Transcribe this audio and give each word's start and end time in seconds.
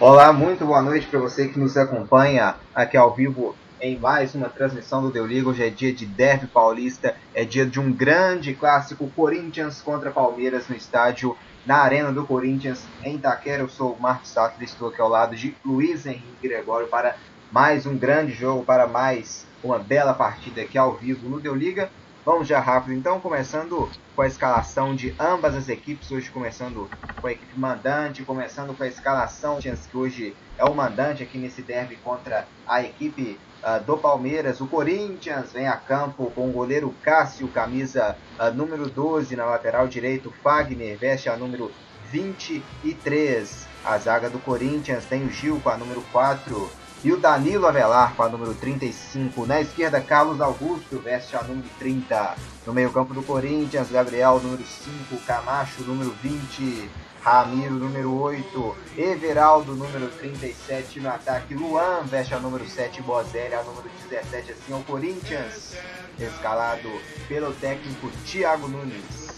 Olá, 0.00 0.32
muito 0.32 0.64
boa 0.64 0.80
noite 0.80 1.08
para 1.08 1.18
você 1.18 1.48
que 1.48 1.58
nos 1.58 1.76
acompanha 1.76 2.54
aqui 2.72 2.96
ao 2.96 3.12
vivo 3.12 3.56
em 3.80 3.98
mais 3.98 4.32
uma 4.32 4.48
transmissão 4.48 5.02
do 5.02 5.10
Deu 5.10 5.26
Liga. 5.26 5.48
Hoje 5.48 5.66
é 5.66 5.70
dia 5.70 5.92
de 5.92 6.06
Derby 6.06 6.46
Paulista, 6.46 7.16
é 7.34 7.44
dia 7.44 7.66
de 7.66 7.80
um 7.80 7.92
grande 7.92 8.54
clássico 8.54 9.10
Corinthians 9.10 9.82
contra 9.82 10.12
Palmeiras 10.12 10.68
no 10.68 10.76
estádio, 10.76 11.36
na 11.66 11.78
Arena 11.78 12.12
do 12.12 12.24
Corinthians 12.24 12.84
em 13.02 13.16
Itaquera. 13.16 13.64
Eu 13.64 13.68
sou 13.68 13.94
o 13.94 14.00
Marcos 14.00 14.30
Sattler, 14.30 14.68
estou 14.68 14.86
aqui 14.86 15.00
ao 15.00 15.08
lado 15.08 15.34
de 15.34 15.56
Luiz 15.64 16.06
Henrique 16.06 16.46
Gregório 16.48 16.86
para 16.86 17.16
mais 17.50 17.84
um 17.84 17.98
grande 17.98 18.32
jogo, 18.32 18.64
para 18.64 18.86
mais 18.86 19.44
uma 19.64 19.80
bela 19.80 20.14
partida 20.14 20.62
aqui 20.62 20.78
ao 20.78 20.94
vivo 20.94 21.28
no 21.28 21.40
Deu 21.40 21.56
Liga. 21.56 21.90
Vamos 22.28 22.46
já 22.46 22.60
rápido 22.60 22.92
então, 22.92 23.18
começando 23.18 23.88
com 24.14 24.20
a 24.20 24.26
escalação 24.26 24.94
de 24.94 25.14
ambas 25.18 25.54
as 25.54 25.66
equipes, 25.70 26.10
hoje 26.10 26.28
começando 26.28 26.86
com 27.18 27.26
a 27.26 27.32
equipe 27.32 27.58
mandante, 27.58 28.22
começando 28.22 28.76
com 28.76 28.82
a 28.82 28.86
escalação 28.86 29.58
que 29.58 29.96
hoje 29.96 30.36
é 30.58 30.64
o 30.66 30.74
mandante 30.74 31.22
aqui 31.22 31.38
nesse 31.38 31.62
derby 31.62 31.96
contra 31.96 32.46
a 32.66 32.82
equipe 32.82 33.40
uh, 33.62 33.82
do 33.82 33.96
Palmeiras. 33.96 34.60
O 34.60 34.66
Corinthians 34.66 35.54
vem 35.54 35.68
a 35.68 35.76
campo 35.78 36.30
com 36.34 36.50
o 36.50 36.52
goleiro 36.52 36.94
Cássio, 37.02 37.48
camisa 37.48 38.14
uh, 38.38 38.54
número 38.54 38.90
12 38.90 39.34
na 39.34 39.46
lateral 39.46 39.88
direito, 39.88 40.30
Fagner 40.42 40.98
veste 40.98 41.30
a 41.30 41.36
número 41.38 41.72
23. 42.10 43.66
A 43.86 43.96
zaga 43.96 44.28
do 44.28 44.38
Corinthians 44.38 45.06
tem 45.06 45.24
o 45.24 45.30
Gil 45.30 45.58
com 45.60 45.70
a 45.70 45.78
número 45.78 46.02
4, 46.12 46.70
e 47.04 47.12
o 47.12 47.18
Danilo 47.18 47.66
Avelar 47.66 48.14
com 48.14 48.22
a 48.22 48.28
número 48.28 48.54
35. 48.54 49.46
Na 49.46 49.60
esquerda, 49.60 50.00
Carlos 50.00 50.40
Augusto 50.40 50.98
veste 50.98 51.36
a 51.36 51.42
número 51.42 51.68
30. 51.78 52.36
No 52.66 52.72
meio-campo 52.72 53.14
do 53.14 53.22
Corinthians, 53.22 53.90
Gabriel, 53.90 54.40
número 54.40 54.64
5. 54.64 55.16
Camacho, 55.24 55.82
número 55.82 56.10
20. 56.22 56.90
Ramiro, 57.22 57.74
número 57.74 58.12
8. 58.20 58.76
Everaldo, 58.96 59.74
número 59.74 60.08
37. 60.08 61.00
No 61.00 61.08
ataque, 61.08 61.54
Luan 61.54 62.02
veste 62.04 62.34
a 62.34 62.40
número 62.40 62.66
7. 62.68 63.00
Bozelli, 63.02 63.54
a 63.54 63.62
número 63.62 63.88
17. 64.08 64.52
Assim, 64.52 64.72
o 64.74 64.82
Corinthians, 64.84 65.74
escalado 66.18 66.90
pelo 67.28 67.52
técnico 67.52 68.10
Thiago 68.24 68.66
Nunes. 68.66 69.28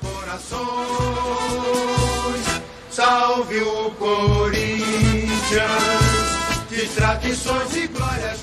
Corações, 0.00 0.62
salve 2.90 3.62
o 3.62 3.90
Corinthians 3.92 4.82
de 6.72 6.88
tradições 6.88 7.76
e 7.76 7.86
glórias 7.86 8.40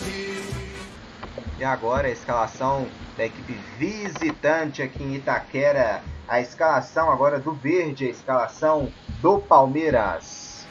E 1.58 1.64
agora 1.64 2.08
a 2.08 2.12
escalação 2.12 2.88
da 3.18 3.26
equipe 3.26 3.54
visitante 3.80 4.84
aqui 4.84 5.04
em 5.04 5.16
Itaquera. 5.16 6.04
A 6.28 6.40
escalação 6.40 7.12
agora 7.12 7.40
do 7.40 7.54
Verde, 7.54 8.06
a 8.06 8.10
escalação 8.10 8.94
do 9.20 9.40
Palmeiras. 9.40 10.64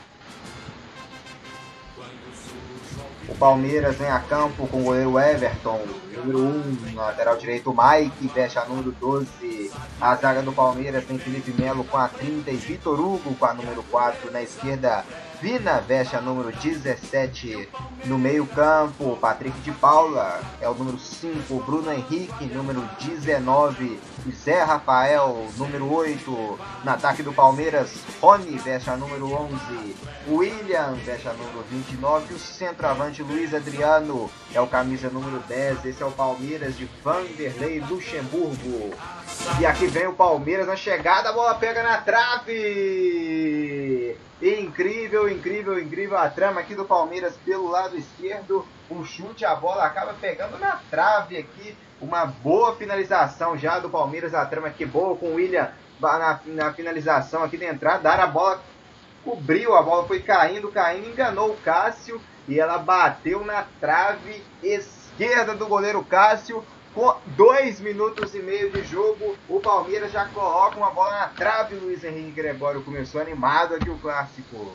O 3.28 3.34
Palmeiras 3.34 3.96
vem 3.96 4.08
a 4.08 4.20
campo 4.20 4.68
com 4.68 4.80
o 4.80 4.84
goleiro 4.84 5.18
Everton, 5.18 5.80
número 6.16 6.38
1, 6.38 6.94
na 6.94 7.06
lateral 7.06 7.36
direito, 7.36 7.74
Mike, 7.76 8.28
fecha 8.28 8.64
número 8.66 8.92
12. 8.92 9.72
A 10.00 10.14
zaga 10.14 10.42
do 10.42 10.52
Palmeiras 10.52 11.04
tem 11.04 11.18
Felipe 11.18 11.52
Melo 11.60 11.82
com 11.82 11.98
a 11.98 12.08
30 12.08 12.50
e 12.52 12.56
Vitor 12.56 12.98
Hugo 13.00 13.34
com 13.34 13.44
a 13.44 13.52
número 13.52 13.82
4. 13.82 14.30
Na 14.30 14.40
esquerda, 14.40 15.04
Vina 15.40 15.78
veste 15.78 16.16
a 16.16 16.20
número 16.20 16.50
17 16.50 17.68
no 18.06 18.18
meio-campo. 18.18 19.16
Patrick 19.20 19.56
de 19.60 19.70
Paula 19.70 20.40
é 20.60 20.68
o 20.68 20.74
número 20.74 20.98
5. 20.98 21.60
Bruno 21.60 21.92
Henrique, 21.92 22.46
número 22.46 22.82
19. 22.98 24.00
Zé 24.32 24.62
Rafael, 24.62 25.48
número 25.56 25.92
8. 25.92 26.58
No 26.84 26.90
ataque 26.90 27.22
do 27.22 27.32
Palmeiras, 27.32 27.92
Rony 28.20 28.58
veste 28.58 28.90
a 28.90 28.96
número 28.96 29.32
11. 29.32 29.96
William 30.28 30.94
veste 31.04 31.28
a 31.28 31.32
número 31.32 31.64
29. 31.70 32.32
E 32.32 32.36
o 32.36 32.38
centroavante 32.38 33.22
Luiz 33.22 33.54
Adriano 33.54 34.30
é 34.52 34.60
o 34.60 34.66
camisa 34.66 35.08
número 35.10 35.38
10. 35.40 35.84
Esse 35.84 36.02
é 36.02 36.06
o 36.06 36.12
Palmeiras 36.12 36.76
de 36.76 36.88
Vanderlei 37.02 37.80
Luxemburgo. 37.80 38.94
E 39.60 39.66
aqui 39.66 39.86
vem 39.86 40.06
o 40.06 40.12
Palmeiras 40.12 40.66
na 40.66 40.76
chegada. 40.76 41.30
A 41.30 41.32
bola 41.32 41.54
pega 41.54 41.82
na 41.82 41.98
trave. 41.98 43.48
Incrível, 44.40 45.28
incrível, 45.28 45.78
incrível 45.78 46.16
a 46.16 46.30
trama 46.30 46.60
aqui 46.60 46.74
do 46.74 46.84
Palmeiras 46.84 47.34
pelo 47.44 47.68
lado 47.68 47.96
esquerdo. 47.96 48.64
O 48.88 49.04
chute, 49.04 49.44
a 49.44 49.54
bola 49.54 49.84
acaba 49.84 50.14
pegando 50.14 50.58
na 50.58 50.80
trave 50.90 51.36
aqui. 51.36 51.76
Uma 52.00 52.26
boa 52.26 52.76
finalização 52.76 53.56
já 53.56 53.78
do 53.78 53.90
Palmeiras. 53.90 54.34
A 54.34 54.46
trama 54.46 54.68
aqui 54.68 54.86
boa 54.86 55.16
com 55.16 55.26
o 55.26 55.34
William 55.34 55.70
na, 56.00 56.40
na 56.46 56.72
finalização 56.72 57.42
aqui 57.42 57.56
da 57.56 57.66
entrada. 57.66 58.12
A 58.12 58.26
bola 58.26 58.62
cobriu, 59.24 59.74
a 59.74 59.82
bola 59.82 60.06
foi 60.06 60.20
caindo, 60.20 60.70
caindo, 60.70 61.08
enganou 61.08 61.50
o 61.50 61.56
Cássio. 61.56 62.20
E 62.46 62.58
ela 62.58 62.78
bateu 62.78 63.44
na 63.44 63.66
trave 63.80 64.42
esquerda 64.62 65.54
do 65.54 65.66
goleiro 65.66 66.02
Cássio. 66.04 66.64
Com 66.94 67.14
dois 67.26 67.80
minutos 67.80 68.34
e 68.34 68.38
meio 68.38 68.72
de 68.72 68.82
jogo, 68.82 69.36
o 69.48 69.60
Palmeiras 69.60 70.10
já 70.10 70.24
coloca 70.26 70.76
uma 70.76 70.90
bola 70.90 71.10
na 71.10 71.28
trave. 71.28 71.76
Luiz 71.76 72.02
Henrique 72.02 72.30
Gregório 72.30 72.82
começou 72.82 73.20
animado 73.20 73.74
aqui 73.74 73.90
o 73.90 73.98
clássico. 73.98 74.72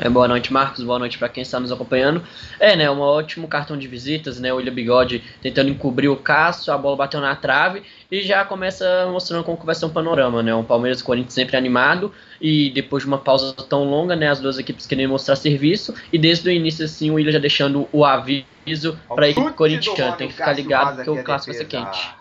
É, 0.00 0.08
boa 0.08 0.28
noite, 0.28 0.52
Marcos. 0.52 0.84
Boa 0.84 0.98
noite 0.98 1.18
para 1.18 1.28
quem 1.28 1.42
está 1.42 1.58
nos 1.58 1.72
acompanhando. 1.72 2.22
É, 2.60 2.76
né, 2.76 2.88
um 2.88 3.00
ótimo 3.00 3.48
cartão 3.48 3.76
de 3.76 3.88
visitas, 3.88 4.38
né? 4.38 4.52
O 4.52 4.56
William 4.56 4.72
Bigode 4.72 5.24
tentando 5.42 5.70
encobrir 5.70 6.08
o 6.08 6.16
Cássio, 6.16 6.72
a 6.72 6.78
bola 6.78 6.96
bateu 6.96 7.20
na 7.20 7.34
trave 7.34 7.82
e 8.08 8.22
já 8.22 8.44
começa 8.44 9.08
mostrando 9.10 9.42
como 9.42 9.58
vai 9.58 9.74
ser 9.74 9.86
um 9.86 9.90
panorama, 9.90 10.40
né? 10.40 10.54
Um 10.54 10.62
Palmeiras 10.62 11.00
e 11.00 11.04
Corinthians 11.04 11.34
sempre 11.34 11.56
animado 11.56 12.12
e 12.40 12.70
depois 12.70 13.02
de 13.02 13.08
uma 13.08 13.18
pausa 13.18 13.52
tão 13.54 13.82
longa, 13.82 14.14
né, 14.14 14.28
as 14.28 14.38
duas 14.38 14.56
equipes 14.56 14.86
querendo 14.86 15.10
mostrar 15.10 15.34
serviço 15.34 15.92
e 16.12 16.18
desde 16.18 16.48
o 16.48 16.52
início 16.52 16.84
assim 16.84 17.10
o 17.10 17.14
William 17.14 17.32
já 17.32 17.40
deixando 17.40 17.88
o 17.92 18.04
aviso 18.04 18.96
para 19.08 19.26
a 19.26 19.28
equipe 19.28 19.52
corintiana, 19.54 20.12
tem 20.12 20.28
que 20.28 20.34
ficar 20.34 20.52
ligado 20.52 20.96
porque 20.96 21.10
o 21.10 21.24
clássico 21.24 21.52
vai 21.52 21.58
ser 21.58 21.66
quente. 21.66 22.14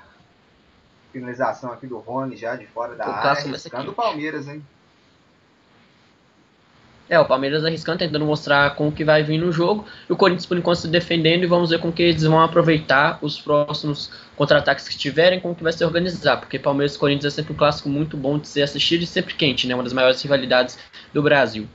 Finalização 1.13 1.71
aqui 1.71 1.85
do 1.85 1.99
Rony 1.99 2.35
já 2.35 2.55
de 2.55 2.65
fora 2.65 2.95
da 2.95 3.07
o 3.07 3.11
área, 3.11 3.43
vai 3.43 3.59
ser 3.59 3.69
quente. 3.69 3.91
Palmeiras, 3.91 4.47
hein? 4.47 4.63
É, 7.09 7.17
o 7.17 7.25
Palmeiras 7.25 7.63
arriscando, 7.63 7.99
tentando 7.99 8.25
mostrar 8.25 8.75
como 8.75 8.91
que 8.91 9.05
vai 9.05 9.23
vir 9.23 9.37
no 9.37 9.51
jogo. 9.51 9.85
E 10.09 10.11
o 10.11 10.17
Corinthians, 10.17 10.45
por 10.45 10.57
enquanto, 10.57 10.79
se 10.79 10.87
defendendo. 10.89 11.43
E 11.43 11.47
vamos 11.47 11.69
ver 11.69 11.79
como 11.79 11.93
que 11.93 12.03
eles 12.03 12.23
vão 12.23 12.41
aproveitar 12.41 13.17
os 13.21 13.39
próximos 13.39 14.11
contra-ataques 14.35 14.87
que 14.89 14.97
tiverem, 14.97 15.39
como 15.39 15.55
que 15.55 15.63
vai 15.63 15.71
se 15.71 15.85
organizar. 15.85 16.37
Porque 16.37 16.59
Palmeiras 16.59 16.95
e 16.95 16.99
Corinthians 16.99 17.33
é 17.33 17.35
sempre 17.35 17.53
um 17.53 17.55
clássico 17.55 17.87
muito 17.87 18.17
bom 18.17 18.37
de 18.37 18.47
ser 18.47 18.61
assistido 18.61 19.03
e 19.03 19.07
sempre 19.07 19.35
quente, 19.35 19.67
né? 19.67 19.73
Uma 19.73 19.83
das 19.83 19.93
maiores 19.93 20.21
rivalidades 20.21 20.77
do 21.13 21.23
Brasil. 21.23 21.65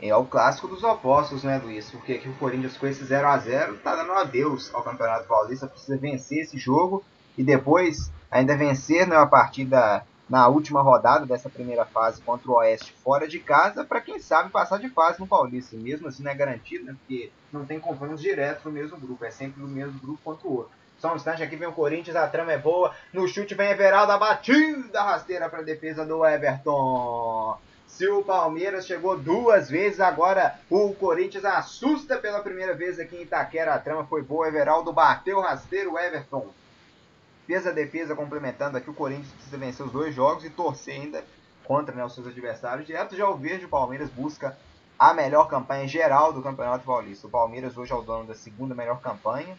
É 0.00 0.14
o 0.14 0.24
clássico 0.24 0.68
dos 0.68 0.84
opostos, 0.84 1.42
né, 1.42 1.60
Luiz? 1.64 1.90
Porque 1.90 2.12
aqui 2.12 2.28
o 2.28 2.34
Corinthians 2.34 2.76
com 2.76 2.86
esse 2.86 3.04
0 3.04 3.26
a 3.26 3.38
0 3.38 3.78
tá 3.82 3.96
dando 3.96 4.12
adeus 4.12 4.72
ao 4.72 4.82
Campeonato 4.82 5.26
Paulista. 5.26 5.66
Precisa 5.66 5.96
vencer 5.96 6.42
esse 6.42 6.58
jogo 6.58 7.02
e 7.36 7.42
depois 7.42 8.12
ainda 8.30 8.56
vencer 8.56 9.06
né, 9.06 9.16
a 9.16 9.26
partida 9.26 10.04
na 10.28 10.48
última 10.48 10.80
rodada 10.80 11.26
dessa 11.26 11.50
primeira 11.50 11.84
fase 11.84 12.20
contra 12.22 12.50
o 12.50 12.54
Oeste 12.54 12.94
fora 13.04 13.28
de 13.28 13.38
casa, 13.38 13.84
para 13.84 14.00
quem 14.00 14.18
sabe 14.18 14.50
passar 14.50 14.78
de 14.78 14.88
fase 14.88 15.20
no 15.20 15.26
Paulista. 15.26 15.76
Mesmo 15.76 16.08
assim 16.08 16.22
não 16.22 16.30
é 16.30 16.34
garantido, 16.34 16.84
né? 16.84 16.96
Porque 16.98 17.30
não 17.52 17.64
tem 17.64 17.78
confrontos 17.78 18.20
diretos 18.20 18.64
no 18.64 18.72
mesmo 18.72 18.96
grupo, 18.98 19.24
é 19.24 19.30
sempre 19.30 19.60
no 19.60 19.68
mesmo 19.68 19.98
grupo 20.00 20.20
contra 20.24 20.48
o 20.48 20.56
outro. 20.56 20.72
Só 20.98 21.12
um 21.12 21.16
instante, 21.16 21.42
aqui 21.42 21.56
vem 21.56 21.68
o 21.68 21.72
Corinthians, 21.72 22.16
a 22.16 22.26
trama 22.26 22.52
é 22.52 22.58
boa. 22.58 22.94
No 23.12 23.28
chute 23.28 23.54
vem 23.54 23.70
Everaldo, 23.70 24.12
a 24.12 24.18
batida 24.18 25.02
rasteira 25.02 25.48
para 25.50 25.58
a 25.58 25.64
defesa 25.64 26.04
do 26.04 26.24
Everton. 26.24 27.58
Se 27.86 28.08
o 28.08 28.24
Palmeiras 28.24 28.86
chegou 28.86 29.16
duas 29.18 29.68
vezes, 29.68 30.00
agora 30.00 30.58
o 30.70 30.94
Corinthians 30.94 31.44
assusta 31.44 32.16
pela 32.16 32.40
primeira 32.40 32.74
vez 32.74 32.98
aqui 32.98 33.16
em 33.16 33.22
Itaquera. 33.22 33.74
A 33.74 33.78
trama 33.78 34.04
foi 34.06 34.22
boa, 34.22 34.48
Everaldo 34.48 34.92
bateu 34.92 35.40
rasteiro, 35.40 35.98
Everton 35.98 36.48
fez 37.46 37.66
a 37.66 37.70
defesa 37.70 38.14
complementando 38.14 38.76
aqui. 38.76 38.90
O 38.90 38.94
Corinthians 38.94 39.32
precisa 39.32 39.58
vencer 39.58 39.84
os 39.84 39.92
dois 39.92 40.14
jogos 40.14 40.44
e 40.44 40.50
torcer 40.50 41.00
ainda 41.00 41.24
contra 41.64 41.94
né, 41.94 42.04
os 42.04 42.14
seus 42.14 42.26
adversários. 42.26 42.86
Direto 42.86 43.16
já 43.16 43.28
o 43.28 43.36
Verde, 43.36 43.64
o 43.64 43.68
Palmeiras 43.68 44.10
busca 44.10 44.56
a 44.98 45.12
melhor 45.12 45.48
campanha 45.48 45.88
geral 45.88 46.32
do 46.32 46.42
Campeonato 46.42 46.84
Paulista. 46.84 47.26
O 47.26 47.30
Palmeiras 47.30 47.76
hoje 47.76 47.92
é 47.92 47.94
o 47.94 48.02
dono 48.02 48.26
da 48.26 48.34
segunda 48.34 48.74
melhor 48.74 49.00
campanha, 49.00 49.56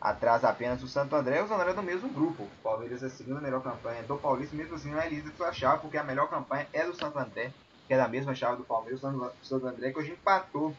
atrás 0.00 0.44
apenas 0.44 0.80
do 0.80 0.88
Santo 0.88 1.14
André. 1.14 1.42
O 1.42 1.48
Santo 1.48 1.60
André 1.60 1.70
é 1.70 1.74
do 1.74 1.82
mesmo 1.82 2.08
grupo. 2.08 2.42
O 2.42 2.62
Palmeiras 2.62 3.02
é 3.02 3.06
a 3.06 3.10
segunda 3.10 3.40
melhor 3.40 3.62
campanha 3.62 4.02
do 4.02 4.16
Paulista, 4.16 4.56
mesmo 4.56 4.74
assim 4.74 4.90
não 4.90 5.00
é 5.00 5.08
líder 5.08 5.30
da 5.32 5.52
chave, 5.52 5.82
porque 5.82 5.96
a 5.96 6.04
melhor 6.04 6.28
campanha 6.28 6.66
é 6.72 6.84
do 6.84 6.94
Santo 6.94 7.18
André, 7.18 7.52
que 7.86 7.94
é 7.94 7.96
da 7.96 8.08
mesma 8.08 8.34
chave 8.34 8.56
do 8.56 8.64
Palmeiras. 8.64 9.02
O 9.02 9.30
Santo 9.42 9.66
André 9.66 9.92
que 9.92 9.98
hoje 9.98 10.12
empatou 10.12 10.74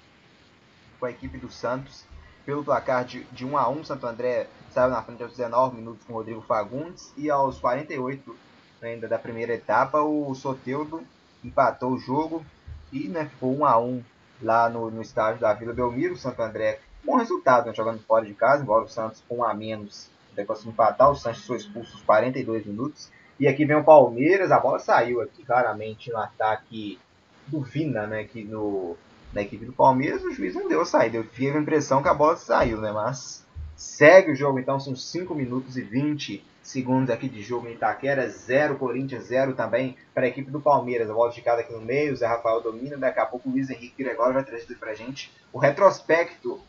com 0.99 1.05
a 1.05 1.11
equipe 1.11 1.37
do 1.37 1.49
Santos 1.51 2.05
pelo 2.45 2.63
placar 2.63 3.05
de, 3.05 3.23
de 3.25 3.45
1 3.45 3.57
a 3.57 3.69
1 3.69 3.83
Santo 3.85 4.05
André 4.05 4.47
saiu 4.73 4.89
na 4.89 5.01
frente 5.01 5.23
aos 5.23 5.31
19 5.35 5.77
minutos 5.77 6.05
com 6.05 6.13
o 6.13 6.15
Rodrigo 6.17 6.41
Fagundes 6.41 7.13
e 7.15 7.29
aos 7.29 7.59
48 7.59 8.35
ainda 8.81 9.07
da 9.07 9.17
primeira 9.17 9.53
etapa 9.53 10.01
o 10.01 10.33
Soteudo 10.35 11.01
empatou 11.43 11.91
o 11.91 11.99
jogo 11.99 12.45
e 12.91 13.07
né, 13.07 13.25
ficou 13.25 13.57
1 13.59 13.65
a 13.65 13.79
1 13.79 14.03
lá 14.41 14.69
no, 14.69 14.91
no 14.91 15.01
estádio 15.01 15.39
da 15.39 15.53
Vila 15.53 15.73
Belmiro, 15.73 16.17
Santo 16.17 16.41
André 16.41 16.79
bom 17.03 17.17
resultado, 17.17 17.67
né, 17.67 17.73
jogando 17.73 18.01
fora 18.01 18.25
de 18.25 18.33
casa, 18.33 18.63
embora 18.63 18.83
o 18.83 18.89
Santos 18.89 19.23
com 19.27 19.37
um 19.37 19.43
a 19.43 19.53
menos 19.53 20.11
conseguiu 20.47 20.71
empatar, 20.71 21.11
o 21.11 21.15
Santos 21.15 21.45
foi 21.45 21.57
expulso 21.57 21.93
aos 21.93 22.03
42 22.03 22.65
minutos 22.65 23.09
e 23.39 23.47
aqui 23.47 23.65
vem 23.65 23.75
o 23.75 23.83
Palmeiras, 23.83 24.51
a 24.51 24.59
bola 24.59 24.79
saiu 24.79 25.21
aqui 25.21 25.43
claramente 25.43 26.11
no 26.11 26.17
ataque 26.17 26.99
do 27.47 27.61
Vina, 27.61 28.05
né? 28.07 28.23
Que 28.23 28.43
no, 28.43 28.95
na 29.33 29.41
equipe 29.41 29.65
do 29.65 29.73
Palmeiras 29.73 30.23
o 30.23 30.31
juiz 30.31 30.55
não 30.55 30.67
deu 30.67 30.85
saída. 30.85 31.17
Eu 31.17 31.27
tive 31.27 31.57
a 31.57 31.61
impressão 31.61 32.01
que 32.01 32.07
a 32.07 32.13
bola 32.13 32.35
saiu, 32.35 32.79
né? 32.79 32.91
Mas 32.91 33.42
segue 33.75 34.31
o 34.31 34.35
jogo 34.35 34.59
então, 34.59 34.79
são 34.79 34.95
5 34.95 35.33
minutos 35.35 35.77
e 35.77 35.81
20 35.81 36.43
segundos 36.61 37.09
aqui 37.09 37.27
de 37.27 37.41
jogo 37.41 37.67
em 37.67 37.73
Itaquera, 37.73 38.27
0 38.29 38.77
Corinthians, 38.77 39.25
0 39.25 39.53
também 39.53 39.97
para 40.13 40.25
a 40.25 40.29
equipe 40.29 40.49
do 40.49 40.61
Palmeiras. 40.61 41.09
A 41.09 41.13
bola 41.13 41.29
esticada 41.29 41.61
aqui 41.61 41.73
no 41.73 41.81
meio, 41.81 42.13
o 42.13 42.15
Zé 42.15 42.25
Rafael 42.25 42.61
domina, 42.61 42.97
daqui 42.97 43.19
a 43.19 43.25
pouco 43.25 43.49
o 43.49 43.51
Luiz 43.51 43.69
Henrique 43.69 44.03
Gregório 44.03 44.33
vai 44.33 44.43
trazer 44.43 44.75
para 44.75 44.91
a 44.91 44.95
gente 44.95 45.31
o 45.51 45.59
retrospecto 45.59 46.61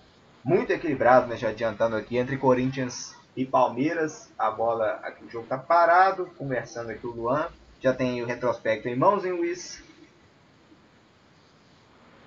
muito 0.45 0.73
equilibrado, 0.73 1.27
né, 1.27 1.37
já 1.37 1.51
adiantando 1.51 1.97
aqui, 1.97 2.17
entre 2.17 2.37
Corinthians 2.37 3.15
e 3.37 3.47
Palmeiras. 3.47 4.31
A 4.39 4.51
bola, 4.51 5.01
aqui 5.03 5.25
o 5.25 5.31
jogo 5.31 5.45
está 5.45 5.57
parado, 5.57 6.27
conversando 6.37 6.91
aqui 6.91 7.07
o 7.07 7.13
Luan, 7.13 7.49
já 7.81 7.93
tem 7.93 8.23
o 8.23 8.27
retrospecto 8.27 8.89
em 8.89 8.97
mãos, 8.97 9.25
em 9.25 9.33
Luiz? 9.33 9.84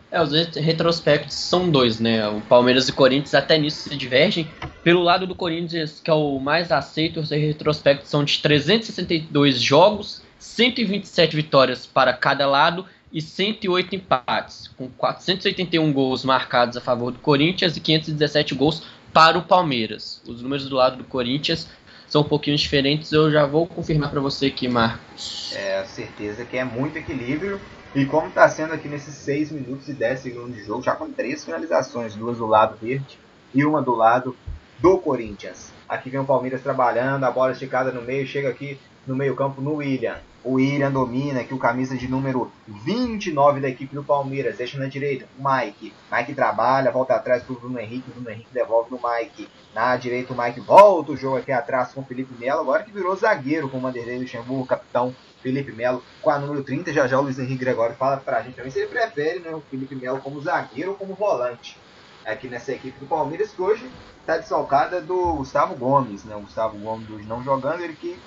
É, 0.10 0.22
os 0.22 0.32
retrospectos 0.56 1.36
são 1.36 1.70
dois, 1.70 2.00
né? 2.00 2.28
O 2.30 2.40
Palmeiras 2.42 2.88
e 2.88 2.94
Corinthians 2.94 3.34
até 3.34 3.58
nisso 3.58 3.90
se 3.90 3.96
divergem. 3.96 4.48
Pelo 4.84 5.02
lado 5.02 5.28
do 5.28 5.36
Corinthians, 5.36 6.00
que 6.02 6.10
é 6.10 6.14
o 6.14 6.40
mais 6.40 6.72
aceito, 6.72 7.20
os 7.20 7.30
retrospectos 7.30 8.10
são 8.10 8.24
de 8.24 8.40
362 8.40 9.62
jogos, 9.62 10.22
127 10.40 11.36
vitórias 11.36 11.86
para 11.86 12.14
cada 12.14 12.48
lado 12.48 12.86
e 13.12 13.22
108 13.22 13.96
empates, 13.96 14.70
com 14.78 14.88
481 14.90 15.92
gols 15.92 16.24
marcados 16.24 16.78
a 16.78 16.82
favor 16.82 17.12
do 17.12 17.20
Corinthians 17.20 17.76
e 17.76 17.82
517 17.82 18.56
gols 18.56 18.84
para 19.12 19.38
o 19.38 19.44
Palmeiras. 19.44 20.22
Os 20.28 20.42
números 20.42 20.70
do 20.70 20.76
lado 20.76 20.98
do 20.98 21.04
Corinthians 21.04 21.68
são 22.08 22.22
um 22.22 22.26
pouquinho 22.26 22.56
diferentes, 22.56 23.12
eu 23.12 23.30
já 23.30 23.46
vou 23.46 23.68
confirmar 23.68 24.10
para 24.10 24.22
você 24.22 24.48
aqui, 24.48 24.68
Marcos. 24.68 25.54
É, 25.56 25.84
certeza 25.84 26.46
que 26.46 26.58
é 26.58 26.64
muito 26.64 26.98
equilíbrio. 26.98 27.60
E 27.98 28.06
como 28.06 28.28
está 28.28 28.48
sendo 28.48 28.76
aqui 28.76 28.88
nesses 28.88 29.16
6 29.16 29.52
minutos 29.52 29.90
e 29.90 29.94
10 29.94 30.20
segundos 30.20 30.56
de 30.56 30.64
jogo, 30.64 30.84
já 30.84 30.96
com 30.96 31.12
três 31.12 31.44
finalizações, 31.44 32.14
duas 32.14 32.38
do 32.38 32.46
lado 32.46 32.78
verde 32.80 33.18
e 33.56 33.66
uma 33.66 33.82
do 33.82 33.96
lado 33.96 34.38
do 34.78 35.00
Corinthians. 35.00 35.74
Aqui 35.90 36.12
vem 36.12 36.20
o 36.20 36.24
Palmeiras 36.24 36.62
trabalhando, 36.62 37.24
a 37.24 37.32
bola 37.32 37.54
esticada 37.54 37.92
no 37.92 38.04
meio, 38.04 38.28
chega 38.28 38.50
aqui 38.50 38.80
no 39.08 39.16
meio 39.16 39.36
campo 39.36 39.62
no 39.62 39.78
William. 39.78 40.18
O 40.44 40.54
William 40.54 40.92
domina 40.92 41.42
aqui 41.42 41.56
o 41.56 41.58
camisa 41.58 41.98
de 41.98 42.08
número 42.08 42.52
29 42.68 43.62
da 43.62 43.68
equipe 43.68 43.96
do 43.96 44.04
Palmeiras. 44.04 44.58
Deixa 44.58 44.78
na 44.78 44.86
direita 44.86 45.26
o 45.36 45.44
Mike. 45.44 45.92
Mike 46.12 46.36
trabalha, 46.36 46.92
volta 46.92 47.16
atrás 47.16 47.42
para 47.42 47.54
o 47.54 47.60
Bruno 47.60 47.80
Henrique. 47.80 48.12
O 48.12 48.14
Bruno 48.14 48.30
Henrique 48.30 48.54
devolve 48.54 48.92
no 48.92 49.00
Mike. 49.04 49.50
Na 49.74 49.98
direita 49.98 50.34
o 50.34 50.38
Mike 50.38 50.60
volta 50.60 51.14
o 51.14 51.18
jogo 51.18 51.38
aqui 51.38 51.52
atrás 51.52 51.94
com 51.94 52.02
o 52.02 52.06
Felipe 52.06 52.36
Melo. 52.40 52.62
Agora 52.62 52.84
que 52.84 52.92
virou 52.92 53.16
zagueiro 53.16 53.68
com 53.68 53.78
o 53.78 53.82
Vanderlei 53.82 54.20
Luxemburgo, 54.20 54.68
capitão 54.68 55.16
Felipe 55.42 55.72
Melo 55.72 56.04
com 56.22 56.30
a 56.30 56.40
número 56.40 56.64
30. 56.64 56.94
Já 56.94 57.08
já 57.08 57.20
o 57.20 57.24
Luiz 57.24 57.40
Henrique 57.40 57.64
Gregório 57.64 57.96
fala 57.96 58.18
para 58.18 58.38
a 58.38 58.42
gente 58.42 58.56
também 58.56 58.72
se 58.72 58.80
ele 58.80 58.88
prefere 58.88 59.40
né, 59.40 59.52
o 59.52 59.62
Felipe 59.62 59.96
Melo 59.96 60.20
como 60.20 60.42
zagueiro 60.42 60.92
ou 60.92 60.98
como 60.98 61.14
volante. 61.14 61.78
Aqui 62.26 62.48
nessa 62.48 62.74
equipe 62.74 63.00
do 63.00 63.06
Palmeiras 63.06 63.52
que 63.52 63.62
hoje 63.62 63.90
está 64.20 64.38
desfalcada 64.38 65.00
do 65.00 65.36
Gustavo 65.36 65.76
Gomes. 65.76 66.24
Né? 66.26 66.36
O 66.36 66.42
Gustavo 66.42 66.78
Gomes 66.78 67.10
hoje 67.10 67.26
não 67.26 67.44
jogando, 67.44 67.82
ele 67.82 67.94
que 67.94 68.20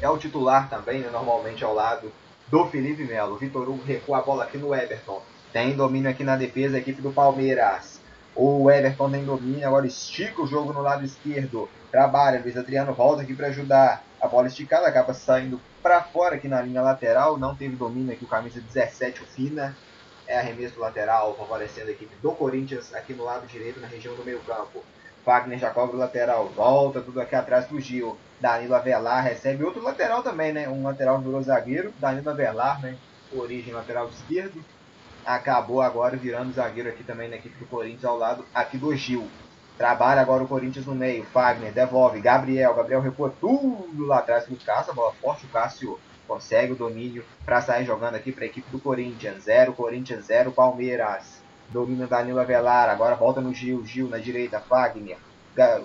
é 0.00 0.08
o 0.08 0.16
titular 0.16 0.70
também, 0.70 1.00
né, 1.00 1.10
normalmente 1.10 1.62
ao 1.62 1.74
lado 1.74 2.10
do 2.48 2.66
Felipe 2.66 3.04
Melo. 3.04 3.36
Vitor 3.36 3.68
Hugo 3.68 3.82
recua 3.84 4.18
a 4.18 4.22
bola 4.22 4.44
aqui 4.44 4.58
no 4.58 4.74
Everton. 4.74 5.22
Tem 5.52 5.76
domínio 5.76 6.10
aqui 6.10 6.24
na 6.24 6.36
defesa, 6.36 6.76
a 6.76 6.80
equipe 6.80 7.02
do 7.02 7.12
Palmeiras. 7.12 8.00
O 8.34 8.70
Everton 8.70 9.10
tem 9.10 9.24
domínio, 9.24 9.66
agora 9.66 9.86
estica 9.86 10.42
o 10.42 10.46
jogo 10.46 10.72
no 10.72 10.80
lado 10.80 11.04
esquerdo. 11.04 11.68
Trabalha, 11.90 12.40
Luiz 12.40 12.56
Adriano 12.56 12.92
volta 12.94 13.22
aqui 13.22 13.34
para 13.34 13.48
ajudar. 13.48 14.02
A 14.20 14.28
bola 14.28 14.48
esticada 14.48 14.86
acaba 14.86 15.14
saindo 15.14 15.58
para 15.82 16.02
fora 16.02 16.36
aqui 16.36 16.46
na 16.46 16.60
linha 16.60 16.82
lateral. 16.82 17.38
Não 17.38 17.54
teve 17.54 17.74
domínio 17.74 18.12
aqui 18.12 18.24
o 18.24 18.28
camisa 18.28 18.60
17, 18.60 19.22
o 19.22 19.26
Fina. 19.26 19.74
É 20.26 20.38
arremesso 20.38 20.78
lateral, 20.78 21.34
favorecendo 21.34 21.88
a 21.88 21.92
equipe 21.92 22.14
do 22.20 22.30
Corinthians 22.32 22.94
aqui 22.94 23.14
no 23.14 23.24
lado 23.24 23.46
direito, 23.46 23.80
na 23.80 23.86
região 23.86 24.14
do 24.14 24.22
meio 24.22 24.38
campo. 24.40 24.84
Fagner 25.24 25.58
já 25.58 25.70
cobra 25.70 25.96
o 25.96 25.98
lateral, 25.98 26.48
volta 26.50 27.00
tudo 27.00 27.20
aqui 27.20 27.34
atrás 27.34 27.64
pro 27.64 27.80
Gil. 27.80 28.16
Danilo 28.38 28.74
Avelar 28.74 29.24
recebe 29.24 29.64
outro 29.64 29.82
lateral 29.82 30.22
também, 30.22 30.52
né? 30.52 30.68
Um 30.68 30.84
lateral 30.84 31.18
virou 31.20 31.42
zagueiro, 31.42 31.92
Danilo 31.98 32.30
Avelar, 32.30 32.80
né? 32.80 32.96
Origem 33.32 33.72
lateral 33.72 34.08
esquerdo. 34.08 34.62
Acabou 35.24 35.80
agora 35.80 36.16
virando 36.16 36.52
zagueiro 36.52 36.90
aqui 36.90 37.04
também 37.04 37.28
na 37.28 37.36
equipe 37.36 37.58
do 37.58 37.66
Corinthians 37.66 38.04
ao 38.04 38.18
lado 38.18 38.44
aqui 38.54 38.76
do 38.76 38.94
Gil. 38.94 39.28
Trabalha 39.80 40.20
agora 40.20 40.44
o 40.44 40.46
Corinthians 40.46 40.84
no 40.84 40.94
meio. 40.94 41.24
Fagner 41.24 41.72
devolve. 41.72 42.20
Gabriel. 42.20 42.74
Gabriel 42.74 43.00
recua 43.00 43.32
tudo 43.40 44.04
lá 44.04 44.18
atrás 44.18 44.44
pro 44.44 44.54
Cássio. 44.56 44.92
Bola 44.92 45.14
forte. 45.14 45.46
O 45.46 45.48
Cássio 45.48 45.98
consegue 46.28 46.74
o 46.74 46.76
domínio 46.76 47.24
para 47.46 47.62
sair 47.62 47.86
jogando 47.86 48.14
aqui 48.14 48.30
para 48.30 48.44
a 48.44 48.46
equipe 48.46 48.70
do 48.70 48.78
Corinthians. 48.78 49.44
0 49.44 49.72
Corinthians, 49.72 50.26
0 50.26 50.52
Palmeiras. 50.52 51.40
Domina 51.70 52.06
Danilo 52.06 52.40
Avelar. 52.40 52.90
Agora 52.90 53.14
volta 53.14 53.40
no 53.40 53.54
Gil. 53.54 53.82
Gil 53.86 54.06
na 54.06 54.18
direita. 54.18 54.60
Fagner 54.60 55.16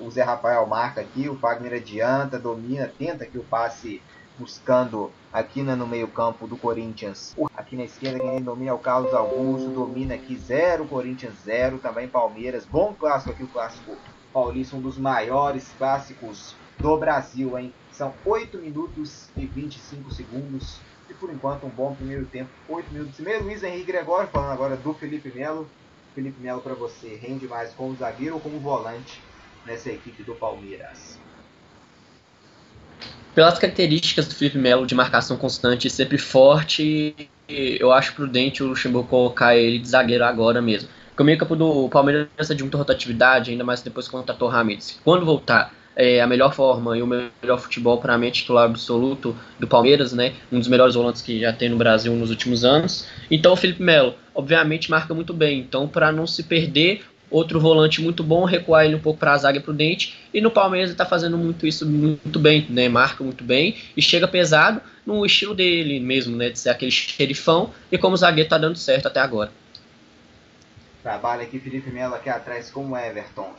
o 0.02 0.12
Zé 0.12 0.24
Rafael 0.24 0.66
marca 0.68 1.02
aqui, 1.02 1.28
o 1.28 1.38
Fagner 1.38 1.74
adianta, 1.74 2.38
domina, 2.38 2.92
tenta 3.00 3.24
aqui 3.24 3.38
o 3.38 3.44
passe 3.44 4.02
buscando 4.38 5.12
aqui 5.32 5.64
né, 5.64 5.76
no 5.76 5.88
meio 5.88 6.08
campo 6.08 6.48
do 6.48 6.58
Corinthians. 6.58 7.36
Aqui 7.56 7.76
na 7.76 7.84
esquerda 7.84 8.20
quem 8.20 8.42
domina 8.42 8.72
é 8.72 8.74
o 8.74 8.80
Carlos 8.80 9.14
Augusto, 9.14 9.70
domina 9.70 10.16
aqui 10.16 10.36
0, 10.36 10.86
Corinthians 10.86 11.36
0, 11.44 11.80
também 11.80 12.08
Palmeiras. 12.08 12.66
Bom 12.66 12.94
clássico 12.94 13.32
aqui, 13.32 13.44
o 13.44 13.48
clássico 13.48 13.98
paulista, 14.34 14.76
um 14.76 14.82
dos 14.82 14.98
maiores 14.98 15.74
clássicos 15.78 16.56
do 16.80 16.98
Brasil, 16.98 17.58
hein? 17.58 17.74
São 17.92 18.14
8 18.26 18.58
minutos 18.58 19.30
e 19.38 19.46
25 19.46 20.14
segundos. 20.14 20.80
E 21.10 21.14
por 21.14 21.30
enquanto 21.30 21.66
um 21.66 21.70
bom 21.70 21.94
primeiro 21.96 22.26
tempo, 22.26 22.50
8 22.68 22.92
minutos 22.92 23.20
e 23.20 23.22
meio. 23.22 23.44
Luiz 23.44 23.64
Henrique 23.64 23.92
Gregório 23.92 24.30
falando 24.30 24.52
agora 24.52 24.76
do 24.76 24.94
Felipe 24.94 25.32
Melo. 25.34 25.68
Felipe 26.14 26.42
Melo 26.42 26.62
para 26.62 26.74
você, 26.74 27.16
rende 27.16 27.48
mais 27.48 27.74
como 27.74 27.96
zagueiro 27.96 28.36
ou 28.36 28.42
como 28.42 28.60
volante? 28.60 29.22
nessa 29.66 29.92
equipe 29.92 30.24
do 30.24 30.36
Palmeiras? 30.36 31.20
Pelas 33.34 33.60
características 33.60 34.28
do 34.28 34.36
Felipe 34.36 34.58
Melo 34.58 34.86
de 34.86 34.96
marcação 34.96 35.36
constante 35.36 35.90
sempre 35.90 36.18
forte, 36.18 37.16
eu 37.50 37.92
acho 37.92 38.14
prudente 38.14 38.64
o 38.64 38.68
Luxemburgo 38.68 39.10
colocar 39.10 39.56
ele 39.56 39.78
de 39.78 39.90
zagueiro 39.90 40.24
agora 40.24 40.62
mesmo. 40.62 40.90
Porque 41.10 41.24
o 41.24 41.26
meio 41.26 41.38
campo 41.38 41.56
do 41.56 41.90
Palmeiras 41.90 42.28
precisa 42.36 42.56
de 42.56 42.64
muita 42.64 42.78
rotatividade, 42.78 43.52
ainda 43.52 43.64
mais 43.64 43.82
depois 43.82 44.06
que 44.08 44.12
contratou 44.12 44.48
Ramirez. 44.48 45.00
Quando 45.04 45.26
voltar, 45.26 45.74
é, 45.96 46.22
a 46.22 46.28
melhor 46.28 46.54
forma 46.54 46.98
e 46.98 47.02
o 47.02 47.08
melhor 47.08 47.58
futebol 47.58 48.00
para 48.00 48.14
a 48.14 48.18
mente 48.18 48.42
titular 48.42 48.66
absoluto 48.66 49.36
do 49.60 49.66
Palmeiras, 49.66 50.12
né? 50.12 50.34
Um 50.52 50.60
dos 50.60 50.68
melhores 50.68 50.96
volantes 50.96 51.22
que 51.22 51.40
já 51.40 51.54
tem 51.54 51.70
no 51.70 51.78
Brasil 51.78 52.14
nos 52.14 52.30
últimos 52.30 52.66
anos. 52.66 53.08
Então 53.32 53.54
o 53.54 53.56
Felipe 53.56 53.82
Melo, 53.82 54.16
obviamente, 54.34 54.92
marca 54.92 55.14
muito 55.14 55.34
bem. 55.34 55.60
Então, 55.60 55.88
para 55.88 56.12
não 56.12 56.28
se 56.28 56.44
perder, 56.44 57.02
outro 57.36 57.60
volante 57.60 58.02
muito 58.02 58.24
bom, 58.24 58.46
recuar 58.46 58.86
ele 58.86 58.96
um 58.96 59.00
pouco 59.00 59.20
para 59.20 59.34
a 59.34 59.38
zaga 59.38 59.60
prudente. 59.60 60.18
E 60.34 60.40
no 60.40 60.50
Palmeiras 60.50 60.90
ele 60.90 60.94
está 60.94 61.06
fazendo 61.06 61.38
muito 61.38 61.68
isso 61.68 61.86
muito 61.86 62.40
bem, 62.40 62.66
né? 62.70 62.88
Marca 62.88 63.24
muito 63.24 63.44
bem 63.44 63.76
e 63.96 64.02
chega 64.02 64.28
pesado 64.28 64.82
no 65.06 65.26
estilo 65.26 65.54
dele 65.54 66.00
mesmo, 66.00 66.36
né? 66.38 66.50
De 66.50 66.58
ser 66.58 66.70
aquele 66.70 66.92
xerifão. 66.92 67.72
E 67.92 67.98
como 67.98 68.14
o 68.14 68.18
zagueiro 68.18 68.46
está 68.46 68.58
dando 68.58 68.78
certo 68.78 69.08
até 69.08 69.20
agora. 69.20 69.52
Trabalha 71.04 71.44
aqui 71.44 71.60
Felipe 71.60 71.92
Melo 71.92 72.16
aqui 72.16 72.30
atrás 72.30 72.72
com 72.72 72.90
o 72.90 72.98
Everton. 72.98 73.54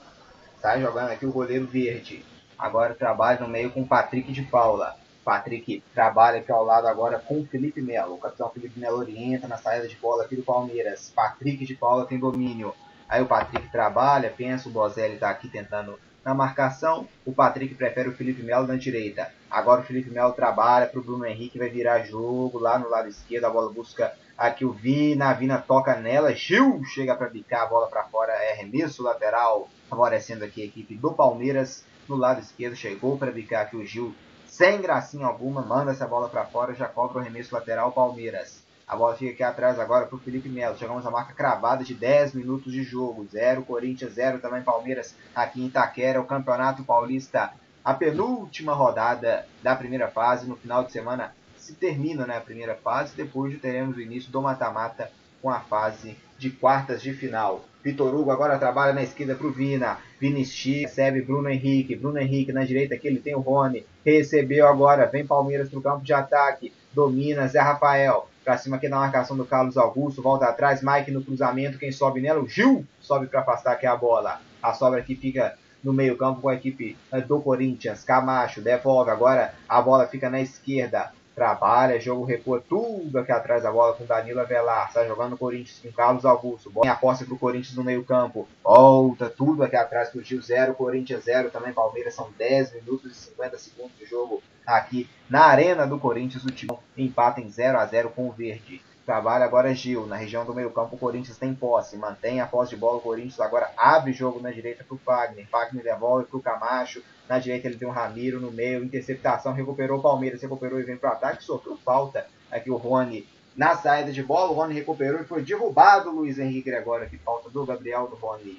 Sai 0.61 0.81
jogando 0.81 1.11
aqui 1.11 1.27
o 1.27 1.33
goleiro 1.33 1.67
verde. 1.67 2.25
Agora 2.59 2.95
trabalha 2.95 3.41
no 3.41 3.49
meio 3.49 3.71
com 3.71 3.83
o 3.83 3.87
Patrick 3.87 4.33
de 4.33 4.43
Paula. 4.43 4.97
Patrick 5.23 5.83
trabalha 5.93 6.39
aqui 6.39 6.51
ao 6.51 6.65
lado 6.65 6.87
agora 6.87 7.19
com 7.19 7.41
o 7.41 7.47
Felipe 7.47 7.83
Melo. 7.83 8.15
O 8.15 8.19
capitão 8.19 8.49
Felipe 8.49 8.81
Melo 8.81 8.99
orienta 8.99 9.47
na 9.47 9.59
saída 9.59 9.87
de 9.87 9.97
bola 9.97 10.25
aqui 10.25 10.35
do 10.35 10.43
Palmeiras. 10.43 11.13
Patrick 11.15 11.67
de 11.67 11.75
Paula 11.75 12.07
tem 12.07 12.19
domínio. 12.19 12.75
Aí 13.09 13.23
o 13.23 13.27
Patrick 13.27 13.69
trabalha, 13.71 14.33
pensa, 14.37 14.69
o 14.69 14.73
Bozelli 14.73 15.15
está 15.15 15.31
aqui 15.31 15.49
tentando 15.49 15.99
na 16.25 16.35
marcação. 16.35 17.07
O 17.25 17.33
Patrick 17.33 17.75
prefere 17.75 18.09
o 18.09 18.17
Felipe 18.17 18.43
Melo 18.43 18.67
na 18.67 18.77
direita. 18.77 19.33
Agora 19.49 19.81
o 19.81 19.85
Felipe 19.85 20.11
Melo 20.11 20.33
trabalha 20.33 20.87
para 20.87 20.99
o 20.99 21.03
Bruno 21.03 21.25
Henrique, 21.25 21.59
vai 21.59 21.69
virar 21.69 22.01
jogo 22.01 22.59
lá 22.59 22.79
no 22.79 22.89
lado 22.89 23.09
esquerdo. 23.09 23.45
A 23.45 23.51
bola 23.51 23.73
busca 23.73 24.13
aqui 24.37 24.65
o 24.65 24.73
Vina, 24.73 25.31
a 25.31 25.33
Vina 25.35 25.59
toca 25.59 25.95
nela. 25.95 26.35
Gil 26.35 26.83
chega 26.85 27.15
para 27.15 27.31
picar 27.31 27.63
a 27.63 27.67
bola 27.67 27.87
para 27.87 28.03
fora, 28.05 28.33
é 28.33 28.53
arremesso 28.53 29.05
lateral, 29.05 29.69
favorecendo 29.89 30.45
aqui 30.45 30.63
a 30.63 30.67
equipe 30.67 30.97
do 30.97 31.13
Palmeiras. 31.13 31.85
No 32.09 32.17
lado 32.17 32.41
esquerdo 32.41 32.75
chegou 32.75 33.17
para 33.17 33.33
picar 33.33 33.63
aqui 33.63 33.77
o 33.77 33.85
Gil, 33.85 34.15
sem 34.47 34.81
gracinha 34.81 35.27
alguma, 35.27 35.61
manda 35.61 35.91
essa 35.91 36.07
bola 36.07 36.29
para 36.29 36.45
fora, 36.45 36.75
já 36.75 36.87
cobra 36.87 37.19
o 37.19 37.21
arremesso 37.21 37.55
lateral 37.55 37.93
Palmeiras. 37.93 38.66
A 38.89 38.95
bola 38.95 39.17
fica 39.17 39.33
aqui 39.33 39.43
atrás 39.43 39.81
agora 39.81 40.07
para 40.07 40.15
o 40.15 40.21
Felipe 40.21 40.49
Melo. 40.49 40.79
Chegamos 40.79 41.05
à 41.05 41.11
marca 41.11 41.35
cravada 41.35 41.83
de 41.83 41.93
10 41.93 42.35
minutos 42.35 42.73
de 42.73 42.85
jogo. 42.85 43.27
0 43.27 43.65
Corinthians, 43.65 44.13
0 44.13 44.39
também 44.39 44.63
Palmeiras 44.63 45.13
aqui 45.35 45.61
em 45.61 45.67
Itaquera. 45.67 46.21
O 46.21 46.25
Campeonato 46.25 46.85
Paulista, 46.85 47.53
a 47.85 47.93
penúltima 47.93 48.75
rodada 48.75 49.45
da 49.61 49.75
primeira 49.75 50.07
fase. 50.07 50.47
No 50.47 50.55
final 50.55 50.85
de 50.85 50.93
semana 50.93 51.35
se 51.57 51.75
termina 51.75 52.27
né, 52.27 52.37
a 52.37 52.41
primeira 52.41 52.77
fase. 52.77 53.17
Depois 53.17 53.61
teremos 53.61 53.97
o 53.97 54.01
início 54.01 54.31
do 54.31 54.41
mata-mata 54.41 55.11
com 55.43 55.51
a 55.51 55.59
fase 55.59 56.17
de 56.39 56.51
quartas 56.51 57.03
de 57.03 57.13
final. 57.13 57.65
Vitor 57.83 58.15
Hugo 58.15 58.31
agora 58.31 58.57
trabalha 58.57 58.93
na 58.93 59.03
esquerda 59.03 59.35
para 59.35 59.49
o 59.49 59.53
Vina. 59.53 59.99
Vinicius 60.21 60.83
recebe 60.83 61.23
Bruno 61.23 61.49
Henrique. 61.49 61.97
Bruno 61.97 62.21
Henrique 62.21 62.53
na 62.53 62.65
direita 62.65 62.95
aqui 62.95 63.09
ele 63.09 63.19
tem 63.19 63.35
o 63.35 63.41
Rony. 63.41 63.85
Recebeu 64.05 64.69
agora. 64.69 65.07
Vem 65.07 65.27
Palmeiras 65.27 65.69
para 65.69 65.79
o 65.81 65.83
campo 65.83 66.05
de 66.05 66.13
ataque. 66.13 66.73
Domina 66.95 67.49
Zé 67.49 67.59
Rafael 67.59 68.29
Pra 68.47 68.57
cima 68.57 68.77
aqui 68.77 68.89
na 68.89 68.99
marcação 68.99 69.37
do 69.37 69.45
Carlos 69.45 69.77
Augusto. 69.77 70.23
Volta 70.23 70.45
atrás. 70.45 70.81
Mike 70.81 71.11
no 71.11 71.21
cruzamento. 71.21 71.81
Quem 71.81 71.91
sobe 71.91 72.21
nela? 72.21 72.41
O 72.41 72.49
Gil 72.49 72.87
sobe 73.01 73.27
para 73.27 73.41
afastar 73.41 73.73
aqui 73.73 73.87
a 73.87 73.97
bola. 73.97 74.41
A 74.63 74.73
sobra 74.73 75.01
aqui 75.01 75.17
fica 75.17 75.59
no 75.83 75.93
meio-campo 75.93 76.41
com 76.41 76.49
a 76.49 76.55
equipe 76.55 76.97
eh, 77.11 77.21
do 77.21 77.41
Corinthians. 77.41 78.05
Camacho 78.05 78.61
devolve. 78.61 79.11
Agora 79.11 79.53
a 79.69 79.83
bola 79.83 80.07
fica 80.07 80.31
na 80.31 80.41
esquerda. 80.41 81.11
Trabalha, 81.37 82.01
jogo 82.01 82.25
recua 82.25 82.65
tudo 82.67 83.19
aqui 83.19 83.31
atrás 83.31 83.63
da 83.63 83.71
bola 83.71 83.93
com 83.93 84.07
Danilo 84.07 84.41
Avelar. 84.41 84.89
Está 84.89 85.07
jogando 85.07 85.35
o 85.35 85.37
Corinthians 85.39 85.79
com 85.83 85.93
Carlos 85.93 86.25
Augusto. 86.25 86.71
Bola 86.71 86.87
em 86.87 86.89
aposta 86.89 87.27
para 87.27 87.35
o 87.35 87.39
Corinthians 87.39 87.77
no 87.77 87.85
meio-campo. 87.85 88.49
Volta 88.65 89.29
tudo 89.29 89.63
aqui 89.63 89.77
atrás 89.77 90.09
para 90.09 90.19
o 90.19 90.25
Gil 90.25 90.41
0, 90.41 90.73
Corinthians 90.73 91.25
0. 91.25 91.51
Também 91.51 91.75
Palmeiras 91.75 92.15
são 92.15 92.31
10 92.39 92.77
minutos 92.77 93.13
e 93.13 93.15
50 93.15 93.59
segundos 93.59 93.99
de 93.99 94.07
jogo 94.07 94.43
aqui 94.67 95.11
na 95.29 95.43
Arena 95.43 95.87
do 95.87 95.99
Corinthians. 95.99 96.43
O 96.43 96.51
time 96.51 96.73
empata 96.97 97.39
em 97.39 97.51
0 97.51 97.81
a 97.81 97.85
0 97.85 98.09
com 98.17 98.29
o 98.29 98.33
Verde. 98.33 98.81
Trabalha 99.07 99.45
agora 99.45 99.73
Gil, 99.73 100.05
na 100.05 100.17
região 100.17 100.45
do 100.45 100.53
meio 100.53 100.69
campo 100.73 100.97
o 100.97 100.99
Corinthians 100.99 101.39
tem 101.39 101.55
posse, 101.55 101.97
mantém 101.97 102.41
a 102.41 102.47
posse 102.47 102.71
de 102.71 102.77
bola, 102.77 102.99
o 102.99 103.01
Corinthians 103.01 103.39
agora 103.39 103.71
abre 103.77 104.13
jogo 104.13 104.41
na 104.41 104.51
direita 104.51 104.83
para 104.83 104.97
o 104.97 104.99
Fagner, 104.99 105.47
Fagner 105.49 105.85
devolve 105.85 106.25
para 106.25 106.37
o 106.37 106.43
Camacho, 106.43 107.01
na 107.29 107.39
direita 107.39 107.69
ele 107.69 107.77
tem 107.77 107.87
o 107.87 107.93
Ramiro 107.93 108.41
no 108.41 108.51
meio, 108.51 108.83
interceptação, 108.83 109.53
recuperou 109.53 110.01
o 110.01 110.03
Palmeiras, 110.03 110.43
recuperou 110.43 110.81
e 110.81 110.83
vem 110.83 110.97
para 110.97 111.11
o 111.11 111.13
ataque, 111.13 111.45
sofreu 111.45 111.79
falta 111.85 112.27
aqui 112.51 112.69
o 112.69 112.77
Rony 112.77 113.25
na 113.57 113.77
saída 113.77 114.11
de 114.11 114.25
bola, 114.25 114.51
o 114.51 114.55
Rony 114.55 114.75
recuperou 114.75 115.21
e 115.21 115.25
foi 115.25 115.41
derrubado 115.41 116.11
o 116.11 116.13
Luiz 116.13 116.41
Henrique 116.41 116.69
Gregório, 116.69 117.07
aqui 117.07 117.17
falta 117.17 117.49
do 117.49 117.65
Gabriel 117.65 118.09
do 118.09 118.17
Rony. 118.17 118.59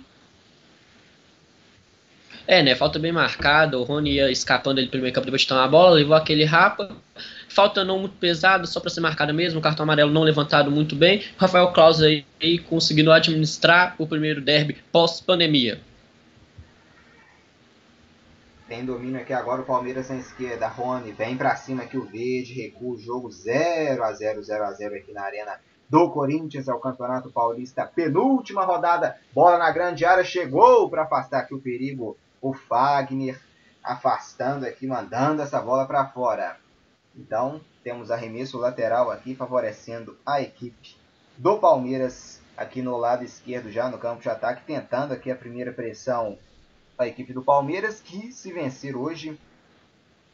É, 2.47 2.63
né? 2.63 2.73
Falta 2.75 2.97
bem 2.97 3.11
marcada. 3.11 3.77
O 3.77 3.83
Rony 3.83 4.13
ia 4.13 4.31
escapando 4.31 4.79
ele 4.79 4.87
primeiro 4.87 5.13
campo 5.13 5.25
depois 5.25 5.41
de 5.41 5.49
tomar 5.49 5.65
a 5.65 5.67
bola, 5.67 5.95
levou 5.95 6.15
aquele 6.15 6.45
rapa. 6.45 6.95
Falta 7.49 7.83
não 7.83 7.99
muito 7.99 8.15
pesado, 8.17 8.67
só 8.67 8.79
para 8.79 8.89
ser 8.89 9.01
marcada 9.01 9.33
mesmo. 9.33 9.59
O 9.59 9.61
cartão 9.63 9.83
amarelo 9.83 10.11
não 10.11 10.23
levantado 10.23 10.69
muito 10.69 10.95
bem. 10.95 11.23
Rafael 11.37 11.71
Claus 11.71 12.01
aí, 12.01 12.25
aí 12.41 12.59
conseguindo 12.59 13.11
administrar 13.11 13.95
o 13.97 14.05
primeiro 14.05 14.41
derby 14.41 14.77
pós-pandemia. 14.91 15.81
Tem 18.67 18.85
domínio 18.85 19.21
aqui 19.21 19.31
agora 19.31 19.61
o 19.61 19.65
Palmeiras 19.65 20.09
na 20.09 20.17
esquerda. 20.17 20.67
Rony 20.67 21.13
vem 21.13 21.37
para 21.37 21.55
cima 21.55 21.83
aqui 21.83 21.97
o 21.97 22.03
Verde, 22.03 22.53
recua 22.53 22.95
o 22.95 22.99
jogo 22.99 23.31
0 23.31 24.03
a 24.03 24.11
0 24.11 24.43
0 24.43 24.63
a 24.65 24.71
0 24.73 24.95
aqui 24.95 25.13
na 25.13 25.23
Arena 25.23 25.53
do 25.89 26.09
Corinthians 26.09 26.67
ao 26.67 26.79
Campeonato 26.79 27.31
Paulista. 27.31 27.85
Penúltima 27.85 28.65
rodada, 28.65 29.17
bola 29.33 29.57
na 29.57 29.71
grande 29.71 30.03
área, 30.03 30.23
chegou 30.23 30.89
para 30.89 31.03
afastar 31.03 31.39
aqui 31.39 31.53
o 31.53 31.61
perigo 31.61 32.17
o 32.41 32.53
Fagner 32.53 33.39
afastando 33.81 34.65
aqui, 34.65 34.85
mandando 34.85 35.41
essa 35.41 35.61
bola 35.61 35.85
para 35.85 36.05
fora. 36.07 36.57
Então, 37.17 37.59
temos 37.83 38.11
arremesso 38.11 38.57
lateral 38.57 39.09
aqui, 39.09 39.33
favorecendo 39.33 40.17
a 40.25 40.41
equipe 40.41 40.95
do 41.37 41.57
Palmeiras 41.57 42.39
aqui 42.55 42.81
no 42.81 42.95
lado 42.97 43.23
esquerdo, 43.23 43.71
já 43.71 43.89
no 43.89 43.97
campo 43.97 44.21
de 44.21 44.29
ataque, 44.29 44.65
tentando 44.65 45.13
aqui 45.13 45.31
a 45.31 45.35
primeira 45.35 45.71
pressão 45.71 46.37
a 46.97 47.07
equipe 47.07 47.31
do 47.31 47.43
Palmeiras, 47.43 48.01
que 48.01 48.31
se 48.31 48.51
vencer 48.51 48.95
hoje, 48.95 49.39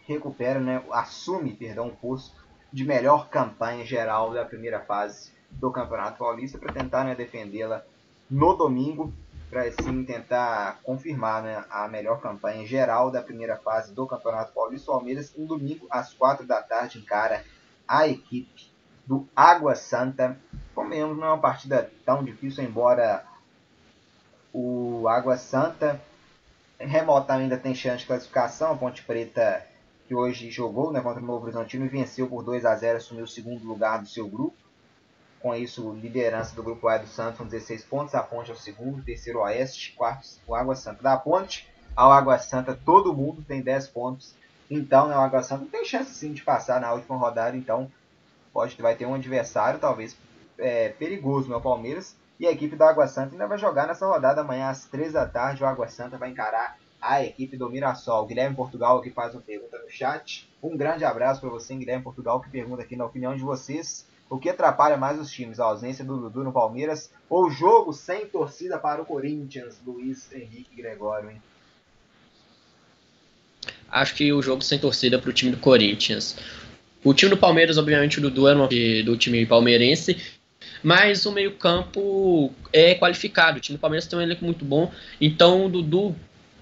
recupera, 0.08 0.60
né, 0.60 0.82
assume, 0.92 1.54
perdão, 1.54 1.88
o 1.88 1.96
posto 1.96 2.42
de 2.72 2.86
melhor 2.86 3.30
campanha 3.30 3.86
geral 3.86 4.34
da 4.34 4.46
primeira 4.46 4.80
fase 4.80 5.32
do 5.52 5.72
Campeonato 5.72 6.18
Paulista 6.18 6.58
para 6.58 6.74
tentar 6.74 7.04
né, 7.04 7.16
defendê-la 7.16 7.84
no 8.30 8.54
domingo 8.56 9.14
para 9.54 9.68
assim 9.68 10.04
tentar 10.04 10.80
confirmar 10.82 11.44
né, 11.44 11.64
a 11.70 11.88
melhor 11.88 12.20
campanha 12.20 12.66
geral 12.66 13.12
da 13.12 13.22
primeira 13.22 13.56
fase 13.56 13.94
do 13.94 14.08
Campeonato 14.08 14.52
Paulista. 14.52 14.90
O 14.90 14.96
Palmeiras, 14.96 15.32
no 15.38 15.46
domingo, 15.46 15.86
às 15.92 16.12
quatro 16.12 16.46
da 16.46 16.60
tarde, 16.60 16.98
encara 16.98 17.46
a 17.88 18.08
equipe 18.08 18.72
do 19.06 19.28
Água 19.36 19.76
Santa. 19.76 20.36
Comemos, 20.74 21.16
não 21.16 21.28
é 21.28 21.30
uma 21.30 21.38
partida 21.38 21.92
tão 22.04 22.24
difícil, 22.24 22.64
embora 22.64 23.24
o 24.52 25.08
Água 25.08 25.38
Santa 25.38 26.02
remota 26.80 27.34
ainda 27.34 27.58
tem 27.58 27.76
chance 27.76 28.00
de 28.00 28.08
classificação. 28.08 28.72
A 28.72 28.76
Ponte 28.76 29.04
Preta, 29.04 29.64
que 30.08 30.16
hoje 30.16 30.50
jogou 30.50 30.92
né, 30.92 31.00
contra 31.00 31.22
o 31.22 31.26
Novo 31.26 31.46
Horizontino 31.46 31.88
venceu 31.88 32.28
por 32.28 32.44
2 32.44 32.66
a 32.66 32.76
0 32.76 32.98
assumiu 32.98 33.26
o 33.26 33.28
segundo 33.28 33.64
lugar 33.64 34.02
do 34.02 34.08
seu 34.08 34.28
grupo. 34.28 34.58
Com 35.44 35.54
isso, 35.54 35.92
liderança 35.92 36.56
do 36.56 36.64
grupo 36.64 36.88
A 36.88 36.98
do 36.98 37.06
Santos 37.06 37.38
com 37.38 37.44
16 37.44 37.84
pontos. 37.84 38.16
A 38.16 38.24
Ponte 38.24 38.50
é 38.50 38.54
o 38.54 38.58
segundo, 38.58 39.04
terceiro 39.04 39.42
Oeste, 39.42 39.92
quarto 39.92 40.26
o 40.48 40.56
Água 40.56 40.74
Santa. 40.74 41.04
Da 41.04 41.18
Ponte 41.18 41.68
ao 41.94 42.14
Água 42.14 42.40
Santa, 42.40 42.80
todo 42.86 43.14
mundo 43.14 43.44
tem 43.46 43.62
10 43.62 43.90
pontos. 43.90 44.34
Então, 44.72 45.10
né, 45.10 45.18
o 45.18 45.20
Água 45.20 45.44
Santa 45.44 45.66
tem 45.70 45.84
chance 45.84 46.14
sim 46.14 46.32
de 46.32 46.42
passar 46.42 46.80
na 46.80 46.94
última 46.94 47.18
rodada. 47.18 47.58
Então, 47.58 47.92
pode 48.54 48.82
vai 48.82 48.96
ter 48.96 49.06
um 49.06 49.16
adversário 49.16 49.82
talvez 49.82 50.16
é, 50.58 50.88
perigoso 50.88 51.50
no 51.50 51.60
Palmeiras. 51.60 52.16
E 52.40 52.48
a 52.48 52.52
equipe 52.52 52.78
do 52.78 52.84
Água 52.86 53.06
Santa 53.06 53.34
ainda 53.34 53.46
vai 53.46 53.58
jogar 53.58 53.86
nessa 53.86 54.08
rodada 54.08 54.40
amanhã 54.40 54.70
às 54.70 54.86
3 54.86 55.12
da 55.12 55.26
tarde. 55.26 55.62
O 55.62 55.68
Água 55.68 55.90
Santa 55.90 56.18
vai 56.18 56.30
encarar 56.30 56.78
a 57.02 57.22
equipe 57.22 57.58
do 57.58 57.70
Mirassol. 57.70 58.26
Guilherme 58.26 58.56
Portugal 58.56 59.02
que 59.02 59.10
faz 59.10 59.34
uma 59.34 59.42
pergunta 59.42 59.78
no 59.78 59.90
chat. 59.90 60.50
Um 60.64 60.78
grande 60.78 61.04
abraço 61.04 61.42
para 61.42 61.50
você, 61.50 61.76
Guilherme 61.76 62.02
Portugal, 62.02 62.40
que 62.40 62.50
pergunta 62.50 62.82
aqui 62.82 62.96
na 62.96 63.04
opinião 63.04 63.36
de 63.36 63.44
vocês 63.44 64.08
o 64.34 64.40
que 64.40 64.50
atrapalha 64.50 64.98
mais 64.98 65.20
os 65.20 65.32
times? 65.32 65.60
A 65.60 65.66
ausência 65.66 66.04
do 66.04 66.18
Dudu 66.18 66.44
no 66.44 66.52
Palmeiras 66.52 67.12
ou 67.30 67.46
o 67.46 67.52
jogo 67.52 67.94
sem 67.94 68.26
torcida 68.26 68.80
para 68.80 69.00
o 69.00 69.06
Corinthians? 69.06 69.80
Luiz 69.86 70.28
Henrique 70.34 70.76
Gregório, 70.76 71.30
hein? 71.30 71.40
Acho 73.92 74.16
que 74.16 74.34
o 74.34 74.42
jogo 74.42 74.64
sem 74.64 74.80
torcida 74.80 75.20
para 75.20 75.30
o 75.30 75.34
time 75.34 75.52
do 75.52 75.58
Corinthians. 75.58 76.36
O 77.04 77.14
time 77.14 77.30
do 77.30 77.38
Palmeiras, 77.38 77.78
obviamente, 77.78 78.18
o 78.18 78.22
Dudu 78.24 78.48
era 78.48 78.58
uma, 78.58 78.68
do 78.68 79.16
time 79.18 79.46
palmeirense, 79.46 80.18
mas 80.82 81.28
o 81.28 81.32
meio-campo 81.32 82.52
é 82.72 82.96
qualificado. 82.96 83.60
O 83.60 83.62
time 83.62 83.78
do 83.78 83.82
Palmeiras 83.82 84.08
tem 84.08 84.18
um 84.18 84.22
elenco 84.24 84.44
muito 84.44 84.66
bom, 84.66 84.92
então 85.22 85.68
o 85.68 85.70
Dudu 85.70 86.16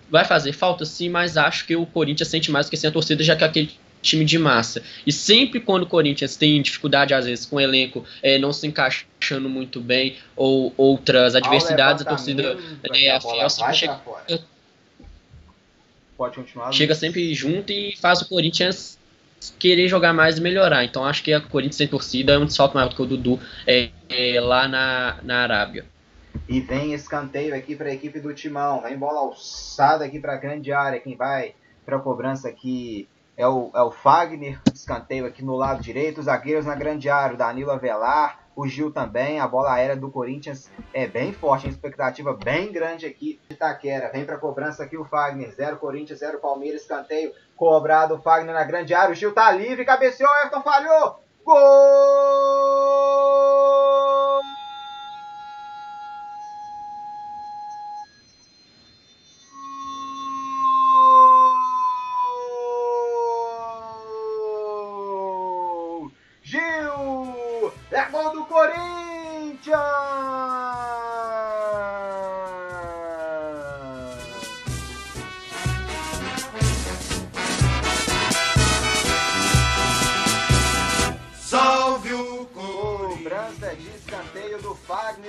vai 0.10 0.26
fazer 0.26 0.52
falta 0.52 0.84
sim, 0.84 1.08
mas 1.08 1.38
acho 1.38 1.66
que 1.66 1.78
o 1.78 1.86
Corinthians 1.86 2.28
sente 2.28 2.52
mais 2.52 2.66
do 2.66 2.70
que 2.70 2.76
sem 2.76 2.90
a 2.90 2.92
torcida, 2.92 3.24
já 3.24 3.34
que 3.34 3.46
aquele 3.46 3.72
time 4.02 4.26
de 4.26 4.38
massa. 4.40 4.82
E 5.06 5.12
sempre 5.12 5.60
quando 5.60 5.84
o 5.84 5.88
Corinthians 5.88 6.36
tem 6.36 6.62
dificuldade, 6.62 7.14
às 7.14 7.26
vezes, 7.26 7.46
com 7.46 7.58
o 7.58 7.60
elenco 7.60 8.06
é, 8.22 8.38
não 8.38 8.52
se 8.52 8.68
encaixando 8.68 9.48
muito 9.48 9.80
bem, 9.80 10.18
ou 10.36 10.74
outras 10.76 11.36
adversidades, 11.36 12.02
a 12.02 12.06
torcida 12.06 12.58
é, 12.94 13.12
a 13.12 13.22
fiel 13.22 13.50
sempre 13.50 13.74
chega, 13.74 14.02
Pode 16.18 16.36
continuar, 16.36 16.72
chega 16.72 16.94
sempre 16.94 17.34
junto 17.34 17.72
e 17.72 17.96
faz 17.98 18.22
o 18.22 18.30
Corinthians 18.30 19.00
querer 19.58 19.88
jogar 19.88 20.14
mais 20.14 20.38
e 20.38 20.42
melhorar. 20.42 20.84
Então 20.84 21.04
acho 21.04 21.24
que 21.24 21.34
a 21.34 21.42
Corinthians 21.42 21.78
sem 21.78 21.88
torcida 21.88 22.34
é 22.34 22.38
um 22.38 22.48
salto 22.48 22.76
maior 22.76 22.90
do 22.90 22.96
que 22.96 23.02
o 23.02 23.06
Dudu 23.06 23.40
é, 23.66 23.90
é, 24.10 24.40
lá 24.40 24.68
na, 24.68 25.18
na 25.24 25.44
Arábia. 25.44 25.86
E 26.48 26.62
vem 26.62 26.94
escanteio 26.94 27.56
aqui 27.56 27.76
para 27.76 27.90
a 27.90 27.94
equipe 27.94 28.20
do 28.20 28.34
Timão. 28.34 28.82
Vem 28.82 28.98
bola 28.98 29.20
alçada 29.20 30.06
aqui 30.06 30.20
para 30.20 30.34
a 30.34 30.38
grande 30.38 30.72
área. 30.72 31.00
Quem 31.00 31.16
vai 31.16 31.54
para 31.86 31.98
a 31.98 32.00
cobrança 32.00 32.48
aqui 32.48 33.08
é 33.38 33.48
o, 33.48 33.72
é 33.74 33.82
o 33.82 33.92
Fagner, 33.92 34.60
escanteio 34.74 35.26
aqui 35.26 35.44
no 35.44 35.56
lado 35.56 35.82
direito, 35.82 36.20
os 36.20 36.26
zagueiros 36.26 36.66
na 36.66 36.76
grande 36.76 37.10
área, 37.10 37.36
o 37.36 37.38
Danilo 37.38 37.72
Avelar, 37.72 38.40
o 38.56 38.68
Gil 38.68 38.92
também, 38.92 39.40
a 39.40 39.48
bola 39.48 39.74
aérea 39.74 39.96
do 39.96 40.12
Corinthians 40.12 40.70
é 40.94 41.08
bem 41.08 41.32
forte, 41.32 41.68
a 41.68 41.70
expectativa 41.70 42.34
bem 42.34 42.72
grande 42.72 43.06
aqui 43.06 43.40
de 43.48 43.56
Itaquera, 43.56 44.12
vem 44.12 44.26
para 44.26 44.38
cobrança 44.38 44.84
aqui 44.84 44.98
o 44.98 45.06
Fagner, 45.06 45.52
0 45.52 45.78
Corinthians, 45.78 46.20
0 46.20 46.40
Palmeiras, 46.40 46.82
escanteio, 46.82 47.32
cobrado 47.56 48.16
o 48.16 48.22
Fagner 48.22 48.54
na 48.54 48.64
grande 48.64 48.94
área, 48.94 49.12
o 49.12 49.16
Gil 49.16 49.34
tá 49.34 49.52
livre, 49.52 49.86
cabeceou, 49.86 50.30
Everton 50.38 50.62
falhou, 50.62 51.20
gol! 51.44 53.21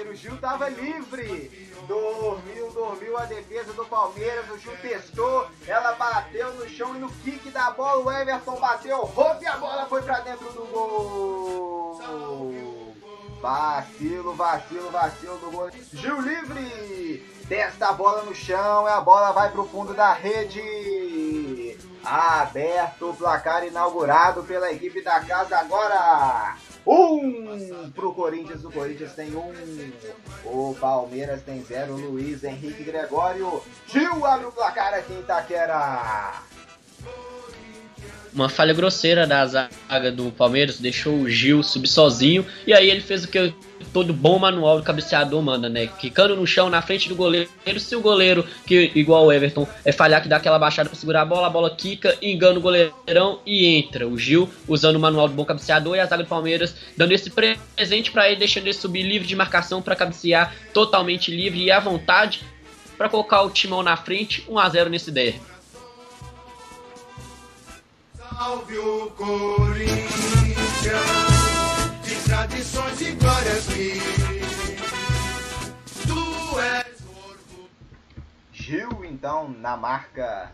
O 0.08 0.14
Gil 0.14 0.36
tava 0.38 0.68
livre. 0.68 1.50
Dormiu, 1.86 2.70
dormiu 2.72 3.18
a 3.18 3.24
defesa 3.24 3.72
do 3.72 3.84
Palmeiras. 3.84 4.50
O 4.50 4.58
Gil 4.58 4.76
testou. 4.78 5.46
Ela 5.66 5.92
bateu 5.92 6.52
no 6.54 6.68
chão 6.68 6.94
e 6.94 6.98
no 6.98 7.10
kick 7.10 7.50
da 7.50 7.70
bola 7.70 8.02
o 8.02 8.10
Everton 8.10 8.58
bateu. 8.58 8.98
Roupe 8.98 9.44
e 9.44 9.48
a 9.48 9.56
bola 9.56 9.86
foi 9.86 10.02
pra 10.02 10.20
dentro 10.20 10.50
do 10.52 10.64
gol. 10.66 12.00
Vacilo, 13.40 14.34
vacilo, 14.34 14.90
vacilo 14.90 15.38
do 15.38 15.50
gol. 15.50 15.70
Gil 15.92 16.20
livre. 16.20 17.26
Testa 17.48 17.88
a 17.88 17.92
bola 17.92 18.22
no 18.22 18.34
chão 18.34 18.86
e 18.86 18.90
a 18.90 19.00
bola 19.00 19.32
vai 19.32 19.50
pro 19.50 19.66
fundo 19.66 19.92
da 19.92 20.12
rede. 20.12 21.76
Aberto 22.04 23.10
o 23.10 23.14
placar 23.14 23.66
inaugurado 23.66 24.42
pela 24.44 24.72
equipe 24.72 25.02
da 25.02 25.20
casa 25.20 25.58
agora. 25.58 26.56
Um 26.86 27.90
pro 27.92 28.12
Corinthians, 28.12 28.64
o 28.64 28.70
Corinthians 28.70 29.12
tem 29.12 29.34
um. 29.36 29.52
O 30.44 30.74
Palmeiras 30.74 31.42
tem 31.42 31.62
zero. 31.62 31.96
Luiz 31.96 32.42
Henrique 32.42 32.82
Gregório. 32.82 33.62
Gil 33.86 34.26
abre 34.26 34.46
o 34.46 34.52
placar 34.52 34.94
aqui 34.94 35.12
em 35.12 35.20
Itaquera. 35.20 36.42
Uma 38.34 38.48
falha 38.48 38.72
grosseira 38.72 39.26
da 39.26 39.44
zaga 39.44 40.10
do 40.10 40.30
Palmeiras 40.30 40.78
deixou 40.78 41.14
o 41.14 41.28
Gil 41.28 41.62
subir 41.62 41.88
sozinho. 41.88 42.46
E 42.66 42.72
aí 42.72 42.90
ele 42.90 43.02
fez 43.02 43.24
o 43.24 43.28
que 43.28 43.54
todo 43.92 44.14
bom 44.14 44.38
manual 44.38 44.78
do 44.78 44.82
cabeceador 44.82 45.42
manda, 45.42 45.68
né? 45.68 45.86
Quicando 45.86 46.34
no 46.34 46.46
chão 46.46 46.70
na 46.70 46.80
frente 46.80 47.08
do 47.08 47.14
goleiro. 47.14 47.48
Se 47.78 47.94
o 47.94 48.00
goleiro, 48.00 48.46
que 48.66 48.90
igual 48.94 49.26
o 49.26 49.32
Everton, 49.32 49.68
é 49.84 49.92
falhar 49.92 50.22
que 50.22 50.28
dá 50.28 50.36
aquela 50.36 50.58
baixada 50.58 50.88
para 50.88 50.98
segurar 50.98 51.22
a 51.22 51.26
bola, 51.26 51.46
a 51.46 51.50
bola 51.50 51.74
quica, 51.74 52.16
engana 52.22 52.58
o 52.58 52.62
goleirão 52.62 53.40
e 53.44 53.66
entra. 53.66 54.08
O 54.08 54.18
Gil 54.18 54.48
usando 54.66 54.96
o 54.96 55.00
manual 55.00 55.28
do 55.28 55.34
bom 55.34 55.44
cabeceador 55.44 55.96
e 55.96 56.00
a 56.00 56.06
zaga 56.06 56.22
do 56.22 56.28
Palmeiras 56.28 56.74
dando 56.96 57.12
esse 57.12 57.30
presente 57.30 58.10
para 58.10 58.28
ele, 58.28 58.36
deixando 58.36 58.64
ele 58.64 58.72
subir 58.72 59.02
livre 59.02 59.28
de 59.28 59.36
marcação 59.36 59.82
para 59.82 59.94
cabecear 59.94 60.54
totalmente 60.72 61.30
livre 61.30 61.62
e 61.62 61.70
à 61.70 61.78
vontade 61.78 62.40
para 62.96 63.08
colocar 63.08 63.42
o 63.42 63.50
timão 63.50 63.82
na 63.82 63.96
frente, 63.96 64.44
1 64.48 64.58
a 64.58 64.68
0 64.68 64.88
nesse 64.88 65.10
derby. 65.10 65.51
Salve 68.42 68.76
o 68.76 69.08
Corinthians, 69.12 70.02
de 72.02 72.24
tradições 72.24 73.00
e 73.00 73.12
glórias 73.12 73.68
Tu 76.02 76.58
és 76.58 77.00
o 77.02 77.68
Gil, 78.52 79.04
então, 79.04 79.48
na 79.48 79.76
marca 79.76 80.50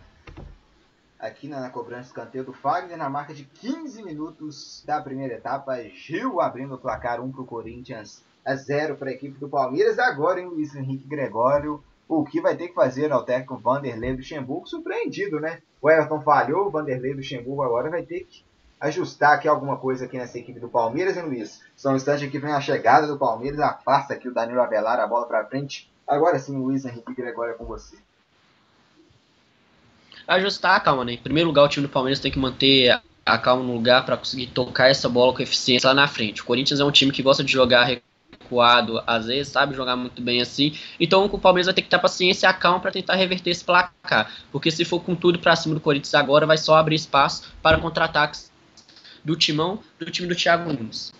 aqui 1.18 1.48
na, 1.48 1.70
cobrança 1.70 2.02
de 2.02 2.08
escanteio 2.08 2.44
do 2.44 2.52
Fagner, 2.52 2.98
na 2.98 3.08
marca 3.08 3.32
de 3.32 3.44
15 3.44 4.02
minutos 4.02 4.84
da 4.84 5.00
primeira 5.00 5.36
etapa. 5.36 5.82
Gil 5.84 6.42
abrindo 6.42 6.74
o 6.74 6.78
placar 6.78 7.22
1 7.22 7.32
para 7.32 7.40
o 7.40 7.46
Corinthians, 7.46 8.22
a 8.44 8.54
0 8.54 8.96
para 8.96 9.08
a 9.08 9.14
equipe 9.14 9.38
do 9.38 9.48
Palmeiras. 9.48 9.98
Agora, 9.98 10.42
em 10.42 10.46
Luiz 10.46 10.74
Henrique 10.74 11.08
Gregório, 11.08 11.82
o 12.08 12.24
que 12.24 12.40
vai 12.40 12.56
ter 12.56 12.68
que 12.68 12.74
fazer 12.74 13.12
ao 13.12 13.22
técnico 13.22 13.58
Vanderlei 13.58 14.12
Luxemburgo, 14.12 14.66
surpreendido, 14.66 15.38
né? 15.38 15.60
O 15.80 15.90
Everton 15.90 16.20
falhou, 16.22 16.66
o 16.66 16.70
Vanderlei 16.70 17.12
Luxemburgo 17.12 17.62
agora 17.62 17.90
vai 17.90 18.02
ter 18.02 18.20
que 18.20 18.42
ajustar 18.80 19.34
aqui 19.34 19.46
alguma 19.46 19.76
coisa 19.76 20.06
aqui 20.06 20.16
nessa 20.16 20.38
equipe 20.38 20.58
do 20.58 20.68
Palmeiras, 20.68 21.16
hein, 21.16 21.24
Luiz? 21.24 21.60
São 21.76 21.94
instantes 21.94 22.26
aqui 22.26 22.38
vem 22.38 22.52
a 22.52 22.60
chegada 22.60 23.06
do 23.06 23.18
Palmeiras, 23.18 23.60
afasta 23.60 24.14
aqui 24.14 24.28
o 24.28 24.32
Danilo 24.32 24.62
Avelar, 24.62 24.98
a 24.98 25.06
bola 25.06 25.26
para 25.26 25.44
frente. 25.44 25.90
Agora 26.06 26.38
sim, 26.38 26.56
Luiz 26.56 26.84
Henrique 26.84 27.14
Gregório 27.14 27.52
é 27.52 27.56
com 27.56 27.66
você. 27.66 27.98
Ajustar, 30.26 30.82
calma, 30.82 31.04
né? 31.04 31.12
Em 31.12 31.18
primeiro 31.18 31.48
lugar, 31.48 31.64
o 31.64 31.68
time 31.68 31.86
do 31.86 31.92
Palmeiras 31.92 32.20
tem 32.20 32.32
que 32.32 32.38
manter 32.38 33.00
a 33.24 33.38
calma 33.38 33.62
no 33.62 33.74
lugar 33.74 34.06
para 34.06 34.16
conseguir 34.16 34.46
tocar 34.48 34.88
essa 34.88 35.08
bola 35.08 35.34
com 35.34 35.42
eficiência 35.42 35.88
lá 35.88 35.94
na 35.94 36.08
frente. 36.08 36.40
O 36.40 36.44
Corinthians 36.44 36.80
é 36.80 36.84
um 36.84 36.90
time 36.90 37.12
que 37.12 37.22
gosta 37.22 37.44
de 37.44 37.52
jogar 37.52 37.84
recuado, 38.30 39.02
às 39.06 39.26
vezes 39.26 39.52
sabe 39.52 39.74
jogar 39.74 39.96
muito 39.96 40.22
bem 40.22 40.40
assim. 40.40 40.76
Então 40.98 41.24
o 41.26 41.38
Palmeiras 41.38 41.66
vai 41.66 41.74
ter 41.74 41.82
que 41.82 41.88
ter 41.88 41.98
paciência 41.98 42.46
e 42.46 42.48
a 42.48 42.52
calma 42.52 42.80
para 42.80 42.90
tentar 42.90 43.14
reverter 43.14 43.50
esse 43.50 43.64
placar. 43.64 44.30
Porque 44.50 44.70
se 44.70 44.84
for 44.84 45.00
com 45.00 45.14
tudo 45.14 45.38
para 45.38 45.56
cima 45.56 45.74
do 45.74 45.80
Corinthians 45.80 46.14
agora, 46.14 46.46
vai 46.46 46.56
só 46.56 46.76
abrir 46.76 46.96
espaço 46.96 47.52
para 47.62 47.78
contra-ataques 47.78 48.50
do 49.24 49.36
timão 49.36 49.80
do 49.98 50.10
time 50.10 50.28
do 50.28 50.34
Thiago 50.34 50.72
Nunes. 50.72 51.12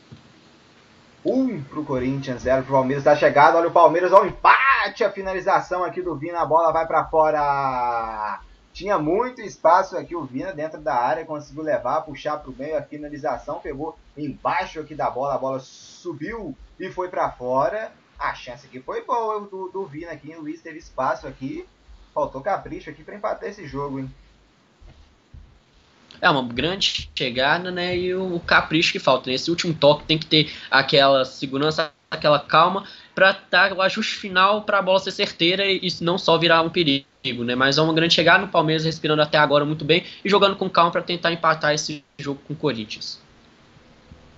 Um 1.24 1.62
pro 1.62 1.84
Corinthians, 1.84 2.42
zero 2.42 2.62
pro 2.62 2.74
Palmeiras. 2.74 3.04
Tá 3.04 3.14
chegado, 3.14 3.56
olha 3.56 3.68
o 3.68 3.72
Palmeiras, 3.72 4.12
olha 4.12 4.24
o 4.24 4.28
empate, 4.28 5.04
a 5.04 5.10
finalização 5.10 5.84
aqui 5.84 6.00
do 6.00 6.16
Vina, 6.16 6.40
a 6.40 6.46
bola 6.46 6.72
vai 6.72 6.86
para 6.86 7.04
fora. 7.04 8.40
Tinha 8.72 8.96
muito 8.96 9.40
espaço 9.40 9.96
aqui 9.96 10.14
o 10.14 10.24
Vina 10.24 10.52
dentro 10.52 10.80
da 10.80 10.94
área, 10.94 11.24
conseguiu 11.24 11.64
levar, 11.64 12.02
puxar 12.02 12.36
para 12.36 12.50
o 12.50 12.54
meio, 12.56 12.78
a 12.78 12.82
finalização 12.82 13.58
pegou 13.58 13.98
embaixo 14.16 14.78
aqui 14.78 14.94
da 14.94 15.10
bola, 15.10 15.34
a 15.34 15.38
bola 15.38 15.58
subiu 15.58 16.56
e 16.78 16.90
foi 16.90 17.08
para 17.08 17.30
fora. 17.30 17.92
A 18.18 18.34
chance 18.34 18.66
aqui 18.66 18.80
foi 18.80 19.04
boa 19.04 19.40
do, 19.40 19.68
do 19.68 19.86
Vina 19.86 20.10
aqui, 20.10 20.34
o 20.34 20.40
Luiz 20.40 20.60
teve 20.60 20.78
espaço 20.78 21.26
aqui, 21.26 21.64
faltou 22.12 22.40
capricho 22.40 22.90
aqui 22.90 23.04
para 23.04 23.14
empatar 23.14 23.48
esse 23.48 23.66
jogo, 23.66 24.00
hein? 24.00 24.10
É 26.20 26.28
uma 26.28 26.42
grande 26.42 27.08
chegada, 27.14 27.70
né? 27.70 27.96
E 27.96 28.14
o 28.14 28.40
capricho 28.40 28.90
que 28.90 28.98
falta. 28.98 29.30
Nesse 29.30 29.50
último 29.50 29.72
toque 29.72 30.04
tem 30.04 30.18
que 30.18 30.26
ter 30.26 30.52
aquela 30.68 31.24
segurança, 31.24 31.92
aquela 32.10 32.40
calma 32.40 32.84
para 33.14 33.38
dar 33.48 33.72
o 33.72 33.80
ajuste 33.80 34.16
final 34.16 34.62
para 34.62 34.78
a 34.78 34.82
bola 34.82 34.98
ser 34.98 35.12
certeira 35.12 35.64
e, 35.64 35.78
e 35.78 36.02
não 36.02 36.18
só 36.18 36.36
virar 36.36 36.62
um 36.62 36.70
perigo 36.70 37.06
né? 37.44 37.54
Mas 37.54 37.78
é 37.78 37.82
uma 37.82 37.92
grande 37.92 38.14
chegada 38.14 38.44
no 38.44 38.48
Palmeiras, 38.48 38.84
respirando 38.84 39.20
até 39.20 39.38
agora 39.38 39.64
muito 39.64 39.84
bem 39.84 40.04
e 40.24 40.28
jogando 40.28 40.56
com 40.56 40.70
calma 40.70 40.90
para 40.90 41.02
tentar 41.02 41.32
empatar 41.32 41.74
esse 41.74 42.04
jogo 42.18 42.40
com 42.46 42.54
o 42.54 42.56
Corinthians. 42.56 43.20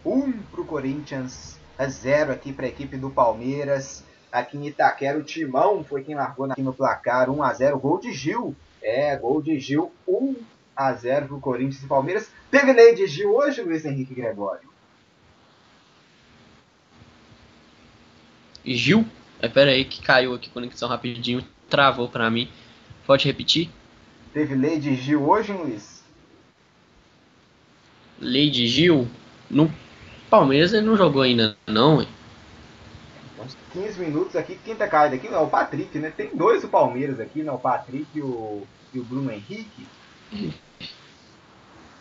Um 0.04 0.32
para 0.32 0.60
o 0.60 0.64
Corinthians, 0.64 1.59
a 1.80 1.88
zero 1.88 2.30
aqui 2.30 2.52
para 2.52 2.66
a 2.66 2.68
equipe 2.68 2.98
do 2.98 3.08
Palmeiras. 3.08 4.04
Aqui 4.30 4.58
em 4.58 4.66
Itaquera, 4.66 5.18
o 5.18 5.22
Timão 5.22 5.82
foi 5.82 6.04
quem 6.04 6.14
largou 6.14 6.44
aqui 6.44 6.60
no 6.60 6.74
placar 6.74 7.30
1 7.30 7.42
a 7.42 7.52
0 7.54 7.78
Gol 7.78 7.98
de 7.98 8.12
Gil. 8.12 8.54
É, 8.82 9.16
gol 9.16 9.42
de 9.42 9.58
Gil, 9.58 9.90
1 10.06 10.36
a 10.76 10.92
0 10.92 11.26
para 11.26 11.36
o 11.36 11.40
Corinthians 11.40 11.82
e 11.82 11.86
Palmeiras. 11.86 12.30
Teve 12.50 12.74
lei 12.74 12.94
de 12.94 13.06
Gil 13.06 13.34
hoje, 13.34 13.62
Luiz 13.62 13.84
Henrique 13.86 14.14
Gregório. 14.14 14.68
Gil? 18.64 19.06
É, 19.40 19.48
pera 19.48 19.70
aí 19.70 19.86
que 19.86 20.02
caiu 20.02 20.34
aqui 20.34 20.50
conexão 20.50 20.86
rapidinho, 20.86 21.42
travou 21.68 22.10
para 22.10 22.30
mim. 22.30 22.50
Pode 23.06 23.26
repetir? 23.26 23.70
Teve 24.34 24.54
Lady 24.54 24.94
Gil 24.94 25.26
hoje, 25.26 25.52
Luiz? 25.52 26.04
Lady 28.20 28.66
Gil? 28.66 29.08
No 29.50 29.72
Palmeiras 30.30 30.72
ele 30.72 30.86
não 30.86 30.96
jogou 30.96 31.22
ainda, 31.22 31.56
não, 31.66 32.00
hein? 32.00 32.08
15 33.72 34.00
minutos 34.00 34.36
aqui, 34.36 34.58
quem 34.64 34.74
tá 34.74 34.86
caído 34.86 35.14
aqui 35.14 35.26
é 35.28 35.38
o 35.38 35.46
Patrick, 35.46 35.98
né? 35.98 36.12
Tem 36.14 36.30
dois 36.34 36.62
do 36.62 36.68
Palmeiras 36.68 37.20
aqui, 37.20 37.42
né? 37.42 37.50
O 37.52 37.58
Patrick 37.58 38.06
e 38.14 38.20
o, 38.20 38.62
e 38.92 38.98
o 38.98 39.04
Bruno 39.04 39.30
Henrique. 39.30 39.86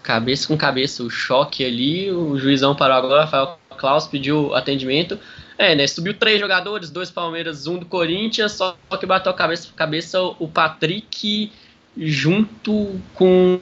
Cabeça 0.02 0.48
com 0.48 0.58
cabeça, 0.58 1.04
o 1.04 1.10
choque 1.10 1.64
ali, 1.64 2.12
o 2.12 2.38
juizão 2.38 2.76
parou 2.76 2.98
agora, 2.98 3.22
Rafael 3.22 3.60
Klaus 3.78 4.08
pediu 4.08 4.54
atendimento. 4.56 5.20
É, 5.58 5.76
né? 5.76 5.86
Subiu 5.88 6.14
três 6.14 6.40
jogadores, 6.40 6.90
dois 6.90 7.12
Palmeiras, 7.12 7.68
um 7.68 7.78
do 7.78 7.86
Corinthians, 7.86 8.54
só 8.54 8.76
que 9.00 9.06
bateu 9.06 9.32
a 9.32 9.36
cabeça 9.36 9.70
cabeça 9.76 10.22
o 10.22 10.48
Patrick 10.48 11.52
junto 11.98 13.00
com 13.14 13.60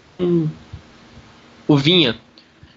o 1.67 1.77
Vinha. 1.77 2.17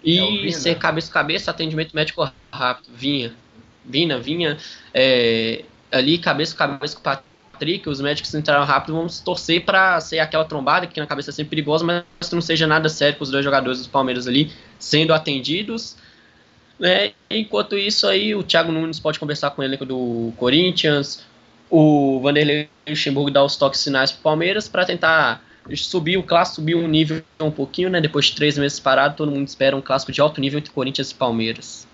E 0.03 0.19
é 0.19 0.49
o 0.49 0.53
ser 0.53 0.77
cabeça 0.77 1.11
a 1.11 1.13
cabeça, 1.13 1.51
atendimento 1.51 1.95
médico 1.95 2.31
rápido. 2.53 2.89
Vinha. 2.95 3.35
Vina, 3.85 4.19
Vinha. 4.19 4.57
É, 4.95 5.65
ali, 5.91 6.19
cabeça 6.19 6.55
a 6.55 6.59
cabeça 6.59 6.95
com 6.97 7.01
o 7.01 7.05
Patrick, 7.05 7.89
os 7.89 8.01
médicos 8.01 8.35
entraram 8.35 8.65
rápido, 8.65 8.95
vamos 8.95 9.21
torcer 9.21 9.65
para 9.65 10.01
ser 10.01 10.19
aquela 10.19 10.45
trombada, 10.45 10.87
que 10.87 10.99
na 10.99 11.07
cabeça 11.07 11.31
é 11.31 11.33
sempre 11.33 11.51
perigosa, 11.51 11.85
mas 11.85 12.29
que 12.29 12.35
não 12.35 12.41
seja 12.41 12.67
nada 12.67 12.89
sério 12.89 13.19
com 13.19 13.25
os 13.25 13.31
dois 13.31 13.45
jogadores 13.45 13.79
dos 13.79 13.87
Palmeiras 13.87 14.27
ali 14.27 14.51
sendo 14.79 15.13
atendidos. 15.13 15.97
Né? 16.79 17.13
Enquanto 17.29 17.77
isso 17.77 18.07
aí, 18.07 18.35
o 18.35 18.43
Thiago 18.43 18.73
Nunes 18.73 18.99
pode 18.99 19.19
conversar 19.19 19.51
com 19.51 19.61
o 19.61 19.65
elenco 19.65 19.85
do 19.85 20.33
Corinthians, 20.39 21.23
o 21.69 22.19
Vanderlei 22.21 22.69
Luxemburgo 22.89 23.31
dá 23.31 23.45
os 23.45 23.57
toques 23.57 23.81
sinais 23.81 24.11
para 24.11 24.21
o 24.21 24.23
Palmeiras 24.23 24.67
para 24.67 24.85
tentar 24.85 25.45
subir 25.75 26.17
o 26.17 26.23
clássico, 26.23 26.57
subir 26.57 26.75
um 26.75 26.89
nível 26.89 27.23
um 27.41 27.51
pouquinho, 27.51 27.91
né? 27.91 28.01
Depois 28.01 28.27
de 28.27 28.37
três 28.37 28.57
meses 28.59 28.81
parado, 28.81 29.17
todo 29.17 29.31
mundo 29.31 29.47
espera 29.47 29.77
um 29.77 29.83
clássico 29.83 30.13
de 30.13 30.21
alto 30.21 30.41
nível 30.41 30.59
entre 30.59 30.73
Corinthians 30.73 31.11
e 31.11 31.15
Palmeiras. 31.15 31.87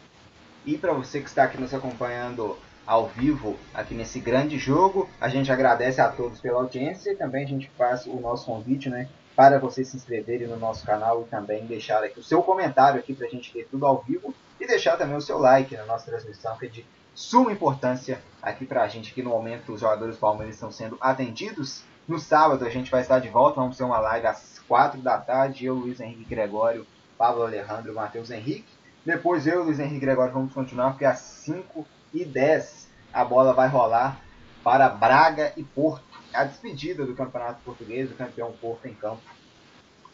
E 0.65 0.77
para 0.77 0.93
você 0.93 1.21
que 1.21 1.29
está 1.29 1.45
aqui 1.45 1.61
nos 1.61 1.73
acompanhando 1.73 2.57
ao 2.87 3.09
vivo 3.09 3.57
aqui 3.75 3.95
nesse 3.95 4.21
grande 4.21 4.59
jogo, 4.59 5.09
a 5.21 5.29
gente 5.29 5.51
agradece 5.51 6.01
a 6.01 6.09
todos 6.09 6.41
pela 6.41 6.61
audiência 6.61 7.11
e 7.11 7.17
também 7.17 7.45
a 7.45 7.49
gente 7.49 7.71
faz 7.77 8.07
o 8.07 8.17
nosso 8.21 8.47
convite, 8.47 8.89
né? 8.89 9.09
Para 9.35 9.59
vocês 9.59 9.89
se 9.89 9.97
inscreverem 9.97 10.47
no 10.47 10.57
nosso 10.57 10.87
canal 10.87 11.23
e 11.23 11.25
também 11.25 11.67
deixar 11.67 12.03
aqui 12.03 12.19
o 12.19 12.23
seu 12.23 12.43
comentário 12.43 12.99
aqui 12.99 13.13
para 13.13 13.27
a 13.27 13.31
gente 13.31 13.53
ter 13.53 13.67
tudo 13.71 13.85
ao 13.85 14.03
vivo 14.03 14.35
e 14.61 14.67
deixar 14.67 14.97
também 14.97 15.17
o 15.17 15.21
seu 15.21 15.39
like 15.39 15.77
na 15.77 15.85
nossa 15.85 16.07
transmissão, 16.07 16.57
que 16.57 16.67
é 16.67 16.69
de 16.69 16.87
suma 17.15 17.53
importância 17.53 18.21
aqui 18.41 18.65
para 18.65 18.83
a 18.83 18.89
gente, 18.89 19.13
que 19.13 19.23
no 19.23 19.31
momento 19.31 19.73
os 19.73 19.81
jogadores 19.81 20.15
do 20.15 20.21
Palmeiras 20.21 20.55
estão 20.55 20.71
sendo 20.71 20.97
atendidos. 21.01 21.83
No 22.09 22.21
sábado 22.21 22.65
a 22.65 22.71
gente 22.71 22.91
vai 22.91 23.01
estar 23.01 23.19
de 23.19 23.29
volta, 23.29 23.61
vamos 23.61 23.77
ter 23.77 23.83
uma 23.83 23.99
live 23.99 24.29
às 24.29 24.61
4 24.69 25.01
da 25.01 25.19
tarde, 25.19 25.67
eu, 25.67 25.75
Luiz 25.75 25.99
Henrique 25.99 26.25
Gregório, 26.25 26.87
Pablo 27.19 27.43
Alejandro 27.43 27.91
e 27.91 27.95
Matheus 27.95 28.31
Henrique. 28.31 28.69
Depois 29.05 29.45
eu, 29.47 29.65
Luiz 29.65 29.81
Henrique 29.81 30.01
Gregório, 30.01 30.33
vamos 30.33 30.53
continuar, 30.53 30.91
porque 30.91 31.05
às 31.05 31.19
5 31.19 31.85
e 32.15 32.25
10 32.25 32.89
a 33.13 33.25
bola 33.25 33.53
vai 33.53 33.69
rolar 33.69 34.21
para 34.63 34.89
Braga 34.89 35.53
e 35.57 35.65
Porto. 35.65 36.05
A 36.33 36.45
despedida 36.45 37.05
do 37.05 37.15
Campeonato 37.15 37.61
Português, 37.65 38.11
o 38.11 38.15
campeão 38.15 38.53
Porto 38.53 38.87
em 38.87 38.95
campo 38.95 39.23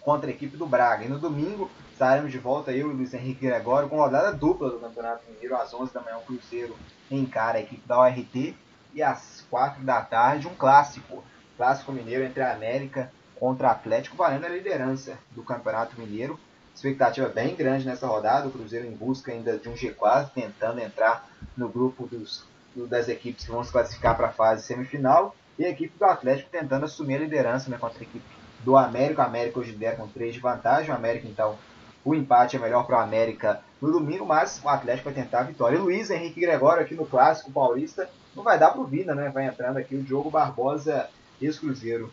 contra 0.01 0.31
a 0.31 0.33
equipe 0.33 0.57
do 0.57 0.67
Braga. 0.67 1.05
E 1.05 1.09
no 1.09 1.19
domingo 1.19 1.71
estaremos 1.93 2.31
de 2.31 2.39
volta, 2.39 2.73
eu 2.73 2.91
e 2.91 2.95
Luiz 2.95 3.13
Henrique 3.13 3.47
Gregório, 3.47 3.89
com 3.89 3.97
rodada 3.97 4.33
dupla 4.33 4.71
do 4.71 4.79
Campeonato 4.79 5.25
Mineiro, 5.31 5.57
às 5.57 5.75
11 5.75 5.93
da 5.93 6.01
manhã 6.01 6.17
o 6.17 6.23
Cruzeiro 6.23 6.77
encara 7.11 7.59
a 7.59 7.61
equipe 7.61 7.87
da 7.87 7.99
ORT 8.01 8.57
e 8.95 9.03
às 9.03 9.45
4 9.51 9.83
da 9.83 10.01
tarde 10.01 10.49
um 10.49 10.55
clássico, 10.55 11.25
clássico 11.63 11.93
mineiro 11.93 12.25
entre 12.25 12.43
a 12.43 12.53
América 12.53 13.13
contra 13.39 13.69
o 13.69 13.71
Atlético, 13.71 14.17
valendo 14.17 14.47
a 14.47 14.49
liderança 14.49 15.17
do 15.31 15.45
Campeonato 15.45 15.97
Mineiro. 15.97 16.37
expectativa 16.75 17.29
bem 17.29 17.55
grande 17.55 17.87
nessa 17.87 18.05
rodada. 18.05 18.49
O 18.49 18.51
Cruzeiro 18.51 18.85
em 18.85 18.91
busca 18.91 19.31
ainda 19.31 19.57
de 19.57 19.69
um 19.69 19.75
G4, 19.75 20.31
tentando 20.35 20.81
entrar 20.81 21.31
no 21.57 21.69
grupo 21.69 22.09
dos, 22.09 22.45
das 22.75 23.09
equipes 23.09 23.45
que 23.45 23.53
vão 23.53 23.63
se 23.63 23.71
classificar 23.71 24.17
para 24.17 24.27
a 24.27 24.33
fase 24.33 24.65
semifinal. 24.65 25.37
E 25.57 25.65
a 25.65 25.71
equipe 25.71 25.97
do 25.97 26.05
Atlético 26.05 26.51
tentando 26.51 26.85
assumir 26.85 27.15
a 27.15 27.21
liderança 27.21 27.71
né, 27.71 27.79
contra 27.79 28.01
a 28.01 28.03
equipe 28.03 28.25
do 28.65 28.77
América. 28.77 29.23
O 29.23 29.27
América 29.27 29.61
hoje 29.61 29.71
lidera 29.71 29.95
com 29.95 30.09
3 30.09 30.35
de 30.35 30.41
vantagem. 30.41 30.91
O 30.91 30.97
América, 30.97 31.29
então, 31.29 31.57
o 32.05 32.13
empate 32.13 32.57
é 32.57 32.59
melhor 32.59 32.85
para 32.85 32.99
o 32.99 33.01
América 33.01 33.61
no 33.81 33.93
domingo, 33.93 34.27
mas 34.27 34.61
o 34.65 34.69
Atlético 34.69 35.05
vai 35.05 35.15
tentar 35.15 35.41
a 35.41 35.45
vitória. 35.45 35.77
E 35.77 35.81
Luiz 35.81 36.11
Henrique 36.11 36.41
Gregório 36.41 36.83
aqui 36.83 36.97
no 36.97 37.07
Clássico 37.07 37.53
Paulista 37.53 38.11
não 38.35 38.43
vai 38.43 38.59
dar 38.59 38.71
para 38.71 38.81
o 38.81 38.85
Vina, 38.85 39.15
né? 39.15 39.31
Vai 39.31 39.47
entrando 39.47 39.77
aqui 39.77 39.95
o 39.95 40.03
Diogo 40.03 40.29
Barbosa, 40.29 41.09
ex-Cruzeiro. 41.47 42.13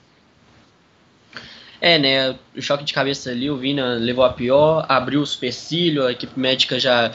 É, 1.82 1.98
né? 1.98 2.36
O 2.56 2.62
choque 2.62 2.84
de 2.84 2.94
cabeça 2.94 3.32
ali, 3.32 3.50
o 3.50 3.56
Vina 3.56 3.94
levou 3.94 4.26
a 4.26 4.34
pior, 4.34 4.86
abriu 4.90 5.22
o 5.22 5.26
supercílio, 5.26 6.06
a 6.06 6.12
equipe 6.12 6.38
médica 6.38 6.78
já 6.78 7.12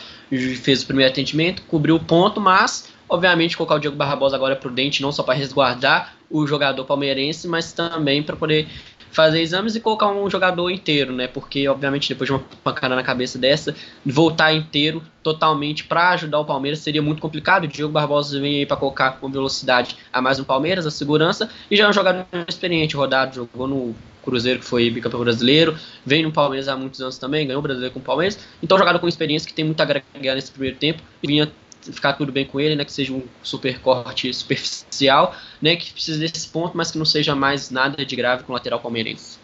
fez 0.62 0.82
o 0.82 0.86
primeiro 0.86 1.12
atendimento, 1.12 1.62
cobriu 1.62 1.96
o 1.96 2.00
ponto, 2.00 2.40
mas, 2.40 2.88
obviamente, 3.08 3.56
colocar 3.56 3.74
o 3.74 3.78
Diego 3.78 3.96
Barbosa 3.96 4.36
agora 4.36 4.56
prudente, 4.56 5.02
não 5.02 5.12
só 5.12 5.22
para 5.22 5.34
resguardar 5.34 6.14
o 6.30 6.46
jogador 6.46 6.84
palmeirense, 6.84 7.46
mas 7.46 7.72
também 7.72 8.22
para 8.22 8.36
poder 8.36 8.66
fazer 9.14 9.40
exames 9.40 9.76
e 9.76 9.80
colocar 9.80 10.08
um 10.08 10.28
jogador 10.28 10.68
inteiro, 10.70 11.12
né? 11.12 11.28
Porque, 11.28 11.68
obviamente, 11.68 12.08
depois 12.08 12.26
de 12.26 12.32
uma 12.32 12.42
pancada 12.64 12.96
na 12.96 13.02
cabeça 13.02 13.38
dessa, 13.38 13.74
voltar 14.04 14.52
inteiro 14.52 15.02
totalmente 15.22 15.84
para 15.84 16.10
ajudar 16.10 16.40
o 16.40 16.44
Palmeiras 16.44 16.80
seria 16.80 17.00
muito 17.00 17.22
complicado. 17.22 17.64
O 17.64 17.68
Diego 17.68 17.92
Barbosa 17.92 18.40
vem 18.40 18.56
aí 18.56 18.66
para 18.66 18.76
colocar 18.76 19.12
com 19.12 19.30
velocidade 19.30 19.96
a 20.12 20.20
mais 20.20 20.38
no 20.38 20.44
Palmeiras, 20.44 20.84
a 20.84 20.90
segurança, 20.90 21.48
e 21.70 21.76
já 21.76 21.84
é 21.84 21.88
um 21.88 21.92
jogador 21.92 22.26
experiente, 22.48 22.96
rodado, 22.96 23.36
jogou 23.36 23.68
no 23.68 23.94
Cruzeiro, 24.24 24.58
que 24.58 24.64
foi 24.64 24.90
bicampeão 24.90 25.20
brasileiro, 25.20 25.76
vem 26.04 26.24
no 26.24 26.32
Palmeiras 26.32 26.66
há 26.66 26.76
muitos 26.76 27.00
anos 27.00 27.16
também, 27.16 27.46
ganhou 27.46 27.60
o 27.60 27.62
brasileiro 27.62 27.94
com 27.94 28.00
o 28.00 28.02
Palmeiras, 28.02 28.38
então 28.62 28.76
jogador 28.76 28.98
com 28.98 29.06
experiência 29.06 29.46
que 29.46 29.54
tem 29.54 29.64
muito 29.64 29.80
a 29.80 29.84
agregar 29.84 30.34
nesse 30.34 30.50
primeiro 30.50 30.76
tempo 30.76 31.02
e 31.22 31.26
vinha 31.26 31.52
ficar 31.92 32.14
tudo 32.14 32.32
bem 32.32 32.46
com 32.46 32.60
ele, 32.60 32.76
né, 32.76 32.84
que 32.84 32.92
seja 32.92 33.12
um 33.12 33.22
super 33.42 33.80
corte 33.80 34.32
superficial, 34.32 35.34
né, 35.60 35.76
que 35.76 35.92
precisa 35.92 36.18
desse 36.18 36.48
ponto, 36.48 36.76
mas 36.76 36.90
que 36.90 36.98
não 36.98 37.04
seja 37.04 37.34
mais 37.34 37.70
nada 37.70 38.04
de 38.04 38.16
grave 38.16 38.44
com 38.44 38.52
o 38.52 38.54
lateral 38.54 38.80
palmeirense. 38.80 39.38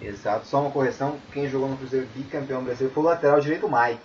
Exato, 0.00 0.46
só 0.46 0.60
uma 0.60 0.70
correção, 0.70 1.16
quem 1.32 1.48
jogou 1.48 1.68
no 1.68 1.76
Cruzeiro 1.76 2.06
bicampeão 2.14 2.62
brasileiro 2.62 2.94
foi 2.94 3.02
o 3.02 3.06
lateral 3.06 3.40
direito 3.40 3.68
Mike. 3.68 4.00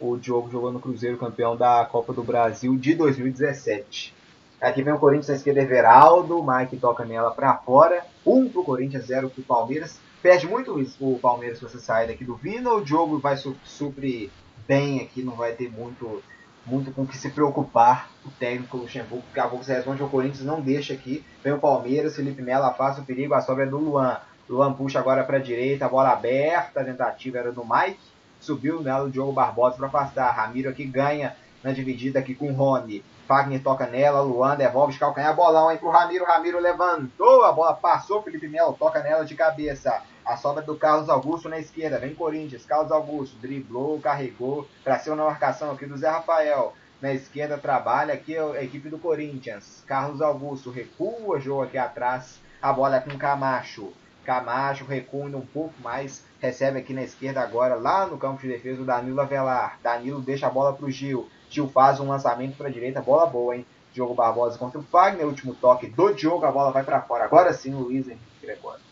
O 0.00 0.16
Diogo 0.16 0.50
jogou 0.50 0.72
no 0.72 0.80
Cruzeiro 0.80 1.16
campeão 1.16 1.56
da 1.56 1.84
Copa 1.84 2.12
do 2.12 2.24
Brasil 2.24 2.76
de 2.76 2.94
2017. 2.94 4.12
Aqui 4.60 4.82
vem 4.82 4.92
o 4.92 4.98
Corinthians 4.98 5.28
na 5.28 5.34
esquerda, 5.34 5.60
Everaldo, 5.60 6.38
o 6.38 6.46
Mike 6.46 6.76
toca 6.76 7.04
nela 7.04 7.30
para 7.30 7.56
fora. 7.58 8.04
Um 8.24 8.48
pro 8.48 8.64
Corinthians, 8.64 9.06
zero 9.06 9.30
pro 9.30 9.42
Palmeiras. 9.42 10.00
Perde 10.22 10.46
muito 10.46 10.72
o 11.00 11.18
Palmeiras 11.18 11.58
se 11.58 11.64
você 11.64 11.78
sair 11.78 12.06
daqui 12.06 12.24
do 12.24 12.36
Vina. 12.36 12.72
O 12.72 12.84
Diogo 12.84 13.18
vai 13.18 13.36
suprir 13.36 14.30
bem 14.66 15.00
aqui, 15.00 15.22
não 15.22 15.34
vai 15.34 15.52
ter 15.52 15.70
muito 15.70 16.22
muito 16.64 16.92
com 16.92 17.02
o 17.02 17.06
que 17.06 17.16
se 17.16 17.30
preocupar 17.30 18.08
o 18.24 18.30
técnico 18.30 18.76
Luxemburgo, 18.76 19.24
porque 19.24 19.40
a 19.40 19.48
pouco 19.48 19.64
se 19.64 19.72
responde 19.72 20.02
o 20.02 20.08
Corinthians 20.08 20.44
não 20.44 20.60
deixa 20.60 20.94
aqui. 20.94 21.24
Vem 21.42 21.52
o 21.52 21.58
Palmeiras, 21.58 22.16
Felipe 22.16 22.42
Melo 22.42 22.64
afasta 22.64 23.00
o 23.00 23.04
perigo, 23.04 23.34
a 23.34 23.40
sobra 23.40 23.64
é 23.64 23.66
do 23.66 23.78
Luan. 23.78 24.18
Luan 24.48 24.72
puxa 24.72 24.98
agora 24.98 25.24
para 25.24 25.38
a 25.38 25.40
direita, 25.40 25.88
bola 25.88 26.10
aberta, 26.10 26.80
a 26.80 26.84
tentativa 26.84 27.38
era 27.38 27.52
do 27.52 27.64
Mike. 27.64 27.98
Subiu 28.40 28.80
o 28.80 29.10
Diogo 29.10 29.32
Barbosa 29.32 29.76
para 29.76 29.86
afastar. 29.86 30.30
Ramiro 30.34 30.68
aqui 30.68 30.84
ganha 30.84 31.36
na 31.62 31.72
dividida 31.72 32.18
aqui 32.18 32.34
com 32.34 32.50
o 32.50 32.54
Rony. 32.54 33.04
Fagner 33.26 33.62
toca 33.62 33.86
nela, 33.86 34.20
Luan 34.20 34.56
devolve, 34.56 34.98
calcanhar, 34.98 35.34
bolão 35.34 35.68
aí 35.68 35.78
pro 35.78 35.90
Ramiro, 35.90 36.24
Ramiro 36.24 36.60
levantou, 36.60 37.44
a 37.44 37.52
bola 37.52 37.72
passou, 37.72 38.22
Felipe 38.22 38.48
Melo 38.48 38.74
toca 38.74 39.00
nela 39.00 39.24
de 39.24 39.34
cabeça. 39.34 40.02
A 40.24 40.36
sobra 40.36 40.62
do 40.62 40.76
Carlos 40.76 41.08
Augusto 41.08 41.48
na 41.48 41.58
esquerda. 41.58 41.98
Vem 41.98 42.14
Corinthians. 42.14 42.64
Carlos 42.64 42.92
Augusto 42.92 43.36
driblou, 43.38 44.00
carregou. 44.00 44.68
Para 44.84 44.98
cima 44.98 45.16
na 45.16 45.24
marcação 45.24 45.72
aqui 45.72 45.84
do 45.84 45.96
Zé 45.96 46.08
Rafael. 46.08 46.74
Na 47.00 47.12
esquerda 47.12 47.58
trabalha 47.58 48.14
aqui 48.14 48.38
a 48.38 48.62
equipe 48.62 48.88
do 48.88 48.98
Corinthians. 48.98 49.82
Carlos 49.84 50.22
Augusto 50.22 50.70
recua, 50.70 51.40
jogo 51.40 51.62
aqui 51.62 51.76
atrás. 51.76 52.40
A 52.62 52.72
bola 52.72 52.96
é 52.96 53.00
com 53.00 53.18
Camacho. 53.18 53.92
Camacho 54.24 54.84
recua 54.84 55.24
um 55.24 55.44
pouco 55.44 55.74
mais. 55.82 56.24
Recebe 56.40 56.78
aqui 56.78 56.94
na 56.94 57.02
esquerda 57.02 57.40
agora, 57.40 57.74
lá 57.74 58.06
no 58.06 58.16
campo 58.16 58.40
de 58.40 58.48
defesa, 58.48 58.80
o 58.80 58.84
Danilo 58.84 59.20
Avelar. 59.20 59.80
Danilo 59.82 60.20
deixa 60.20 60.46
a 60.46 60.50
bola 60.50 60.72
para 60.72 60.86
o 60.86 60.90
Gil. 60.90 61.28
Gil 61.50 61.68
faz 61.68 61.98
um 61.98 62.08
lançamento 62.08 62.56
para 62.56 62.68
a 62.68 62.72
direita. 62.72 63.02
Bola 63.02 63.26
boa, 63.26 63.56
hein? 63.56 63.66
Diogo 63.92 64.14
Barbosa 64.14 64.56
contra 64.56 64.78
o 64.78 64.84
Fagner. 64.84 65.26
Último 65.26 65.52
toque 65.56 65.88
do 65.88 66.14
Diogo. 66.14 66.46
A 66.46 66.52
bola 66.52 66.70
vai 66.70 66.84
para 66.84 67.02
fora. 67.02 67.24
Agora 67.24 67.52
sim, 67.52 67.74
o 67.74 67.80
Luiz 67.80 68.06
Henrique 68.06 68.22
Gregório 68.40 68.91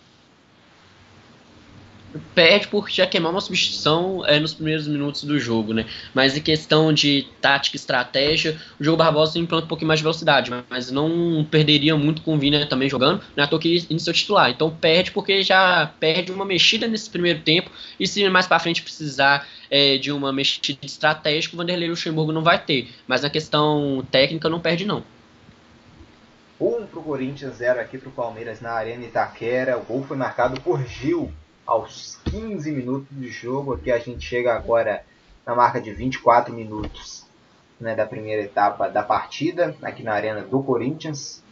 perde 2.35 2.69
por 2.69 2.91
já 2.91 3.07
queimar 3.07 3.31
uma 3.31 3.41
substituição 3.41 4.25
é, 4.27 4.41
nos 4.41 4.55
primeiros 4.55 4.87
minutos 4.89 5.25
do 5.25 5.39
jogo, 5.39 5.73
né? 5.73 5.87
Mas 6.13 6.37
em 6.37 6.41
questão 6.41 6.93
de 6.93 7.27
tática 7.41 7.77
e 7.77 7.79
estratégia, 7.79 8.59
o 8.79 8.85
jogo 8.85 8.97
Barbosa 8.97 9.39
implanta 9.39 9.65
um 9.65 9.69
pouquinho 9.69 9.89
mais 9.89 10.01
de 10.01 10.05
velocidade, 10.05 10.51
mas 10.69 10.91
não 10.91 11.47
perderia 11.49 11.97
muito 11.97 12.23
com 12.23 12.35
o 12.35 12.39
Vina 12.39 12.67
também 12.67 12.89
jogando, 12.89 13.23
não 13.37 13.43
é 13.43 13.47
à 13.47 13.49
toa 13.49 13.61
que 13.61 13.87
iniciou 13.89 14.15
titular. 14.15 14.51
Então 14.51 14.71
perde 14.71 15.13
porque 15.13 15.43
já 15.43 15.87
perde 16.01 16.33
uma 16.33 16.45
mexida 16.45 16.89
nesse 16.89 17.09
primeiro 17.09 17.41
tempo, 17.41 17.71
e 17.99 18.07
se 18.07 18.29
mais 18.29 18.47
para 18.47 18.59
frente 18.59 18.83
precisar 18.83 19.47
é, 19.71 19.97
de 19.97 20.11
uma 20.11 20.33
mexida 20.33 20.81
estratégica, 20.83 21.55
o 21.55 21.59
Vanderlei 21.59 21.89
Luxemburgo 21.89 22.33
não 22.33 22.43
vai 22.43 22.59
ter. 22.59 22.89
Mas 23.07 23.23
na 23.23 23.31
questão 23.31 24.05
técnica 24.11 24.49
não 24.49 24.61
perde 24.61 24.85
não. 24.85 25.05
Um 26.61 26.85
pro 26.87 27.01
Corinthians, 27.01 27.57
zero 27.57 27.81
aqui 27.81 27.97
pro 27.97 28.11
Palmeiras 28.11 28.61
na 28.61 28.73
Arena 28.73 29.05
Itaquera. 29.05 29.79
O 29.79 29.83
gol 29.83 30.05
foi 30.05 30.17
marcado 30.17 30.61
por 30.61 30.85
Gil 30.87 31.33
aos 31.71 32.19
15 32.25 32.73
minutos 32.73 33.17
de 33.17 33.29
jogo. 33.29 33.75
Aqui 33.75 33.93
a 33.93 33.99
gente 34.01 34.27
chega 34.27 34.53
agora 34.53 35.05
na 35.47 35.55
marca 35.55 35.81
de 35.81 35.93
24 35.93 36.53
minutos 36.53 37.25
né, 37.81 37.95
da 37.95 38.05
primeira 38.05 38.43
etapa 38.43 38.89
da 38.89 39.05
partida, 39.05 39.77
aqui 39.81 40.03
na 40.03 40.13
arena 40.13 40.43
do 40.43 40.61
Corinthians. 40.65 41.45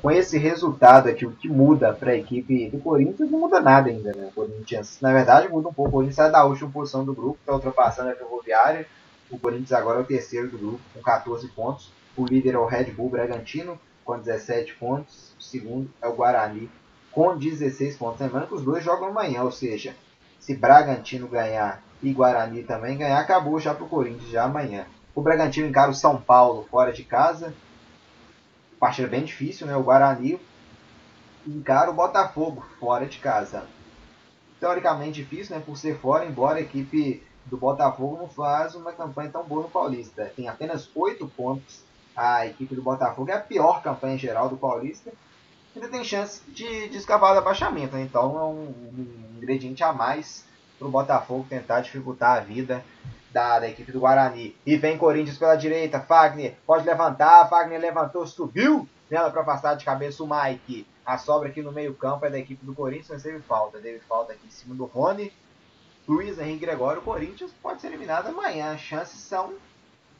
Com 0.00 0.10
esse 0.10 0.38
resultado 0.38 1.10
aqui, 1.10 1.26
o 1.26 1.32
que 1.32 1.46
muda 1.46 1.92
para 1.92 2.12
a 2.12 2.16
equipe 2.16 2.70
do 2.70 2.78
Corinthians 2.78 3.30
não 3.30 3.40
muda 3.40 3.60
nada 3.60 3.90
ainda. 3.90 4.14
Né? 4.14 4.28
O 4.28 4.32
Corinthians, 4.32 4.98
na 4.98 5.12
verdade, 5.12 5.48
muda 5.48 5.68
um 5.68 5.74
pouco. 5.74 5.90
O 5.90 5.92
Corinthians 5.92 6.16
sai 6.16 6.32
da 6.32 6.42
última 6.42 6.70
posição 6.70 7.04
do 7.04 7.12
grupo, 7.12 7.38
está 7.40 7.52
ultrapassando 7.52 8.08
a 8.08 8.14
Ferroviária. 8.14 8.86
O 9.30 9.38
Corinthians 9.38 9.72
agora 9.72 9.98
é 9.98 10.02
o 10.02 10.06
terceiro 10.06 10.48
do 10.48 10.56
grupo, 10.56 10.80
com 10.94 11.02
14 11.02 11.46
pontos. 11.48 11.92
O 12.16 12.24
líder 12.24 12.54
é 12.54 12.58
o 12.58 12.64
Red 12.64 12.84
Bull 12.92 13.10
Bragantino, 13.10 13.78
com 14.06 14.18
17 14.18 14.74
pontos. 14.76 15.34
O 15.38 15.42
segundo 15.42 15.90
é 16.00 16.08
o 16.08 16.14
Guarani, 16.14 16.70
com 17.12 17.36
16 17.36 17.96
pontos. 17.96 18.20
Lembrando 18.20 18.48
que 18.48 18.54
os 18.54 18.62
dois 18.62 18.84
jogam 18.84 19.08
amanhã, 19.08 19.42
ou 19.42 19.52
seja, 19.52 19.96
se 20.38 20.54
Bragantino 20.54 21.28
ganhar 21.28 21.82
e 22.02 22.12
Guarani 22.12 22.62
também 22.62 22.96
ganhar, 22.96 23.18
acabou 23.18 23.58
já 23.58 23.74
para 23.74 23.84
o 23.84 23.88
Corinthians 23.88 24.30
já 24.30 24.44
amanhã. 24.44 24.86
O 25.14 25.20
Bragantino 25.20 25.68
encara 25.68 25.90
o 25.90 25.94
São 25.94 26.20
Paulo 26.20 26.66
fora 26.70 26.92
de 26.92 27.04
casa. 27.04 27.52
Partida 28.78 29.08
bem 29.08 29.24
difícil, 29.24 29.66
né? 29.66 29.76
O 29.76 29.82
Guarani 29.82 30.40
encara 31.46 31.90
o 31.90 31.94
Botafogo 31.94 32.64
fora 32.78 33.06
de 33.06 33.18
casa. 33.18 33.66
Teoricamente 34.58 35.22
difícil, 35.22 35.56
né? 35.56 35.62
Por 35.64 35.76
ser 35.76 35.98
fora, 35.98 36.24
embora 36.24 36.58
a 36.58 36.62
equipe 36.62 37.22
do 37.44 37.56
Botafogo 37.56 38.16
não 38.16 38.28
faz 38.28 38.74
uma 38.74 38.92
campanha 38.92 39.30
tão 39.30 39.42
boa 39.42 39.62
no 39.62 39.70
Paulista. 39.70 40.32
Tem 40.36 40.48
apenas 40.48 40.88
8 40.94 41.26
pontos. 41.28 41.82
A 42.16 42.46
equipe 42.46 42.74
do 42.74 42.82
Botafogo 42.82 43.30
é 43.30 43.34
a 43.34 43.40
pior 43.40 43.82
campanha 43.82 44.16
geral 44.16 44.48
do 44.48 44.56
Paulista 44.56 45.12
ainda 45.74 45.88
tem 45.88 46.04
chance 46.04 46.42
de, 46.48 46.88
de 46.88 46.96
escapar 46.96 47.32
do 47.32 47.38
abaixamento. 47.38 47.94
Né? 47.94 48.02
Então 48.02 48.38
é 48.38 48.44
um, 48.44 48.68
um, 48.68 49.36
ingrediente 49.36 49.82
a 49.82 49.92
mais 49.92 50.44
para 50.78 50.88
o 50.88 50.90
Botafogo 50.90 51.46
tentar 51.48 51.80
dificultar 51.80 52.38
a 52.38 52.40
vida 52.40 52.84
da, 53.32 53.60
da, 53.60 53.68
equipe 53.68 53.92
do 53.92 54.00
Guarani. 54.00 54.56
E 54.66 54.76
vem 54.76 54.98
Corinthians 54.98 55.38
pela 55.38 55.56
direita. 55.56 56.00
Fagner 56.00 56.56
pode 56.66 56.84
levantar. 56.84 57.48
Fagner 57.48 57.80
levantou, 57.80 58.26
subiu 58.26 58.88
nela 59.10 59.30
para 59.30 59.44
passar 59.44 59.74
de 59.74 59.84
cabeça 59.84 60.22
o 60.22 60.28
Mike. 60.28 60.86
A 61.04 61.18
sobra 61.18 61.48
aqui 61.48 61.62
no 61.62 61.72
meio-campo 61.72 62.24
é 62.26 62.30
da 62.30 62.38
equipe 62.38 62.64
do 62.64 62.74
Corinthians, 62.74 63.08
mas 63.08 63.22
teve 63.22 63.40
falta. 63.40 63.78
Teve 63.78 64.00
falta 64.00 64.32
aqui 64.32 64.46
em 64.46 64.50
cima 64.50 64.74
do 64.74 64.84
Rony. 64.84 65.32
Luiz 66.08 66.38
Henrique 66.38 66.66
Gregório. 66.66 67.00
O 67.00 67.04
Corinthians 67.04 67.52
pode 67.62 67.80
ser 67.80 67.88
eliminado 67.88 68.28
amanhã. 68.28 68.72
As 68.72 68.80
chances 68.80 69.20
são, 69.20 69.54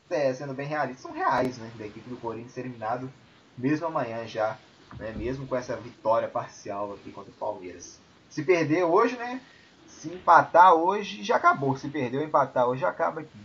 é, 0.08 0.32
sendo 0.32 0.54
bem 0.54 0.66
realistas, 0.66 1.02
são 1.02 1.12
reais, 1.12 1.58
né? 1.58 1.70
Da 1.76 1.86
equipe 1.86 2.08
do 2.08 2.16
Corinthians 2.16 2.52
ser 2.52 2.60
eliminado 2.60 3.10
mesmo 3.58 3.86
amanhã 3.86 4.26
já 4.26 4.56
né, 4.98 5.12
mesmo 5.16 5.46
com 5.46 5.56
essa 5.56 5.76
vitória 5.76 6.28
parcial 6.28 6.94
aqui 6.94 7.10
contra 7.10 7.30
o 7.30 7.34
Palmeiras. 7.34 7.98
Se 8.28 8.42
perder 8.42 8.84
hoje, 8.84 9.16
né? 9.16 9.40
Se 9.86 10.08
empatar 10.08 10.74
hoje, 10.74 11.22
já 11.22 11.36
acabou. 11.36 11.76
Se 11.76 11.88
perder 11.88 12.18
ou 12.18 12.24
empatar 12.24 12.68
hoje, 12.68 12.82
já 12.82 12.88
acaba 12.88 13.20
aqui. 13.20 13.38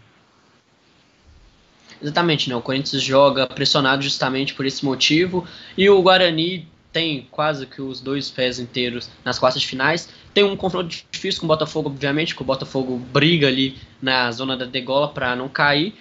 Exatamente, 2.01 2.49
né? 2.49 2.55
O 2.55 2.62
Corinthians 2.62 3.01
joga 3.01 3.47
pressionado 3.47 4.01
justamente 4.01 4.53
por 4.53 4.65
esse 4.65 4.86
motivo. 4.86 5.47
E 5.77 5.89
o 5.89 6.01
Guarani 6.01 6.67
tem 6.91 7.27
quase 7.29 7.65
que 7.65 7.81
os 7.81 7.99
dois 7.99 8.29
pés 8.29 8.60
inteiros 8.60 9.10
nas 9.23 9.38
quartas 9.38 9.62
de 9.62 9.67
finais. 9.67 10.08
Tem 10.34 10.43
um 10.43 10.55
confronto 10.55 10.95
difícil 11.12 11.41
com 11.41 11.45
o 11.45 11.49
Botafogo, 11.49 11.89
obviamente, 11.89 12.36
que 12.36 12.41
o 12.41 12.45
Botafogo 12.45 12.97
briga 12.97 13.47
ali 13.47 13.77
na 14.01 14.31
zona 14.31 14.55
da 14.55 14.65
degola 14.65 15.10
para 15.10 15.36
não 15.36 15.49
cair. 15.49 15.93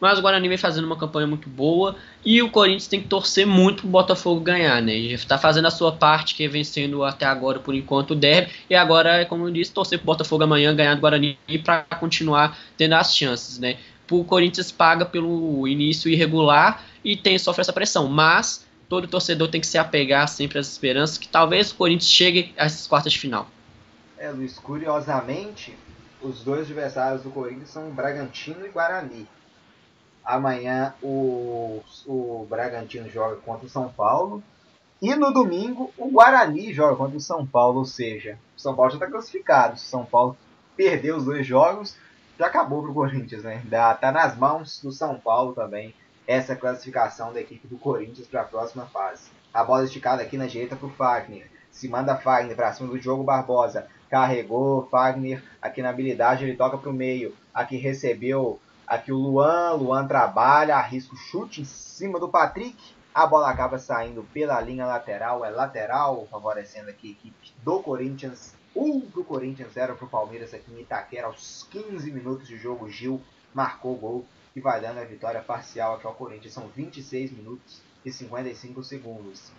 Mas 0.00 0.18
o 0.18 0.22
Guarani 0.22 0.48
vem 0.48 0.58
fazendo 0.58 0.84
uma 0.84 0.96
campanha 0.96 1.26
muito 1.26 1.48
boa 1.48 1.96
e 2.24 2.42
o 2.42 2.50
Corinthians 2.50 2.86
tem 2.86 3.00
que 3.00 3.08
torcer 3.08 3.46
muito 3.46 3.82
pro 3.82 3.88
Botafogo 3.90 4.40
ganhar, 4.40 4.82
né? 4.82 4.94
Ele 4.94 5.14
está 5.14 5.38
fazendo 5.38 5.66
a 5.66 5.70
sua 5.70 5.92
parte, 5.92 6.34
que 6.34 6.44
é 6.44 6.48
vencendo 6.48 7.02
até 7.02 7.24
agora 7.24 7.58
por 7.58 7.74
enquanto 7.74 8.10
o 8.10 8.14
derby, 8.14 8.52
e 8.68 8.74
agora, 8.74 9.24
como 9.26 9.46
eu 9.46 9.52
disse, 9.52 9.72
torcer 9.72 9.98
pro 9.98 10.06
Botafogo 10.06 10.44
amanhã 10.44 10.74
ganhar 10.74 10.94
do 10.94 11.00
Guarani 11.00 11.38
para 11.64 11.82
continuar 11.98 12.58
tendo 12.76 12.94
as 12.94 13.16
chances, 13.16 13.58
né? 13.58 13.78
O 14.10 14.24
Corinthians 14.24 14.70
paga 14.70 15.04
pelo 15.04 15.66
início 15.66 16.10
irregular 16.10 16.84
e 17.04 17.16
tem 17.16 17.38
sofre 17.38 17.62
essa 17.62 17.72
pressão, 17.72 18.06
mas 18.08 18.64
todo 18.88 19.08
torcedor 19.08 19.48
tem 19.48 19.60
que 19.60 19.66
se 19.66 19.78
apegar 19.78 20.28
sempre 20.28 20.58
às 20.58 20.68
esperanças 20.70 21.18
que 21.18 21.26
talvez 21.26 21.72
o 21.72 21.74
Corinthians 21.74 22.10
chegue 22.10 22.54
a 22.56 22.66
essas 22.66 22.86
quartas 22.86 23.12
de 23.12 23.18
final. 23.18 23.48
É, 24.18 24.30
Luiz, 24.30 24.58
curiosamente, 24.58 25.76
os 26.22 26.42
dois 26.42 26.62
adversários 26.62 27.22
do 27.22 27.30
Corinthians 27.30 27.70
são 27.70 27.90
Bragantino 27.90 28.64
e 28.64 28.68
Guarani. 28.68 29.26
Amanhã 30.26 30.92
o, 31.00 31.80
o 32.04 32.44
Bragantino 32.50 33.08
joga 33.08 33.36
contra 33.36 33.64
o 33.64 33.70
São 33.70 33.88
Paulo. 33.88 34.42
E 35.00 35.14
no 35.14 35.32
domingo 35.32 35.92
o 35.96 36.10
Guarani 36.10 36.74
joga 36.74 36.96
contra 36.96 37.16
o 37.16 37.20
São 37.20 37.46
Paulo, 37.46 37.78
ou 37.78 37.84
seja, 37.84 38.36
o 38.56 38.60
São 38.60 38.74
Paulo 38.74 38.90
já 38.90 38.96
está 38.96 39.06
classificado. 39.06 39.78
Se 39.78 39.86
o 39.86 39.88
São 39.88 40.04
Paulo 40.04 40.36
perdeu 40.76 41.16
os 41.16 41.24
dois 41.24 41.46
jogos, 41.46 41.96
já 42.36 42.46
acabou 42.46 42.82
para 42.82 42.90
o 42.90 42.94
Corinthians, 42.94 43.44
né? 43.44 43.62
Está 43.64 44.10
nas 44.10 44.36
mãos 44.36 44.80
do 44.82 44.90
São 44.90 45.16
Paulo 45.18 45.54
também 45.54 45.94
essa 46.26 46.56
classificação 46.56 47.32
da 47.32 47.40
equipe 47.40 47.68
do 47.68 47.78
Corinthians 47.78 48.26
para 48.26 48.40
a 48.40 48.44
próxima 48.44 48.86
fase. 48.86 49.30
A 49.54 49.62
bola 49.62 49.84
esticada 49.84 50.22
aqui 50.22 50.36
na 50.36 50.46
direita 50.46 50.74
para 50.74 50.88
o 50.88 50.90
Fagner. 50.90 51.48
Se 51.70 51.88
manda 51.88 52.16
Fagner 52.16 52.56
para 52.56 52.72
cima 52.72 52.88
do 52.88 52.98
Diogo 52.98 53.22
Barbosa. 53.22 53.86
Carregou 54.10 54.88
Fagner 54.90 55.42
aqui 55.62 55.82
na 55.82 55.90
habilidade, 55.90 56.44
ele 56.44 56.56
toca 56.56 56.76
para 56.76 56.90
o 56.90 56.92
meio. 56.92 57.34
Aqui 57.54 57.76
recebeu 57.76 58.58
aqui 58.86 59.12
o 59.12 59.16
Luan. 59.16 59.72
Luan 59.72 60.06
trabalha, 60.06 60.76
arrisca 60.76 61.14
o 61.14 61.18
chute 61.18 61.62
em 61.62 61.64
cima 61.64 62.20
do 62.20 62.28
Patrick. 62.28 62.76
A 63.14 63.26
bola 63.26 63.50
acaba 63.50 63.78
saindo 63.78 64.22
pela 64.24 64.60
linha 64.60 64.86
lateral, 64.86 65.44
é 65.44 65.50
lateral, 65.50 66.28
favorecendo 66.30 66.90
aqui 66.90 67.08
a 67.08 67.10
equipe 67.12 67.52
do 67.62 67.82
Corinthians. 67.82 68.54
1 68.74 68.84
um 68.84 69.00
para 69.00 69.20
o 69.22 69.24
Corinthians, 69.24 69.72
0 69.72 69.96
para 69.96 70.04
o 70.04 70.08
Palmeiras 70.08 70.52
aqui 70.52 70.70
em 70.70 70.80
Itaquera. 70.80 71.26
Aos 71.26 71.66
15 71.70 72.10
minutos 72.12 72.46
de 72.46 72.58
jogo, 72.58 72.90
Gil 72.90 73.20
marcou 73.54 73.94
o 73.94 73.98
gol 73.98 74.26
que 74.52 74.60
vai 74.60 74.80
dando 74.80 74.98
a 74.98 75.04
vitória 75.04 75.40
parcial 75.40 75.94
aqui 75.94 76.06
ao 76.06 76.14
Corinthians. 76.14 76.52
São 76.52 76.68
26 76.68 77.32
minutos 77.32 77.80
e 78.04 78.12
55 78.12 78.84
segundos. 78.84 79.50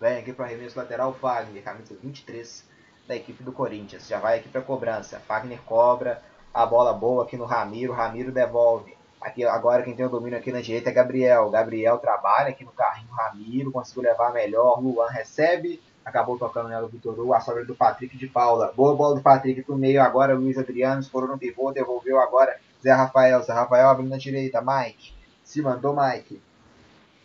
Vem 0.00 0.16
aqui 0.16 0.32
para 0.32 0.44
o 0.44 0.46
arremesso 0.46 0.78
lateral 0.78 1.12
Fagner, 1.14 1.62
camisa 1.62 1.94
23 2.02 2.64
da 3.06 3.14
equipe 3.14 3.44
do 3.44 3.52
Corinthians. 3.52 4.08
Já 4.08 4.18
vai 4.18 4.38
aqui 4.38 4.48
para 4.48 4.62
cobrança. 4.62 5.20
Fagner 5.20 5.60
cobra 5.62 6.22
a 6.56 6.64
bola 6.64 6.94
boa 6.94 7.24
aqui 7.24 7.36
no 7.36 7.44
Ramiro. 7.44 7.92
Ramiro 7.92 8.32
devolve. 8.32 8.96
Aqui 9.20 9.44
agora 9.44 9.82
quem 9.82 9.94
tem 9.94 10.06
o 10.06 10.08
domínio 10.08 10.38
aqui 10.38 10.50
na 10.50 10.62
direita 10.62 10.88
é 10.88 10.92
Gabriel. 10.92 11.50
Gabriel 11.50 11.98
trabalha 11.98 12.48
aqui 12.48 12.64
no 12.64 12.72
carrinho. 12.72 13.10
Ramiro 13.10 13.70
conseguiu 13.70 14.04
levar 14.04 14.32
melhor. 14.32 14.80
Luan 14.82 15.06
recebe. 15.10 15.82
Acabou 16.02 16.38
tocando 16.38 16.70
nela 16.70 16.86
o 16.86 16.88
Vitor 16.88 17.12
Hugo. 17.12 17.34
A 17.34 17.40
sobra 17.40 17.62
do 17.62 17.74
Patrick 17.74 18.16
de 18.16 18.26
Paula. 18.26 18.72
Boa 18.74 18.96
bola 18.96 19.16
do 19.16 19.20
Patrick 19.20 19.62
pro 19.64 19.76
meio 19.76 20.00
agora. 20.00 20.34
Luiz 20.34 20.56
Adriano 20.56 21.02
escorou 21.02 21.28
no 21.28 21.36
pivô. 21.36 21.72
Devolveu 21.72 22.18
agora 22.18 22.58
Zé 22.82 22.90
Rafael, 22.90 23.42
Zé 23.42 23.52
Rafael 23.52 23.90
abrindo 23.90 24.08
na 24.08 24.16
direita, 24.16 24.62
Mike. 24.62 25.12
Se 25.44 25.60
mandou 25.60 25.94
Mike. 25.94 26.40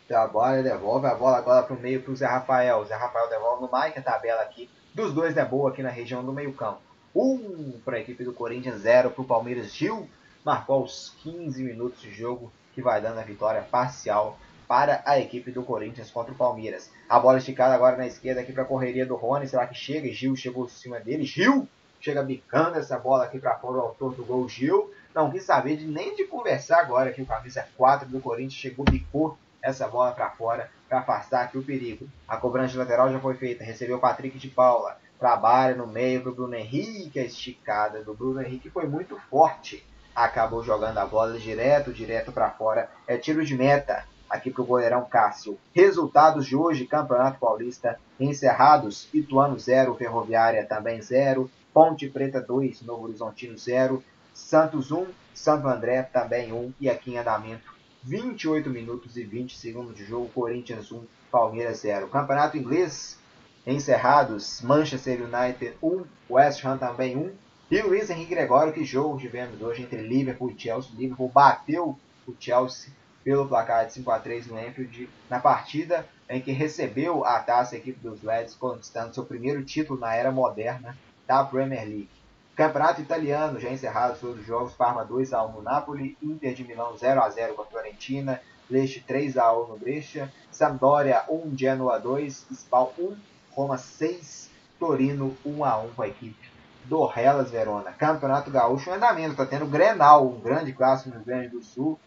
Trabalha, 0.10 0.62
devolve 0.62 1.08
a 1.08 1.16
bola 1.16 1.38
agora 1.38 1.64
para 1.64 1.74
o 1.74 1.80
meio 1.80 2.02
para 2.02 2.12
o 2.12 2.16
Zé 2.18 2.26
Rafael. 2.26 2.84
Zé 2.84 2.96
Rafael 2.96 3.30
devolve 3.30 3.62
no 3.62 3.70
Mike, 3.72 3.98
a 3.98 4.02
tabela 4.02 4.42
aqui 4.42 4.70
dos 4.94 5.14
dois 5.14 5.38
é 5.38 5.46
boa 5.46 5.70
aqui 5.70 5.82
na 5.82 5.90
região 5.90 6.22
do 6.22 6.34
meio 6.34 6.52
campo. 6.52 6.91
Um 7.16 7.80
para 7.84 7.98
a 7.98 8.00
equipe 8.00 8.24
do 8.24 8.34
Corinthians, 8.34 8.82
zero 8.82 9.12
para 9.12 9.22
o 9.22 9.26
Palmeiras. 9.26 9.74
Gil 9.74 10.08
marcou 10.46 10.78
aos 10.78 11.14
15 11.22 11.62
minutos 11.64 12.02
de 12.02 12.12
jogo, 12.12 12.52
que 12.74 12.82
vai 12.82 13.02
dando 13.02 13.20
a 13.20 13.24
vitória 13.24 13.62
parcial 13.62 14.40
para 14.68 15.02
a 15.06 15.20
equipe 15.20 15.52
do 15.52 15.64
Corinthians 15.64 16.10
contra 16.10 16.34
o 16.34 16.38
Palmeiras. 16.38 16.90
A 17.10 17.20
bola 17.20 17.40
esticada 17.40 17.76
agora 17.76 17.98
na 17.98 18.08
esquerda 18.08 18.40
aqui 18.40 18.54
para 18.54 18.64
a 18.64 18.66
correria 18.66 19.06
do 19.06 19.16
Rony. 19.16 19.46
Será 19.48 19.68
que 19.68 19.76
chega? 19.76 20.08
Gil 20.14 20.36
chegou 20.36 20.66
em 20.66 20.70
cima 20.70 21.00
dele. 21.00 21.26
Gil 21.26 21.68
chega 22.00 22.24
bicando 22.24 22.80
essa 22.80 22.98
bola 22.98 23.26
aqui 23.26 23.38
para 23.38 23.58
fora, 23.58 23.78
o 23.78 23.82
autor 23.82 24.16
do 24.16 24.24
gol 24.24 24.48
Gil. 24.48 24.90
Não 25.14 25.30
quis 25.30 25.44
saber 25.44 25.76
de, 25.76 25.86
nem 25.86 26.16
de 26.16 26.24
conversar 26.24 26.80
agora 26.80 27.12
que 27.12 27.22
o 27.22 27.26
camisa 27.26 27.68
4 27.76 28.08
do 28.08 28.22
Corinthians 28.22 28.54
chegou, 28.54 28.86
bicou 28.86 29.38
essa 29.62 29.88
bola 29.88 30.14
para 30.14 30.30
fora 30.30 30.72
para 30.88 31.00
afastar 31.00 31.44
aqui 31.44 31.58
o 31.58 31.64
perigo. 31.64 32.08
A 32.28 32.38
cobrança 32.38 32.72
de 32.72 32.78
lateral 32.78 33.12
já 33.12 33.20
foi 33.20 33.36
feita, 33.36 33.64
recebeu 33.64 33.98
o 33.98 34.00
Patrick 34.00 34.38
de 34.38 34.48
Paula, 34.48 34.98
trabalha 35.22 35.76
no 35.76 35.86
meio 35.86 36.24
do 36.24 36.34
Bruno 36.34 36.56
Henrique, 36.56 37.20
a 37.20 37.24
esticada 37.24 38.04
do 38.04 38.12
Bruno 38.12 38.42
Henrique 38.42 38.72
foi 38.72 38.88
muito 38.88 39.16
forte. 39.30 39.86
Acabou 40.16 40.64
jogando 40.64 40.98
a 40.98 41.06
bola 41.06 41.38
direto, 41.38 41.94
direto 41.94 42.32
para 42.32 42.50
fora. 42.50 42.90
É 43.06 43.16
tiro 43.18 43.46
de 43.46 43.56
meta 43.56 44.04
aqui 44.28 44.50
para 44.50 44.64
o 44.64 44.66
goleirão 44.66 45.06
Cássio. 45.06 45.60
Resultados 45.76 46.48
de 46.48 46.56
hoje, 46.56 46.88
Campeonato 46.88 47.40
Paulista 47.40 48.00
encerrados: 48.20 49.08
Ituano 49.14 49.60
0, 49.60 49.94
Ferroviária 49.94 50.66
também 50.66 51.00
0, 51.00 51.52
Ponte 51.72 52.10
Preta 52.10 52.42
2, 52.42 52.82
Novo 52.82 53.04
Horizontino 53.04 53.56
0, 53.56 54.04
Santos 54.34 54.92
1, 54.92 55.06
Santo 55.36 55.68
André 55.68 56.02
também 56.02 56.52
1 56.52 56.74
e 56.82 56.90
aqui 56.90 57.12
em 57.12 57.20
andamento 57.20 57.72
28 58.02 58.72
minutos 58.72 59.16
e 59.18 59.24
20 59.24 59.56
segundos 59.56 59.96
de 59.96 60.04
jogo, 60.04 60.32
Corinthians 60.34 60.92
1, 60.92 61.06
Palmeiras 61.30 61.82
0. 61.82 62.08
Campeonato 62.08 62.58
inglês 62.58 63.21
encerrados, 63.66 64.62
Manchester 64.62 65.22
United 65.22 65.78
1, 65.82 66.04
West 66.30 66.66
Ham 66.66 66.78
também 66.78 67.16
1 67.16 67.32
e 67.70 67.82
Luiz 67.82 68.10
Henrique 68.10 68.36
Gregório, 68.36 68.74
que 68.74 68.84
jogo 68.84 69.18
tivemos 69.18 69.62
hoje 69.62 69.84
entre 69.84 70.02
Liverpool 70.02 70.52
e 70.52 70.60
Chelsea. 70.60 70.92
Liverpool 70.98 71.30
bateu 71.30 71.98
o 72.28 72.36
Chelsea 72.40 72.92
pelo 73.24 73.48
placar 73.48 73.86
de 73.86 73.94
5 73.94 74.12
a 74.12 74.20
3 74.20 74.48
no 74.48 74.58
Anfield 74.58 75.10
na 75.30 75.40
partida 75.40 76.08
em 76.30 76.42
que 76.42 76.52
recebeu 76.52 77.26
a 77.26 77.40
taça 77.40 77.76
a 77.76 77.78
equipe 77.78 78.00
dos 78.00 78.22
Reds, 78.22 78.56
conquistando 78.56 79.14
seu 79.14 79.26
primeiro 79.26 79.64
título 79.64 80.00
na 80.00 80.16
era 80.16 80.32
moderna 80.32 80.98
da 81.28 81.44
Premier 81.44 81.84
League. 81.84 82.10
Campeonato 82.56 83.02
italiano, 83.02 83.60
já 83.60 83.70
encerrados 83.70 84.20
todos 84.20 84.40
os 84.40 84.46
jogos, 84.46 84.74
Parma 84.74 85.06
2x1 85.06 85.54
no 85.54 85.62
Napoli, 85.62 86.18
Inter 86.22 86.54
de 86.54 86.64
Milão 86.64 86.96
0x0 86.96 87.54
com 87.54 87.62
a 87.62 87.66
Fiorentina, 87.66 88.42
Lecce 88.70 89.04
3x1 89.08 89.68
no 89.68 89.78
Brescia, 89.78 90.32
Sampdoria 90.50 91.24
1, 91.30 91.58
Genoa 91.58 92.00
2, 92.00 92.48
Spal 92.52 92.94
1, 92.98 93.16
Roma 93.54 93.78
6, 93.78 94.50
Torino 94.80 95.36
1x1 95.46 95.96
com 95.96 96.02
a 96.02 96.08
equipe 96.08 96.52
do 96.86 97.10
Hellas 97.16 97.52
Verona. 97.52 97.92
Campeonato 97.92 98.50
Gaúcho 98.50 98.90
em 98.90 98.94
andamento, 98.94 99.36
tá 99.36 99.46
tendo 99.46 99.66
Grenal, 99.66 100.28
um 100.28 100.40
grande 100.40 100.74
clássico 100.74 101.10
no 101.10 101.16
Rio 101.16 101.26
Grande 101.26 101.48
do 101.50 101.62
Sul. 101.62 102.00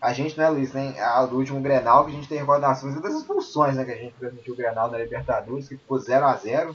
A 0.00 0.12
gente, 0.12 0.36
né, 0.36 0.48
Luiz, 0.48 0.74
a, 0.74 1.26
do 1.26 1.36
último 1.36 1.60
Grenal 1.60 2.04
que 2.04 2.10
a 2.10 2.14
gente 2.14 2.28
tem 2.28 2.38
recordações 2.38 3.00
das 3.00 3.14
expulsões, 3.14 3.76
né, 3.76 3.84
que 3.84 3.92
a 3.92 3.96
gente 3.96 4.14
transmitiu 4.18 4.54
o 4.54 4.56
Grenal 4.56 4.90
na 4.90 4.98
Libertadores, 4.98 5.68
que 5.68 5.76
ficou 5.76 5.98
0x0. 5.98 6.74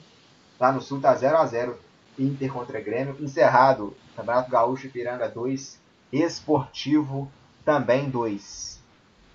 Lá 0.59 0.71
no 0.71 0.81
Sul 0.81 0.99
tá 0.99 1.15
0x0 1.15 1.75
Inter 2.17 2.51
contra 2.51 2.81
Grêmio. 2.81 3.15
Encerrado, 3.19 3.95
Campeonato 4.15 4.49
Gaúcho 4.49 4.87
Ipiranga 4.87 5.29
2, 5.29 5.79
Esportivo 6.11 7.29
também 7.63 8.09
2. 8.09 8.76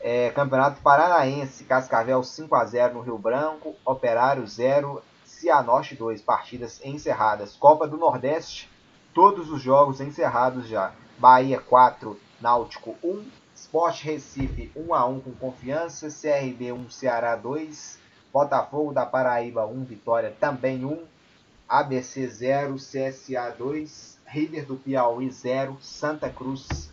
É, 0.05 0.31
Campeonato 0.31 0.83
Paranaense, 0.83 1.63
Cascavel 1.63 2.25
5 2.25 2.53
a 2.57 2.65
0 2.65 2.95
no 2.95 3.01
Rio 3.03 3.17
Branco, 3.17 3.77
Operário 3.85 4.45
0, 4.45 5.01
Cianorte 5.25 5.95
2, 5.95 6.21
partidas 6.21 6.85
encerradas. 6.85 7.55
Copa 7.55 7.87
do 7.87 7.97
Nordeste, 7.97 8.69
todos 9.15 9.49
os 9.49 9.63
jogos 9.63 10.01
encerrados 10.01 10.67
já. 10.67 10.93
Bahia 11.19 11.61
4, 11.61 12.19
Náutico 12.41 12.97
1, 13.01 13.25
Sport 13.55 14.03
Recife 14.03 14.73
1 14.75 14.93
a 14.93 15.07
1 15.07 15.21
com 15.21 15.33
confiança, 15.35 16.09
CRB 16.09 16.73
1, 16.73 16.91
Ceará 16.91 17.37
2, 17.37 18.01
Botafogo 18.33 18.93
da 18.93 19.07
Paraíba 19.07 19.65
1, 19.67 19.85
Vitória 19.85 20.37
também 20.41 20.85
1, 20.85 21.01
ABC 21.69 22.27
0, 22.27 22.75
CSA 22.75 23.55
2, 23.57 24.19
River 24.27 24.67
do 24.67 24.75
Piauí 24.75 25.31
0, 25.31 25.79
Santa 25.81 26.29
Cruz 26.29 26.92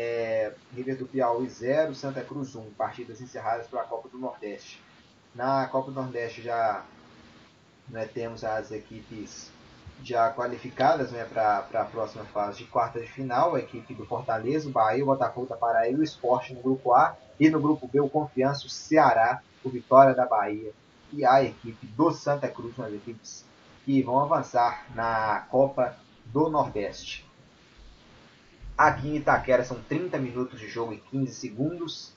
é, 0.00 0.52
River 0.72 0.96
do 0.96 1.06
Piauí 1.06 1.48
0, 1.48 1.92
Santa 1.92 2.22
Cruz 2.22 2.54
1, 2.54 2.70
partidas 2.74 3.20
encerradas 3.20 3.66
para 3.66 3.80
a 3.80 3.84
Copa 3.84 4.08
do 4.08 4.16
Nordeste. 4.16 4.80
Na 5.34 5.66
Copa 5.66 5.90
do 5.90 6.00
Nordeste 6.00 6.40
já 6.40 6.84
né, 7.88 8.06
temos 8.06 8.44
as 8.44 8.70
equipes 8.70 9.50
já 10.00 10.30
qualificadas 10.30 11.10
né, 11.10 11.24
para 11.24 11.58
a 11.58 11.84
próxima 11.84 12.24
fase 12.26 12.58
de 12.58 12.64
quarta 12.66 13.00
de 13.00 13.08
final, 13.08 13.56
a 13.56 13.58
equipe 13.58 13.92
do 13.92 14.06
Fortaleza, 14.06 14.68
o 14.68 14.72
Bahia, 14.72 15.02
o 15.02 15.06
Botafogo 15.06 15.48
da 15.48 15.56
Paraíba, 15.56 15.98
o 15.98 16.04
Esporte 16.04 16.54
no 16.54 16.62
grupo 16.62 16.94
A 16.94 17.16
e 17.40 17.50
no 17.50 17.60
grupo 17.60 17.88
B 17.88 18.00
o 18.00 18.08
Confiança, 18.08 18.68
o 18.68 18.70
Ceará, 18.70 19.42
o 19.64 19.68
Vitória 19.68 20.14
da 20.14 20.26
Bahia 20.26 20.72
e 21.12 21.24
a 21.24 21.42
equipe 21.42 21.84
do 21.88 22.12
Santa 22.12 22.46
Cruz, 22.46 22.78
uma 22.78 22.86
das 22.86 22.94
equipes 22.94 23.44
que 23.84 24.00
vão 24.00 24.20
avançar 24.20 24.86
na 24.94 25.44
Copa 25.50 25.96
do 26.26 26.48
Nordeste. 26.48 27.27
Aqui 28.78 29.08
em 29.08 29.16
Itaquera 29.16 29.64
são 29.64 29.76
30 29.88 30.18
minutos 30.18 30.60
de 30.60 30.68
jogo 30.68 30.92
e 30.92 30.98
15 30.98 31.34
segundos. 31.34 32.12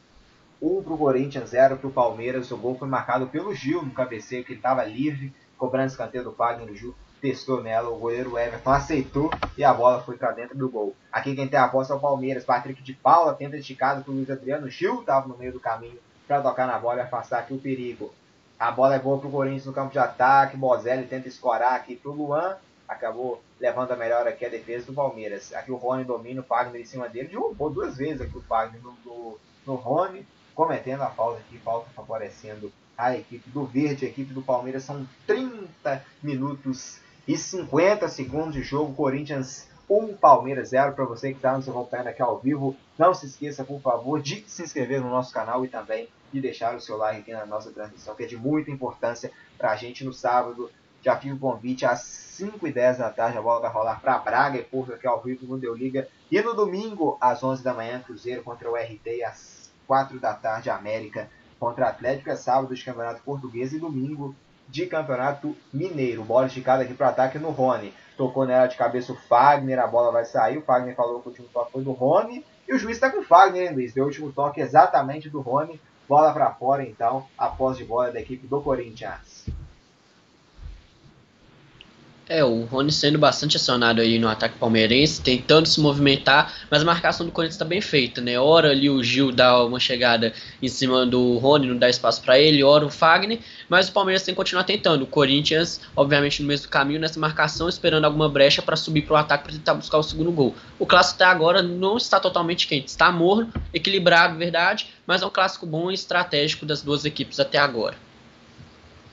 1 0.61 0.83
para 0.83 0.93
o 0.93 0.97
Corinthians, 0.97 1.49
0 1.49 1.77
para 1.77 1.87
o 1.87 1.91
Palmeiras. 1.91 2.51
O 2.51 2.57
gol 2.57 2.77
foi 2.77 2.87
marcado 2.87 3.25
pelo 3.25 3.51
Gil 3.55 3.81
no 3.81 3.89
cabeceio, 3.89 4.43
que 4.43 4.51
ele 4.51 4.59
estava 4.59 4.83
livre. 4.83 5.33
cobrando 5.57 5.87
escanteio 5.87 6.23
do 6.23 6.31
Fagner, 6.31 6.71
o 6.71 6.75
Gil 6.75 6.93
testou 7.19 7.63
nela, 7.63 7.89
o 7.89 7.97
goleiro 7.97 8.37
Everton 8.37 8.69
aceitou 8.69 9.31
e 9.57 9.63
a 9.63 9.73
bola 9.73 10.03
foi 10.03 10.17
para 10.17 10.33
dentro 10.33 10.55
do 10.55 10.69
gol. 10.69 10.95
Aqui 11.11 11.35
quem 11.35 11.47
tem 11.47 11.59
a 11.59 11.67
posse 11.67 11.91
é 11.91 11.95
o 11.95 11.99
Palmeiras, 11.99 12.45
Patrick 12.45 12.81
de 12.83 12.93
Paula 12.93 13.33
tenta 13.33 13.57
esticado 13.57 14.03
pro 14.03 14.13
Luiz 14.13 14.29
Adriano, 14.29 14.69
Gil 14.69 15.01
estava 15.01 15.27
no 15.27 15.37
meio 15.37 15.53
do 15.53 15.59
caminho 15.59 15.99
para 16.27 16.41
tocar 16.41 16.67
na 16.67 16.77
bola 16.77 16.97
e 16.97 17.01
afastar 17.01 17.39
aqui 17.39 17.53
o 17.53 17.59
perigo. 17.59 18.13
A 18.59 18.71
bola 18.71 18.95
é 18.95 18.99
boa 18.99 19.19
pro 19.19 19.29
Corinthians 19.29 19.65
no 19.65 19.73
campo 19.73 19.91
de 19.91 19.99
ataque, 19.99 20.57
Bozelli 20.57 21.07
tenta 21.07 21.27
escorar 21.27 21.73
aqui 21.73 21.95
pro 21.95 22.11
Luan, 22.11 22.55
acabou 22.91 23.41
levando 23.57 23.91
a 23.91 23.95
melhor 23.95 24.27
aqui 24.27 24.45
a 24.45 24.49
defesa 24.49 24.87
do 24.87 24.93
Palmeiras. 24.93 25.53
Aqui 25.53 25.71
o 25.71 25.77
Rony 25.77 26.03
domina 26.03 26.41
o 26.41 26.43
Fagner 26.43 26.81
em 26.81 26.85
cima 26.85 27.07
dele, 27.07 27.29
derrubou 27.29 27.69
duas 27.69 27.95
vezes 27.95 28.21
aqui 28.21 28.37
o 28.37 28.41
Fagner 28.41 28.81
no, 28.81 28.93
no, 29.05 29.37
no 29.65 29.75
Rony, 29.75 30.27
cometendo 30.53 31.01
a 31.01 31.09
falta 31.09 31.39
aqui, 31.39 31.57
falta 31.59 31.89
favorecendo 31.91 32.71
a 32.97 33.15
equipe 33.15 33.49
do 33.49 33.65
Verde, 33.65 34.05
a 34.05 34.09
equipe 34.09 34.33
do 34.33 34.41
Palmeiras. 34.41 34.83
São 34.83 35.07
30 35.25 36.05
minutos 36.21 36.99
e 37.25 37.37
50 37.37 38.09
segundos 38.09 38.53
de 38.53 38.61
jogo. 38.61 38.93
Corinthians 38.93 39.69
1, 39.89 40.17
Palmeiras 40.17 40.69
0. 40.69 40.91
Para 40.91 41.05
você 41.05 41.29
que 41.29 41.37
está 41.37 41.55
nos 41.55 41.69
acompanhando 41.69 42.07
aqui 42.07 42.21
ao 42.21 42.39
vivo, 42.39 42.75
não 42.99 43.13
se 43.13 43.25
esqueça, 43.25 43.63
por 43.63 43.79
favor, 43.79 44.21
de 44.21 44.43
se 44.47 44.63
inscrever 44.63 44.99
no 44.99 45.09
nosso 45.09 45.33
canal 45.33 45.63
e 45.63 45.69
também 45.69 46.09
de 46.33 46.41
deixar 46.41 46.75
o 46.75 46.81
seu 46.81 46.97
like 46.97 47.21
aqui 47.21 47.31
na 47.31 47.45
nossa 47.45 47.71
transmissão, 47.71 48.15
que 48.15 48.23
é 48.23 48.27
de 48.27 48.37
muita 48.37 48.69
importância 48.69 49.31
para 49.57 49.71
a 49.71 49.75
gente 49.77 50.03
no 50.03 50.13
sábado. 50.13 50.69
Já 51.03 51.17
fiz 51.17 51.33
o 51.33 51.39
convite 51.39 51.85
às 51.85 52.01
5 52.01 52.67
e 52.67 52.71
10 52.71 52.99
da 52.99 53.09
tarde. 53.09 53.37
A 53.37 53.41
bola 53.41 53.61
vai 53.61 53.71
rolar 53.71 53.99
para 53.99 54.17
Braga 54.17 54.57
e 54.57 54.63
Porto 54.63 54.93
aqui 54.93 55.07
ao 55.07 55.21
vivo 55.21 55.45
no 55.45 55.73
Liga. 55.73 56.07
E 56.31 56.41
no 56.41 56.53
domingo, 56.53 57.17
às 57.19 57.43
11 57.43 57.63
da 57.63 57.73
manhã, 57.73 57.99
Cruzeiro 57.99 58.43
contra 58.43 58.69
o 58.69 58.75
RT. 58.75 59.23
Às 59.25 59.71
4 59.87 60.19
da 60.19 60.33
tarde, 60.33 60.69
América 60.69 61.29
contra 61.59 61.87
Atlético. 61.87 62.29
É 62.29 62.35
sábado 62.35 62.73
de 62.73 62.83
Campeonato 62.83 63.21
Português 63.23 63.73
e 63.73 63.79
domingo 63.79 64.35
de 64.67 64.85
Campeonato 64.85 65.55
Mineiro. 65.73 66.23
Bola 66.23 66.47
esticada 66.47 66.83
aqui 66.83 66.93
para 66.93 67.09
ataque 67.09 67.37
no 67.37 67.49
Rony. 67.49 67.93
Tocou 68.15 68.45
nela 68.45 68.67
de 68.67 68.77
cabeça 68.77 69.11
o 69.11 69.15
Fagner, 69.15 69.79
a 69.79 69.87
bola 69.87 70.11
vai 70.11 70.25
sair. 70.25 70.57
O 70.57 70.61
Fagner 70.61 70.95
falou 70.95 71.19
que 71.19 71.27
o 71.27 71.31
último 71.31 71.47
toque 71.51 71.71
foi 71.71 71.83
do 71.83 71.91
Rony. 71.91 72.45
E 72.67 72.73
o 72.73 72.79
juiz 72.79 72.97
está 72.97 73.09
com 73.09 73.19
o 73.19 73.23
Fagner, 73.23 73.69
hein, 73.69 73.75
Luiz? 73.75 73.93
Deu 73.93 74.03
o 74.03 74.07
último 74.07 74.31
toque 74.31 74.61
exatamente 74.61 75.29
do 75.29 75.41
Rony. 75.41 75.81
Bola 76.07 76.33
para 76.33 76.51
fora, 76.51 76.83
então, 76.83 77.25
após 77.37 77.77
de 77.77 77.85
bola 77.85 78.11
da 78.11 78.19
equipe 78.19 78.47
do 78.47 78.61
Corinthians. 78.61 79.47
É, 82.33 82.45
o 82.45 82.63
Rony 82.63 82.93
sendo 82.93 83.19
bastante 83.19 83.57
acionado 83.57 83.99
aí 83.99 84.17
no 84.17 84.29
ataque 84.29 84.57
palmeirense, 84.57 85.21
tentando 85.21 85.67
se 85.67 85.81
movimentar, 85.81 86.53
mas 86.71 86.81
a 86.81 86.85
marcação 86.85 87.25
do 87.25 87.31
Corinthians 87.33 87.55
está 87.55 87.65
bem 87.65 87.81
feita, 87.81 88.21
né? 88.21 88.39
Ora 88.39 88.71
ali 88.71 88.89
o 88.89 89.03
Gil 89.03 89.33
dá 89.33 89.61
uma 89.65 89.81
chegada 89.81 90.31
em 90.61 90.67
cima 90.69 91.05
do 91.05 91.37
Rony, 91.39 91.67
não 91.67 91.75
dá 91.75 91.89
espaço 91.89 92.21
para 92.21 92.39
ele, 92.39 92.63
ora 92.63 92.85
o 92.85 92.89
Fagner, 92.89 93.39
mas 93.67 93.89
o 93.89 93.91
Palmeiras 93.91 94.23
tem 94.23 94.33
que 94.33 94.37
continuar 94.37 94.63
tentando. 94.63 95.01
O 95.01 95.07
Corinthians, 95.07 95.81
obviamente, 95.93 96.41
no 96.41 96.47
mesmo 96.47 96.69
caminho, 96.69 97.01
nessa 97.01 97.19
marcação, 97.19 97.67
esperando 97.67 98.05
alguma 98.05 98.29
brecha 98.29 98.61
para 98.61 98.77
subir 98.77 99.01
para 99.01 99.13
o 99.13 99.17
ataque 99.17 99.43
para 99.43 99.51
tentar 99.51 99.73
buscar 99.73 99.97
o 99.97 100.03
segundo 100.03 100.31
gol. 100.31 100.55
O 100.79 100.85
clássico 100.85 101.21
até 101.21 101.25
agora 101.25 101.61
não 101.61 101.97
está 101.97 102.17
totalmente 102.17 102.65
quente, 102.65 102.87
está 102.87 103.11
morno, 103.11 103.51
equilibrado, 103.73 104.37
verdade, 104.37 104.87
mas 105.05 105.21
é 105.21 105.25
um 105.25 105.29
clássico 105.29 105.65
bom 105.65 105.91
e 105.91 105.95
estratégico 105.95 106.65
das 106.65 106.81
duas 106.81 107.03
equipes 107.03 107.41
até 107.41 107.57
agora. 107.57 107.97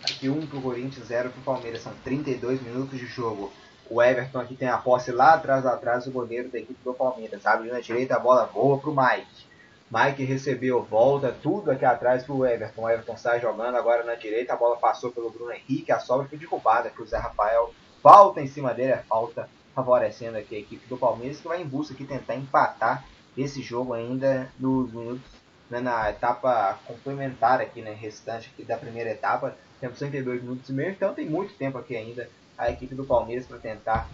Aqui 0.02 0.28
1 0.28 0.46
para 0.46 0.58
o 0.58 0.62
Corinthians, 0.62 1.06
0 1.06 1.30
para 1.30 1.40
o 1.40 1.44
Palmeiras. 1.44 1.82
São 1.82 1.92
32 2.04 2.62
minutos 2.62 2.98
de 2.98 3.06
jogo. 3.06 3.52
O 3.90 4.02
Everton 4.02 4.38
aqui 4.38 4.54
tem 4.54 4.68
a 4.68 4.78
posse 4.78 5.10
lá 5.10 5.34
atrás, 5.34 5.64
atrás 5.66 6.04
do 6.04 6.10
goleiro 6.10 6.48
da 6.50 6.58
equipe 6.58 6.78
do 6.84 6.94
Palmeiras. 6.94 7.44
Abre 7.44 7.70
na 7.70 7.80
direita, 7.80 8.16
a 8.16 8.18
bola 8.18 8.44
voa 8.46 8.78
para 8.78 8.90
o 8.90 8.96
Mike. 8.96 9.48
Mike 9.90 10.22
recebeu, 10.24 10.82
volta, 10.82 11.34
tudo 11.42 11.70
aqui 11.70 11.84
atrás 11.84 12.24
para 12.24 12.34
o 12.34 12.46
Everton. 12.46 12.82
O 12.82 12.90
Everton 12.90 13.16
sai 13.16 13.40
jogando 13.40 13.76
agora 13.76 14.04
na 14.04 14.14
direita. 14.14 14.52
A 14.52 14.56
bola 14.56 14.76
passou 14.76 15.10
pelo 15.10 15.30
Bruno 15.30 15.52
Henrique. 15.52 15.90
A 15.90 15.98
sobra 15.98 16.28
foi 16.28 16.38
derrubada 16.38 16.90
para 16.90 17.02
o 17.02 17.06
Zé 17.06 17.16
Rafael. 17.16 17.74
Falta 18.02 18.40
em 18.40 18.46
cima 18.46 18.72
dele, 18.72 18.92
é 18.92 18.98
falta 18.98 19.48
favorecendo 19.74 20.38
aqui 20.38 20.56
a 20.56 20.58
equipe 20.58 20.86
do 20.86 20.96
Palmeiras 20.96 21.40
que 21.40 21.48
vai 21.48 21.62
em 21.62 21.66
busca 21.66 21.94
aqui 21.94 22.04
tentar 22.04 22.34
empatar 22.34 23.04
esse 23.36 23.62
jogo 23.62 23.94
ainda 23.94 24.50
nos 24.58 24.92
minutos 24.92 25.38
né, 25.70 25.80
na 25.80 26.10
etapa 26.10 26.78
complementar 26.86 27.60
aqui, 27.60 27.80
né, 27.82 27.92
restante 27.92 28.50
aqui 28.52 28.64
da 28.64 28.76
primeira 28.76 29.10
etapa. 29.10 29.56
Temos 29.80 29.98
102 29.98 30.42
minutos 30.42 30.68
e 30.68 30.72
meio, 30.72 30.90
então 30.90 31.14
tem 31.14 31.28
muito 31.28 31.54
tempo 31.54 31.78
aqui 31.78 31.96
ainda 31.96 32.28
a 32.56 32.70
equipe 32.70 32.94
do 32.94 33.04
Palmeiras 33.04 33.46
para 33.46 33.58
tentar 33.58 34.08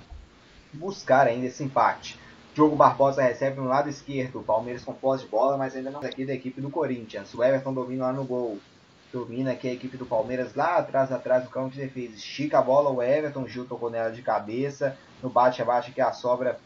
buscar 0.72 1.27
ainda 1.27 1.46
esse 1.46 1.64
empate. 1.64 2.18
Diogo 2.55 2.77
Barbosa 2.77 3.22
recebe 3.22 3.61
no 3.61 3.66
lado 3.66 3.88
esquerdo, 3.88 4.42
Palmeiras 4.42 4.85
com 4.85 4.92
posse 4.92 5.24
de 5.24 5.31
bola, 5.31 5.57
mas 5.57 5.74
ainda 5.74 5.90
não 5.90 6.00
aqui 6.00 6.24
da 6.24 6.35
equipe 6.35 6.61
do 6.61 6.70
Corinthians. 6.70 7.35
O 7.35 7.42
Everton 7.42 7.74
domina 7.74 8.05
lá 8.05 8.12
no 8.12 8.24
gol. 8.24 8.59
Domina 9.12 9.53
aqui 9.53 9.68
a 9.68 9.72
equipe 9.72 9.96
do 9.96 10.07
Palmeiras 10.07 10.55
lá 10.55 10.77
atrás, 10.77 11.11
atrás 11.11 11.42
do 11.42 11.50
campo 11.50 11.70
de 11.70 11.81
defesa. 11.81 12.14
Estica 12.14 12.59
a 12.59 12.62
bola 12.62 12.90
o 12.90 13.03
Everton, 13.03 13.48
Gil 13.48 13.64
tocou 13.64 13.90
nela 13.90 14.11
de 14.11 14.22
cabeça. 14.22 14.96
No 15.20 15.31
bate-abaixo 15.31 15.92
que 15.92 16.00
a 16.00 16.12
sobra 16.12 16.61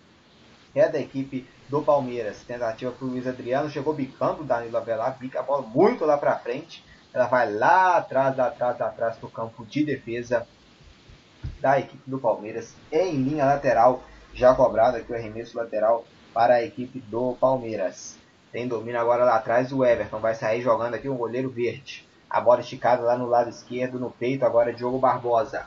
é 0.74 0.88
da 0.88 0.98
equipe 0.98 1.46
do 1.70 1.80
Palmeiras. 1.80 2.42
Tentativa 2.42 2.92
para 2.92 3.06
o 3.06 3.08
Luiz 3.08 3.26
Adriano, 3.26 3.70
chegou 3.70 3.94
bicando 3.94 4.42
o 4.42 4.44
Danilo 4.44 4.76
Avelar, 4.76 5.16
bica 5.18 5.40
a 5.40 5.42
bola 5.42 5.62
muito 5.62 6.04
lá 6.04 6.18
para 6.18 6.38
frente. 6.38 6.84
Ela 7.12 7.27
vai 7.27 7.53
lá 7.53 7.97
atrás, 7.97 8.37
lá 8.37 8.47
atrás, 8.49 8.79
lá 8.79 8.87
atrás 8.87 9.16
do 9.16 9.29
campo 9.29 9.64
de 9.64 9.85
defesa 9.85 10.47
da 11.61 11.79
equipe 11.79 12.03
do 12.09 12.18
Palmeiras. 12.18 12.75
Em 12.92 13.16
linha 13.16 13.44
lateral, 13.44 14.03
já 14.35 14.55
cobrado 14.55 14.97
aqui 14.97 15.11
o 15.11 15.14
arremesso 15.14 15.57
lateral 15.57 16.05
para 16.33 16.55
a 16.55 16.62
equipe 16.62 17.01
do 17.01 17.35
Palmeiras. 17.35 18.16
Tem 18.53 18.66
domínio 18.66 19.01
agora 19.01 19.25
lá 19.25 19.37
atrás 19.37 19.73
o 19.73 19.85
Everton. 19.85 20.21
Vai 20.21 20.35
sair 20.35 20.62
jogando 20.62 20.94
aqui 20.94 21.09
o 21.09 21.14
goleiro 21.14 21.51
verde. 21.51 22.09
A 22.29 22.40
bola 22.40 22.61
esticada 22.61 23.03
lá 23.03 23.16
no 23.16 23.27
lado 23.27 23.51
esquerdo, 23.51 23.99
no 23.99 24.11
peito, 24.11 24.44
agora 24.44 24.73
Diogo 24.73 24.99
Barbosa. 24.99 25.66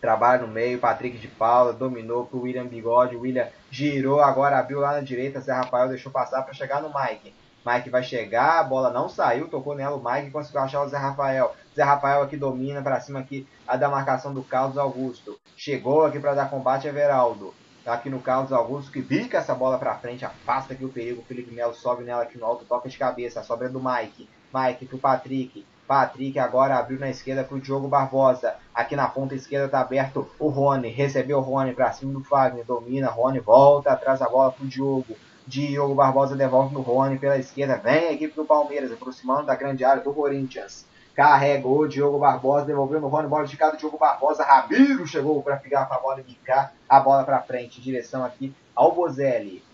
Trabalha 0.00 0.42
no 0.42 0.48
meio, 0.48 0.78
Patrick 0.78 1.18
de 1.18 1.28
Paula, 1.28 1.74
dominou 1.74 2.24
para 2.24 2.38
o 2.38 2.42
William 2.42 2.66
Bigode. 2.66 3.16
O 3.16 3.20
William 3.20 3.48
girou, 3.70 4.20
agora 4.20 4.58
abriu 4.58 4.80
lá 4.80 4.92
na 4.92 5.00
direita. 5.00 5.40
Zé 5.40 5.52
Rafael 5.52 5.88
deixou 5.88 6.10
passar 6.10 6.42
para 6.42 6.54
chegar 6.54 6.80
no 6.80 6.92
Mike. 6.92 7.34
Mike 7.66 7.90
vai 7.90 8.02
chegar, 8.02 8.60
a 8.60 8.64
bola 8.64 8.90
não 8.90 9.08
saiu, 9.08 9.48
tocou 9.48 9.74
nela 9.74 9.96
o 9.96 10.02
Mike 10.02 10.30
conseguiu 10.30 10.62
achar 10.62 10.82
o 10.82 10.88
Zé 10.88 10.96
Rafael. 10.96 11.54
Zé 11.76 11.82
Rafael 11.82 12.22
aqui 12.22 12.36
domina 12.36 12.80
para 12.80 13.00
cima 13.00 13.20
aqui 13.20 13.46
a 13.68 13.76
da 13.76 13.88
marcação 13.88 14.32
do 14.32 14.42
Carlos 14.42 14.78
Augusto. 14.78 15.38
Chegou 15.56 16.04
aqui 16.04 16.18
para 16.18 16.34
dar 16.34 16.50
combate 16.50 16.86
a 16.86 16.90
Everaldo. 16.90 17.54
Tá 17.84 17.94
aqui 17.94 18.10
no 18.10 18.20
Carlos 18.20 18.52
Augusto 18.52 18.90
que 18.90 19.00
bica 19.00 19.38
essa 19.38 19.54
bola 19.54 19.78
para 19.78 19.94
frente, 19.94 20.24
afasta 20.24 20.72
aqui 20.72 20.84
o 20.84 20.88
perigo. 20.88 21.20
O 21.20 21.24
Felipe 21.24 21.54
Melo 21.54 21.74
sobe 21.74 22.04
nela 22.04 22.22
aqui 22.22 22.38
no 22.38 22.46
alto, 22.46 22.64
toca 22.64 22.88
de 22.88 22.96
cabeça. 22.96 23.40
A 23.40 23.42
sobra 23.42 23.66
é 23.66 23.70
do 23.70 23.80
Mike. 23.82 24.28
Mike 24.54 24.86
pro 24.86 24.98
Patrick. 24.98 25.66
Patrick 25.86 26.38
agora 26.38 26.76
abriu 26.76 27.00
na 27.00 27.10
esquerda 27.10 27.42
pro 27.42 27.60
Diogo 27.60 27.88
Barbosa. 27.88 28.54
Aqui 28.74 28.94
na 28.94 29.08
ponta 29.08 29.34
esquerda 29.34 29.68
tá 29.68 29.80
aberto 29.80 30.30
o 30.38 30.48
Rony. 30.48 30.88
Recebeu 30.88 31.38
o 31.38 31.42
Rony 31.42 31.72
para 31.72 31.92
cima 31.92 32.12
do 32.12 32.22
Fagner. 32.22 32.64
Domina, 32.64 33.08
Rony 33.08 33.40
volta 33.40 33.90
atrás 33.90 34.22
a 34.22 34.28
bola 34.28 34.52
pro 34.52 34.66
Diogo. 34.66 35.16
Diogo 35.50 35.96
Barbosa 35.96 36.36
devolve 36.36 36.72
no 36.72 36.80
Rony 36.80 37.18
pela 37.18 37.36
esquerda. 37.36 37.76
Vem 37.76 38.06
a 38.06 38.12
equipe 38.12 38.36
do 38.36 38.44
Palmeiras, 38.44 38.92
aproximando 38.92 39.46
da 39.46 39.56
grande 39.56 39.84
área 39.84 40.00
do 40.00 40.14
Corinthians. 40.14 40.86
Carregou 41.12 41.88
Diogo 41.88 42.20
Barbosa, 42.20 42.66
devolveu 42.66 43.00
no 43.00 43.08
Rony, 43.08 43.26
bola 43.26 43.44
de 43.44 43.56
cada 43.56 43.76
Diogo 43.76 43.98
Barbosa. 43.98 44.44
Ramiro 44.44 45.04
chegou 45.08 45.42
para 45.42 45.56
pegar 45.56 45.88
a 45.90 45.98
bola 45.98 46.20
e 46.20 46.22
bicar 46.22 46.72
a 46.88 47.00
bola 47.00 47.24
para 47.24 47.42
frente. 47.42 47.80
Direção 47.80 48.24
aqui 48.24 48.54
ao 48.76 48.94
Bozelli. 48.94 49.64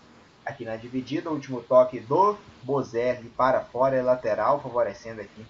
Aqui 0.43 0.65
na 0.65 0.77
dividida, 0.77 1.29
o 1.29 1.33
último 1.33 1.61
toque 1.61 1.99
do 1.99 2.35
Bozelli 2.63 3.29
para 3.37 3.61
fora 3.61 3.95
é 3.95 4.01
lateral, 4.01 4.59
favorecendo 4.59 5.21
aqui 5.21 5.45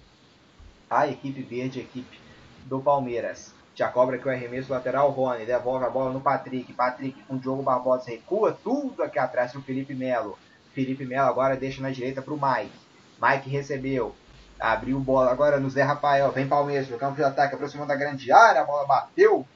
a 0.90 1.08
equipe 1.08 1.40
verde, 1.40 1.80
a 1.80 1.82
equipe 1.82 2.20
do 2.66 2.80
Palmeiras. 2.80 3.54
Já 3.78 3.88
cobra 3.88 4.16
aqui 4.16 4.26
o 4.26 4.30
arremesso 4.32 4.72
lateral, 4.72 5.08
Rony 5.10 5.46
devolve 5.46 5.84
a 5.84 5.88
bola 5.88 6.12
no 6.12 6.20
Patrick. 6.20 6.72
Patrick 6.72 7.22
com 7.22 7.36
o 7.36 7.38
Diogo 7.38 7.62
Barbosa 7.62 8.10
recua 8.10 8.58
tudo 8.64 9.04
aqui 9.04 9.20
atrás 9.20 9.52
para 9.52 9.60
o 9.60 9.62
Felipe 9.62 9.94
Melo. 9.94 10.36
Felipe 10.74 11.06
Melo 11.06 11.28
agora 11.28 11.56
deixa 11.56 11.80
na 11.80 11.90
direita 11.90 12.20
para 12.20 12.34
o 12.34 12.40
Mike. 12.42 12.76
Mike 13.22 13.48
recebeu. 13.48 14.16
Abriu 14.58 14.98
bola 14.98 15.30
agora 15.30 15.60
no 15.60 15.70
Zé 15.70 15.84
Rafael. 15.84 16.32
Vem 16.32 16.48
Palmeiras 16.48 16.88
no 16.88 16.98
campo 16.98 17.14
de 17.14 17.22
ataque, 17.22 17.54
aproximando 17.54 17.86
da 17.86 17.94
grande 17.94 18.32
área. 18.32 18.62
A 18.62 18.64
bola 18.64 18.84
bateu 18.84 19.46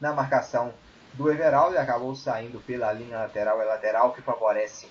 na 0.00 0.12
marcação 0.12 0.72
do 1.14 1.28
Everaldo 1.28 1.74
e 1.74 1.78
acabou 1.78 2.14
saindo 2.14 2.60
pela 2.60 2.92
linha 2.92 3.18
lateral. 3.18 3.60
É 3.60 3.64
lateral 3.64 4.12
que 4.12 4.22
favorece 4.22 4.86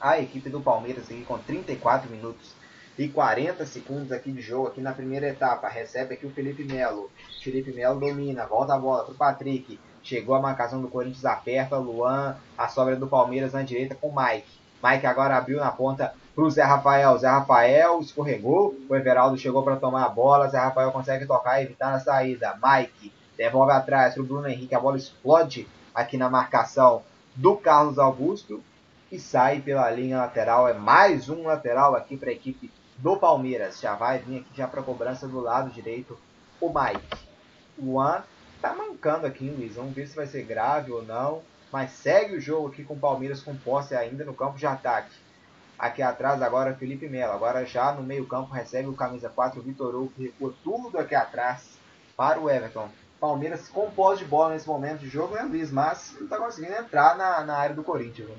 a 0.00 0.18
equipe 0.18 0.50
do 0.50 0.60
Palmeiras 0.60 1.04
aqui 1.04 1.24
com 1.24 1.38
34 1.38 2.10
minutos 2.10 2.52
e 2.98 3.08
40 3.08 3.64
segundos 3.64 4.12
aqui 4.12 4.30
de 4.30 4.42
jogo 4.42 4.68
aqui 4.68 4.80
na 4.80 4.92
primeira 4.92 5.28
etapa. 5.28 5.68
Recebe 5.68 6.14
aqui 6.14 6.26
o 6.26 6.30
Felipe 6.30 6.64
Melo. 6.64 7.10
Felipe 7.42 7.72
Melo 7.72 7.98
domina, 7.98 8.46
volta 8.46 8.74
a 8.74 8.78
bola 8.78 9.04
para 9.04 9.12
o 9.12 9.16
Patrick. 9.16 9.78
Chegou 10.02 10.34
a 10.34 10.40
marcação 10.40 10.82
do 10.82 10.88
Corinthians 10.88 11.24
aperta, 11.24 11.76
Luan, 11.78 12.36
a 12.58 12.68
sobra 12.68 12.96
do 12.96 13.06
Palmeiras 13.06 13.52
na 13.52 13.62
direita 13.62 13.94
com 13.94 14.12
Mike. 14.14 14.60
Mike 14.82 15.06
agora 15.06 15.36
abriu 15.36 15.58
na 15.58 15.70
ponta 15.70 16.12
para 16.34 16.44
o 16.44 16.50
Zé 16.50 16.62
Rafael. 16.64 17.16
Zé 17.18 17.28
Rafael 17.28 18.00
escorregou, 18.00 18.76
o 18.88 18.96
Everaldo 18.96 19.38
chegou 19.38 19.62
para 19.62 19.76
tomar 19.76 20.04
a 20.04 20.08
bola. 20.08 20.48
Zé 20.48 20.58
Rafael 20.58 20.90
consegue 20.90 21.24
tocar 21.24 21.60
e 21.60 21.64
evitar 21.64 21.92
na 21.92 22.00
saída. 22.00 22.58
Mike 22.62 23.12
devolve 23.38 23.72
atrás 23.72 24.14
para 24.14 24.22
o 24.22 24.26
Bruno 24.26 24.48
Henrique. 24.48 24.74
A 24.74 24.80
bola 24.80 24.96
explode 24.96 25.68
aqui 25.94 26.16
na 26.16 26.28
marcação 26.28 27.02
do 27.34 27.56
Carlos 27.56 27.98
Augusto 27.98 28.62
e 29.10 29.18
sai 29.18 29.60
pela 29.60 29.90
linha 29.90 30.18
lateral. 30.18 30.68
É 30.68 30.74
mais 30.74 31.28
um 31.28 31.44
lateral 31.44 31.94
aqui 31.94 32.16
para 32.16 32.30
a 32.30 32.32
equipe 32.32 32.70
do 33.02 33.16
Palmeiras. 33.16 33.80
Já 33.80 33.94
vai 33.94 34.20
vir 34.20 34.38
aqui 34.38 34.56
já 34.56 34.68
para 34.68 34.82
cobrança 34.82 35.26
do 35.26 35.40
lado 35.40 35.70
direito 35.70 36.16
o 36.60 36.68
Mike. 36.72 37.18
O 37.76 37.86
Luan 37.86 38.22
tá 38.60 38.72
mancando 38.72 39.26
aqui, 39.26 39.50
Luiz. 39.50 39.74
Vamos 39.74 39.92
ver 39.92 40.06
se 40.06 40.14
vai 40.14 40.26
ser 40.26 40.44
grave 40.44 40.92
ou 40.92 41.02
não. 41.02 41.42
Mas 41.72 41.90
segue 41.90 42.36
o 42.36 42.40
jogo 42.40 42.68
aqui 42.68 42.84
com 42.84 42.94
o 42.94 42.98
Palmeiras 42.98 43.42
com 43.42 43.56
posse 43.56 43.94
ainda 43.96 44.24
no 44.24 44.32
campo 44.32 44.56
de 44.56 44.66
ataque. 44.66 45.16
Aqui 45.76 46.00
atrás 46.00 46.40
agora 46.40 46.76
Felipe 46.76 47.08
Melo. 47.08 47.32
Agora 47.32 47.66
já 47.66 47.90
no 47.92 48.02
meio 48.02 48.26
campo 48.26 48.54
recebe 48.54 48.88
o 48.88 48.94
camisa 48.94 49.28
4 49.28 49.60
Vitor 49.60 49.94
Hugo, 49.96 50.12
recuou 50.16 50.54
tudo 50.62 50.96
aqui 50.98 51.14
atrás 51.14 51.76
para 52.16 52.38
o 52.38 52.48
Everton. 52.48 52.88
Palmeiras 53.18 53.68
com 53.68 53.90
posse 53.90 54.22
de 54.22 54.28
bola 54.28 54.52
nesse 54.52 54.68
momento 54.68 55.00
de 55.00 55.08
jogo, 55.08 55.34
né, 55.34 55.42
Luiz? 55.42 55.72
Mas 55.72 56.14
não 56.14 56.24
está 56.24 56.36
conseguindo 56.36 56.74
entrar 56.74 57.16
na, 57.16 57.44
na 57.44 57.56
área 57.56 57.74
do 57.74 57.82
Corinthians. 57.82 58.28
Né? 58.28 58.36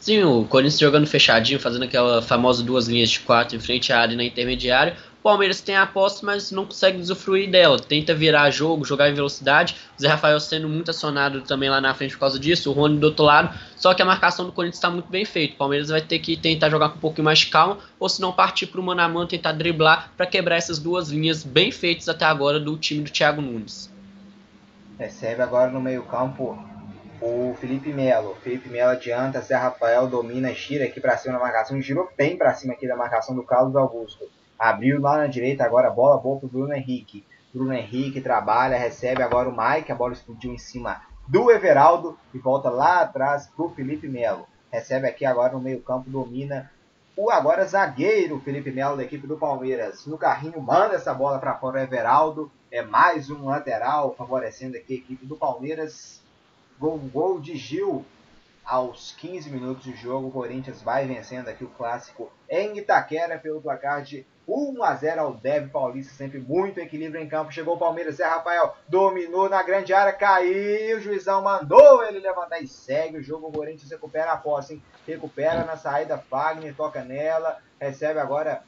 Sim, 0.00 0.22
o 0.22 0.46
Corinthians 0.46 0.80
jogando 0.80 1.06
fechadinho, 1.06 1.60
fazendo 1.60 1.84
aquela 1.84 2.22
famosa 2.22 2.62
duas 2.62 2.88
linhas 2.88 3.10
de 3.10 3.20
quatro 3.20 3.54
em 3.54 3.60
frente 3.60 3.92
à 3.92 4.00
área 4.00 4.14
e 4.14 4.16
na 4.16 4.24
intermediária. 4.24 4.96
O 5.20 5.22
Palmeiras 5.22 5.60
tem 5.60 5.76
a 5.76 5.86
posse, 5.86 6.24
mas 6.24 6.50
não 6.50 6.64
consegue 6.64 6.98
usufruir 6.98 7.50
dela. 7.50 7.78
Tenta 7.78 8.14
virar 8.14 8.50
jogo, 8.50 8.82
jogar 8.82 9.10
em 9.10 9.14
velocidade. 9.14 9.76
O 9.98 10.00
Zé 10.00 10.08
Rafael 10.08 10.40
sendo 10.40 10.66
muito 10.66 10.90
acionado 10.90 11.42
também 11.42 11.68
lá 11.68 11.78
na 11.82 11.92
frente 11.92 12.14
por 12.14 12.20
causa 12.20 12.38
disso. 12.38 12.70
O 12.70 12.72
Rony 12.72 12.98
do 12.98 13.08
outro 13.08 13.26
lado. 13.26 13.54
Só 13.76 13.92
que 13.92 14.00
a 14.00 14.06
marcação 14.06 14.46
do 14.46 14.52
Corinthians 14.52 14.78
está 14.78 14.88
muito 14.88 15.10
bem 15.10 15.26
feita. 15.26 15.52
O 15.52 15.58
Palmeiras 15.58 15.90
vai 15.90 16.00
ter 16.00 16.18
que 16.18 16.34
tentar 16.34 16.70
jogar 16.70 16.88
com 16.88 16.96
um 16.96 17.00
pouquinho 17.00 17.26
mais 17.26 17.44
calma, 17.44 17.76
ou 17.98 18.08
se 18.08 18.22
não 18.22 18.32
partir 18.32 18.68
para 18.68 18.80
o 18.80 18.82
mano 18.82 19.20
a 19.20 19.26
tentar 19.26 19.52
driblar 19.52 20.10
para 20.16 20.24
quebrar 20.24 20.56
essas 20.56 20.78
duas 20.78 21.10
linhas 21.10 21.44
bem 21.44 21.70
feitas 21.70 22.08
até 22.08 22.24
agora 22.24 22.58
do 22.58 22.78
time 22.78 23.04
do 23.04 23.10
Thiago 23.10 23.42
Nunes. 23.42 23.92
Recebe 24.98 25.42
agora 25.42 25.70
no 25.70 25.82
meio-campo 25.82 26.69
o 27.20 27.54
Felipe 27.60 27.92
Melo. 27.92 28.34
Felipe 28.36 28.68
Melo 28.68 28.92
adianta, 28.92 29.40
Zé 29.40 29.54
Rafael 29.54 30.06
domina, 30.06 30.52
gira 30.54 30.86
aqui 30.86 31.00
para 31.00 31.16
cima 31.16 31.34
na 31.34 31.40
marcação, 31.40 31.80
girou 31.80 32.08
bem 32.16 32.36
para 32.36 32.54
cima 32.54 32.72
aqui 32.72 32.88
da 32.88 32.96
marcação 32.96 33.34
do 33.34 33.42
Carlos 33.42 33.76
Augusto. 33.76 34.24
Abriu 34.58 35.00
lá 35.00 35.18
na 35.18 35.26
direita 35.26 35.64
agora, 35.64 35.90
bola 35.90 36.18
boa 36.18 36.38
pro 36.38 36.48
Bruno 36.48 36.74
Henrique. 36.74 37.24
Bruno 37.52 37.72
Henrique 37.72 38.20
trabalha, 38.20 38.78
recebe 38.78 39.22
agora 39.22 39.48
o 39.48 39.56
Mike, 39.56 39.92
a 39.92 39.94
bola 39.94 40.12
explodiu 40.12 40.52
em 40.52 40.58
cima 40.58 41.02
do 41.26 41.50
Everaldo 41.50 42.18
e 42.32 42.38
volta 42.38 42.70
lá 42.70 43.02
atrás 43.02 43.46
pro 43.48 43.70
Felipe 43.70 44.08
Melo. 44.08 44.46
Recebe 44.72 45.06
aqui 45.06 45.24
agora 45.24 45.52
no 45.52 45.60
meio 45.60 45.80
campo, 45.82 46.08
domina 46.08 46.70
o 47.16 47.30
agora 47.30 47.66
zagueiro 47.66 48.40
Felipe 48.40 48.70
Melo 48.70 48.96
da 48.96 49.02
equipe 49.02 49.26
do 49.26 49.36
Palmeiras. 49.36 50.06
No 50.06 50.16
carrinho 50.16 50.60
manda 50.60 50.94
essa 50.94 51.12
bola 51.12 51.38
para 51.38 51.54
fora 51.54 51.78
o 51.78 51.82
Everaldo. 51.82 52.50
É 52.70 52.82
mais 52.82 53.28
um 53.28 53.46
lateral 53.46 54.14
favorecendo 54.14 54.76
aqui 54.76 54.94
a 54.94 54.96
equipe 54.96 55.26
do 55.26 55.36
Palmeiras. 55.36 56.22
Gol, 56.80 57.38
de 57.38 57.58
Gil 57.58 58.06
aos 58.64 59.12
15 59.18 59.50
minutos 59.50 59.84
de 59.84 59.94
jogo. 59.94 60.28
O 60.28 60.32
Corinthians 60.32 60.80
vai 60.80 61.06
vencendo 61.06 61.48
aqui 61.48 61.62
o 61.62 61.68
clássico 61.68 62.32
em 62.48 62.78
Itaquera 62.78 63.38
pelo 63.38 63.60
placar 63.60 64.02
de 64.02 64.26
1 64.48 64.82
a 64.82 64.94
0 64.94 65.20
ao 65.20 65.34
Deb 65.34 65.70
Paulista. 65.70 66.14
Sempre 66.14 66.38
muito 66.38 66.80
equilíbrio 66.80 67.22
em 67.22 67.28
campo. 67.28 67.52
Chegou 67.52 67.74
o 67.74 67.78
Palmeiras, 67.78 68.14
Zé 68.14 68.24
Rafael 68.24 68.74
dominou 68.88 69.46
na 69.50 69.62
grande 69.62 69.92
área, 69.92 70.10
caiu. 70.10 70.96
O 70.96 71.00
juizão 71.02 71.42
mandou 71.42 72.02
ele 72.02 72.18
levantar 72.18 72.62
e 72.62 72.66
segue 72.66 73.18
o 73.18 73.22
jogo. 73.22 73.48
O 73.48 73.52
Corinthians 73.52 73.90
recupera 73.90 74.32
a 74.32 74.38
posse, 74.38 74.72
hein? 74.72 74.82
recupera 75.06 75.66
na 75.66 75.76
saída. 75.76 76.16
Fagner 76.16 76.74
toca 76.74 77.04
nela, 77.04 77.58
recebe 77.78 78.18
agora 78.18 78.62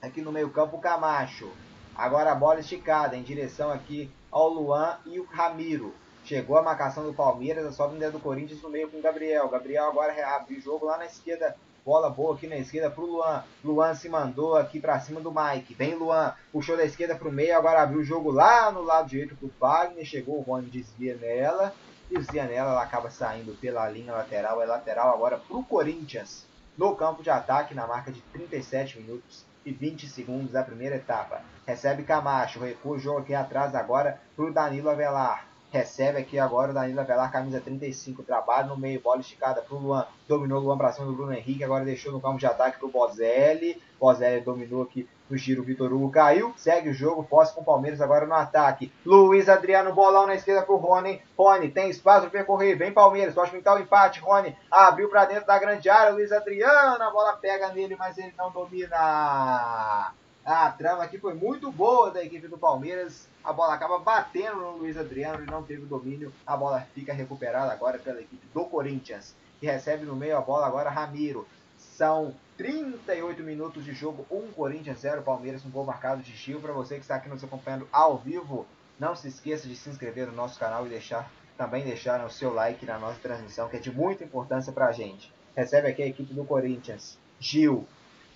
aqui 0.00 0.22
no 0.22 0.30
meio-campo 0.30 0.76
o 0.76 0.80
Camacho. 0.80 1.50
Agora 1.92 2.30
a 2.30 2.36
bola 2.36 2.60
esticada 2.60 3.16
em 3.16 3.22
direção 3.24 3.72
aqui 3.72 4.08
ao 4.30 4.48
Luan 4.48 4.96
e 5.04 5.18
o 5.18 5.24
Ramiro. 5.24 5.92
Chegou 6.32 6.56
a 6.56 6.62
marcação 6.62 7.04
do 7.04 7.12
Palmeiras, 7.12 7.66
a 7.66 7.72
sobra 7.72 8.10
do 8.10 8.18
Corinthians 8.18 8.62
no 8.62 8.70
meio 8.70 8.88
com 8.88 8.96
o 8.96 9.02
Gabriel. 9.02 9.50
Gabriel 9.50 9.88
agora 9.88 10.14
reabre 10.14 10.54
o 10.54 10.60
jogo 10.62 10.86
lá 10.86 10.96
na 10.96 11.04
esquerda. 11.04 11.54
Bola 11.84 12.08
boa 12.08 12.34
aqui 12.34 12.46
na 12.46 12.56
esquerda 12.56 12.88
pro 12.88 13.04
Luan. 13.04 13.44
Luan 13.62 13.94
se 13.94 14.08
mandou 14.08 14.56
aqui 14.56 14.80
para 14.80 14.98
cima 14.98 15.20
do 15.20 15.30
Mike. 15.30 15.74
Vem 15.74 15.94
Luan, 15.94 16.32
puxou 16.50 16.74
da 16.74 16.86
esquerda 16.86 17.14
pro 17.14 17.30
meio, 17.30 17.54
agora 17.54 17.82
abriu 17.82 18.00
o 18.00 18.02
jogo 18.02 18.30
lá 18.30 18.72
no 18.72 18.80
lado 18.80 19.10
direito 19.10 19.36
pro 19.36 19.50
Fagner. 19.60 20.06
Chegou 20.06 20.38
o 20.38 20.40
Rony, 20.40 20.70
desvia 20.70 21.14
nela. 21.16 21.74
Desvia 22.08 22.44
nela, 22.44 22.70
ela 22.70 22.82
acaba 22.82 23.10
saindo 23.10 23.52
pela 23.60 23.86
linha 23.90 24.14
lateral. 24.14 24.62
É 24.62 24.64
lateral 24.64 25.12
agora 25.12 25.36
pro 25.36 25.62
Corinthians. 25.62 26.46
No 26.78 26.96
campo 26.96 27.22
de 27.22 27.28
ataque, 27.28 27.74
na 27.74 27.86
marca 27.86 28.10
de 28.10 28.22
37 28.32 29.00
minutos 29.00 29.44
e 29.66 29.70
20 29.70 30.08
segundos 30.08 30.50
da 30.50 30.62
primeira 30.62 30.96
etapa. 30.96 31.42
Recebe 31.66 32.04
Camacho, 32.04 32.58
recua 32.58 32.96
o 32.96 32.98
jogo 32.98 33.18
aqui 33.18 33.34
atrás 33.34 33.74
agora 33.74 34.18
pro 34.34 34.50
Danilo 34.50 34.88
Avelar. 34.88 35.51
Recebe 35.72 36.18
aqui 36.18 36.38
agora 36.38 36.70
o 36.70 36.74
Danilo 36.74 37.00
Avelar, 37.00 37.32
camisa 37.32 37.58
35. 37.58 38.22
Trabalha 38.22 38.66
no 38.66 38.76
meio, 38.76 39.00
bola 39.00 39.22
esticada 39.22 39.62
pro 39.62 39.78
Luan. 39.78 40.06
Dominou 40.28 40.60
o 40.60 40.64
Luan 40.64 40.76
pra 40.76 40.92
cima 40.92 41.06
do 41.06 41.14
Bruno 41.14 41.32
Henrique. 41.32 41.64
Agora 41.64 41.82
deixou 41.82 42.12
no 42.12 42.20
campo 42.20 42.36
de 42.36 42.44
ataque 42.44 42.78
pro 42.78 42.90
Bozelli. 42.90 43.82
Bozelli 43.98 44.42
dominou 44.42 44.82
aqui 44.82 45.08
no 45.30 45.36
giro. 45.38 45.62
Vitor 45.62 45.90
Hugo 45.90 46.10
caiu. 46.10 46.52
Segue 46.58 46.90
o 46.90 46.92
jogo. 46.92 47.24
Posse 47.24 47.54
com 47.54 47.62
o 47.62 47.64
Palmeiras 47.64 48.02
agora 48.02 48.26
no 48.26 48.34
ataque. 48.34 48.92
Luiz 49.06 49.48
Adriano, 49.48 49.94
bolão 49.94 50.26
na 50.26 50.34
esquerda 50.34 50.60
pro 50.60 50.76
Rony. 50.76 51.22
Rony 51.38 51.70
tem 51.70 51.88
espaço 51.88 52.28
para 52.28 52.30
percorrer. 52.30 52.76
Vem 52.76 52.92
Palmeiras. 52.92 53.34
Pode 53.34 53.50
pintar 53.50 53.74
o 53.74 53.80
empate. 53.80 54.20
Rony 54.20 54.54
abriu 54.70 55.08
para 55.08 55.24
dentro 55.24 55.46
da 55.46 55.58
grande 55.58 55.88
área. 55.88 56.12
Luiz 56.12 56.30
Adriano. 56.32 57.02
A 57.02 57.10
bola 57.10 57.32
pega 57.32 57.72
nele, 57.72 57.96
mas 57.96 58.18
ele 58.18 58.34
não 58.36 58.50
domina. 58.50 60.12
A 60.44 60.68
trama 60.72 61.04
aqui 61.04 61.18
foi 61.18 61.34
muito 61.34 61.70
boa 61.70 62.10
da 62.10 62.24
equipe 62.24 62.48
do 62.48 62.58
Palmeiras. 62.58 63.28
A 63.44 63.52
bola 63.52 63.74
acaba 63.74 64.00
batendo 64.00 64.56
no 64.56 64.76
Luiz 64.78 64.96
Adriano 64.96 65.44
e 65.44 65.46
não 65.46 65.62
teve 65.62 65.86
domínio. 65.86 66.32
A 66.44 66.56
bola 66.56 66.80
fica 66.92 67.12
recuperada 67.12 67.72
agora 67.72 67.96
pela 67.96 68.20
equipe 68.20 68.44
do 68.52 68.64
Corinthians, 68.64 69.36
que 69.60 69.66
recebe 69.66 70.04
no 70.04 70.16
meio 70.16 70.36
a 70.36 70.40
bola 70.40 70.66
agora 70.66 70.90
Ramiro. 70.90 71.46
São 71.78 72.34
38 72.56 73.40
minutos 73.44 73.84
de 73.84 73.92
jogo, 73.92 74.26
1 74.28 74.50
Corinthians 74.50 74.98
0 74.98 75.22
Palmeiras, 75.22 75.64
um 75.64 75.70
gol 75.70 75.84
marcado 75.84 76.22
de 76.22 76.32
Gil. 76.32 76.60
Para 76.60 76.72
você 76.72 76.96
que 76.96 77.02
está 77.02 77.14
aqui 77.14 77.28
nos 77.28 77.44
acompanhando 77.44 77.86
ao 77.92 78.18
vivo, 78.18 78.66
não 78.98 79.14
se 79.14 79.28
esqueça 79.28 79.68
de 79.68 79.76
se 79.76 79.90
inscrever 79.90 80.26
no 80.26 80.32
nosso 80.32 80.58
canal 80.58 80.84
e 80.86 80.88
deixar 80.88 81.30
também 81.56 81.84
deixar 81.84 82.24
o 82.24 82.30
seu 82.30 82.52
like 82.52 82.84
na 82.84 82.98
nossa 82.98 83.20
transmissão, 83.20 83.68
que 83.68 83.76
é 83.76 83.80
de 83.80 83.92
muita 83.92 84.24
importância 84.24 84.72
para 84.72 84.86
a 84.86 84.92
gente. 84.92 85.32
Recebe 85.54 85.86
aqui 85.86 86.02
a 86.02 86.06
equipe 86.06 86.34
do 86.34 86.44
Corinthians. 86.44 87.16
Gil, 87.38 87.86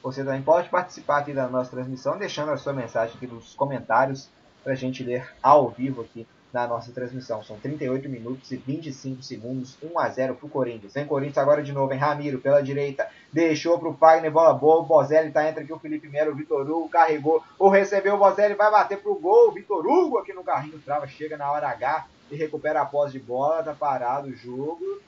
você 0.07 0.23
também 0.23 0.41
pode 0.41 0.69
participar 0.69 1.19
aqui 1.19 1.33
da 1.33 1.49
nossa 1.49 1.69
transmissão, 1.69 2.17
deixando 2.17 2.53
a 2.53 2.57
sua 2.57 2.73
mensagem 2.73 3.17
aqui 3.17 3.27
nos 3.27 3.55
comentários 3.55 4.29
para 4.63 4.73
a 4.73 4.77
gente 4.77 5.03
ler 5.03 5.29
ao 5.43 5.69
vivo 5.69 6.03
aqui 6.03 6.25
na 6.53 6.65
nossa 6.65 6.93
transmissão. 6.93 7.43
São 7.43 7.59
38 7.59 8.09
minutos 8.09 8.53
e 8.53 8.57
25 8.57 9.21
segundos, 9.25 9.77
1 9.83 9.99
a 9.99 10.09
0 10.09 10.37
para 10.37 10.47
o 10.47 10.49
Corinthians. 10.49 10.95
Vem 10.95 11.07
Corinthians 11.07 11.39
agora 11.39 11.61
de 11.61 11.73
novo, 11.73 11.93
em 11.93 11.99
Ramiro 11.99 12.39
pela 12.39 12.63
direita, 12.63 13.09
deixou 13.33 13.81
para 13.81 13.89
o 13.89 13.95
Fagner, 13.95 14.31
bola 14.31 14.55
boa, 14.55 14.77
o 14.77 14.85
Bozelli 14.85 15.33
tá 15.33 15.49
entre 15.49 15.65
aqui, 15.65 15.73
o 15.73 15.79
Felipe 15.81 16.09
Melo, 16.09 16.31
o 16.31 16.37
Vitor 16.37 16.71
Hugo 16.71 16.89
carregou, 16.89 17.43
o 17.59 17.69
recebeu, 17.69 18.15
o 18.15 18.19
Bozelli 18.19 18.55
vai 18.55 18.71
bater 18.71 19.03
para 19.03 19.11
o 19.11 19.19
gol, 19.19 19.49
o 19.49 19.53
Vitor 19.53 19.85
Hugo 19.85 20.19
aqui 20.19 20.33
no 20.33 20.45
carrinho, 20.45 20.79
trava, 20.85 21.09
chega 21.09 21.37
na 21.37 21.51
hora 21.51 21.69
H 21.71 22.07
e 22.31 22.37
recupera 22.37 22.81
a 22.81 22.87
posse 22.87 23.15
de 23.15 23.19
bola, 23.19 23.65
tá 23.65 23.75
parado 23.75 24.29
o 24.29 24.37
jogo 24.37 25.01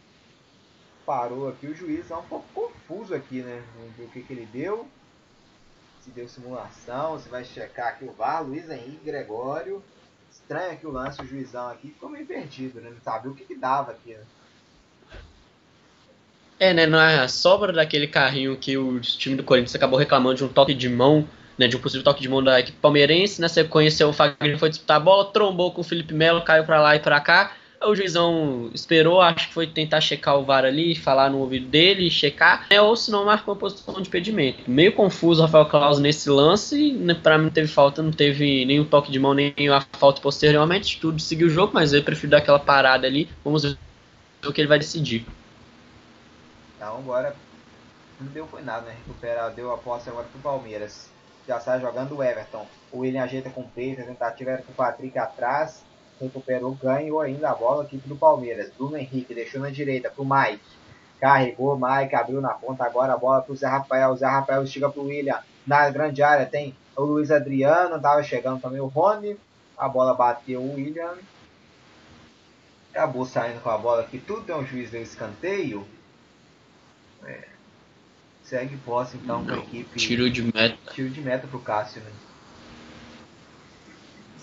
parou 1.09 1.49
aqui. 1.49 1.67
O 1.67 1.75
juiz 1.75 2.01
está 2.01 2.19
um 2.19 2.23
pouco 2.25 2.47
confuso 2.53 3.15
aqui, 3.15 3.41
né? 3.41 3.63
O 3.99 4.09
que, 4.09 4.21
que 4.21 4.33
ele 4.35 4.47
deu. 4.53 4.87
Se 6.03 6.11
deu 6.11 6.29
simulação, 6.29 7.19
se 7.19 7.31
vai 7.31 7.47
checar 7.47 7.89
aqui 7.89 8.05
o 8.05 8.13
VAR. 8.13 8.47
Luiz 8.47 8.69
Henrique 8.69 9.07
Gregório. 9.07 9.83
Estranho 10.31 10.73
aqui 10.73 10.87
o 10.87 10.91
lance, 10.91 11.23
o 11.23 11.27
juizão 11.27 11.69
aqui 11.69 11.89
ficou 11.89 12.11
meio 12.11 12.27
perdido, 12.27 12.79
né? 12.83 12.91
Não 12.91 13.01
sabia 13.01 13.31
o 13.31 13.35
que, 13.35 13.47
que 13.47 13.55
dava 13.55 13.93
aqui, 13.93 14.11
né? 14.11 14.23
É, 16.61 16.75
né? 16.75 16.87
Na 16.87 17.27
sobra 17.27 17.73
daquele 17.73 18.07
carrinho 18.07 18.55
que 18.59 18.77
o 18.77 19.01
time 19.01 19.35
do 19.35 19.43
Corinthians 19.43 19.75
acabou 19.75 19.99
reclamando 19.99 20.37
de 20.37 20.45
um 20.45 20.49
toque 20.49 20.75
de 20.75 20.91
mão, 20.91 21.27
né? 21.57 21.67
De 21.67 21.77
um 21.77 21.81
possível 21.81 22.05
toque 22.05 22.21
de 22.21 22.29
mão 22.29 22.45
da 22.45 22.61
equipe 22.61 22.77
palmeirense. 22.79 23.41
Na 23.41 23.49
sequência, 23.49 24.07
o 24.07 24.13
Fagner 24.13 24.59
foi 24.59 24.69
disputar 24.69 24.99
a 24.99 25.01
bola, 25.01 25.33
trombou 25.33 25.73
com 25.73 25.81
o 25.81 25.85
Felipe 25.85 26.13
Melo, 26.13 26.45
caiu 26.45 26.65
para 26.65 26.83
lá 26.83 26.97
e 26.97 27.01
para 27.01 27.19
cá. 27.19 27.53
O 27.81 27.95
juizão 27.95 28.71
esperou, 28.75 29.21
acho 29.21 29.49
que 29.49 29.55
foi 29.55 29.67
tentar 29.67 30.01
checar 30.01 30.37
o 30.37 30.45
VAR 30.45 30.65
ali, 30.65 30.97
falar 30.97 31.31
no 31.31 31.39
ouvido 31.39 31.69
dele, 31.69 32.11
checar, 32.11 32.67
né, 32.69 32.81
ou 32.81 32.97
se 32.97 33.09
não 33.09 33.25
marcou 33.25 33.55
uma 33.55 33.61
posição 33.61 33.95
de 34.03 34.09
impedimento. 34.09 34.69
Meio 34.69 34.93
confuso 34.93 35.41
o 35.41 35.45
Rafael 35.45 35.67
Claus 35.67 36.01
nesse 36.01 36.29
lance, 36.29 36.93
né, 36.93 37.15
para 37.15 37.39
mim 37.39 37.45
não 37.45 37.51
teve 37.53 37.69
falta, 37.69 38.03
não 38.03 38.11
teve 38.11 38.65
nenhum 38.65 38.85
toque 38.85 39.13
de 39.13 39.21
mão, 39.21 39.33
nem 39.33 39.55
a 39.73 39.81
falta 39.93 40.21
posteriormente, 40.21 41.01
tudo 41.01 41.21
seguiu 41.21 41.47
o 41.47 41.51
jogo, 41.51 41.73
mas 41.73 41.93
eu 41.93 42.03
prefiro 42.03 42.33
dar 42.33 42.39
aquela 42.39 42.59
parada 42.59 43.07
ali, 43.07 43.29
vamos 43.45 43.63
ver 43.63 43.79
o 44.45 44.53
que 44.53 44.61
ele 44.61 44.69
vai 44.69 44.79
decidir. 44.79 45.25
Então 46.77 46.99
agora 46.99 47.35
não 48.21 48.27
deu 48.33 48.47
foi 48.49 48.63
nada, 48.63 48.87
né? 48.87 48.97
Recupera, 49.07 49.51
deu 49.51 49.73
a 49.73 49.79
posse 49.79 50.09
agora 50.09 50.27
pro 50.27 50.41
Palmeiras. 50.41 51.09
Já 51.47 51.61
sai 51.61 51.81
jogando 51.81 52.17
o 52.17 52.23
Everton. 52.23 52.67
O 52.93 52.99
William 52.99 53.23
ajeita 53.23 53.49
com 53.51 53.63
o 53.63 53.69
peito, 53.69 54.01
a 54.01 54.05
tentativa 54.05 54.51
era 54.51 54.63
com 54.63 54.73
o 54.73 54.75
Patrick 54.75 55.17
atrás 55.17 55.88
recuperou, 56.21 56.75
ganhou 56.75 57.21
ainda 57.21 57.51
a 57.51 57.55
bola 57.55 57.85
aqui 57.85 57.97
do 57.99 58.17
Palmeiras. 58.17 58.71
Bruno 58.77 58.97
Henrique 58.97 59.35
deixou 59.35 59.61
na 59.61 59.71
direita 59.71 60.11
pro 60.11 60.25
Mike. 60.25 60.63
Carregou, 61.21 61.79
Mike 61.79 62.15
abriu 62.15 62.41
na 62.41 62.55
ponta 62.55 62.85
agora 62.85 63.15
a 63.15 63.17
bola 63.17 63.43
pro 63.43 63.57
Zé 63.57 63.67
Rafael. 63.67 64.17
Zé 64.17 64.27
Rafael 64.27 64.67
chega 64.67 64.89
pro 64.89 65.05
William. 65.05 65.41
Na 65.67 65.91
grande 65.91 66.23
área 66.23 66.47
tem 66.47 66.75
o 66.97 67.03
Luiz 67.03 67.31
Adriano, 67.31 68.01
tava 68.01 68.23
chegando 68.23 68.61
também 68.61 68.81
o 68.81 68.87
Rony. 68.87 69.37
A 69.77 69.89
bola 69.89 70.15
bateu 70.15 70.61
o 70.61 70.75
William. 70.75 71.15
Acabou 72.91 73.25
saindo 73.25 73.61
com 73.61 73.71
a 73.71 73.79
bola 73.79 74.03
aqui. 74.03 74.19
Tudo 74.19 74.43
tem 74.43 74.55
um 74.55 74.67
juiz 74.67 74.91
de 74.91 75.01
escanteio. 75.01 75.87
É. 77.25 77.45
Segue 78.43 78.77
posse 78.79 79.17
então 79.17 79.45
com 79.45 79.53
a 79.53 79.59
equipe. 79.59 79.99
Tiro 79.99 80.31
de 80.31 80.43
meta. 80.43 80.93
Tiro 80.93 81.11
de 81.11 81.21
meta 81.21 81.47
pro 81.47 81.61
Cássio, 81.61 82.01
né? 82.01 82.11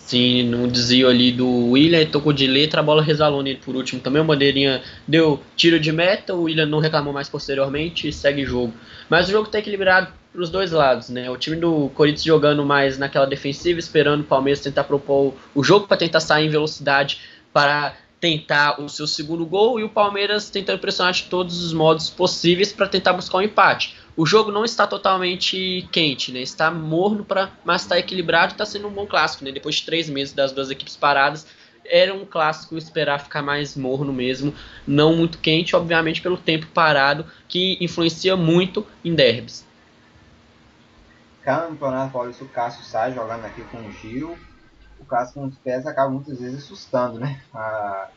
Sim, 0.05 0.43
no 0.43 0.67
desvio 0.67 1.09
ali 1.09 1.31
do 1.31 1.71
William, 1.71 2.05
tocou 2.05 2.31
de 2.31 2.45
letra, 2.45 2.79
a 2.79 2.83
bola 2.83 3.01
resvalou 3.01 3.41
nele 3.41 3.59
por 3.65 3.75
último. 3.75 3.99
Também 3.99 4.21
o 4.21 4.25
bandeirinha 4.25 4.83
deu 5.07 5.41
tiro 5.55 5.79
de 5.79 5.91
meta, 5.91 6.35
o 6.35 6.43
William 6.43 6.67
não 6.67 6.77
reclamou 6.77 7.11
mais 7.11 7.27
posteriormente 7.27 8.07
e 8.07 8.13
segue 8.13 8.45
jogo. 8.45 8.71
Mas 9.09 9.27
o 9.27 9.31
jogo 9.31 9.47
está 9.47 9.57
equilibrado 9.57 10.13
para 10.31 10.41
os 10.43 10.51
dois 10.51 10.71
lados, 10.71 11.09
né? 11.09 11.27
O 11.31 11.37
time 11.37 11.55
do 11.55 11.89
Corinthians 11.95 12.23
jogando 12.23 12.63
mais 12.63 12.99
naquela 12.99 13.25
defensiva, 13.25 13.79
esperando 13.79 14.21
o 14.21 14.25
Palmeiras 14.25 14.61
tentar 14.61 14.83
propor 14.83 15.33
o 15.55 15.63
jogo 15.63 15.87
para 15.87 15.97
tentar 15.97 16.19
sair 16.19 16.45
em 16.45 16.49
velocidade 16.49 17.21
para 17.51 17.95
tentar 18.19 18.79
o 18.79 18.87
seu 18.87 19.07
segundo 19.07 19.43
gol 19.43 19.79
e 19.79 19.83
o 19.83 19.89
Palmeiras 19.89 20.51
tentando 20.51 20.77
pressionar 20.77 21.13
de 21.13 21.23
todos 21.23 21.63
os 21.63 21.73
modos 21.73 22.11
possíveis 22.11 22.71
para 22.71 22.87
tentar 22.87 23.13
buscar 23.13 23.39
um 23.39 23.41
empate 23.41 23.95
o 24.17 24.25
jogo 24.25 24.51
não 24.51 24.63
está 24.63 24.87
totalmente 24.87 25.87
quente, 25.91 26.31
né? 26.31 26.39
Está 26.39 26.71
morno, 26.71 27.25
pra, 27.25 27.51
mas 27.65 27.81
está 27.81 27.99
equilibrado 27.99 28.51
e 28.51 28.53
está 28.53 28.65
sendo 28.65 28.87
um 28.87 28.91
bom 28.91 29.05
clássico, 29.05 29.43
né? 29.43 29.51
Depois 29.51 29.75
de 29.75 29.85
três 29.85 30.09
meses 30.09 30.33
das 30.33 30.51
duas 30.51 30.69
equipes 30.69 30.95
paradas, 30.95 31.45
era 31.85 32.13
um 32.13 32.25
clássico 32.25 32.77
esperar 32.77 33.19
ficar 33.19 33.41
mais 33.41 33.75
morno 33.75 34.13
mesmo, 34.13 34.53
não 34.87 35.15
muito 35.15 35.37
quente, 35.37 35.75
obviamente 35.75 36.21
pelo 36.21 36.37
tempo 36.37 36.65
parado, 36.67 37.25
que 37.47 37.77
influencia 37.81 38.35
muito 38.35 38.85
em 39.03 39.13
derbys. 39.13 39.65
Campeonato 41.43 42.11
Paulista, 42.11 42.43
o 42.43 42.49
Cássio 42.49 42.83
sai 42.83 43.13
jogando 43.13 43.45
aqui 43.45 43.61
com 43.65 43.77
o 43.77 43.91
Gil. 43.91 44.35
O 44.99 45.05
Cássio 45.05 45.35
com 45.35 45.45
os 45.45 45.57
pés 45.57 45.85
acaba 45.85 46.09
muitas 46.09 46.39
vezes 46.39 46.63
assustando, 46.63 47.19
né? 47.19 47.39
A, 47.53 48.09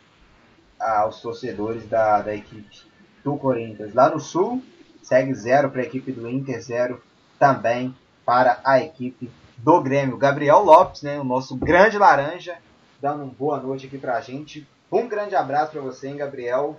aos 0.80 1.20
torcedores 1.20 1.86
da, 1.86 2.22
da 2.22 2.34
equipe 2.34 2.82
do 3.22 3.36
Corinthians. 3.36 3.92
Lá 3.92 4.08
no 4.08 4.18
Sul, 4.18 4.62
segue 5.08 5.34
zero 5.34 5.70
para 5.70 5.80
a 5.80 5.84
equipe 5.84 6.12
do 6.12 6.28
Inter, 6.28 6.60
zero 6.60 7.02
também 7.38 7.96
para 8.26 8.60
a 8.62 8.78
equipe 8.78 9.30
do 9.56 9.80
Grêmio. 9.80 10.18
Gabriel 10.18 10.62
Lopes, 10.62 11.02
né, 11.02 11.18
o 11.18 11.24
nosso 11.24 11.56
grande 11.56 11.96
laranja, 11.96 12.58
dando 13.00 13.22
uma 13.22 13.32
boa 13.32 13.58
noite 13.58 13.86
aqui 13.86 13.96
para 13.96 14.18
a 14.18 14.20
gente. 14.20 14.68
Um 14.92 15.08
grande 15.08 15.34
abraço 15.34 15.72
para 15.72 15.80
você, 15.80 16.08
hein, 16.08 16.16
Gabriel. 16.16 16.78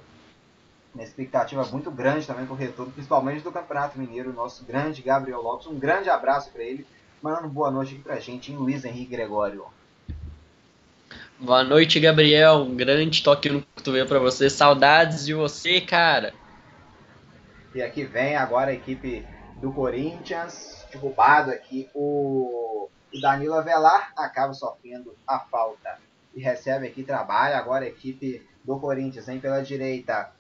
Uma 0.94 1.04
expectativa 1.04 1.66
muito 1.66 1.90
grande 1.90 2.28
também 2.28 2.46
para 2.46 2.54
o 2.54 2.58
retorno, 2.58 2.92
principalmente 2.92 3.44
do 3.44 3.52
Campeonato 3.52 3.98
Mineiro, 3.98 4.32
nosso 4.32 4.64
grande 4.64 5.02
Gabriel 5.02 5.42
Lopes. 5.42 5.66
Um 5.66 5.80
grande 5.80 6.10
abraço 6.10 6.52
para 6.52 6.64
ele. 6.64 6.86
Mandando 7.24 7.50
boa 7.50 7.72
noite 7.72 7.96
aqui 7.96 8.04
para 8.04 8.16
a 8.16 8.20
gente, 8.20 8.52
hein, 8.52 8.58
Luiz 8.58 8.86
Henrique 8.86 9.12
Gregório. 9.12 9.66
Boa 11.40 11.64
noite, 11.64 12.00
Gabriel. 12.00 12.58
Um 12.58 12.76
grande 12.76 13.24
toque 13.24 13.50
no 13.50 13.64
cotovelo 13.76 14.08
para 14.08 14.20
você. 14.20 14.50
Saudades 14.50 15.26
de 15.26 15.34
você, 15.34 15.82
cara. 15.82 16.34
E 17.74 17.84
aqui 17.84 18.04
vem 18.04 18.36
agora 18.36 18.72
a 18.72 18.74
equipe 18.74 19.28
do 19.58 19.72
Corinthians, 19.72 20.88
derrubado 20.92 21.52
aqui 21.52 21.88
o, 21.94 22.90
Danilo 23.22 23.56
Avelar, 23.56 24.12
acaba 24.18 24.54
sofrendo 24.54 25.16
a 25.28 25.40
falta 25.40 26.00
e 26.34 26.42
recebe 26.42 26.88
aqui 26.88 27.04
trabalho. 27.04 27.56
Agora 27.56 27.86
a 27.86 27.88
equipe 27.88 28.48
do 28.64 28.80
Corinthians 28.80 29.28
vem 29.28 29.40
pela 29.40 29.62
direita. 29.62 30.32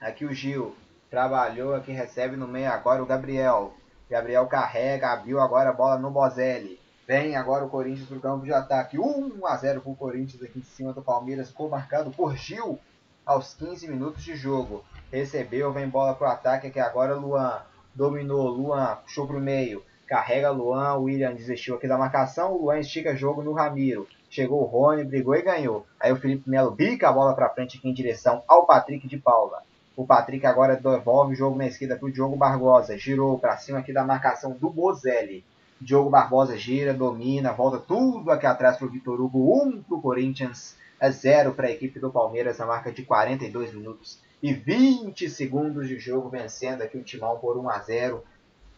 Aqui 0.00 0.24
o 0.24 0.32
Gil 0.32 0.76
trabalhou, 1.10 1.74
aqui 1.74 1.90
recebe 1.90 2.36
no 2.36 2.46
meio 2.46 2.70
agora 2.70 3.02
o 3.02 3.06
Gabriel. 3.06 3.74
Gabriel 4.08 4.46
carrega, 4.46 5.12
abriu 5.12 5.40
agora 5.40 5.70
a 5.70 5.72
bola 5.72 5.98
no 5.98 6.10
Bozelli. 6.10 6.78
Vem 7.08 7.34
agora 7.34 7.64
o 7.64 7.70
Corinthians 7.70 8.08
para 8.08 8.18
o 8.18 8.20
campo 8.20 8.44
de 8.44 8.52
ataque. 8.52 8.98
1 8.98 9.46
a 9.46 9.56
0 9.56 9.80
para 9.80 9.90
o 9.90 9.96
Corinthians 9.96 10.42
aqui 10.42 10.60
em 10.60 10.62
cima 10.62 10.92
do 10.92 11.02
Palmeiras, 11.02 11.48
ficou 11.48 11.68
marcado 11.68 12.12
por 12.12 12.36
Gil 12.36 12.78
aos 13.26 13.54
15 13.54 13.88
minutos 13.88 14.22
de 14.22 14.36
jogo 14.36 14.84
recebeu, 15.12 15.70
vem 15.70 15.86
bola 15.86 16.14
pro 16.14 16.26
ataque, 16.26 16.68
aqui 16.68 16.80
agora 16.80 17.14
Luan, 17.14 17.60
dominou, 17.94 18.48
Luan, 18.48 18.96
puxou 19.02 19.26
pro 19.26 19.38
meio, 19.38 19.84
carrega 20.06 20.50
Luan, 20.50 20.94
William 20.96 21.34
desistiu 21.34 21.74
aqui 21.74 21.86
da 21.86 21.98
marcação, 21.98 22.54
o 22.54 22.62
Luan 22.62 22.78
estica 22.78 23.14
jogo 23.14 23.42
no 23.42 23.52
Ramiro, 23.52 24.08
chegou 24.30 24.62
o 24.62 24.64
Rony, 24.64 25.04
brigou 25.04 25.34
e 25.34 25.42
ganhou. 25.42 25.86
Aí 26.00 26.10
o 26.10 26.16
Felipe 26.16 26.48
Melo 26.48 26.70
bica 26.70 27.10
a 27.10 27.12
bola 27.12 27.34
para 27.34 27.50
frente 27.50 27.76
aqui 27.76 27.90
em 27.90 27.92
direção 27.92 28.42
ao 28.48 28.64
Patrick 28.64 29.06
de 29.06 29.18
Paula. 29.18 29.62
O 29.94 30.06
Patrick 30.06 30.46
agora 30.46 30.74
devolve 30.74 31.34
o 31.34 31.36
jogo 31.36 31.58
na 31.58 31.66
esquerda 31.66 31.96
pro 31.96 32.10
Diogo 32.10 32.34
Barbosa, 32.34 32.96
girou 32.96 33.38
para 33.38 33.58
cima 33.58 33.80
aqui 33.80 33.92
da 33.92 34.04
marcação 34.04 34.52
do 34.52 34.70
Bozelli. 34.70 35.44
Diogo 35.78 36.08
Barbosa 36.08 36.56
gira, 36.56 36.94
domina, 36.94 37.52
volta 37.52 37.78
tudo 37.78 38.30
aqui 38.30 38.46
atrás 38.46 38.78
pro 38.78 38.88
Vitor 38.88 39.20
Hugo, 39.20 39.62
1 39.62 39.68
um 39.68 39.82
pro 39.82 40.00
Corinthians, 40.00 40.74
é 40.98 41.10
0 41.10 41.52
para 41.52 41.66
a 41.66 41.70
equipe 41.70 42.00
do 42.00 42.10
Palmeiras, 42.10 42.60
a 42.60 42.66
marca 42.66 42.90
de 42.90 43.02
42 43.02 43.74
minutos 43.74 44.18
e 44.42 44.52
20 44.52 45.30
segundos 45.30 45.86
de 45.86 45.98
jogo, 45.98 46.28
vencendo 46.28 46.82
aqui 46.82 46.98
o 46.98 47.04
Timão 47.04 47.38
por 47.38 47.56
1 47.56 47.70
a 47.70 47.78
0 47.78 48.24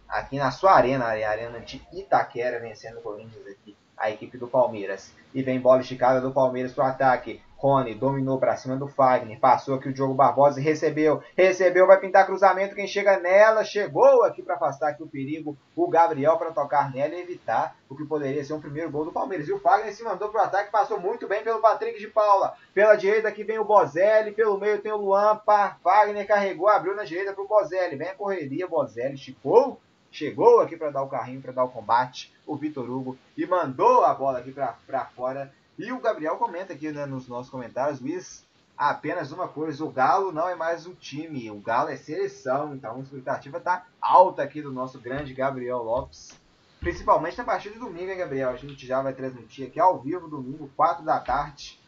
aqui 0.07 0.37
na 0.37 0.51
sua 0.51 0.73
arena, 0.73 1.07
a 1.07 1.31
arena 1.31 1.59
de 1.59 1.83
Itaquera, 1.93 2.61
vencendo 2.61 2.99
o 2.99 3.03
Corinthians 3.03 3.47
aqui, 3.47 3.75
a 3.97 4.11
equipe 4.11 4.37
do 4.37 4.47
Palmeiras. 4.47 5.13
E 5.33 5.43
vem 5.43 5.59
bola 5.59 5.81
esticada 5.81 6.21
do 6.21 6.31
Palmeiras 6.31 6.73
para 6.73 6.85
o 6.85 6.89
ataque. 6.89 7.41
Rony 7.65 7.95
dominou 7.95 8.39
para 8.39 8.59
cima 8.59 8.77
do 8.77 8.87
Fagner. 8.87 9.41
Passou 9.41 9.77
aqui 9.77 9.89
o 9.89 9.93
Diogo 9.95 10.13
Barbosa 10.13 10.61
e 10.61 10.63
recebeu. 10.63 11.23
Recebeu, 11.35 11.87
vai 11.87 11.99
pintar 11.99 12.27
cruzamento. 12.27 12.75
Quem 12.75 12.87
chega 12.87 13.19
nela 13.19 13.65
chegou 13.65 14.23
aqui 14.23 14.43
para 14.43 14.57
afastar 14.57 14.91
aqui 14.91 15.03
o 15.03 15.09
perigo. 15.09 15.57
O 15.75 15.89
Gabriel 15.89 16.37
para 16.37 16.53
tocar 16.53 16.93
nela 16.93 17.15
e 17.15 17.23
evitar 17.23 17.75
o 17.89 17.97
que 17.97 18.05
poderia 18.05 18.45
ser 18.45 18.53
um 18.53 18.61
primeiro 18.61 18.91
gol 18.91 19.07
do 19.07 19.13
Palmeiras. 19.13 19.49
E 19.49 19.53
o 19.55 19.59
Fagner 19.59 19.95
se 19.95 20.05
mandou 20.05 20.29
para 20.29 20.43
o 20.43 20.45
ataque. 20.45 20.71
Passou 20.71 21.01
muito 21.01 21.27
bem 21.27 21.43
pelo 21.43 21.63
Patrick 21.63 21.99
de 21.99 22.09
Paula. 22.09 22.53
Pela 22.75 22.97
direita 22.97 23.29
aqui 23.29 23.43
vem 23.43 23.59
o 23.59 23.65
Bozelli. 23.65 24.33
Pelo 24.33 24.61
meio 24.61 24.83
tem 24.83 24.93
o 24.93 24.99
Luan. 24.99 25.41
Fagner 25.83 26.27
carregou, 26.27 26.69
abriu 26.69 26.95
na 26.95 27.05
direita 27.05 27.33
para 27.33 27.45
o 27.45 27.49
Bozelli. 27.49 27.97
Vem 27.97 28.09
a 28.09 28.15
correria. 28.15 28.69
Bozelli 28.69 29.15
esticou 29.15 29.81
chegou 30.11 30.61
aqui 30.61 30.77
para 30.77 30.91
dar 30.91 31.03
o 31.03 31.09
carrinho, 31.09 31.43
para 31.43 31.51
dar 31.51 31.65
o 31.65 31.71
combate, 31.71 32.33
o 32.47 32.55
Vitor 32.55 32.89
Hugo, 32.89 33.19
e 33.37 33.45
mandou 33.47 34.05
a 34.05 34.15
bola 34.15 34.39
aqui 34.39 34.53
para 34.53 35.05
fora 35.07 35.53
e 35.79 35.93
o 35.93 36.01
Gabriel 36.01 36.37
comenta 36.37 36.73
aqui 36.73 36.91
né, 36.91 37.07
nos 37.07 37.29
nossos 37.29 37.51
comentários, 37.51 38.01
Luiz, 38.01 38.47
apenas 38.77 39.33
uma 39.33 39.49
coisa, 39.49 39.85
o 39.85 39.91
Galo 39.91 40.33
não 40.33 40.49
é 40.49 40.55
mais 40.55 40.87
um 40.87 40.95
time, 40.95 41.51
o 41.51 41.61
Galo 41.61 41.91
é 41.91 41.97
seleção, 41.97 42.75
então 42.75 42.97
a 42.97 43.01
expectativa 43.01 43.59
está 43.59 43.87
alta 44.01 44.43
aqui 44.43 44.63
do 44.63 44.73
nosso 44.73 45.01
grande 45.01 45.35
Gabriel 45.35 45.83
Lopes. 45.83 46.39
Principalmente 46.85 47.39
na 47.39 47.45
partida 47.45 47.75
de 47.75 47.81
domingo, 47.81 48.11
hein, 48.11 48.19
Gabriel? 48.19 48.51
A 48.51 48.57
gente 48.57 48.87
já 48.87 49.01
vai 49.01 49.15
transmitir 49.15 49.67
aqui 49.67 49.81
ao 49.81 49.99
vivo, 50.01 50.29
domingo, 50.29 50.71
4 50.77 51.03
da 51.03 51.19
tarde. 51.19 51.81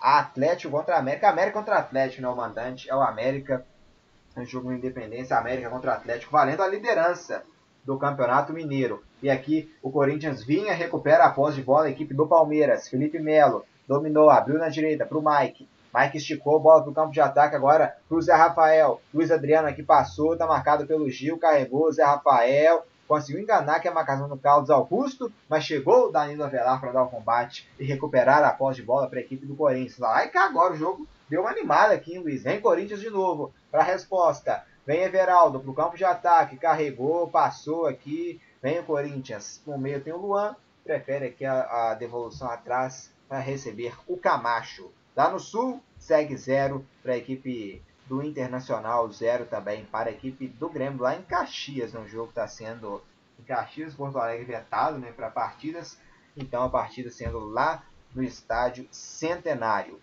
Atlético 0.00 0.72
contra 0.72 0.96
América. 0.96 1.28
América 1.28 1.58
contra 1.58 1.76
Atlético, 1.76 2.22
né? 2.22 2.28
O 2.28 2.34
mandante 2.34 2.88
é 2.88 2.96
o 2.96 3.02
América. 3.02 3.66
É 4.34 4.40
um 4.40 4.46
jogo 4.46 4.70
de 4.70 4.76
independência. 4.76 5.36
América 5.36 5.68
contra 5.68 5.92
Atlético, 5.92 6.32
valendo 6.32 6.62
a 6.62 6.66
liderança 6.66 7.44
do 7.84 7.98
Campeonato 7.98 8.52
Mineiro. 8.52 9.02
E 9.22 9.30
aqui 9.30 9.72
o 9.82 9.90
Corinthians 9.90 10.42
vinha, 10.44 10.74
recupera 10.74 11.24
a 11.24 11.30
posse 11.30 11.56
de 11.56 11.62
bola 11.62 11.86
a 11.86 11.90
equipe 11.90 12.14
do 12.14 12.26
Palmeiras. 12.26 12.88
Felipe 12.88 13.18
Melo 13.18 13.64
dominou, 13.86 14.30
abriu 14.30 14.58
na 14.58 14.68
direita 14.68 15.06
para 15.06 15.18
o 15.18 15.24
Mike. 15.24 15.68
Mike 15.94 16.16
esticou, 16.16 16.58
bola 16.58 16.82
para 16.82 16.90
o 16.90 16.94
campo 16.94 17.12
de 17.12 17.20
ataque 17.20 17.54
agora 17.54 17.94
para 18.08 18.16
o 18.16 18.22
Zé 18.22 18.34
Rafael. 18.34 19.00
Luiz 19.12 19.30
Adriano 19.30 19.68
aqui 19.68 19.82
passou, 19.82 20.32
está 20.32 20.46
marcado 20.46 20.86
pelo 20.86 21.08
Gil, 21.10 21.38
carregou 21.38 21.92
Zé 21.92 22.02
Rafael. 22.02 22.84
Conseguiu 23.06 23.42
enganar 23.42 23.78
que 23.80 23.88
a 23.88 23.92
marcação 23.92 24.26
do 24.26 24.38
Carlos 24.38 24.70
Augusto, 24.70 25.30
mas 25.46 25.64
chegou 25.64 26.08
o 26.08 26.10
Danilo 26.10 26.44
Avelar 26.44 26.80
para 26.80 26.92
dar 26.92 27.02
o 27.02 27.10
combate 27.10 27.68
e 27.78 27.84
recuperar 27.84 28.42
a 28.42 28.52
posse 28.52 28.80
de 28.80 28.86
bola 28.86 29.06
para 29.06 29.18
a 29.18 29.22
equipe 29.22 29.44
do 29.44 29.54
Corinthians. 29.54 29.98
Lá 29.98 30.24
e 30.24 30.28
cá 30.28 30.46
agora 30.46 30.72
o 30.72 30.76
jogo 30.76 31.06
deu 31.28 31.42
uma 31.42 31.50
animada 31.50 31.92
aqui, 31.92 32.18
Luiz. 32.18 32.42
Vem 32.42 32.60
Corinthians 32.60 33.00
de 33.00 33.10
novo 33.10 33.52
para 33.70 33.82
a 33.82 33.84
resposta. 33.84 34.64
Vem 34.84 35.02
Everaldo 35.02 35.60
para 35.60 35.70
o 35.70 35.74
campo 35.74 35.96
de 35.96 36.04
ataque, 36.04 36.56
carregou, 36.56 37.28
passou 37.28 37.86
aqui. 37.86 38.40
Vem 38.60 38.80
o 38.80 38.84
Corinthians. 38.84 39.62
No 39.66 39.78
meio 39.78 40.00
tem 40.00 40.12
o 40.12 40.18
Luan, 40.18 40.56
prefere 40.82 41.26
aqui 41.26 41.44
a, 41.44 41.90
a 41.90 41.94
devolução 41.94 42.48
atrás 42.50 43.12
para 43.28 43.38
receber 43.38 43.94
o 44.06 44.16
Camacho. 44.16 44.90
Lá 45.14 45.30
no 45.30 45.38
Sul, 45.38 45.80
segue 45.98 46.36
zero 46.36 46.84
para 47.02 47.12
a 47.12 47.16
equipe 47.16 47.82
do 48.06 48.22
Internacional, 48.22 49.10
zero 49.10 49.46
também 49.46 49.84
para 49.84 50.10
a 50.10 50.12
equipe 50.12 50.48
do 50.48 50.68
Grêmio, 50.68 51.00
lá 51.00 51.14
em 51.14 51.22
Caxias, 51.22 51.92
no 51.92 52.06
jogo 52.08 52.30
está 52.30 52.46
sendo 52.48 53.02
em 53.38 53.42
Caxias, 53.42 53.94
Porto 53.94 54.18
Alegre 54.18 54.44
vetado 54.44 54.98
né, 54.98 55.12
para 55.12 55.30
partidas, 55.30 55.98
então 56.36 56.62
a 56.64 56.68
partida 56.68 57.10
sendo 57.10 57.38
lá 57.38 57.84
no 58.14 58.22
estádio 58.22 58.86
Centenário. 58.90 60.00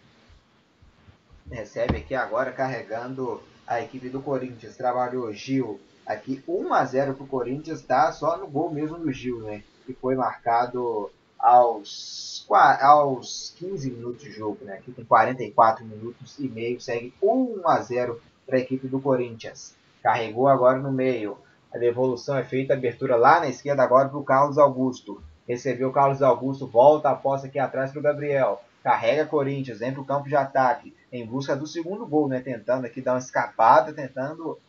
Recebe 1.52 1.98
aqui 1.98 2.16
agora 2.16 2.52
carregando 2.52 3.42
a 3.70 3.80
equipe 3.82 4.09
do 4.09 4.20
Corinthians 4.20 4.76
trabalhou 4.76 5.32
Gil 5.32 5.80
aqui 6.03 6.43
1 6.47 6.74
a 6.74 6.84
0 6.84 7.13
para 7.13 7.24
o 7.24 7.28
Corinthians, 7.28 7.84
tá? 7.84 8.11
Só 8.11 8.36
no 8.36 8.47
gol 8.47 8.72
mesmo 8.72 8.97
do 8.97 9.11
Gil, 9.11 9.41
né? 9.41 9.61
Que 9.86 9.93
foi 9.93 10.15
marcado 10.15 11.11
aos, 11.38 12.47
aos 12.49 13.53
15 13.59 13.91
minutos 13.91 14.24
de 14.24 14.32
jogo, 14.32 14.65
né? 14.65 14.74
Aqui 14.74 14.91
tem 14.91 15.05
44 15.05 15.86
minutos 15.86 16.39
e 16.39 16.49
meio, 16.49 16.82
segue 16.82 17.13
1 17.22 17.61
a 17.63 17.80
0 17.80 18.20
para 18.43 18.57
a 18.57 18.59
equipe 18.59 18.88
do 18.88 18.99
Corinthians. 18.99 19.76
Carregou 20.01 20.47
agora 20.47 20.80
no 20.80 20.91
meio. 20.91 21.38
A 21.72 21.78
devolução 21.78 22.36
é 22.36 22.43
feita, 22.43 22.74
abertura 22.74 23.15
lá 23.15 23.39
na 23.39 23.49
esquerda 23.49 23.84
agora 23.84 24.09
para 24.09 24.17
o 24.17 24.24
Carlos 24.24 24.57
Augusto. 24.57 25.22
Recebeu 25.47 25.89
o 25.89 25.93
Carlos 25.93 26.24
Augusto, 26.24 26.65
volta 26.65 27.11
a 27.11 27.15
posse 27.15 27.45
aqui 27.45 27.59
atrás 27.59 27.91
para 27.91 27.99
o 27.99 28.03
Gabriel. 28.03 28.63
Carrega 28.84 29.28
Corinthians, 29.28 29.78
para 29.78 30.01
o 30.01 30.05
campo 30.05 30.28
de 30.28 30.36
ataque 30.36 30.91
em 31.12 31.26
busca 31.26 31.55
do 31.55 31.68
segundo 31.68 32.05
gol, 32.05 32.28
né? 32.28 32.39
Tentando 32.39 32.86
aqui 32.86 33.01
dar 33.01 33.14
uma 33.14 33.20
escapada, 33.20 33.93
tentando 33.93 34.60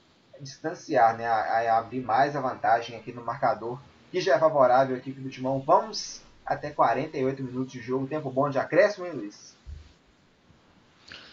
distanciar, 0.40 1.16
né? 1.16 1.26
A, 1.26 1.74
a 1.74 1.78
abrir 1.78 2.00
mais 2.00 2.34
a 2.34 2.40
vantagem 2.40 2.96
aqui 2.96 3.12
no 3.12 3.24
marcador, 3.24 3.78
que 4.10 4.20
já 4.20 4.36
é 4.36 4.38
favorável 4.38 4.96
à 4.96 4.98
equipe 4.98 5.20
do 5.20 5.30
Timão. 5.30 5.60
Vamos 5.60 6.22
até 6.44 6.70
48 6.70 7.42
minutos 7.42 7.72
de 7.72 7.80
jogo. 7.80 8.06
Tempo 8.06 8.30
bom 8.30 8.48
de 8.48 8.58
acréscimo, 8.58 9.06
hein, 9.06 9.12
Luiz? 9.12 9.59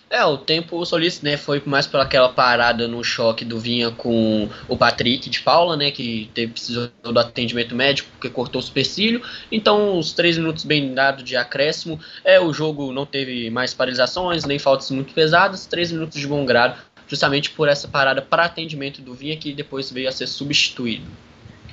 É, 0.10 0.24
o 0.24 0.38
tempo 0.38 0.86
solícito, 0.86 1.26
né, 1.26 1.36
foi 1.36 1.62
mais 1.66 1.86
pelaquela 1.86 2.30
parada 2.30 2.88
no 2.88 3.04
choque 3.04 3.44
do 3.44 3.60
Vinha 3.60 3.92
com 3.92 4.50
o 4.68 4.78
Patrick 4.78 5.30
de 5.30 5.42
Paula, 5.42 5.76
né, 5.76 5.92
que 5.92 6.32
teve, 6.34 6.54
precisou 6.54 6.90
do 7.04 7.20
atendimento 7.20 7.76
médico 7.76 8.10
porque 8.12 8.30
cortou 8.30 8.60
o 8.60 8.64
supercílio. 8.64 9.22
Então, 9.52 10.00
os 10.00 10.14
três 10.14 10.38
minutos 10.38 10.64
bem 10.64 10.94
dados 10.94 11.26
de 11.26 11.36
acréscimo, 11.36 12.00
é, 12.24 12.40
o 12.40 12.54
jogo 12.54 12.94
não 12.94 13.06
teve 13.06 13.50
mais 13.50 13.74
paralisações, 13.74 14.46
nem 14.46 14.58
faltas 14.58 14.90
muito 14.92 15.14
pesadas, 15.14 15.66
três 15.66 15.92
minutos 15.92 16.18
de 16.18 16.26
bom 16.26 16.46
grado, 16.46 16.82
justamente 17.06 17.50
por 17.50 17.68
essa 17.68 17.90
parada 17.90 18.22
para 18.22 18.46
atendimento 18.46 19.02
do 19.02 19.14
Vinha, 19.14 19.36
que 19.36 19.52
depois 19.52 19.92
veio 19.92 20.08
a 20.08 20.12
ser 20.14 20.28
substituído. 20.28 21.27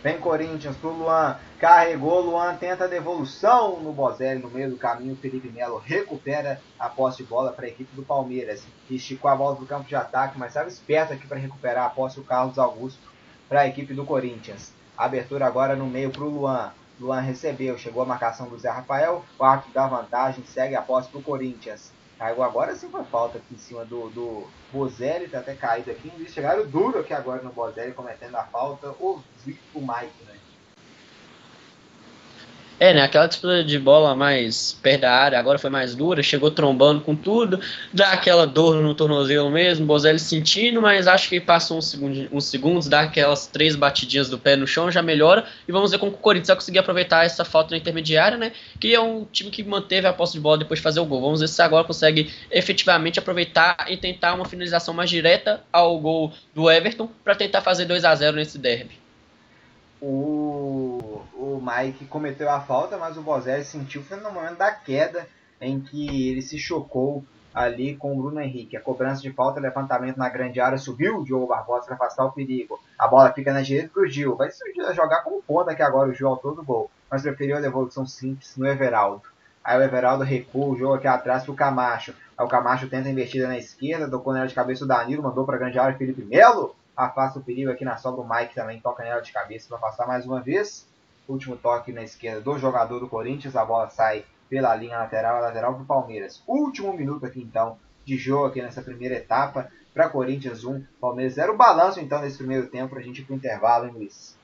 Vem 0.04 0.20
Corinthians 0.20 0.76
pro 0.76 0.90
Luan. 0.90 1.38
Carregou, 1.58 2.20
Luan 2.20 2.54
tenta 2.56 2.86
devolução 2.86 3.80
no 3.80 3.90
Bozelli 3.90 4.42
no 4.42 4.50
meio 4.50 4.68
do 4.68 4.76
caminho. 4.76 5.16
Felipe 5.16 5.48
Melo 5.48 5.78
recupera 5.78 6.60
a 6.78 6.90
posse 6.90 7.22
de 7.22 7.24
bola 7.24 7.52
para 7.52 7.64
a 7.64 7.68
equipe 7.70 7.96
do 7.96 8.02
Palmeiras. 8.02 8.66
Esticou 8.90 9.30
a 9.30 9.34
bola 9.34 9.56
do 9.56 9.64
campo 9.64 9.88
de 9.88 9.96
ataque, 9.96 10.38
mas 10.38 10.48
estava 10.48 10.68
esperto 10.68 11.14
aqui 11.14 11.26
para 11.26 11.38
recuperar 11.38 11.86
a 11.86 11.88
posse 11.88 12.16
do 12.16 12.22
Carlos 12.22 12.58
Augusto 12.58 13.00
para 13.48 13.62
a 13.62 13.66
equipe 13.66 13.94
do 13.94 14.04
Corinthians. 14.04 14.74
Abertura 14.94 15.46
agora 15.46 15.74
no 15.74 15.86
meio 15.86 16.10
para 16.10 16.24
o 16.24 16.28
Luan. 16.28 16.70
Luan 17.00 17.20
recebeu, 17.20 17.78
chegou 17.78 18.02
a 18.02 18.06
marcação 18.06 18.46
do 18.46 18.58
Zé 18.58 18.68
Rafael. 18.68 19.24
O 19.38 19.42
árbitro 19.42 19.72
dá 19.72 19.86
vantagem, 19.86 20.44
segue 20.44 20.76
a 20.76 20.82
posse 20.82 21.08
para 21.08 21.20
o 21.20 21.22
Corinthians. 21.22 21.93
Caiu 22.18 22.42
agora 22.42 22.74
sim 22.76 22.90
foi 22.90 23.04
falta 23.04 23.38
aqui 23.38 23.54
em 23.54 23.58
cima 23.58 23.84
do, 23.86 24.10
do 24.10 24.54
Bozelli, 24.70 25.28
tá 25.30 25.40
até 25.40 25.56
caído 25.56 25.90
aqui. 25.90 26.08
Eles 26.08 26.32
chegaram 26.32 26.68
duro 26.70 27.00
aqui 27.00 27.12
agora 27.12 27.42
no 27.42 27.52
Bozelli, 27.52 27.94
cometendo 27.94 28.36
a 28.36 28.46
falta. 28.46 28.90
O, 28.98 29.24
o 29.72 29.80
Mike, 29.86 30.24
né? 30.24 30.43
É, 32.78 32.92
né? 32.92 33.02
Aquela 33.02 33.28
disputa 33.28 33.62
de 33.62 33.78
bola 33.78 34.16
mais 34.16 34.76
perto 34.82 35.02
da 35.02 35.12
área, 35.12 35.38
agora 35.38 35.58
foi 35.58 35.70
mais 35.70 35.94
dura, 35.94 36.22
chegou 36.24 36.50
trombando 36.50 37.00
com 37.00 37.14
tudo, 37.14 37.60
dá 37.92 38.10
aquela 38.10 38.46
dor 38.46 38.82
no 38.82 38.94
tornozelo 38.94 39.48
mesmo, 39.48 39.86
Bozelli 39.86 40.18
sentindo, 40.18 40.82
mas 40.82 41.06
acho 41.06 41.28
que 41.28 41.40
passou 41.40 41.78
uns 41.78 41.86
segundos, 41.86 42.28
uns 42.32 42.44
segundos, 42.46 42.88
dá 42.88 43.02
aquelas 43.02 43.46
três 43.46 43.76
batidinhas 43.76 44.28
do 44.28 44.38
pé 44.38 44.56
no 44.56 44.66
chão, 44.66 44.90
já 44.90 45.02
melhora, 45.02 45.44
e 45.68 45.72
vamos 45.72 45.92
ver 45.92 45.98
como 45.98 46.10
o 46.12 46.16
Corinthians 46.16 46.48
vai 46.48 46.56
conseguir 46.56 46.80
aproveitar 46.80 47.24
essa 47.24 47.44
falta 47.44 47.70
na 47.70 47.76
intermediária, 47.76 48.36
né? 48.36 48.50
Que 48.80 48.92
é 48.92 49.00
um 49.00 49.24
time 49.24 49.50
que 49.50 49.62
manteve 49.62 50.08
a 50.08 50.12
posse 50.12 50.32
de 50.32 50.40
bola 50.40 50.58
depois 50.58 50.80
de 50.80 50.82
fazer 50.82 50.98
o 50.98 51.04
gol. 51.04 51.20
Vamos 51.20 51.40
ver 51.40 51.48
se 51.48 51.62
agora 51.62 51.84
consegue 51.84 52.32
efetivamente 52.50 53.20
aproveitar 53.20 53.86
e 53.88 53.96
tentar 53.96 54.34
uma 54.34 54.44
finalização 54.44 54.92
mais 54.92 55.08
direta 55.08 55.62
ao 55.72 55.98
gol 56.00 56.32
do 56.52 56.68
Everton 56.68 57.08
para 57.22 57.36
tentar 57.36 57.60
fazer 57.60 57.84
2 57.84 58.04
a 58.04 58.14
0 58.14 58.36
nesse 58.36 58.58
derby. 58.58 58.98
O 60.02 61.13
o 61.44 61.62
Mike 61.62 62.06
cometeu 62.06 62.48
a 62.50 62.60
falta, 62.60 62.96
mas 62.96 63.16
o 63.16 63.22
Bozelli 63.22 63.64
sentiu 63.64 64.02
foi 64.02 64.16
no 64.18 64.32
momento 64.32 64.56
da 64.56 64.72
queda 64.72 65.26
em 65.60 65.80
que 65.80 66.30
ele 66.30 66.42
se 66.42 66.58
chocou 66.58 67.24
ali 67.54 67.96
com 67.96 68.12
o 68.12 68.20
Bruno 68.20 68.40
Henrique. 68.40 68.76
A 68.76 68.80
cobrança 68.80 69.22
de 69.22 69.32
falta, 69.32 69.60
levantamento 69.60 70.16
na 70.16 70.28
grande 70.28 70.60
área, 70.60 70.76
subiu 70.76 71.18
o 71.18 71.24
Diogo 71.24 71.46
Barbosa 71.46 71.86
para 71.86 71.94
afastar 71.94 72.24
o 72.24 72.32
perigo. 72.32 72.80
A 72.98 73.06
bola 73.06 73.32
fica 73.32 73.52
na 73.52 73.62
direita 73.62 73.90
para 73.92 74.02
o 74.02 74.06
Gil. 74.06 74.36
Vai 74.36 74.48
jogar 74.92 75.22
como 75.22 75.42
ponta 75.42 75.70
aqui 75.70 75.82
agora 75.82 76.10
o 76.10 76.14
Gil 76.14 76.28
ao 76.28 76.36
todo 76.36 76.64
gol. 76.64 76.90
Mas 77.08 77.22
preferiu 77.22 77.56
a 77.56 77.60
devolução 77.60 78.04
simples 78.04 78.56
no 78.56 78.66
Everaldo. 78.66 79.22
Aí 79.62 79.78
o 79.78 79.82
Everaldo 79.82 80.24
recua 80.24 80.66
o 80.66 80.76
jogo 80.76 80.94
aqui 80.94 81.06
atrás 81.06 81.44
para 81.44 81.52
o 81.52 81.56
Camacho. 81.56 82.12
Aí 82.36 82.44
o 82.44 82.48
Camacho 82.48 82.88
tenta 82.88 83.08
a 83.08 83.12
investida 83.12 83.46
na 83.46 83.56
esquerda, 83.56 84.10
tocou 84.10 84.32
nela 84.32 84.48
de 84.48 84.54
cabeça 84.54 84.84
o 84.84 84.88
Danilo, 84.88 85.22
mandou 85.22 85.46
para 85.46 85.54
a 85.54 85.58
grande 85.58 85.78
área 85.78 85.96
Felipe 85.96 86.24
Melo. 86.24 86.74
Afasta 86.96 87.38
o 87.38 87.42
perigo 87.42 87.70
aqui 87.70 87.84
na 87.84 87.96
sobra 87.96 88.20
o 88.20 88.28
Mike 88.28 88.54
também, 88.54 88.80
toca 88.80 89.02
nela 89.02 89.20
de 89.20 89.32
cabeça 89.32 89.68
para 89.68 89.78
passar 89.78 90.06
mais 90.06 90.26
uma 90.26 90.40
vez. 90.40 90.86
Último 91.28 91.56
toque 91.56 91.92
na 91.92 92.02
esquerda 92.02 92.40
do 92.40 92.58
jogador 92.58 93.00
do 93.00 93.08
Corinthians. 93.08 93.56
A 93.56 93.64
bola 93.64 93.88
sai 93.88 94.24
pela 94.48 94.74
linha 94.74 94.98
lateral, 94.98 95.40
lateral 95.40 95.74
do 95.74 95.84
Palmeiras. 95.84 96.42
Último 96.46 96.92
minuto 96.92 97.24
aqui 97.24 97.40
então 97.40 97.78
de 98.04 98.16
jogo 98.16 98.46
aqui 98.46 98.60
nessa 98.60 98.82
primeira 98.82 99.16
etapa. 99.16 99.70
Para 99.92 100.08
Corinthians 100.08 100.64
1, 100.64 100.84
Palmeiras 101.00 101.34
0. 101.34 101.54
O 101.54 101.56
balanço 101.56 102.00
então 102.00 102.20
nesse 102.20 102.38
primeiro 102.38 102.66
tempo 102.66 102.90
para 102.90 103.00
a 103.00 103.02
gente 103.02 103.20
ir 103.20 103.24
para 103.24 103.34
o 103.34 103.36
intervalo, 103.36 103.86
hein, 103.86 103.92
Luiz? 103.92 104.36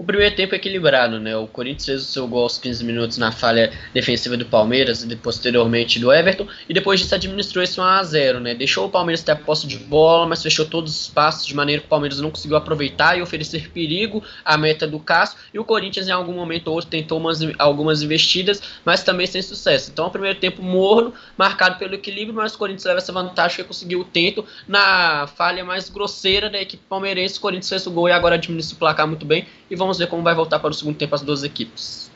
O 0.00 0.04
primeiro 0.04 0.34
tempo 0.34 0.54
é 0.54 0.56
equilibrado, 0.56 1.20
né? 1.20 1.36
O 1.36 1.46
Corinthians 1.46 1.84
fez 1.84 2.00
o 2.00 2.04
seu 2.06 2.26
gol 2.26 2.44
aos 2.44 2.56
15 2.56 2.82
minutos 2.82 3.18
na 3.18 3.30
falha 3.30 3.70
defensiva 3.92 4.34
do 4.34 4.46
Palmeiras 4.46 5.02
e 5.02 5.14
posteriormente 5.14 6.00
do 6.00 6.10
Everton, 6.10 6.48
e 6.66 6.72
depois 6.72 6.98
disso 6.98 7.14
administrou 7.14 7.62
esse 7.62 7.78
1 7.78 7.84
a 7.84 8.02
0, 8.02 8.40
né? 8.40 8.54
Deixou 8.54 8.86
o 8.86 8.90
Palmeiras 8.90 9.22
ter 9.22 9.32
a 9.32 9.36
posse 9.36 9.66
de 9.66 9.76
bola, 9.76 10.26
mas 10.26 10.42
fechou 10.42 10.64
todos 10.64 10.90
os 10.90 11.02
espaços 11.02 11.46
de 11.46 11.54
maneira 11.54 11.82
que 11.82 11.86
o 11.86 11.90
Palmeiras 11.90 12.18
não 12.18 12.30
conseguiu 12.30 12.56
aproveitar 12.56 13.18
e 13.18 13.20
oferecer 13.20 13.68
perigo 13.72 14.24
à 14.42 14.56
meta 14.56 14.86
do 14.86 14.98
Cássio, 14.98 15.36
e 15.52 15.58
o 15.58 15.64
Corinthians 15.66 16.08
em 16.08 16.12
algum 16.12 16.32
momento 16.32 16.68
ou 16.68 16.76
outro 16.76 16.88
tentou 16.88 17.18
umas, 17.18 17.40
algumas 17.58 18.00
investidas, 18.00 18.62
mas 18.82 19.04
também 19.04 19.26
sem 19.26 19.42
sucesso. 19.42 19.90
Então, 19.90 20.06
o 20.06 20.10
primeiro 20.10 20.38
tempo 20.40 20.62
morno, 20.62 21.12
marcado 21.36 21.76
pelo 21.78 21.92
equilíbrio, 21.92 22.34
mas 22.34 22.54
o 22.54 22.58
Corinthians 22.58 22.86
leva 22.86 22.98
essa 23.00 23.12
vantagem 23.12 23.58
que 23.58 23.64
conseguiu 23.64 24.00
o 24.00 24.04
tento 24.04 24.46
na 24.66 25.26
falha 25.26 25.62
mais 25.62 25.90
grosseira 25.90 26.48
da 26.48 26.58
equipe 26.58 26.82
palmeirense. 26.88 27.36
O 27.36 27.42
Corinthians 27.42 27.68
fez 27.68 27.86
o 27.86 27.90
gol 27.90 28.08
e 28.08 28.12
agora 28.12 28.36
administra 28.36 28.74
o 28.74 28.78
placar 28.78 29.06
muito 29.06 29.26
bem 29.26 29.46
e 29.70 29.76
vamos 29.76 29.89
ver 29.98 30.08
como 30.08 30.22
vai 30.22 30.34
voltar 30.34 30.58
para 30.58 30.70
o 30.70 30.74
segundo 30.74 30.96
tempo 30.96 31.14
as 31.14 31.22
duas 31.22 31.42
equipes. 31.42 32.10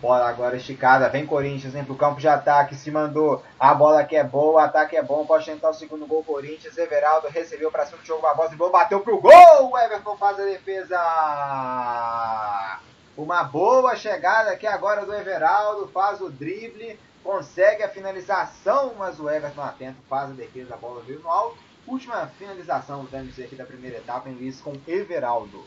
Bola 0.00 0.28
agora 0.28 0.56
esticada, 0.56 1.08
vem 1.08 1.26
Corinthians, 1.26 1.72
vem 1.72 1.84
pro 1.84 1.96
campo 1.96 2.20
de 2.20 2.28
ataque, 2.28 2.76
se 2.76 2.88
mandou, 2.88 3.42
a 3.58 3.74
bola 3.74 4.04
que 4.04 4.14
é 4.14 4.22
boa, 4.22 4.52
o 4.52 4.58
ataque 4.58 4.96
é 4.96 5.02
bom, 5.02 5.26
pode 5.26 5.44
tentar 5.44 5.70
o 5.70 5.74
segundo 5.74 6.06
gol 6.06 6.22
Corinthians, 6.22 6.78
Everaldo 6.78 7.26
recebeu 7.26 7.68
para 7.72 7.84
cima 7.84 7.98
do 7.98 8.06
jogo 8.06 8.22
Barbosa, 8.22 8.54
e 8.54 8.56
bateu 8.56 9.00
pro 9.00 9.20
gol, 9.20 9.32
o 9.72 9.76
Everton 9.76 10.16
faz 10.16 10.38
a 10.38 10.44
defesa. 10.44 10.96
Uma 13.16 13.42
boa 13.42 13.96
chegada 13.96 14.52
aqui 14.52 14.68
agora 14.68 15.04
do 15.04 15.12
Everaldo, 15.12 15.88
faz 15.88 16.20
o 16.20 16.30
drible, 16.30 16.96
consegue 17.24 17.82
a 17.82 17.88
finalização, 17.88 18.92
mas 18.96 19.18
o 19.18 19.28
Everton 19.28 19.62
atento 19.62 19.98
faz 20.08 20.30
a 20.30 20.34
defesa, 20.34 20.74
a 20.74 20.76
bola 20.76 21.02
veio 21.04 21.18
no 21.18 21.28
alto. 21.28 21.58
Última 21.88 22.28
finalização, 22.38 23.08
vamos 23.10 23.30
dizer 23.30 23.46
aqui 23.46 23.56
da 23.56 23.64
primeira 23.64 23.96
etapa 23.96 24.28
em 24.28 24.34
Luiz 24.34 24.60
com 24.60 24.74
Everaldo. 24.86 25.64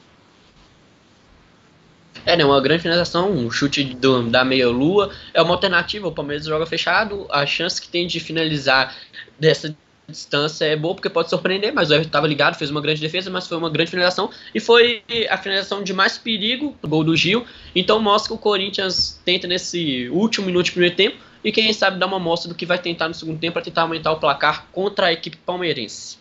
É, 2.25 2.37
né, 2.37 2.45
uma 2.45 2.61
grande 2.61 2.83
finalização, 2.83 3.31
um 3.31 3.49
chute 3.49 3.83
do, 3.83 4.29
da 4.29 4.45
meia-lua, 4.45 5.11
é 5.33 5.41
uma 5.41 5.53
alternativa, 5.53 6.07
o 6.07 6.11
Palmeiras 6.11 6.45
joga 6.45 6.65
fechado, 6.65 7.25
a 7.31 7.45
chance 7.45 7.81
que 7.81 7.87
tem 7.87 8.05
de 8.05 8.19
finalizar 8.19 8.95
dessa 9.39 9.75
distância 10.07 10.65
é 10.65 10.75
boa 10.75 10.93
porque 10.93 11.09
pode 11.09 11.29
surpreender, 11.29 11.73
mas 11.73 11.89
o 11.89 11.93
Everton 11.93 12.09
estava 12.09 12.27
ligado, 12.27 12.55
fez 12.55 12.69
uma 12.69 12.81
grande 12.81 13.01
defesa, 13.01 13.29
mas 13.29 13.47
foi 13.47 13.57
uma 13.57 13.69
grande 13.69 13.89
finalização 13.89 14.29
e 14.53 14.59
foi 14.59 15.03
a 15.29 15.37
finalização 15.37 15.83
de 15.83 15.93
mais 15.93 16.17
perigo, 16.17 16.75
o 16.81 16.87
gol 16.87 17.03
do 17.03 17.15
Gil. 17.15 17.45
Então 17.75 17.99
mostra 17.99 18.29
que 18.29 18.35
o 18.35 18.37
Corinthians 18.37 19.19
tenta 19.25 19.47
nesse 19.47 20.09
último 20.09 20.45
minuto 20.45 20.65
de 20.65 20.71
primeiro 20.71 20.95
tempo 20.95 21.17
e 21.43 21.51
quem 21.51 21.71
sabe 21.73 21.97
dar 21.97 22.05
uma 22.05 22.19
mostra 22.19 22.49
do 22.49 22.55
que 22.55 22.65
vai 22.65 22.77
tentar 22.77 23.07
no 23.07 23.13
segundo 23.13 23.39
tempo 23.39 23.53
para 23.53 23.63
tentar 23.63 23.83
aumentar 23.83 24.11
o 24.11 24.19
placar 24.19 24.67
contra 24.71 25.07
a 25.07 25.13
equipe 25.13 25.37
palmeirense. 25.37 26.19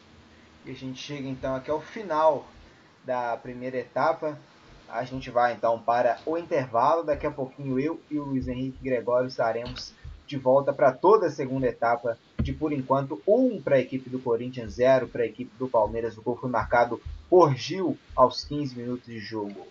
E 0.64 0.70
a 0.70 0.74
gente 0.74 1.00
chega 1.00 1.28
então 1.28 1.54
aqui 1.54 1.70
ao 1.70 1.80
final 1.80 2.48
da 3.04 3.36
primeira 3.36 3.76
etapa. 3.76 4.38
A 4.92 5.04
gente 5.04 5.30
vai 5.30 5.52
então 5.52 5.78
para 5.78 6.18
o 6.26 6.36
intervalo. 6.36 7.02
Daqui 7.02 7.26
a 7.26 7.30
pouquinho 7.30 7.78
eu 7.78 8.00
e 8.10 8.18
o 8.18 8.24
Luiz 8.24 8.48
Henrique 8.48 8.82
Gregório 8.82 9.28
estaremos 9.28 9.92
de 10.26 10.36
volta 10.36 10.72
para 10.72 10.92
toda 10.92 11.26
a 11.26 11.30
segunda 11.30 11.66
etapa. 11.66 12.18
De 12.38 12.52
por 12.52 12.72
enquanto, 12.72 13.20
um 13.26 13.60
para 13.60 13.76
a 13.76 13.80
equipe 13.80 14.08
do 14.08 14.18
Corinthians, 14.18 14.74
zero 14.74 15.08
para 15.08 15.22
a 15.22 15.26
equipe 15.26 15.50
do 15.58 15.68
Palmeiras. 15.68 16.16
O 16.16 16.22
gol 16.22 16.36
foi 16.36 16.50
marcado 16.50 17.00
por 17.28 17.54
Gil 17.54 17.96
aos 18.16 18.44
15 18.44 18.76
minutos 18.76 19.06
de 19.06 19.18
jogo. 19.18 19.66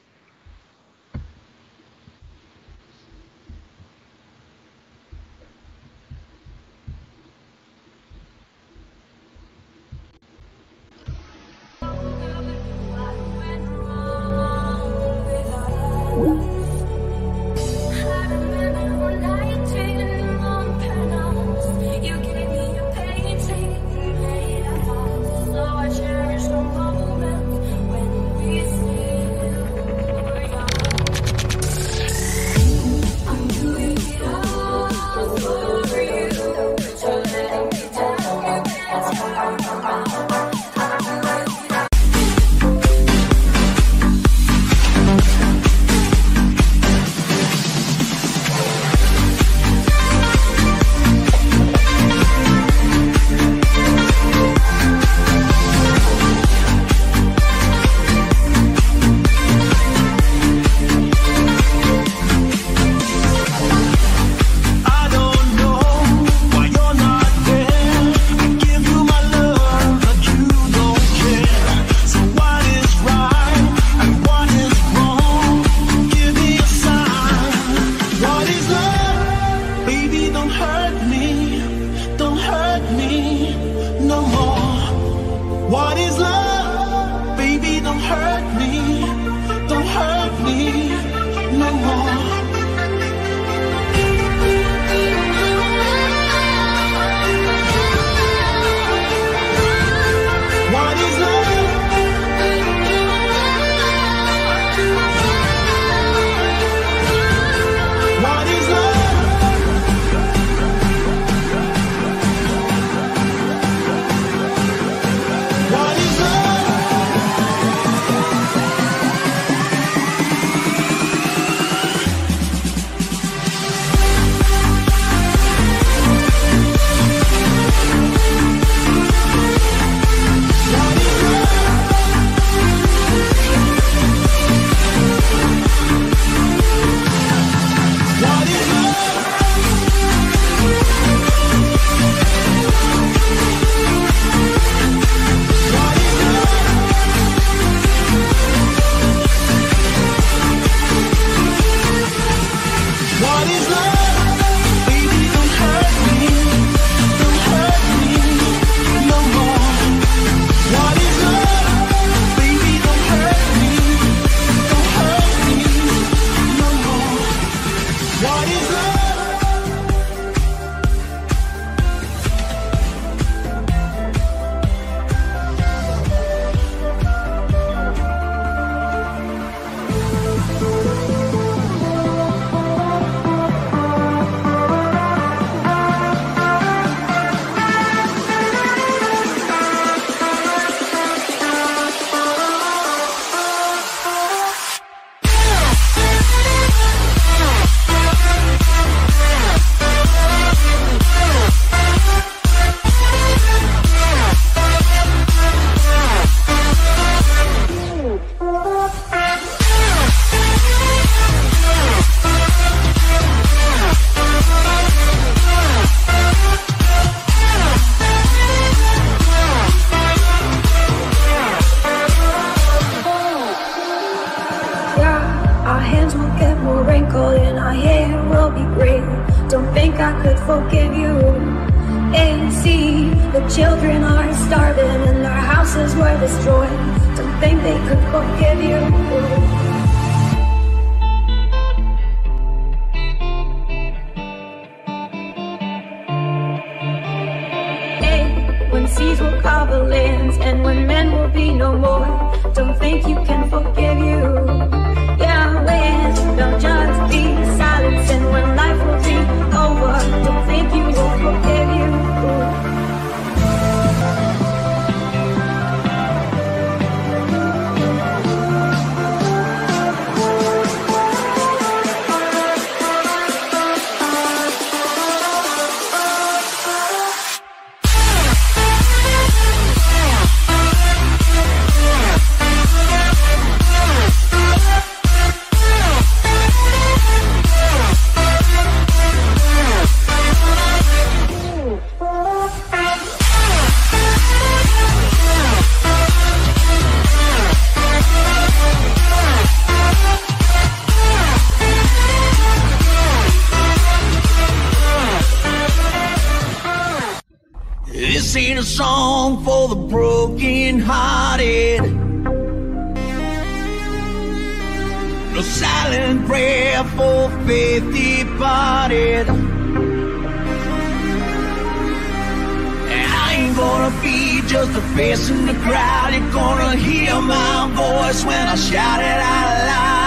be 324.01 324.41
just 324.47 324.71
a 324.77 324.81
face 324.95 325.29
in 325.29 325.45
the 325.45 325.53
crowd. 325.53 326.13
You're 326.13 326.31
gonna 326.31 326.75
hear 326.75 327.15
my 327.21 327.69
voice 327.73 328.23
when 328.25 328.47
I 328.47 328.55
shout 328.55 328.99
it 329.01 329.19
out 329.21 329.67
loud. 329.67 329.98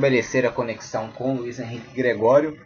Que 0.00 0.06
restabelecer 0.06 0.46
a 0.46 0.50
conexão 0.50 1.12
com 1.12 1.34
Luiz 1.34 1.58
Henrique 1.58 1.94
Gregório 1.94 2.56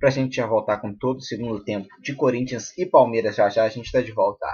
para 0.00 0.08
a 0.08 0.12
gente 0.12 0.36
já 0.36 0.46
voltar 0.46 0.78
com 0.78 0.92
todo 0.92 1.18
o 1.18 1.22
segundo 1.22 1.62
tempo 1.62 1.86
de 2.00 2.14
Corinthians 2.14 2.76
e 2.76 2.84
Palmeiras. 2.84 3.36
Já 3.36 3.48
já 3.48 3.64
a 3.64 3.68
gente 3.68 3.86
está 3.86 4.00
de 4.00 4.10
volta. 4.12 4.46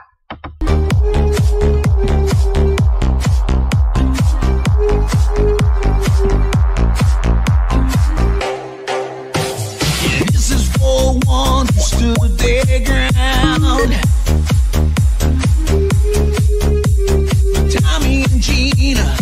Tommy 17.70 18.24
and 18.24 18.42
Gina 18.42 19.16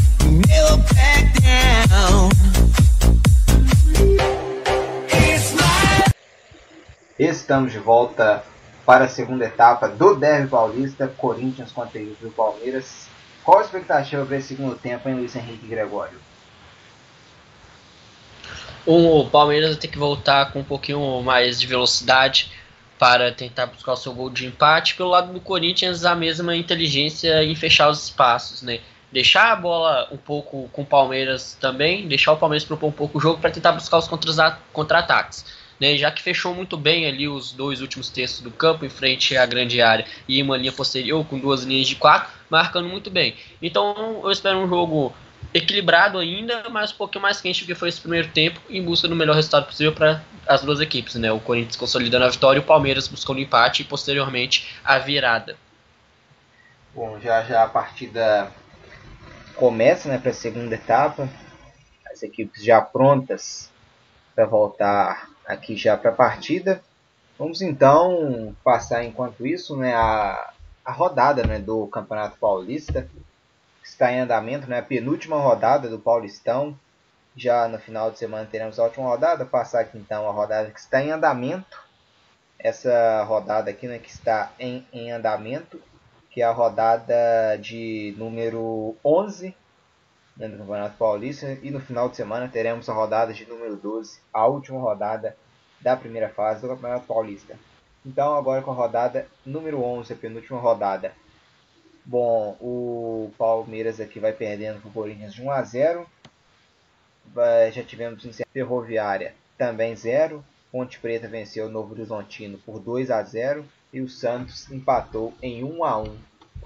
never 0.46 0.76
back 0.94 1.40
down. 1.40 2.35
Estamos 7.18 7.72
de 7.72 7.78
volta 7.78 8.44
para 8.84 9.06
a 9.06 9.08
segunda 9.08 9.46
etapa 9.46 9.88
do 9.88 10.14
Derby 10.14 10.48
Paulista, 10.48 11.08
Corinthians 11.08 11.72
contra 11.72 11.98
o 12.00 12.30
Palmeiras. 12.30 13.08
Qual 13.42 13.58
a 13.58 13.62
expectativa 13.62 14.24
para 14.26 14.36
esse 14.36 14.48
segundo 14.48 14.76
tempo, 14.76 15.08
hein, 15.08 15.14
Luiz 15.14 15.34
Henrique 15.34 15.66
Gregório? 15.66 16.18
O 18.84 19.28
Palmeiras 19.30 19.70
vai 19.70 19.78
ter 19.78 19.88
que 19.88 19.98
voltar 19.98 20.52
com 20.52 20.60
um 20.60 20.64
pouquinho 20.64 21.22
mais 21.22 21.58
de 21.58 21.66
velocidade 21.66 22.52
para 22.98 23.32
tentar 23.32 23.66
buscar 23.66 23.94
o 23.94 23.96
seu 23.96 24.12
gol 24.12 24.30
de 24.30 24.46
empate. 24.46 24.94
Pelo 24.94 25.08
lado 25.08 25.32
do 25.32 25.40
Corinthians, 25.40 26.04
a 26.04 26.14
mesma 26.14 26.54
inteligência 26.54 27.42
em 27.42 27.54
fechar 27.56 27.88
os 27.88 28.04
espaços, 28.04 28.62
né? 28.62 28.80
Deixar 29.10 29.52
a 29.52 29.56
bola 29.56 30.08
um 30.12 30.16
pouco 30.16 30.68
com 30.72 30.82
o 30.82 30.86
Palmeiras 30.86 31.56
também, 31.60 32.06
deixar 32.06 32.32
o 32.32 32.36
Palmeiras 32.36 32.64
propor 32.64 32.88
um 32.88 32.92
pouco 32.92 33.16
o 33.18 33.20
jogo 33.20 33.40
para 33.40 33.50
tentar 33.50 33.72
buscar 33.72 33.98
os 33.98 34.06
contra- 34.06 34.58
contra-ataques. 34.72 35.44
Né? 35.80 35.96
Já 35.96 36.10
que 36.10 36.22
fechou 36.22 36.54
muito 36.54 36.76
bem 36.76 37.06
ali 37.06 37.28
os 37.28 37.52
dois 37.52 37.80
últimos 37.80 38.08
terços 38.08 38.40
do 38.40 38.50
campo 38.50 38.84
em 38.84 38.88
frente 38.88 39.36
à 39.36 39.44
grande 39.46 39.80
área 39.80 40.06
e 40.28 40.42
uma 40.42 40.56
linha 40.56 40.72
posterior 40.72 41.24
com 41.26 41.38
duas 41.38 41.62
linhas 41.62 41.88
de 41.88 41.96
quatro, 41.96 42.30
marcando 42.50 42.88
muito 42.88 43.10
bem. 43.10 43.34
Então 43.60 44.20
eu 44.24 44.30
espero 44.30 44.58
um 44.58 44.68
jogo 44.68 45.14
equilibrado 45.52 46.18
ainda, 46.18 46.68
mas 46.70 46.92
um 46.92 46.96
pouquinho 46.96 47.22
mais 47.22 47.40
quente 47.40 47.62
do 47.62 47.66
que 47.66 47.74
foi 47.74 47.88
esse 47.88 48.00
primeiro 48.00 48.28
tempo, 48.28 48.60
em 48.68 48.82
busca 48.82 49.08
do 49.08 49.16
melhor 49.16 49.34
resultado 49.34 49.66
possível 49.66 49.92
para 49.92 50.22
as 50.46 50.62
duas 50.62 50.80
equipes, 50.80 51.14
né? 51.14 51.32
O 51.32 51.40
Corinthians 51.40 51.76
consolidando 51.76 52.24
a 52.24 52.28
vitória 52.28 52.60
o 52.60 52.64
Palmeiras 52.64 53.08
buscando 53.08 53.38
o 53.38 53.40
empate 53.40 53.82
e 53.82 53.84
posteriormente 53.84 54.76
a 54.84 54.98
virada. 54.98 55.56
Bom, 56.94 57.18
já 57.20 57.42
já 57.42 57.62
a 57.62 57.68
partida 57.68 58.50
começa 59.54 60.08
né, 60.08 60.18
para 60.18 60.30
a 60.30 60.34
segunda 60.34 60.74
etapa. 60.74 61.28
As 62.10 62.22
equipes 62.22 62.62
já 62.62 62.80
prontas 62.80 63.70
para 64.34 64.46
voltar 64.46 65.28
aqui 65.46 65.76
já 65.76 65.96
para 65.96 66.10
a 66.10 66.14
partida. 66.14 66.82
Vamos 67.38 67.60
então 67.62 68.54
passar 68.64 69.04
enquanto 69.04 69.46
isso 69.46 69.76
né, 69.76 69.94
a, 69.94 70.52
a 70.84 70.92
rodada 70.92 71.44
né, 71.46 71.58
do 71.58 71.86
Campeonato 71.86 72.38
Paulista. 72.38 73.08
Está 73.82 74.12
em 74.12 74.20
andamento, 74.20 74.68
né, 74.68 74.78
a 74.78 74.82
penúltima 74.82 75.36
rodada 75.36 75.88
do 75.88 75.98
Paulistão. 75.98 76.78
Já 77.36 77.68
no 77.68 77.78
final 77.78 78.10
de 78.10 78.18
semana 78.18 78.48
teremos 78.50 78.78
a 78.78 78.84
última 78.84 79.06
rodada. 79.06 79.44
Passar 79.44 79.80
aqui 79.80 79.98
então 79.98 80.28
a 80.28 80.32
rodada 80.32 80.70
que 80.70 80.80
está 80.80 81.02
em 81.02 81.10
andamento. 81.10 81.84
Essa 82.58 83.22
rodada 83.24 83.70
aqui 83.70 83.86
né, 83.86 83.98
que 83.98 84.10
está 84.10 84.52
em, 84.58 84.86
em 84.92 85.12
andamento 85.12 85.80
que 86.36 86.42
é 86.42 86.44
a 86.44 86.52
rodada 86.52 87.56
de 87.58 88.14
número 88.18 88.94
11 89.02 89.56
né, 90.36 90.48
do 90.48 90.58
Campeonato 90.58 90.96
Paulista. 90.96 91.58
E 91.62 91.70
no 91.70 91.80
final 91.80 92.08
de 92.08 92.16
semana 92.16 92.48
teremos 92.48 92.88
a 92.88 92.92
rodada 92.92 93.32
de 93.32 93.46
número 93.46 93.76
12, 93.76 94.20
a 94.32 94.46
última 94.46 94.78
rodada 94.80 95.36
da 95.80 95.96
primeira 95.96 96.28
fase 96.28 96.60
do 96.62 96.68
Campeonato 96.68 97.06
Paulista. 97.06 97.58
Então, 98.04 98.36
agora 98.36 98.62
com 98.62 98.70
a 98.70 98.74
rodada 98.74 99.26
número 99.44 99.82
11, 99.82 100.12
a 100.12 100.16
penúltima 100.16 100.58
rodada. 100.60 101.12
Bom, 102.04 102.56
o 102.60 103.32
Palmeiras 103.36 103.98
aqui 104.00 104.20
vai 104.20 104.32
perdendo 104.32 104.80
para 104.80 104.88
o 104.88 104.92
Corinthians 104.92 105.34
de 105.34 105.42
1 105.42 105.50
a 105.50 105.62
0. 105.62 106.06
Vai- 107.26 107.72
Já 107.72 107.82
tivemos 107.82 108.24
em 108.24 108.32
Ferroviária 108.52 109.34
também 109.58 109.94
0. 109.96 110.44
Ponte 110.70 110.98
Preta 111.00 111.26
venceu 111.26 111.66
o 111.66 111.70
Novo 111.70 111.94
Horizontino 111.94 112.58
por 112.58 112.78
2 112.78 113.10
a 113.10 113.22
0 113.22 113.64
e 113.92 114.00
o 114.00 114.08
Santos 114.08 114.70
empatou 114.70 115.32
em 115.42 115.64
1 115.64 115.84
a 115.84 115.98
1 115.98 116.16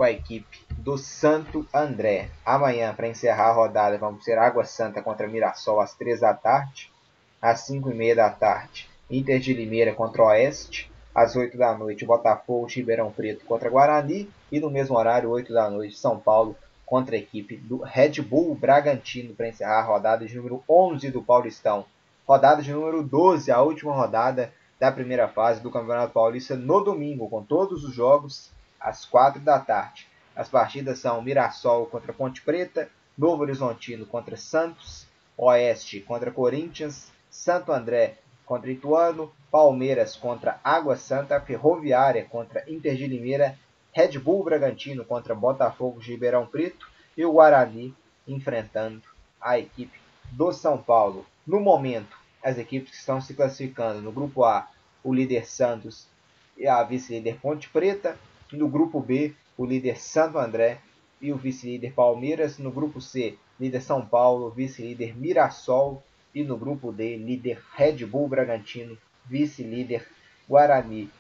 com 0.00 0.04
a 0.04 0.10
equipe 0.10 0.64
do 0.78 0.96
Santo 0.96 1.68
André. 1.74 2.30
Amanhã, 2.42 2.94
para 2.94 3.06
encerrar 3.06 3.50
a 3.50 3.52
rodada, 3.52 3.98
vamos 3.98 4.24
ter 4.24 4.38
Água 4.38 4.64
Santa 4.64 5.02
contra 5.02 5.28
Mirassol 5.28 5.78
às 5.78 5.92
3 5.92 6.20
da 6.20 6.32
tarde. 6.32 6.90
Às 7.38 7.60
5 7.66 7.90
e 7.90 7.94
meia 7.94 8.16
da 8.16 8.30
tarde, 8.30 8.88
Inter 9.10 9.38
de 9.38 9.52
Limeira 9.52 9.92
contra 9.92 10.24
Oeste. 10.24 10.90
Às 11.14 11.36
8 11.36 11.58
da 11.58 11.76
noite, 11.76 12.06
Botafogo 12.06 12.66
de 12.66 12.76
Ribeirão 12.76 13.12
Preto 13.12 13.44
contra 13.44 13.68
Guarani. 13.68 14.26
E 14.50 14.58
no 14.58 14.70
mesmo 14.70 14.96
horário, 14.96 15.28
8 15.28 15.52
da 15.52 15.68
noite, 15.68 15.98
São 15.98 16.18
Paulo 16.18 16.56
contra 16.86 17.14
a 17.14 17.18
equipe 17.18 17.58
do 17.58 17.82
Red 17.82 18.22
Bull 18.22 18.54
Bragantino 18.54 19.34
para 19.34 19.48
encerrar 19.48 19.80
a 19.80 19.84
rodada 19.84 20.24
de 20.24 20.34
número 20.34 20.64
11 20.66 21.10
do 21.10 21.20
Paulistão. 21.20 21.84
Rodada 22.26 22.62
de 22.62 22.72
número 22.72 23.02
12, 23.02 23.52
a 23.52 23.60
última 23.60 23.92
rodada 23.92 24.50
da 24.78 24.90
primeira 24.90 25.28
fase 25.28 25.60
do 25.60 25.70
Campeonato 25.70 26.14
Paulista 26.14 26.56
no 26.56 26.80
domingo, 26.80 27.28
com 27.28 27.44
todos 27.44 27.84
os 27.84 27.94
jogos 27.94 28.50
às 28.80 29.04
4 29.04 29.40
da 29.40 29.58
tarde. 29.58 30.08
As 30.34 30.48
partidas 30.48 30.98
são 30.98 31.20
Mirassol 31.20 31.86
contra 31.86 32.12
Ponte 32.12 32.40
Preta, 32.42 32.88
Novo 33.16 33.42
Horizontino 33.42 34.06
contra 34.06 34.36
Santos, 34.36 35.06
Oeste 35.36 36.00
contra 36.00 36.30
Corinthians, 36.30 37.12
Santo 37.30 37.72
André 37.72 38.18
contra 38.46 38.70
Ituano, 38.70 39.32
Palmeiras 39.50 40.16
contra 40.16 40.58
Água 40.64 40.96
Santa, 40.96 41.40
Ferroviária 41.40 42.24
contra 42.24 42.64
Inter 42.68 42.96
de 42.96 43.06
Limeira, 43.06 43.58
Red 43.92 44.18
Bull 44.18 44.44
Bragantino 44.44 45.04
contra 45.04 45.34
Botafogo 45.34 46.00
de 46.00 46.10
Ribeirão 46.10 46.46
Preto 46.46 46.88
e 47.16 47.24
o 47.24 47.32
Guarani 47.32 47.94
enfrentando 48.26 49.02
a 49.40 49.58
equipe 49.58 49.98
do 50.32 50.52
São 50.52 50.78
Paulo. 50.78 51.26
No 51.46 51.60
momento, 51.60 52.16
as 52.42 52.58
equipes 52.58 52.90
que 52.90 52.96
estão 52.96 53.20
se 53.20 53.34
classificando 53.34 54.00
no 54.00 54.12
grupo 54.12 54.44
A, 54.44 54.68
o 55.02 55.12
líder 55.12 55.46
Santos 55.46 56.06
e 56.56 56.66
a 56.66 56.82
vice-líder 56.82 57.38
Ponte 57.40 57.68
Preta, 57.68 58.16
no 58.52 58.68
grupo 58.68 59.00
B, 59.00 59.34
o 59.56 59.64
líder 59.64 59.98
Santo 59.98 60.38
André 60.38 60.80
e 61.20 61.32
o 61.32 61.36
vice-líder 61.36 61.92
Palmeiras, 61.92 62.58
no 62.58 62.70
grupo 62.70 63.00
C, 63.00 63.36
líder 63.58 63.82
São 63.82 64.04
Paulo, 64.04 64.50
vice-líder 64.50 65.16
Mirassol 65.16 66.02
e 66.34 66.42
no 66.42 66.56
grupo 66.56 66.92
D, 66.92 67.16
líder 67.16 67.60
Red 67.74 68.04
Bull 68.06 68.28
Bragantino, 68.28 68.96
vice-líder 69.26 70.06
Guarani. 70.48 71.10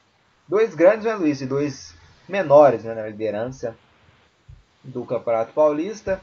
Dois 0.48 0.74
grandes, 0.74 1.04
né, 1.04 1.14
Luiz? 1.14 1.40
E 1.40 1.46
dois 1.46 1.94
menores 2.28 2.84
né, 2.84 2.94
na 2.94 3.06
liderança 3.06 3.76
do 4.82 5.04
Campeonato 5.04 5.52
Paulista. 5.52 6.20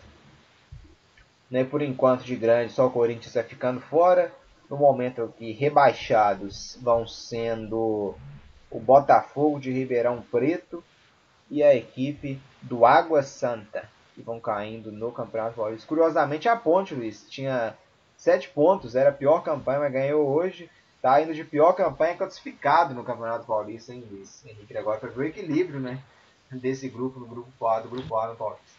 Né, 1.49 1.63
por 1.63 1.81
enquanto, 1.81 2.25
de 2.25 2.35
grande, 2.35 2.73
só 2.73 2.87
o 2.87 2.91
Corinthians 2.91 3.27
está 3.27 3.43
ficando 3.43 3.79
fora. 3.79 4.33
No 4.69 4.75
momento 4.75 5.33
que 5.37 5.53
rebaixados 5.53 6.77
vão 6.81 7.07
sendo 7.07 8.15
o 8.69 8.79
Botafogo 8.79 9.59
de 9.59 9.71
Ribeirão 9.71 10.21
Preto 10.29 10.83
e 11.49 11.63
a 11.63 11.75
equipe 11.75 12.39
do 12.61 12.85
Água 12.85 13.23
Santa, 13.23 13.89
que 14.13 14.21
vão 14.21 14.39
caindo 14.39 14.91
no 14.91 15.11
Campeonato 15.11 15.55
Paulista. 15.55 15.87
Curiosamente, 15.87 16.49
a 16.49 16.55
Ponte, 16.55 16.93
Luiz, 16.93 17.25
tinha 17.29 17.75
sete 18.17 18.49
pontos, 18.49 18.95
era 18.95 19.09
a 19.09 19.13
pior 19.13 19.41
campanha, 19.41 19.79
mas 19.79 19.93
ganhou 19.93 20.27
hoje. 20.27 20.69
Tá 21.01 21.21
indo 21.21 21.33
de 21.33 21.43
pior 21.43 21.73
campanha 21.73 22.17
classificado 22.17 22.93
no 22.93 23.03
Campeonato 23.03 23.45
Paulista, 23.45 23.93
hein, 23.93 24.03
Luiz? 24.09 24.43
Henrique, 24.45 24.75
agora 24.75 24.99
para 24.99 25.09
ver 25.09 25.21
o 25.21 25.27
equilíbrio, 25.27 25.79
né? 25.79 25.99
Desse 26.51 26.89
grupo, 26.89 27.19
no 27.19 27.27
grupo 27.27 27.67
A, 27.67 27.79
do 27.79 27.89
grupo 27.89 28.17
A 28.17 28.27
no 28.27 28.35
Paulista. 28.35 28.77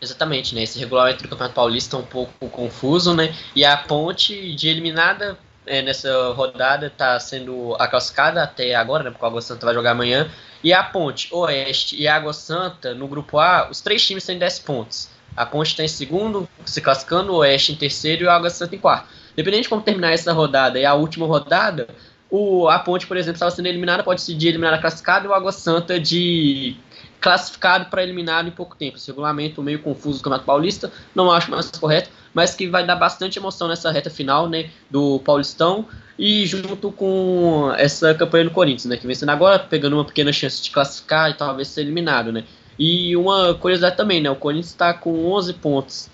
Exatamente, 0.00 0.54
né? 0.54 0.62
Esse 0.62 0.78
regulamento 0.78 1.22
do 1.22 1.28
Campeonato 1.28 1.54
Paulista 1.54 1.96
é 1.96 1.98
um 1.98 2.06
pouco 2.06 2.48
confuso, 2.48 3.14
né? 3.14 3.34
E 3.54 3.64
a 3.64 3.76
ponte 3.76 4.54
de 4.54 4.68
eliminada 4.68 5.38
é, 5.66 5.82
nessa 5.82 6.32
rodada 6.32 6.86
está 6.86 7.20
sendo 7.20 7.76
a 7.78 7.86
classificada 7.86 8.42
até 8.42 8.74
agora, 8.74 9.04
né? 9.04 9.10
Porque 9.10 9.24
o 9.24 9.28
Água 9.28 9.42
Santa 9.42 9.66
vai 9.66 9.74
jogar 9.74 9.90
amanhã. 9.90 10.30
E 10.62 10.72
a 10.72 10.82
Ponte, 10.82 11.28
Oeste 11.32 11.96
e 12.00 12.06
Água 12.06 12.32
Santa, 12.32 12.94
no 12.94 13.08
grupo 13.08 13.38
A, 13.38 13.68
os 13.70 13.80
três 13.80 14.06
times 14.06 14.24
têm 14.26 14.38
10 14.38 14.58
pontos. 14.60 15.08
A 15.36 15.46
Ponte 15.46 15.68
está 15.68 15.82
em 15.82 15.88
segundo, 15.88 16.48
se 16.66 16.80
classificando, 16.80 17.32
o 17.32 17.36
Oeste 17.36 17.72
em 17.72 17.76
terceiro 17.76 18.24
e 18.24 18.26
o 18.26 18.30
Água 18.30 18.50
Santa 18.50 18.76
em 18.76 18.78
quarto. 18.78 19.08
Dependendo 19.34 19.62
de 19.62 19.68
como 19.68 19.80
terminar 19.80 20.12
essa 20.12 20.32
rodada 20.32 20.78
e 20.78 20.84
a 20.84 20.92
última 20.94 21.26
rodada, 21.26 21.88
o, 22.30 22.68
a 22.68 22.78
Ponte, 22.78 23.06
por 23.06 23.16
exemplo, 23.16 23.36
estava 23.36 23.50
sendo 23.50 23.66
eliminada, 23.66 24.02
pode 24.02 24.20
ser 24.20 24.34
de 24.34 24.48
eliminada 24.48 24.78
classificada 24.78 25.26
e 25.26 25.28
o 25.28 25.34
Água 25.34 25.50
Santa 25.50 25.98
de 25.98 26.76
classificado 27.20 27.86
para 27.86 28.02
eliminado 28.02 28.48
em 28.48 28.52
pouco 28.52 28.76
tempo. 28.76 28.96
Esse 28.96 29.08
regulamento 29.08 29.62
meio 29.62 29.80
confuso 29.80 30.18
do 30.18 30.22
Campeonato 30.22 30.46
Paulista, 30.46 30.92
não 31.14 31.30
acho 31.30 31.50
mais 31.50 31.70
correto, 31.70 32.08
mas 32.32 32.54
que 32.54 32.68
vai 32.68 32.86
dar 32.86 32.96
bastante 32.96 33.38
emoção 33.38 33.68
nessa 33.68 33.90
reta 33.90 34.08
final 34.08 34.48
né, 34.48 34.70
do 34.90 35.18
Paulistão 35.20 35.86
e 36.18 36.46
junto 36.46 36.92
com 36.92 37.72
essa 37.76 38.14
campanha 38.14 38.44
do 38.44 38.50
Corinthians, 38.50 38.86
né, 38.86 38.96
que 38.96 39.06
vencendo 39.06 39.30
agora, 39.30 39.58
pegando 39.58 39.96
uma 39.96 40.04
pequena 40.04 40.32
chance 40.32 40.62
de 40.62 40.70
classificar 40.70 41.30
e 41.30 41.34
talvez 41.34 41.68
ser 41.68 41.82
eliminado. 41.82 42.32
Né. 42.32 42.44
E 42.78 43.16
uma 43.16 43.54
curiosidade 43.54 43.96
também, 43.96 44.20
né, 44.20 44.30
o 44.30 44.36
Corinthians 44.36 44.68
está 44.68 44.94
com 44.94 45.26
11 45.32 45.54
pontos 45.54 46.10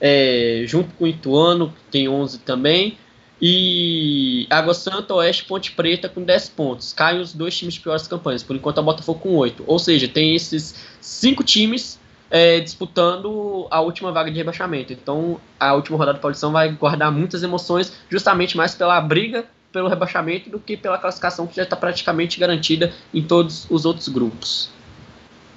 é, 0.00 0.64
junto 0.66 0.94
com 0.94 1.04
o 1.04 1.08
Ituano, 1.08 1.68
que 1.68 1.90
tem 1.90 2.08
11 2.08 2.38
também. 2.38 2.98
E 3.40 4.46
Água 4.50 4.74
Santa, 4.74 5.14
Oeste 5.14 5.44
Ponte 5.44 5.72
Preta 5.72 6.08
com 6.08 6.22
10 6.22 6.50
pontos. 6.50 6.92
Caem 6.92 7.20
os 7.20 7.32
dois 7.32 7.56
times 7.56 7.74
de 7.74 7.80
piores 7.80 8.06
campanhas, 8.06 8.42
por 8.42 8.54
enquanto 8.54 8.78
a 8.78 8.82
Botafogo 8.82 9.20
com 9.20 9.34
8. 9.36 9.64
Ou 9.66 9.78
seja, 9.78 10.06
tem 10.06 10.34
esses 10.34 10.74
cinco 11.00 11.42
times 11.42 11.98
é, 12.30 12.60
disputando 12.60 13.66
a 13.70 13.80
última 13.80 14.12
vaga 14.12 14.30
de 14.30 14.36
rebaixamento. 14.36 14.92
Então 14.92 15.40
a 15.58 15.72
última 15.72 15.96
rodada 15.96 16.18
do 16.18 16.20
Paulistão 16.20 16.52
vai 16.52 16.70
guardar 16.70 17.10
muitas 17.10 17.42
emoções, 17.42 17.92
justamente 18.08 18.56
mais 18.56 18.74
pela 18.74 19.00
briga 19.00 19.46
pelo 19.72 19.88
rebaixamento 19.88 20.50
do 20.50 20.58
que 20.58 20.76
pela 20.76 20.98
classificação 20.98 21.46
que 21.46 21.54
já 21.54 21.62
está 21.62 21.76
praticamente 21.76 22.40
garantida 22.40 22.92
em 23.14 23.22
todos 23.22 23.70
os 23.70 23.84
outros 23.84 24.08
grupos. 24.08 24.68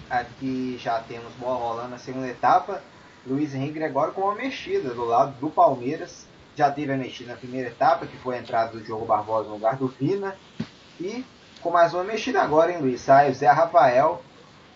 Aqui 0.10 0.80
já 0.80 1.00
temos 1.00 1.34
bola 1.40 1.58
rolando 1.58 1.90
na 1.90 1.98
segunda 1.98 2.28
etapa. 2.28 2.82
Luiz 3.26 3.56
Henrique 3.56 3.74
Gregório 3.74 4.14
com 4.14 4.22
uma 4.22 4.36
mexida 4.36 4.94
do 4.94 5.06
lado 5.06 5.34
do 5.40 5.50
Palmeiras 5.50 6.28
já 6.56 6.72
teve 6.72 6.96
mexida 6.96 7.32
na 7.32 7.38
primeira 7.38 7.70
etapa, 7.70 8.06
que 8.06 8.18
foi 8.18 8.38
a 8.38 8.40
entrada 8.40 8.72
do 8.72 8.82
Diogo 8.82 9.06
Barbosa 9.06 9.48
no 9.48 9.56
lugar 9.56 9.76
do 9.76 9.88
Vina. 9.88 10.36
E 11.00 11.26
com 11.62 11.72
mais 11.72 11.94
uma 11.94 12.04
mexida 12.04 12.42
agora, 12.42 12.72
hein, 12.72 12.80
Luiz? 12.82 13.02
Sai 13.02 13.34
Zé 13.34 13.48
Rafael 13.48 14.22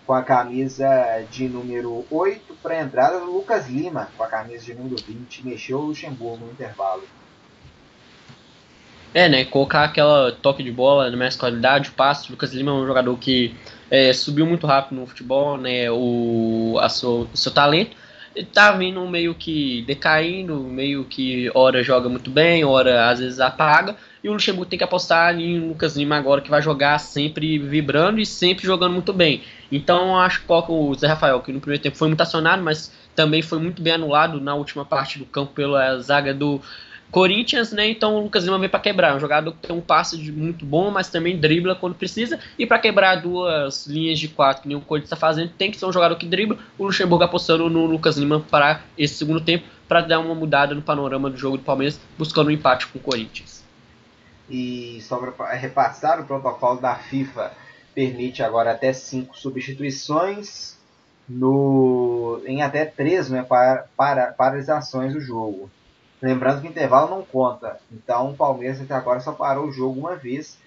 com 0.06 0.14
a 0.14 0.22
camisa 0.22 0.88
de 1.30 1.46
número 1.48 2.04
8 2.10 2.54
para 2.62 2.74
a 2.74 2.80
entrada 2.80 3.20
do 3.20 3.26
Lucas 3.26 3.68
Lima 3.68 4.08
com 4.16 4.24
a 4.24 4.26
camisa 4.26 4.64
de 4.64 4.74
número 4.74 4.96
20. 4.96 5.46
Mexeu 5.46 5.78
o 5.78 5.82
Luxemburgo 5.82 6.46
no 6.46 6.50
intervalo. 6.50 7.02
É, 9.12 9.28
né? 9.28 9.44
Colocar 9.44 9.84
aquela 9.84 10.32
toque 10.32 10.62
de 10.62 10.72
bola 10.72 11.10
na 11.10 11.16
mais 11.16 11.36
qualidade, 11.36 11.90
o 11.90 11.92
passe. 11.92 12.28
O 12.28 12.32
Lucas 12.32 12.54
Lima 12.54 12.70
é 12.70 12.74
um 12.74 12.86
jogador 12.86 13.16
que 13.18 13.54
é, 13.90 14.12
subiu 14.12 14.46
muito 14.46 14.66
rápido 14.66 14.98
no 14.98 15.06
futebol, 15.06 15.58
né? 15.58 15.90
O, 15.90 16.78
a 16.80 16.88
seu, 16.88 17.28
o 17.32 17.36
seu 17.36 17.52
talento 17.52 17.96
ele 18.38 18.46
tá 18.46 18.70
vindo 18.70 19.04
meio 19.08 19.34
que 19.34 19.82
decaindo, 19.82 20.60
meio 20.60 21.04
que 21.04 21.50
hora 21.54 21.82
joga 21.82 22.08
muito 22.08 22.30
bem, 22.30 22.64
hora 22.64 23.10
às 23.10 23.18
vezes 23.18 23.40
apaga. 23.40 23.96
E 24.22 24.28
o 24.28 24.32
Luxemburgo 24.32 24.70
tem 24.70 24.78
que 24.78 24.84
apostar 24.84 25.36
em 25.36 25.58
Lucas 25.58 25.96
Lima 25.96 26.16
agora, 26.16 26.40
que 26.40 26.48
vai 26.48 26.62
jogar 26.62 26.98
sempre 27.00 27.58
vibrando 27.58 28.20
e 28.20 28.26
sempre 28.26 28.64
jogando 28.64 28.92
muito 28.92 29.12
bem. 29.12 29.42
Então 29.72 30.16
acho 30.16 30.42
que 30.42 30.52
o 30.52 30.94
Zé 30.94 31.08
Rafael, 31.08 31.40
que 31.40 31.50
no 31.50 31.60
primeiro 31.60 31.82
tempo 31.82 31.96
foi 31.96 32.06
muito 32.06 32.20
acionado, 32.20 32.62
mas 32.62 32.92
também 33.12 33.42
foi 33.42 33.58
muito 33.58 33.82
bem 33.82 33.94
anulado 33.94 34.40
na 34.40 34.54
última 34.54 34.84
parte 34.84 35.18
do 35.18 35.26
campo 35.26 35.52
pela 35.52 35.98
zaga 35.98 36.32
do 36.32 36.60
Corinthians, 37.10 37.72
né? 37.72 37.88
Então 37.88 38.16
o 38.16 38.22
Lucas 38.22 38.44
Lima 38.44 38.58
vem 38.58 38.68
para 38.68 38.80
quebrar. 38.80 39.12
É 39.12 39.16
um 39.16 39.20
jogador 39.20 39.52
que 39.52 39.66
tem 39.66 39.76
um 39.76 39.80
passe 39.80 40.16
muito 40.30 40.64
bom, 40.64 40.90
mas 40.90 41.08
também 41.08 41.38
dribla 41.38 41.74
quando 41.74 41.94
precisa. 41.94 42.38
E 42.58 42.66
para 42.66 42.78
quebrar 42.78 43.16
duas 43.16 43.86
linhas 43.86 44.18
de 44.18 44.28
quatro 44.28 44.62
que 44.62 44.68
nem 44.68 44.76
o 44.76 44.80
Corinthians 44.80 45.12
está 45.12 45.16
fazendo, 45.16 45.50
tem 45.56 45.70
que 45.70 45.78
ser 45.78 45.86
um 45.86 45.92
jogador 45.92 46.16
que 46.16 46.26
dribla. 46.26 46.58
O 46.76 46.84
Luxemburgo 46.84 47.24
apostando 47.24 47.68
no 47.70 47.86
Lucas 47.86 48.16
Lima 48.16 48.40
para 48.40 48.82
esse 48.96 49.14
segundo 49.14 49.40
tempo, 49.40 49.64
para 49.88 50.02
dar 50.02 50.18
uma 50.20 50.34
mudada 50.34 50.74
no 50.74 50.82
panorama 50.82 51.30
do 51.30 51.36
jogo 51.36 51.56
do 51.56 51.62
Palmeiras, 51.62 51.98
buscando 52.18 52.48
um 52.48 52.52
empate 52.52 52.86
com 52.86 52.98
o 52.98 53.02
Corinthians. 53.02 53.64
E 54.50 55.00
só 55.02 55.18
para 55.18 55.54
repassar, 55.54 56.20
o 56.20 56.24
protocolo 56.24 56.80
da 56.80 56.94
FIFA 56.94 57.52
permite 57.94 58.42
agora 58.42 58.72
até 58.72 58.92
cinco 58.92 59.36
substituições 59.36 60.78
no, 61.28 62.40
em 62.46 62.62
até 62.62 62.84
três 62.84 63.28
né, 63.28 63.42
para, 63.42 63.86
para 63.96 64.26
paralisações 64.32 65.12
do 65.12 65.20
jogo. 65.20 65.70
Lembrando 66.20 66.60
que 66.60 66.66
o 66.66 66.70
intervalo 66.70 67.10
não 67.10 67.22
conta. 67.22 67.80
Então 67.92 68.30
o 68.30 68.36
Palmeiras 68.36 68.80
até 68.80 68.94
agora 68.94 69.20
só 69.20 69.32
parou 69.32 69.66
o 69.66 69.72
jogo 69.72 70.00
uma 70.00 70.16
vez, 70.16 70.58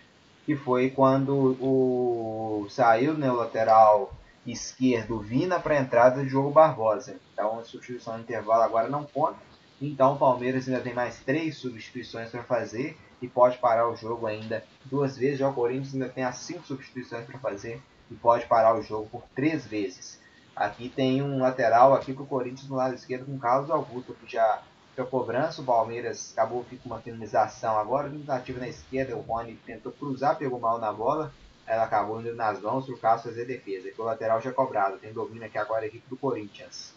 que 0.46 0.56
foi 0.56 0.90
quando 0.90 1.58
o 1.62 2.68
saiu 2.70 3.14
no 3.14 3.36
lateral 3.36 4.14
esquerdo 4.46 5.20
Vina 5.20 5.60
para 5.60 5.76
a 5.76 5.82
entrada 5.82 6.24
de 6.24 6.30
Jogo 6.30 6.52
Barbosa. 6.52 7.18
Então 7.34 7.60
a 7.60 7.64
substituição 7.64 8.16
no 8.16 8.24
intervalo 8.24 8.64
agora 8.64 8.88
não 8.88 9.04
conta. 9.04 9.38
Então 9.82 10.14
o 10.14 10.18
Palmeiras 10.18 10.68
ainda 10.68 10.80
tem 10.80 10.94
mais 10.94 11.20
três 11.20 11.58
substituições 11.58 12.30
para 12.30 12.44
fazer 12.44 12.98
e 13.22 13.28
pode 13.28 13.58
parar 13.58 13.88
o 13.88 13.96
jogo 13.96 14.28
ainda 14.28 14.64
duas 14.86 15.18
vezes. 15.18 15.40
Já 15.40 15.50
o 15.50 15.54
Corinthians 15.54 15.94
ainda 15.94 16.10
tem 16.10 16.24
as 16.24 16.38
cinco 16.38 16.66
substituições 16.66 17.26
para 17.26 17.40
fazer 17.40 17.82
e 18.10 18.16
pode 18.16 18.46
parar 18.46 18.76
o 18.76 18.82
jogo 18.82 19.08
por 19.10 19.24
três 19.36 19.66
vezes. 19.66 20.20
Aqui 20.56 20.90
tem 20.90 21.22
um 21.22 21.40
lateral 21.40 21.94
aqui 21.94 22.14
com 22.14 22.24
o 22.24 22.28
Corinthians 22.28 22.70
no 22.70 22.76
lado 22.76 22.94
esquerdo 22.94 23.26
com 23.26 23.36
o 23.36 23.40
Carlos 23.40 23.70
Augusto, 23.70 24.14
que 24.14 24.32
já 24.32 24.62
para 24.96 25.06
cobrança. 25.06 25.62
O 25.62 25.66
Palmeiras 25.66 26.32
acabou 26.34 26.64
com 26.64 26.90
uma 26.90 27.00
finalização 27.00 27.78
agora. 27.78 28.10
Tentativa 28.10 28.60
na 28.60 28.68
esquerda, 28.68 29.16
o 29.16 29.22
Rony 29.22 29.56
tentou 29.66 29.92
cruzar, 29.92 30.38
pegou 30.38 30.60
mal 30.60 30.80
na 30.80 30.92
bola. 30.92 31.32
Ela 31.66 31.84
acabou 31.84 32.20
indo 32.20 32.36
nas 32.36 32.60
mãos 32.60 32.86
para 32.86 32.96
o 32.96 32.98
caso 32.98 33.24
fazer 33.24 33.46
defesa. 33.46 33.88
E 33.88 33.94
o 33.98 34.04
lateral 34.04 34.42
já 34.42 34.52
cobrado. 34.52 34.98
Tem 34.98 35.14
domínio 35.14 35.46
aqui 35.46 35.58
agora 35.58 35.84
a 35.84 35.88
equipe 35.88 36.08
do 36.10 36.18
Corinthians. 36.18 36.94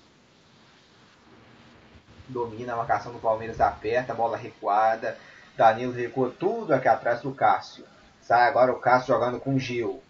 Domina 2.28 2.72
a 2.72 2.76
marcação 2.76 3.12
do 3.12 3.18
Palmeiras 3.18 3.60
aperta, 3.60 4.14
bola 4.14 4.36
recuada. 4.36 5.16
Danilo 5.56 5.92
recua 5.92 6.32
tudo 6.38 6.72
aqui 6.72 6.88
atrás 6.88 7.20
do 7.20 7.32
Cássio. 7.32 7.84
Sai 8.20 8.48
agora 8.48 8.72
o 8.72 8.80
Cássio 8.80 9.14
jogando 9.14 9.38
com 9.38 9.54
o 9.54 9.58
Gil. 9.58 10.02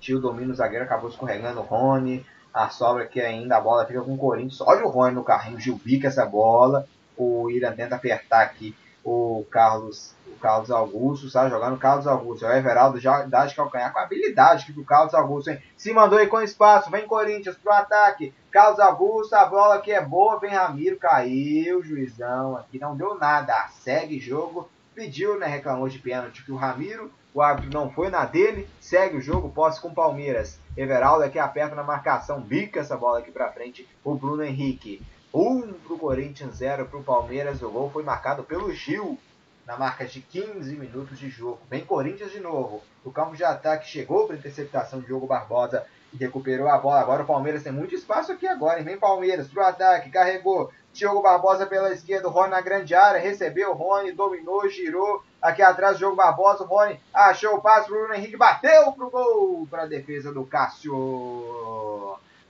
Gil 0.00 0.20
domina 0.20 0.52
o 0.52 0.56
zagueiro, 0.56 0.84
acabou 0.84 1.08
escorregando 1.08 1.60
o 1.60 1.62
Rony. 1.62 2.26
A 2.52 2.68
sobra 2.68 3.04
aqui 3.04 3.20
ainda, 3.20 3.56
a 3.56 3.60
bola 3.60 3.86
fica 3.86 4.02
com 4.02 4.14
o 4.14 4.18
Corinthians. 4.18 4.60
Olha 4.60 4.84
o 4.84 4.90
Rony 4.90 5.14
no 5.14 5.24
carrinho, 5.24 5.58
Gil 5.58 5.80
bica 5.82 6.08
essa 6.08 6.26
bola 6.26 6.86
o 7.16 7.42
William 7.42 7.72
tenta 7.72 7.96
apertar 7.96 8.42
aqui 8.42 8.74
o 9.04 9.44
Carlos, 9.50 10.14
o 10.26 10.38
Carlos 10.38 10.70
Augusto, 10.70 11.26
está 11.26 11.48
jogando 11.48 11.74
o 11.74 11.78
Carlos 11.78 12.06
Augusto. 12.06 12.46
O 12.46 12.50
Everaldo 12.50 12.98
já 12.98 13.22
dá 13.22 13.44
de 13.44 13.54
calcanhar 13.54 13.92
com 13.92 13.98
habilidade 13.98 14.72
que 14.72 14.80
o 14.80 14.84
Carlos 14.84 15.14
Augusto 15.14 15.50
hein? 15.50 15.60
se 15.76 15.92
mandou 15.92 16.18
aí 16.18 16.26
com 16.26 16.40
espaço. 16.40 16.90
Vem 16.90 17.06
Corinthians 17.06 17.56
pro 17.56 17.70
ataque. 17.70 18.32
Carlos 18.50 18.80
Augusto, 18.80 19.34
a 19.34 19.44
bola 19.44 19.74
aqui 19.74 19.92
é 19.92 20.00
boa. 20.00 20.40
Vem 20.40 20.50
Ramiro, 20.50 20.96
caiu. 20.96 21.82
Juizão 21.82 22.56
aqui 22.56 22.78
não 22.78 22.96
deu 22.96 23.14
nada. 23.16 23.68
Segue 23.80 24.18
jogo. 24.18 24.70
Pediu, 24.94 25.38
né? 25.38 25.46
Reclamou 25.46 25.88
de 25.88 25.98
pênalti 25.98 26.42
que 26.42 26.52
o 26.52 26.56
Ramiro. 26.56 27.12
O 27.34 27.42
árbitro 27.42 27.72
não 27.72 27.90
foi 27.90 28.08
na 28.08 28.24
dele. 28.24 28.66
Segue 28.80 29.18
o 29.18 29.20
jogo. 29.20 29.50
Posse 29.50 29.80
com 29.80 29.92
Palmeiras. 29.92 30.58
Everaldo 30.76 31.24
aqui 31.24 31.38
aperta 31.38 31.74
na 31.74 31.82
marcação. 31.82 32.40
Bica 32.40 32.80
essa 32.80 32.96
bola 32.96 33.18
aqui 33.18 33.30
pra 33.30 33.52
frente. 33.52 33.86
O 34.02 34.14
Bruno 34.14 34.42
Henrique. 34.42 35.02
1 35.34 35.72
para 35.84 35.94
o 35.94 35.98
Corinthians, 35.98 36.54
0 36.54 36.86
para 36.86 36.98
o 36.98 37.02
Palmeiras. 37.02 37.60
O 37.60 37.68
gol 37.68 37.90
foi 37.90 38.04
marcado 38.04 38.44
pelo 38.44 38.72
Gil 38.72 39.18
na 39.66 39.76
marca 39.76 40.04
de 40.04 40.20
15 40.20 40.76
minutos 40.76 41.18
de 41.18 41.28
jogo. 41.28 41.58
Vem 41.68 41.84
Corinthians 41.84 42.30
de 42.30 42.38
novo. 42.38 42.80
O 43.04 43.10
campo 43.10 43.34
de 43.34 43.42
ataque 43.42 43.88
chegou 43.88 44.28
para 44.28 44.36
interceptação 44.36 45.00
de 45.00 45.06
Diogo 45.06 45.26
Barbosa 45.26 45.84
e 46.12 46.16
recuperou 46.16 46.68
a 46.68 46.78
bola. 46.78 47.00
Agora 47.00 47.24
o 47.24 47.26
Palmeiras 47.26 47.64
tem 47.64 47.72
muito 47.72 47.96
espaço 47.96 48.30
aqui 48.30 48.46
agora. 48.46 48.80
Vem 48.84 48.96
Palmeiras 48.96 49.48
para 49.48 49.64
o 49.64 49.66
ataque, 49.66 50.10
carregou. 50.10 50.70
Diogo 50.92 51.22
Barbosa 51.22 51.66
pela 51.66 51.92
esquerda, 51.92 52.28
o 52.28 52.30
Rony 52.30 52.50
na 52.50 52.60
grande 52.60 52.94
área, 52.94 53.20
recebeu 53.20 53.72
o 53.72 53.74
Rony, 53.74 54.12
dominou, 54.12 54.68
girou. 54.68 55.24
Aqui 55.42 55.60
atrás 55.60 55.96
o 55.96 55.98
Diogo 55.98 56.14
Barbosa, 56.14 56.62
o 56.62 56.66
Rony 56.68 57.00
achou 57.12 57.56
o 57.56 57.60
passe 57.60 57.88
para 57.88 57.96
o 57.96 57.98
Bruno 57.98 58.14
Henrique, 58.14 58.36
bateu 58.36 58.92
pro 58.92 59.10
gol 59.10 59.66
para 59.68 59.82
a 59.82 59.86
defesa 59.86 60.32
do 60.32 60.46
Cássio. 60.46 60.94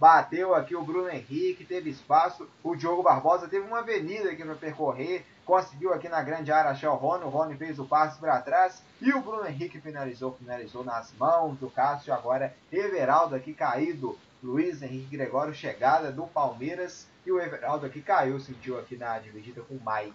Bateu 0.04 0.54
aqui 0.54 0.76
o 0.76 0.84
Bruno 0.84 1.08
Henrique, 1.08 1.64
teve 1.64 1.88
espaço. 1.88 2.46
O 2.62 2.76
Diogo 2.76 3.02
Barbosa 3.02 3.48
teve 3.48 3.66
uma 3.66 3.78
avenida 3.78 4.30
aqui 4.30 4.44
para 4.44 4.54
percorrer. 4.54 5.24
Conseguiu 5.46 5.94
aqui 5.94 6.10
na 6.10 6.22
grande 6.22 6.52
área 6.52 6.72
achar 6.72 6.92
o 6.92 6.96
Rony. 6.96 7.24
O 7.24 7.30
Rony 7.30 7.56
fez 7.56 7.78
o 7.78 7.86
passe 7.86 8.20
para 8.20 8.38
trás. 8.42 8.82
E 9.00 9.14
o 9.14 9.22
Bruno 9.22 9.48
Henrique 9.48 9.80
finalizou, 9.80 10.36
finalizou 10.38 10.84
nas 10.84 11.10
mãos 11.18 11.56
do 11.56 11.70
Cássio. 11.70 12.12
Agora 12.12 12.54
Everaldo 12.70 13.34
aqui 13.34 13.54
caído. 13.54 14.18
Luiz 14.42 14.82
Henrique 14.82 15.16
Gregório, 15.16 15.54
chegada 15.54 16.12
do 16.12 16.24
Palmeiras. 16.24 17.08
E 17.24 17.32
o 17.32 17.40
Everaldo 17.40 17.86
aqui 17.86 18.02
caiu, 18.02 18.38
sentiu 18.38 18.78
aqui 18.78 18.96
na 18.96 19.18
dividida 19.18 19.62
com 19.62 19.72
o 19.72 19.80
Mike. 19.80 20.12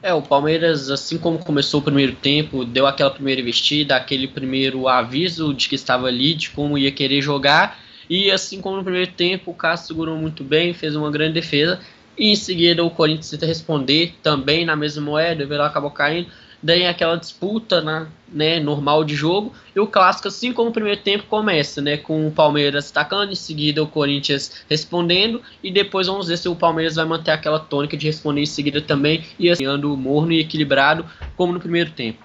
É, 0.00 0.14
o 0.14 0.22
Palmeiras, 0.22 0.90
assim 0.90 1.18
como 1.18 1.44
começou 1.44 1.80
o 1.80 1.84
primeiro 1.84 2.14
tempo, 2.14 2.64
deu 2.64 2.86
aquela 2.86 3.10
primeira 3.10 3.40
investida, 3.40 3.96
aquele 3.96 4.28
primeiro 4.28 4.86
aviso 4.86 5.52
de 5.52 5.68
que 5.68 5.74
estava 5.74 6.06
ali, 6.06 6.34
de 6.34 6.50
como 6.50 6.78
ia 6.78 6.92
querer 6.92 7.20
jogar. 7.20 7.82
E 8.12 8.30
assim 8.30 8.60
como 8.60 8.76
no 8.76 8.84
primeiro 8.84 9.10
tempo, 9.10 9.52
o 9.52 9.54
Cássio 9.54 9.86
segurou 9.86 10.18
muito 10.18 10.44
bem, 10.44 10.74
fez 10.74 10.94
uma 10.94 11.10
grande 11.10 11.32
defesa. 11.32 11.80
E 12.18 12.30
em 12.30 12.36
seguida 12.36 12.84
o 12.84 12.90
Corinthians 12.90 13.30
tenta 13.30 13.46
responder 13.46 14.14
também 14.22 14.66
na 14.66 14.76
mesma 14.76 15.02
moeda, 15.02 15.42
o 15.42 15.48
Velar 15.48 15.70
acabou 15.70 15.90
caindo. 15.90 16.28
Daí 16.62 16.86
aquela 16.86 17.16
disputa 17.16 17.80
na, 17.80 18.06
né, 18.28 18.60
normal 18.60 19.02
de 19.02 19.14
jogo. 19.14 19.54
E 19.74 19.80
o 19.80 19.86
clássico, 19.86 20.28
assim 20.28 20.52
como 20.52 20.68
o 20.68 20.72
primeiro 20.74 21.00
tempo, 21.00 21.24
começa 21.24 21.80
né, 21.80 21.96
com 21.96 22.28
o 22.28 22.30
Palmeiras 22.30 22.90
atacando, 22.90 23.32
em 23.32 23.34
seguida 23.34 23.82
o 23.82 23.88
Corinthians 23.88 24.62
respondendo. 24.68 25.40
E 25.62 25.72
depois 25.72 26.06
vamos 26.06 26.28
ver 26.28 26.36
se 26.36 26.50
o 26.50 26.54
Palmeiras 26.54 26.96
vai 26.96 27.06
manter 27.06 27.30
aquela 27.30 27.60
tônica 27.60 27.96
de 27.96 28.06
responder 28.06 28.42
em 28.42 28.46
seguida 28.46 28.82
também. 28.82 29.24
E 29.38 29.48
assim, 29.48 29.64
ando 29.64 29.96
morno 29.96 30.32
e 30.32 30.40
equilibrado, 30.40 31.06
como 31.34 31.54
no 31.54 31.60
primeiro 31.60 31.90
tempo. 31.92 32.22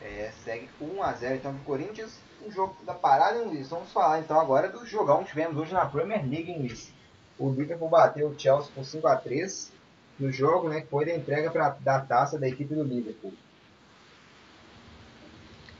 É, 0.00 0.30
segue 0.44 0.68
1x0 0.80 1.34
então 1.34 1.50
o 1.50 1.64
Corinthians 1.64 2.27
o 2.48 2.52
jogo 2.52 2.76
da 2.84 2.94
parada, 2.94 3.38
hein, 3.38 3.46
Luiz? 3.46 3.68
Vamos 3.68 3.92
falar 3.92 4.20
então 4.20 4.40
agora 4.40 4.68
do 4.68 4.84
jogão 4.86 5.22
que 5.22 5.30
tivemos 5.30 5.56
hoje 5.56 5.72
na 5.72 5.86
Premier 5.86 6.20
League, 6.20 6.50
hein, 6.50 6.58
Luiz? 6.60 6.92
O 7.38 7.50
Liverpool 7.50 7.88
bateu 7.88 8.28
o 8.28 8.38
Chelsea 8.38 8.70
por 8.74 8.84
5 8.84 9.06
a 9.06 9.16
3 9.16 9.72
no 10.18 10.32
jogo, 10.32 10.68
né? 10.68 10.80
Que 10.80 10.88
foi 10.88 11.04
da 11.04 11.14
entrega 11.14 11.50
pra, 11.50 11.76
da 11.80 12.00
taça 12.00 12.38
da 12.38 12.48
equipe 12.48 12.74
do 12.74 12.82
Liverpool. 12.82 13.32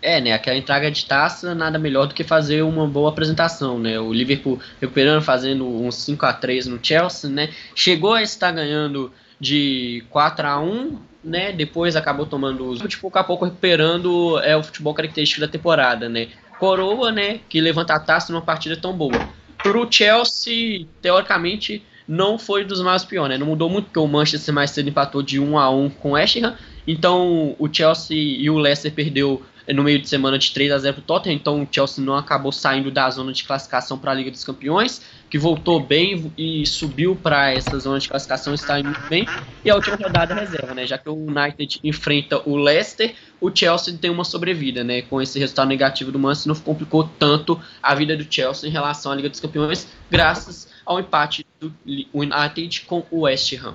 É, 0.01 0.21
né? 0.21 0.33
Aquela 0.33 0.57
entrega 0.57 0.91
de 0.91 1.05
taça, 1.05 1.55
nada 1.55 1.79
melhor 1.79 2.07
do 2.07 2.15
que 2.15 2.23
fazer 2.23 2.63
uma 2.63 2.87
boa 2.87 3.11
apresentação, 3.11 3.79
né? 3.79 3.99
O 3.99 4.13
Liverpool 4.13 4.61
recuperando, 4.81 5.23
fazendo 5.23 5.67
uns 5.67 5.97
5 5.97 6.25
a 6.25 6.33
3 6.33 6.67
no 6.69 6.79
Chelsea, 6.81 7.29
né? 7.29 7.53
Chegou 7.75 8.13
a 8.13 8.23
estar 8.23 8.53
ganhando 8.53 9.13
de 9.41 10.05
4 10.11 10.47
a 10.47 10.61
1 10.61 11.09
né? 11.23 11.53
Depois 11.53 11.97
acabou 11.97 12.27
tomando 12.27 12.69
os. 12.69 12.81
Tipo, 12.81 13.03
pouco 13.03 13.19
a 13.19 13.25
pouco 13.25 13.45
recuperando 13.45 14.39
é 14.41 14.57
o 14.57 14.63
futebol 14.63 14.95
característico 14.95 15.41
da 15.41 15.49
temporada, 15.49 16.09
né? 16.09 16.29
Coroa, 16.59 17.13
né? 17.13 17.41
Que 17.49 17.61
levanta 17.61 17.95
a 17.95 18.01
taça 18.01 18.33
numa 18.33 18.43
partida 18.43 18.77
tão 18.77 18.93
boa. 18.93 19.19
Pro 19.63 19.87
Chelsea, 19.91 20.87
teoricamente, 21.01 21.83
não 22.07 22.39
foi 22.39 22.65
dos 22.65 22.81
mais 22.81 23.05
piores, 23.05 23.31
né? 23.31 23.39
Não 23.39 23.47
mudou 23.47 23.69
muito, 23.69 23.87
porque 23.87 23.99
o 23.99 24.07
Manchester 24.07 24.55
mais 24.55 24.71
cedo 24.71 24.89
empatou 24.89 25.23
de 25.23 25.39
1 25.39 25.59
a 25.59 25.71
1 25.71 25.91
com 25.91 26.11
o 26.11 26.13
West 26.13 26.37
Ham. 26.37 26.57
Então 26.87 27.55
o 27.59 27.69
Chelsea 27.73 28.17
e 28.17 28.49
o 28.49 28.59
Leicester 28.59 28.93
perdeu 28.93 29.43
no 29.75 29.83
meio 29.83 30.01
de 30.01 30.09
semana 30.09 30.39
de 30.39 30.51
3 30.53 30.73
a 30.73 30.79
0 30.79 30.95
para 30.95 31.01
o 31.03 31.05
Tottenham, 31.05 31.37
então 31.37 31.63
o 31.63 31.69
Chelsea 31.71 32.03
não 32.03 32.17
acabou 32.17 32.51
saindo 32.51 32.91
da 32.91 33.11
zona 33.11 33.33
de 33.33 33.45
classificação 33.45 33.99
para 33.99 34.11
a 34.11 34.15
Liga 34.15 34.31
dos 34.31 34.43
Campeões, 34.43 35.03
que 35.31 35.39
voltou 35.39 35.81
bem 35.81 36.33
e 36.37 36.65
subiu 36.67 37.15
para 37.15 37.53
essa 37.53 37.79
zona 37.79 37.99
de 37.99 38.09
classificação, 38.09 38.55
está 38.55 38.81
indo 38.81 38.97
bem. 39.09 39.27
E 39.65 39.71
a 39.71 39.75
última 39.75 39.97
rodada 39.97 40.35
é 40.35 40.41
reserva, 40.41 40.75
né? 40.75 40.87
Já 40.87 40.97
que 40.97 41.09
o 41.09 41.15
United 41.15 41.81
enfrenta 41.85 42.43
o 42.49 42.57
Leicester, 42.57 43.15
o 43.41 43.55
Chelsea 43.55 43.97
tem 43.97 44.11
uma 44.11 44.25
sobrevida, 44.25 44.83
né? 44.83 45.03
Com 45.03 45.21
esse 45.21 45.39
resultado 45.39 45.69
negativo 45.69 46.11
do 46.11 46.19
Manchester, 46.19 46.55
não 46.55 46.61
complicou 46.61 47.09
tanto 47.19 47.61
a 47.83 47.95
vida 47.95 48.17
do 48.17 48.27
Chelsea 48.29 48.69
em 48.69 48.73
relação 48.73 49.13
à 49.13 49.15
Liga 49.15 49.29
dos 49.29 49.41
Campeões, 49.41 49.87
graças 50.11 50.69
ao 50.85 50.99
empate 50.99 51.47
do 51.61 51.73
United 52.15 52.83
com 52.87 53.05
o 53.11 53.21
West 53.21 53.53
Ham. 53.53 53.75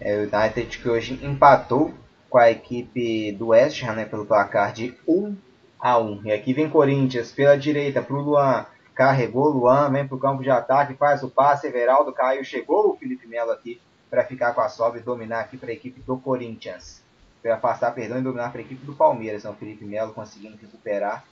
É, 0.00 0.16
o 0.16 0.22
United 0.22 0.78
que 0.78 0.88
hoje 0.88 1.18
empatou 1.22 1.94
com 2.30 2.38
a 2.38 2.50
equipe 2.50 3.32
do 3.32 3.48
West 3.48 3.82
Ham 3.82 3.94
né, 3.94 4.04
pelo 4.04 4.26
placar 4.26 4.72
de 4.72 4.94
1 5.06 5.36
a 5.80 5.98
1. 5.98 6.22
E 6.24 6.32
aqui 6.32 6.52
vem 6.52 6.68
Corinthians 6.68 7.30
pela 7.32 7.56
direita 7.56 8.02
para 8.02 8.16
o 8.16 8.20
Luan. 8.20 8.66
Carregou 8.94 9.48
Luan, 9.48 9.90
vem 9.90 10.06
para 10.06 10.16
o 10.16 10.20
campo 10.20 10.42
de 10.42 10.50
ataque, 10.50 10.94
faz 10.94 11.22
o 11.22 11.28
passe. 11.28 11.66
Everaldo 11.66 12.12
caiu, 12.12 12.44
chegou 12.44 12.90
o 12.90 12.96
Felipe 12.96 13.26
Melo 13.26 13.50
aqui 13.50 13.80
para 14.08 14.24
ficar 14.24 14.54
com 14.54 14.60
a 14.60 14.68
sobra 14.68 15.00
e 15.00 15.02
dominar 15.02 15.40
aqui 15.40 15.56
para 15.56 15.70
a 15.70 15.72
equipe 15.72 16.00
do 16.02 16.16
Corinthians. 16.16 17.02
Para 17.42 17.56
passar, 17.56 17.92
perdão, 17.92 18.18
e 18.18 18.22
dominar 18.22 18.52
para 18.52 18.60
a 18.60 18.64
equipe 18.64 18.86
do 18.86 18.94
Palmeiras. 18.94 19.42
Então, 19.42 19.54
Felipe 19.56 19.84
Melo 19.84 20.12
conseguindo 20.14 20.56
recuperar 20.56 21.24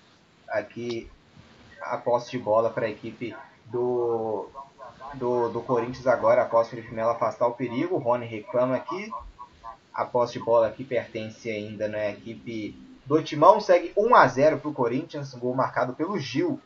aqui 0.49 1.09
a 1.81 1.97
posse 1.97 2.33
de 2.33 2.39
bola 2.39 2.69
para 2.69 2.87
a 2.87 2.91
equipe 2.91 3.35
do, 3.67 4.49
do, 5.15 5.49
do 5.49 5.61
Corinthians 5.63 6.07
agora, 6.09 6.43
após 6.43 6.67
o 6.67 6.71
Felipe 6.71 6.93
Melo 6.93 7.11
afastar 7.11 7.47
o 7.47 7.53
perigo. 7.53 7.95
O 7.95 7.99
Rony 7.99 8.27
reclama 8.27 8.75
aqui 8.75 9.09
a 9.95 10.05
posse 10.05 10.35
de 10.35 10.45
bola 10.45 10.67
aqui 10.67 10.83
pertence 10.83 11.49
ainda 11.49 11.87
na 11.87 11.99
né, 11.99 12.11
equipe 12.11 12.77
do 13.07 13.23
Timão. 13.23 13.61
Segue 13.61 13.93
1 13.97 14.15
a 14.17 14.27
0 14.27 14.59
para 14.59 14.69
o 14.69 14.75
Corinthians, 14.75 15.33
gol 15.35 15.55
marcado 15.55 15.93
pelo 15.93 16.19
Gil 16.19 16.61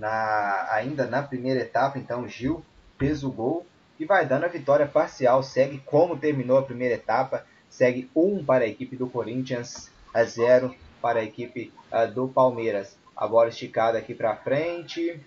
na, 0.00 0.66
ainda 0.72 1.06
na 1.06 1.22
primeira 1.22 1.60
etapa. 1.60 1.98
Então, 1.98 2.26
Gil 2.26 2.64
fez 2.98 3.22
o 3.22 3.30
gol 3.30 3.66
e 3.98 4.06
vai 4.06 4.26
dando 4.26 4.44
a 4.44 4.48
vitória 4.48 4.86
parcial. 4.86 5.42
Segue 5.42 5.78
como 5.84 6.16
terminou 6.16 6.58
a 6.58 6.62
primeira 6.62 6.94
etapa. 6.94 7.44
Segue 7.68 8.10
1 8.16 8.44
para 8.44 8.64
a 8.64 8.66
equipe 8.66 8.96
do 8.96 9.08
Corinthians, 9.08 9.90
a 10.12 10.24
0 10.24 10.74
para 11.00 11.20
a 11.20 11.24
equipe 11.24 11.72
uh, 11.92 12.10
do 12.10 12.26
Palmeiras. 12.26 12.96
A 13.14 13.28
bola 13.28 13.50
esticada 13.50 13.98
aqui 13.98 14.14
para 14.14 14.34
frente. 14.36 15.20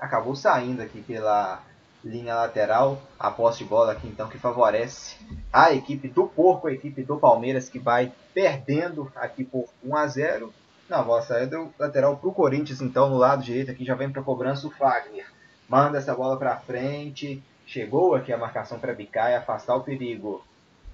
Acabou 0.00 0.34
saindo 0.34 0.80
aqui 0.80 1.02
pela 1.02 1.62
linha 2.04 2.34
lateral, 2.34 3.02
a 3.18 3.30
posse 3.30 3.58
de 3.58 3.64
bola 3.64 3.92
aqui 3.92 4.06
então 4.06 4.28
que 4.28 4.38
favorece 4.38 5.16
a 5.52 5.72
equipe 5.72 6.06
do 6.08 6.28
Porco, 6.28 6.68
a 6.68 6.72
equipe 6.72 7.02
do 7.02 7.18
Palmeiras 7.18 7.68
que 7.68 7.78
vai 7.78 8.12
perdendo 8.32 9.10
aqui 9.16 9.44
por 9.44 9.68
1 9.84 9.96
a 9.96 10.06
0. 10.06 10.54
Na 10.88 11.02
bola 11.02 11.20
saída 11.20 11.68
lateral 11.78 12.16
para 12.16 12.30
o 12.30 12.32
Corinthians 12.32 12.80
então 12.80 13.10
no 13.10 13.18
lado 13.18 13.42
direito 13.42 13.70
aqui 13.70 13.84
já 13.84 13.94
vem 13.94 14.10
para 14.10 14.22
cobrança 14.22 14.66
o 14.66 14.70
Fagner. 14.70 15.26
Manda 15.68 15.98
essa 15.98 16.14
bola 16.14 16.38
para 16.38 16.56
frente, 16.56 17.42
chegou 17.66 18.14
aqui 18.14 18.32
a 18.32 18.38
marcação 18.38 18.78
para 18.78 18.94
bicar 18.94 19.30
e 19.30 19.34
afastar 19.34 19.76
o 19.76 19.82
perigo. 19.82 20.42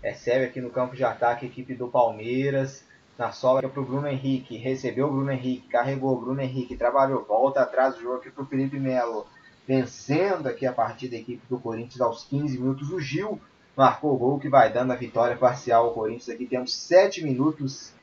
Recebe 0.02 0.46
aqui 0.46 0.60
no 0.60 0.70
campo 0.70 0.96
de 0.96 1.04
ataque 1.04 1.46
a 1.46 1.48
equipe 1.48 1.74
do 1.76 1.86
Palmeiras. 1.86 2.84
Na 3.16 3.30
sobra 3.30 3.68
para 3.68 3.80
o 3.80 3.84
Bruno 3.84 4.08
Henrique. 4.08 4.56
Recebeu 4.56 5.06
o 5.06 5.12
Bruno 5.12 5.30
Henrique, 5.30 5.68
carregou 5.68 6.12
o 6.16 6.20
Bruno 6.20 6.40
Henrique, 6.40 6.76
trabalhou, 6.76 7.24
volta 7.24 7.62
atrás 7.62 7.94
do 7.94 8.02
jogo 8.02 8.16
aqui 8.16 8.30
para 8.30 8.42
o 8.42 8.46
Felipe 8.46 8.80
Melo 8.80 9.24
vencendo 9.66 10.48
aqui 10.48 10.66
a 10.66 10.72
partida 10.72 11.12
da 11.12 11.22
equipe 11.22 11.42
do 11.48 11.58
Corinthians 11.58 12.00
aos 12.00 12.24
15 12.24 12.58
minutos. 12.58 12.90
O 12.90 13.00
Gil 13.00 13.40
marcou 13.76 14.12
o 14.12 14.18
gol 14.18 14.40
que 14.40 14.48
vai 14.48 14.72
dando 14.72 14.92
a 14.92 14.96
vitória 14.96 15.36
parcial 15.36 15.86
ao 15.86 15.94
Corinthians. 15.94 16.28
Aqui 16.28 16.46
temos 16.46 16.74
7 16.74 17.22
minutos 17.22 17.93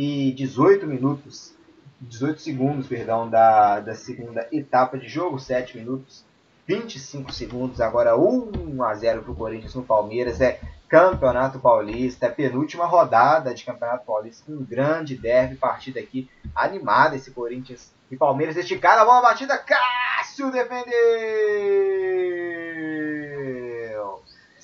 e 0.00 0.30
18 0.30 0.86
minutos, 0.86 1.52
18 2.00 2.40
segundos, 2.40 2.86
perdão, 2.86 3.28
da, 3.28 3.80
da 3.80 3.96
segunda 3.96 4.46
etapa 4.52 4.96
de 4.96 5.08
jogo, 5.08 5.40
7 5.40 5.76
minutos, 5.76 6.24
25 6.68 7.32
segundos, 7.32 7.80
agora 7.80 8.16
1 8.16 8.80
a 8.80 8.94
0 8.94 9.22
para 9.22 9.32
o 9.32 9.34
Corinthians 9.34 9.74
no 9.74 9.82
Palmeiras. 9.82 10.40
É 10.40 10.60
Campeonato 10.88 11.58
Paulista, 11.58 12.26
é 12.26 12.30
penúltima 12.30 12.86
rodada 12.86 13.52
de 13.52 13.64
Campeonato 13.64 14.06
Paulista, 14.06 14.52
um 14.52 14.64
grande 14.64 15.16
derby, 15.16 15.56
partida 15.56 15.98
aqui 15.98 16.30
animada 16.54 17.16
esse 17.16 17.32
Corinthians 17.32 17.92
e 18.08 18.16
Palmeiras 18.16 18.56
esticada, 18.56 19.02
a 19.02 19.20
batida, 19.20 19.58
Cássio 19.58 20.52
defendeu! 20.52 20.94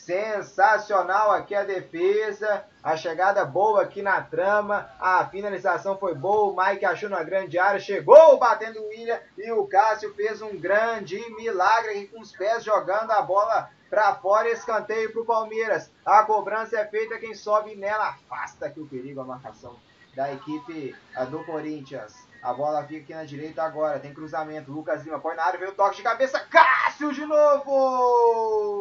Sensacional 0.05 1.31
aqui 1.31 1.55
a 1.55 1.65
defesa, 1.65 2.63
a 2.83 2.95
chegada 2.95 3.43
boa 3.43 3.81
aqui 3.81 4.03
na 4.03 4.21
trama, 4.21 4.91
a 5.01 5.25
finalização 5.25 5.97
foi 5.97 6.15
boa, 6.15 6.53
o 6.53 6.55
Mike 6.55 6.85
achou 6.85 7.09
na 7.09 7.23
grande 7.23 7.59
área, 7.59 7.81
chegou 7.81 8.39
batendo 8.39 8.83
o 8.83 8.89
William 8.89 9.19
e 9.39 9.51
o 9.51 9.67
Cássio 9.67 10.13
fez 10.15 10.43
um 10.43 10.59
grande 10.59 11.19
milagre 11.37 11.93
aqui 11.93 12.09
com 12.09 12.21
os 12.21 12.33
pés 12.33 12.63
jogando 12.63 13.13
a 13.13 13.23
bola 13.23 13.71
para 13.89 14.15
fora, 14.17 14.51
escanteio 14.51 15.11
para 15.11 15.23
o 15.23 15.25
Palmeiras. 15.25 15.91
A 16.05 16.23
cobrança 16.25 16.79
é 16.79 16.85
feita, 16.85 17.19
quem 17.19 17.35
sobe 17.35 17.75
nela 17.75 18.11
afasta 18.11 18.67
aqui 18.67 18.81
o 18.81 18.87
perigo, 18.87 19.23
a 19.23 19.25
marcação 19.25 19.75
da 20.15 20.31
equipe 20.31 20.95
do 21.31 21.43
Corinthians. 21.45 22.15
A 22.43 22.53
bola 22.53 22.85
fica 22.85 23.01
aqui 23.05 23.15
na 23.15 23.25
direita 23.25 23.63
agora. 23.63 23.99
Tem 23.99 24.13
cruzamento. 24.13 24.71
Lucas 24.71 25.03
Lima 25.03 25.19
põe 25.19 25.35
na 25.35 25.45
área. 25.45 25.59
Veio 25.59 25.73
o 25.73 25.75
toque 25.75 25.97
de 25.97 26.03
cabeça. 26.03 26.39
Cássio 26.41 27.11
de 27.11 27.25
novo! 27.25 28.75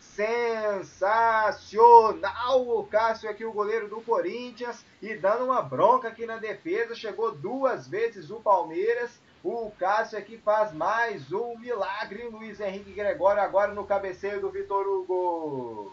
Sensacional! 0.00 2.68
O 2.68 2.86
Cássio 2.86 3.28
aqui, 3.28 3.44
o 3.44 3.52
goleiro 3.52 3.88
do 3.88 4.00
Corinthians. 4.00 4.84
E 5.02 5.16
dando 5.16 5.44
uma 5.44 5.60
bronca 5.62 6.06
aqui 6.08 6.24
na 6.26 6.36
defesa. 6.36 6.94
Chegou 6.94 7.32
duas 7.32 7.88
vezes 7.88 8.30
o 8.30 8.36
Palmeiras. 8.36 9.18
O 9.42 9.72
Cássio 9.78 10.18
aqui 10.18 10.38
faz 10.38 10.72
mais 10.72 11.32
um 11.32 11.58
milagre. 11.58 12.28
Luiz 12.28 12.60
Henrique 12.60 12.92
Gregório 12.92 13.42
agora 13.42 13.74
no 13.74 13.84
cabeceio 13.84 14.40
do 14.40 14.50
Vitor 14.50 14.86
Hugo. 14.86 15.92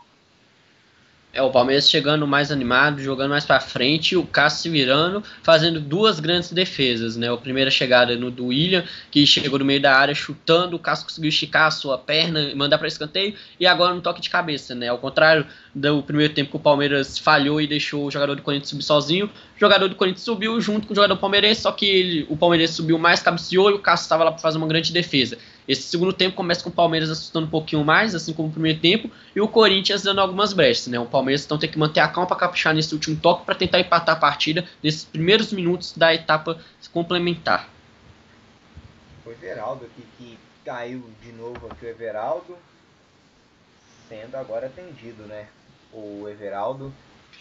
É, 1.34 1.42
o 1.42 1.50
Palmeiras 1.50 1.90
chegando 1.90 2.28
mais 2.28 2.52
animado, 2.52 3.02
jogando 3.02 3.30
mais 3.30 3.46
para 3.46 3.62
frente, 3.62 4.18
o 4.18 4.26
Cássio 4.26 4.64
se 4.64 4.70
virando, 4.70 5.24
fazendo 5.42 5.80
duas 5.80 6.20
grandes 6.20 6.52
defesas, 6.52 7.16
né? 7.16 7.32
A 7.32 7.38
primeira 7.38 7.72
chegada 7.72 8.18
no 8.18 8.30
do 8.30 8.48
William, 8.48 8.84
que 9.10 9.26
chegou 9.26 9.58
no 9.58 9.64
meio 9.64 9.82
da 9.82 9.96
área 9.96 10.14
chutando, 10.14 10.76
o 10.76 10.80
Cássio 10.80 11.06
conseguiu 11.06 11.30
esticar 11.30 11.68
a 11.68 11.72
sua 11.72 11.98
perna 11.98 12.42
e 12.42 12.56
mandar 12.56 12.78
para 12.78 12.88
escanteio, 12.88 13.34
e 13.58 13.66
agora 13.66 13.94
no 13.96 14.02
toque 14.02 14.20
de 14.20 14.30
cabeça, 14.30 14.76
né? 14.76 14.90
Ao 14.90 14.98
contrário 14.98 15.46
do 15.74 16.04
primeiro 16.04 16.34
tempo 16.34 16.52
que 16.52 16.58
o 16.58 16.60
Palmeiras 16.60 17.18
falhou 17.18 17.62
e 17.62 17.68
deixou 17.68 18.06
o 18.06 18.12
jogador 18.12 18.36
do 18.36 18.42
Corinthians 18.42 18.70
subir 18.70 18.84
sozinho, 18.84 19.30
jogador 19.62 19.88
do 19.88 19.96
Corinthians 19.96 20.24
subiu 20.24 20.60
junto 20.60 20.88
com 20.88 20.94
o 20.94 20.96
jogador 20.96 21.16
palmeirense, 21.18 21.62
só 21.62 21.72
que 21.72 21.86
ele, 21.86 22.26
o 22.28 22.36
Palmeiras 22.36 22.72
subiu 22.72 22.98
mais, 22.98 23.22
cabeceou 23.22 23.70
e 23.70 23.74
o 23.74 23.80
Cássio 23.80 24.06
estava 24.06 24.24
lá 24.24 24.32
para 24.32 24.42
fazer 24.42 24.58
uma 24.58 24.68
grande 24.68 24.92
defesa. 24.92 25.38
Esse 25.68 25.84
segundo 25.84 26.12
tempo 26.12 26.36
começa 26.36 26.64
com 26.64 26.70
o 26.70 26.74
Palmeiras 26.74 27.12
assustando 27.12 27.46
um 27.46 27.50
pouquinho 27.50 27.86
mais, 27.86 28.16
assim 28.16 28.34
como 28.34 28.50
o 28.50 28.52
primeiro 28.52 28.80
tempo, 28.80 29.12
e 29.36 29.40
o 29.40 29.48
Corinthians 29.48 30.02
dando 30.02 30.20
algumas 30.20 30.52
brechas. 30.52 30.88
Né? 30.88 31.00
O 31.00 31.06
Palmeiras 31.06 31.46
então 31.46 31.60
tem 31.60 31.70
que 31.70 31.78
manter 31.78 32.00
a 32.00 32.08
calma 32.08 32.28
para 32.28 32.38
caprichar 32.38 32.74
nesse 32.74 32.92
último 32.96 33.16
toque 33.18 33.46
para 33.46 33.54
tentar 33.54 33.80
empatar 33.80 34.16
a 34.16 34.20
partida 34.20 34.66
nesses 34.82 35.04
primeiros 35.04 35.54
minutos 35.54 35.94
da 35.96 36.12
etapa 36.12 36.60
complementar. 36.92 37.70
Foi 39.24 39.34
Everaldo 39.34 39.86
aqui 39.86 40.04
que 40.18 40.40
caiu 40.66 41.08
de 41.22 41.32
novo 41.34 41.68
aqui 41.68 41.86
o 41.86 41.90
Everaldo, 41.90 42.58
sendo 44.10 44.36
agora 44.36 44.66
atendido, 44.66 45.24
né? 45.24 45.46
O 45.94 46.28
Everaldo. 46.28 46.92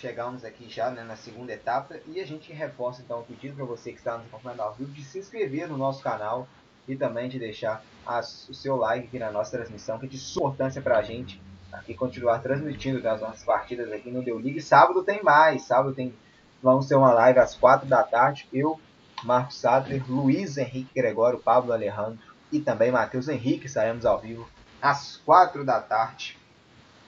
Chegamos 0.00 0.46
aqui 0.46 0.66
já 0.66 0.88
né, 0.88 1.04
na 1.04 1.14
segunda 1.14 1.52
etapa 1.52 2.00
e 2.06 2.22
a 2.22 2.26
gente 2.26 2.50
reforça 2.54 3.02
então 3.02 3.20
o 3.20 3.22
pedido 3.22 3.54
para 3.54 3.66
você 3.66 3.92
que 3.92 3.98
está 3.98 4.16
nos 4.16 4.26
acompanhando 4.28 4.60
ao 4.62 4.72
vivo 4.72 4.90
de 4.92 5.04
se 5.04 5.18
inscrever 5.18 5.68
no 5.68 5.76
nosso 5.76 6.02
canal 6.02 6.48
e 6.88 6.96
também 6.96 7.28
de 7.28 7.38
deixar 7.38 7.84
as, 8.06 8.48
o 8.48 8.54
seu 8.54 8.76
like 8.76 9.08
aqui 9.08 9.18
na 9.18 9.30
nossa 9.30 9.50
transmissão, 9.58 9.98
que 9.98 10.06
é 10.06 10.08
de 10.08 10.16
importância 10.16 10.80
para 10.80 10.96
a 10.96 11.02
gente 11.02 11.38
aqui 11.70 11.92
continuar 11.92 12.38
transmitindo 12.38 13.06
as 13.06 13.20
nossas 13.20 13.44
partidas 13.44 13.92
aqui 13.92 14.10
no 14.10 14.24
Deu 14.24 14.38
League. 14.38 14.62
Sábado 14.62 15.02
tem 15.02 15.22
mais, 15.22 15.64
sábado 15.64 15.94
tem 15.94 16.14
vamos 16.62 16.86
ter 16.86 16.94
uma 16.94 17.12
live 17.12 17.38
às 17.38 17.54
4 17.54 17.86
da 17.86 18.02
tarde. 18.02 18.48
Eu, 18.50 18.80
Marcos 19.22 19.58
Sattler, 19.58 20.02
Luiz 20.10 20.56
Henrique 20.56 20.94
Gregório, 20.94 21.38
Pablo 21.38 21.74
Alejandro 21.74 22.18
e 22.50 22.58
também 22.58 22.90
Matheus 22.90 23.28
Henrique 23.28 23.66
estaremos 23.66 24.06
ao 24.06 24.18
vivo 24.18 24.48
às 24.80 25.18
4 25.18 25.62
da 25.62 25.78
tarde. 25.78 26.38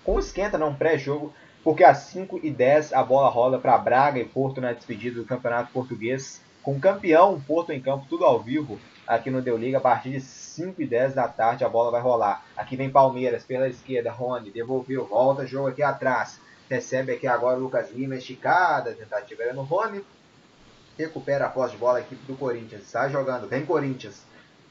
Com 0.05 0.19
esquenta, 0.19 0.59
não 0.59 0.75
pré-jogo 0.75 1.33
porque 1.63 1.85
às 1.85 1.99
5 1.99 2.41
e 2.43 2.51
10 2.51 2.93
a 2.93 3.03
bola 3.03 3.29
rola 3.29 3.59
para 3.59 3.79
Braga 3.79 4.19
e 4.19 4.25
Porto 4.25 4.61
na 4.61 4.73
despedida 4.73 5.21
do 5.21 5.27
Campeonato 5.27 5.73
Português, 5.73 6.41
com 6.63 6.79
campeão 6.79 7.41
Porto 7.41 7.73
em 7.73 7.81
campo, 7.81 8.07
tudo 8.09 8.25
ao 8.25 8.41
vivo, 8.41 8.79
aqui 9.07 9.31
no 9.31 9.43
Deu 9.43 9.57
Liga, 9.57 9.79
a 9.79 9.81
partir 9.81 10.11
de 10.11 10.21
5 10.21 10.83
e 10.83 10.87
10 10.87 11.15
da 11.15 11.29
tarde 11.29 11.65
a 11.65 11.69
bola 11.69 11.91
vai 11.91 12.01
rolar. 12.01 12.45
Aqui 12.57 12.77
vem 12.77 12.91
Palmeiras 12.91 13.45
pela 13.45 13.69
esquerda, 13.69 14.11
Rony 14.11 14.51
devolveu, 14.51 15.07
volta, 15.07 15.47
jogo 15.47 15.69
aqui 15.69 15.83
atrás. 15.83 16.41
Recebe 16.69 17.13
aqui 17.13 17.27
agora 17.27 17.59
o 17.59 17.63
Lucas 17.63 17.91
Lima, 17.91 18.17
esticada, 18.17 18.95
tentativa 18.95 19.43
era 19.43 19.53
no 19.53 19.63
Rony. 19.63 20.05
Recupera 20.99 21.47
a 21.47 21.49
posse 21.49 21.73
de 21.73 21.79
bola 21.79 21.99
a 21.99 22.01
equipe 22.01 22.25
do 22.27 22.37
Corinthians, 22.37 22.85
sai 22.85 23.11
jogando, 23.11 23.49
vem 23.49 23.65
Corinthians. 23.65 24.23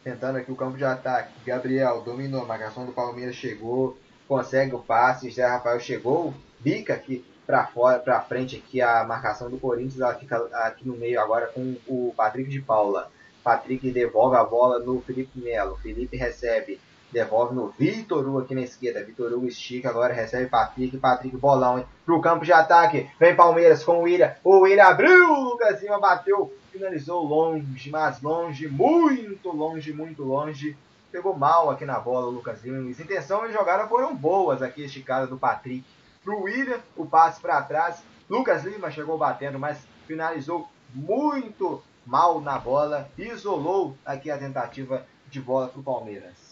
Tentando 0.03 0.37
aqui 0.37 0.51
o 0.51 0.55
campo 0.55 0.77
de 0.77 0.83
ataque. 0.83 1.31
Gabriel 1.45 2.01
dominou, 2.01 2.45
marcação 2.45 2.85
do 2.85 2.91
Palmeiras 2.91 3.35
chegou, 3.35 3.97
consegue 4.27 4.73
o 4.73 4.79
passe, 4.79 5.29
Zé 5.29 5.45
Rafael 5.45 5.79
chegou, 5.79 6.33
bica 6.63 6.93
aqui 6.93 7.25
para 7.45 7.65
fora, 7.67 7.99
para 7.99 8.21
frente 8.21 8.55
aqui 8.55 8.81
a 8.81 9.03
marcação 9.03 9.49
do 9.49 9.57
Corinthians, 9.57 9.99
ela 9.99 10.15
fica 10.15 10.37
aqui 10.65 10.87
no 10.87 10.95
meio 10.95 11.19
agora 11.19 11.47
com 11.47 11.75
o 11.87 12.13
Patrick 12.15 12.49
de 12.49 12.61
Paula. 12.61 13.11
Patrick 13.43 13.91
devolve 13.91 14.37
a 14.37 14.43
bola 14.43 14.79
no 14.79 15.01
Felipe 15.01 15.39
Melo. 15.39 15.75
Felipe 15.77 16.15
recebe, 16.15 16.79
devolve 17.11 17.55
no 17.55 17.69
Vitor 17.77 18.25
Hugo 18.25 18.39
aqui 18.39 18.55
na 18.55 18.61
esquerda. 18.61 19.03
Vitor 19.03 19.33
Hugo 19.33 19.47
estica, 19.47 19.89
agora 19.89 20.13
recebe 20.13 20.47
Patrick. 20.47 20.95
Patrick 20.97 21.35
bolão 21.35 21.79
hein? 21.79 21.85
pro 22.05 22.21
campo 22.21 22.45
de 22.45 22.53
ataque. 22.53 23.09
Vem 23.19 23.35
Palmeiras 23.35 23.83
com 23.83 23.99
o 23.99 24.01
William. 24.03 24.33
O 24.43 24.59
William 24.59 24.85
abriu, 24.85 25.33
Lucas 25.33 25.81
Lima 25.81 25.99
bateu, 25.99 26.53
finalizou 26.71 27.23
longe, 27.23 27.89
mas 27.89 28.21
longe, 28.21 28.67
muito 28.67 29.49
longe, 29.49 29.91
muito 29.91 30.23
longe. 30.23 30.77
Pegou 31.11 31.35
mal 31.37 31.69
aqui 31.69 31.83
na 31.83 31.99
bola 31.99 32.27
o 32.27 32.31
Lucas 32.31 32.63
Lima. 32.63 32.89
As 32.89 32.99
intenções 32.99 33.49
de 33.49 33.57
jogada 33.57 33.87
foram 33.87 34.15
boas 34.15 34.61
aqui, 34.61 34.83
esticada 34.85 35.27
do 35.27 35.37
Patrick. 35.37 35.83
Pro 36.23 36.43
William, 36.43 36.79
o 36.95 37.05
passe 37.05 37.41
para 37.41 37.61
trás. 37.61 38.03
Lucas 38.29 38.63
Lima 38.63 38.91
chegou 38.91 39.17
batendo, 39.17 39.59
mas 39.59 39.85
finalizou 40.07 40.69
muito 40.93 41.81
mal 42.05 42.41
na 42.41 42.57
bola, 42.57 43.09
isolou 43.17 43.97
aqui 44.05 44.29
a 44.29 44.37
tentativa 44.37 45.05
de 45.29 45.39
bola 45.39 45.67
para 45.67 45.79
o 45.79 45.83
Palmeiras. 45.83 46.51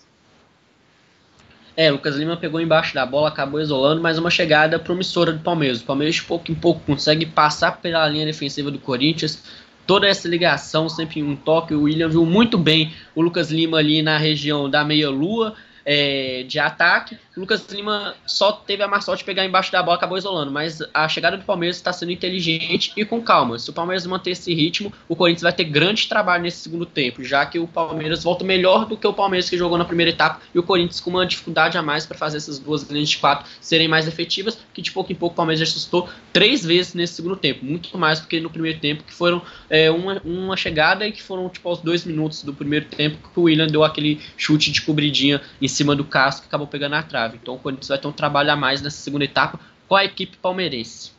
É, 1.75 1.89
Lucas 1.89 2.15
Lima 2.15 2.35
pegou 2.35 2.59
embaixo 2.59 2.93
da 2.93 3.05
bola, 3.05 3.29
acabou 3.29 3.61
isolando, 3.61 4.01
mas 4.01 4.17
uma 4.17 4.29
chegada 4.29 4.77
promissora 4.77 5.31
do 5.31 5.39
Palmeiras. 5.39 5.81
O 5.81 5.85
Palmeiras, 5.85 6.15
de 6.15 6.23
pouco 6.23 6.51
em 6.51 6.55
pouco, 6.55 6.81
consegue 6.81 7.25
passar 7.25 7.77
pela 7.79 8.05
linha 8.07 8.25
defensiva 8.25 8.69
do 8.69 8.79
Corinthians. 8.79 9.43
Toda 9.87 10.07
essa 10.07 10.27
ligação, 10.27 10.89
sempre 10.89 11.21
em 11.21 11.23
um 11.23 11.35
toque. 11.35 11.73
O 11.73 11.83
William 11.83 12.09
viu 12.09 12.25
muito 12.25 12.57
bem 12.57 12.93
o 13.15 13.21
Lucas 13.21 13.49
Lima 13.49 13.77
ali 13.77 14.01
na 14.01 14.17
região 14.17 14.69
da 14.69 14.83
meia-lua 14.83 15.55
é, 15.85 16.43
de 16.47 16.59
ataque. 16.59 17.17
Lucas 17.39 17.65
Lima 17.69 18.15
só 18.25 18.51
teve 18.51 18.83
a 18.83 18.87
má 18.87 18.99
sorte 18.99 19.19
de 19.19 19.25
pegar 19.25 19.45
embaixo 19.45 19.71
da 19.71 19.81
bola 19.81 19.95
acabou 19.95 20.17
isolando, 20.17 20.51
mas 20.51 20.79
a 20.93 21.07
chegada 21.07 21.37
do 21.37 21.45
Palmeiras 21.45 21.77
está 21.77 21.93
sendo 21.93 22.11
inteligente 22.11 22.91
e 22.97 23.05
com 23.05 23.21
calma. 23.21 23.57
Se 23.57 23.69
o 23.69 23.73
Palmeiras 23.73 24.05
manter 24.05 24.31
esse 24.31 24.53
ritmo, 24.53 24.91
o 25.07 25.15
Corinthians 25.15 25.43
vai 25.43 25.53
ter 25.53 25.63
grande 25.63 26.09
trabalho 26.09 26.43
nesse 26.43 26.57
segundo 26.57 26.85
tempo, 26.85 27.23
já 27.23 27.45
que 27.45 27.57
o 27.57 27.65
Palmeiras 27.65 28.25
volta 28.25 28.43
melhor 28.43 28.85
do 28.85 28.97
que 28.97 29.07
o 29.07 29.13
Palmeiras 29.13 29.49
que 29.49 29.57
jogou 29.57 29.77
na 29.77 29.85
primeira 29.85 30.11
etapa 30.11 30.41
e 30.53 30.59
o 30.59 30.63
Corinthians 30.63 30.99
com 30.99 31.11
uma 31.11 31.25
dificuldade 31.25 31.77
a 31.77 31.81
mais 31.81 32.05
para 32.05 32.17
fazer 32.17 32.37
essas 32.37 32.59
duas 32.59 32.83
linhas 32.83 33.09
de 33.09 33.17
quatro 33.17 33.49
serem 33.61 33.87
mais 33.87 34.05
efetivas, 34.05 34.59
que 34.73 34.81
de 34.81 34.91
pouco 34.91 35.11
em 35.13 35.15
pouco 35.15 35.33
o 35.33 35.37
Palmeiras 35.37 35.61
assustou 35.61 36.09
três 36.33 36.65
vezes 36.65 36.93
nesse 36.93 37.13
segundo 37.13 37.37
tempo, 37.37 37.63
muito 37.63 37.97
mais 37.97 38.19
do 38.19 38.27
que 38.27 38.41
no 38.41 38.49
primeiro 38.49 38.79
tempo, 38.79 39.03
que 39.03 39.13
foram 39.13 39.41
é, 39.69 39.89
uma, 39.89 40.21
uma 40.25 40.57
chegada 40.57 41.07
e 41.07 41.11
que 41.13 41.23
foram 41.23 41.47
tipo 41.47 41.69
aos 41.69 41.79
dois 41.79 42.03
minutos 42.03 42.43
do 42.43 42.53
primeiro 42.53 42.85
tempo 42.85 43.17
que 43.33 43.39
o 43.39 43.43
William 43.43 43.67
deu 43.67 43.83
aquele 43.83 44.19
chute 44.35 44.71
de 44.71 44.81
cobridinha 44.81 45.41
em 45.61 45.67
cima 45.69 45.95
do 45.95 46.03
Castro 46.03 46.43
que 46.43 46.49
acabou 46.49 46.67
pegando 46.67 46.95
a 46.95 47.03
trave. 47.03 47.28
Então 47.35 47.55
o 47.55 47.59
Corinthians 47.59 47.87
vai 47.87 47.97
ter 47.97 48.07
um 48.07 48.11
trabalho 48.11 48.51
a 48.51 48.55
mais 48.55 48.81
nessa 48.81 48.97
segunda 48.97 49.25
etapa 49.25 49.59
com 49.87 49.95
a 49.95 50.05
equipe 50.05 50.37
palmeirense. 50.37 51.11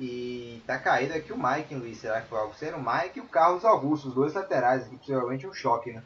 E 0.00 0.62
tá 0.66 0.78
caído 0.78 1.14
aqui 1.14 1.32
o 1.32 1.38
Mike, 1.38 1.74
Luiz. 1.74 1.98
Será 1.98 2.20
que 2.20 2.28
foi 2.28 2.38
algo 2.38 2.54
sério? 2.54 2.78
O 2.78 2.80
Mike 2.80 3.18
e 3.18 3.20
o 3.20 3.24
Carlos 3.24 3.64
Augusto, 3.64 4.08
os 4.08 4.14
dois 4.14 4.34
laterais 4.34 4.84
aqui, 4.84 4.96
possivelmente 4.96 5.46
um 5.46 5.52
choque, 5.52 5.92
né? 5.92 6.02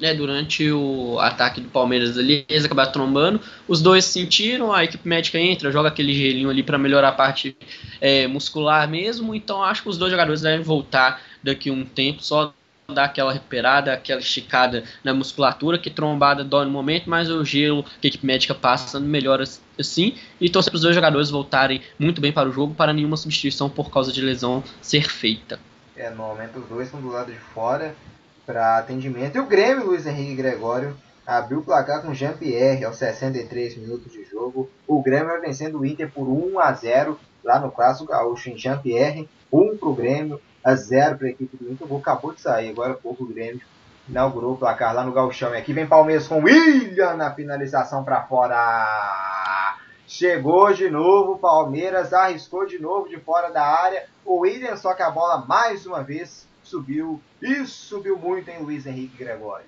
É, 0.00 0.14
durante 0.14 0.70
o 0.70 1.18
ataque 1.18 1.60
do 1.60 1.68
Palmeiras 1.68 2.16
ali, 2.16 2.46
eles 2.48 2.64
acabaram 2.64 2.92
trombando. 2.92 3.40
Os 3.66 3.82
dois 3.82 4.04
sentiram, 4.04 4.72
a 4.72 4.84
equipe 4.84 5.06
médica 5.08 5.38
entra, 5.38 5.72
joga 5.72 5.88
aquele 5.88 6.12
gelinho 6.12 6.48
ali 6.48 6.62
para 6.62 6.78
melhorar 6.78 7.08
a 7.08 7.12
parte 7.12 7.56
é, 8.00 8.28
muscular 8.28 8.88
mesmo. 8.88 9.34
Então 9.34 9.60
acho 9.60 9.82
que 9.82 9.88
os 9.88 9.98
dois 9.98 10.12
jogadores 10.12 10.40
devem 10.40 10.62
voltar 10.62 11.20
daqui 11.42 11.70
a 11.70 11.72
um 11.72 11.84
tempo, 11.84 12.22
só 12.22 12.54
dar 12.94 13.04
aquela 13.04 13.34
recuperada, 13.34 13.92
aquela 13.92 14.18
esticada 14.18 14.82
na 15.04 15.12
musculatura, 15.12 15.78
que 15.78 15.90
trombada 15.90 16.42
dói 16.42 16.64
no 16.64 16.70
momento, 16.70 17.10
mas 17.10 17.28
o 17.28 17.44
gelo 17.44 17.84
que 18.00 18.06
a 18.06 18.08
equipe 18.08 18.24
médica 18.24 18.54
passa 18.54 18.98
melhora 18.98 19.44
assim, 19.78 20.16
e 20.40 20.48
torcer 20.48 20.70
para 20.70 20.76
os 20.76 20.82
dois 20.82 20.94
jogadores 20.94 21.28
voltarem 21.28 21.82
muito 21.98 22.18
bem 22.18 22.32
para 22.32 22.48
o 22.48 22.52
jogo, 22.52 22.74
para 22.74 22.94
nenhuma 22.94 23.18
substituição 23.18 23.68
por 23.68 23.90
causa 23.90 24.10
de 24.10 24.22
lesão 24.22 24.64
ser 24.80 25.10
feita. 25.10 25.60
É, 25.94 26.08
no 26.08 26.16
momento 26.16 26.60
os 26.60 26.66
dois 26.66 26.86
estão 26.86 26.98
do 26.98 27.08
lado 27.08 27.30
de 27.30 27.38
fora 27.38 27.94
para 28.46 28.78
atendimento. 28.78 29.36
E 29.36 29.40
o 29.40 29.46
Grêmio, 29.46 29.84
Luiz 29.84 30.06
Henrique 30.06 30.36
Gregório, 30.36 30.96
abriu 31.26 31.58
o 31.58 31.62
placar 31.62 32.00
com 32.00 32.14
Jean-Pierre 32.14 32.86
aos 32.86 32.96
63 32.96 33.76
minutos 33.76 34.10
de 34.10 34.24
jogo. 34.24 34.70
O 34.86 35.02
Grêmio 35.02 35.26
vai 35.26 35.40
vencendo 35.42 35.78
o 35.78 35.84
Inter 35.84 36.10
por 36.10 36.26
1 36.26 36.58
a 36.58 36.72
0 36.72 37.20
lá 37.44 37.60
no 37.60 37.70
Clássico 37.70 38.10
Gaúcho 38.10 38.48
em 38.48 38.56
Jean-Pierre. 38.56 39.28
1 39.52 39.76
para 39.76 39.88
o 39.88 39.94
Grêmio, 39.94 40.40
a 40.64 40.74
0 40.74 41.18
para 41.18 41.26
a 41.26 41.30
equipe 41.30 41.56
do 41.56 41.70
Inter. 41.70 41.96
Acabou 41.96 42.32
de 42.32 42.40
sair, 42.40 42.70
agora 42.70 42.94
pouco 42.94 43.24
o 43.24 43.26
Grêmio 43.26 43.60
inaugurou 44.08 44.54
o 44.54 44.56
placar 44.56 44.94
lá 44.94 45.04
no 45.04 45.12
Gauchão. 45.12 45.54
E 45.54 45.58
aqui 45.58 45.72
vem 45.72 45.86
Palmeiras 45.86 46.26
com 46.26 46.42
William 46.42 47.14
na 47.14 47.32
finalização 47.34 48.02
para 48.02 48.22
fora. 48.22 49.76
Chegou 50.06 50.72
de 50.72 50.88
novo, 50.88 51.38
Palmeiras 51.38 52.14
arriscou 52.14 52.66
de 52.66 52.78
novo 52.78 53.08
de 53.08 53.18
fora 53.18 53.50
da 53.50 53.62
área. 53.62 54.06
O 54.24 54.40
William, 54.40 54.76
só 54.76 54.94
que 54.94 55.02
a 55.02 55.10
bola 55.10 55.44
mais 55.46 55.84
uma 55.84 56.02
vez 56.02 56.48
subiu 56.62 57.20
e 57.42 57.66
subiu 57.66 58.18
muito 58.18 58.48
em 58.50 58.62
Luiz 58.62 58.86
Henrique 58.86 59.18
Gregório. 59.18 59.66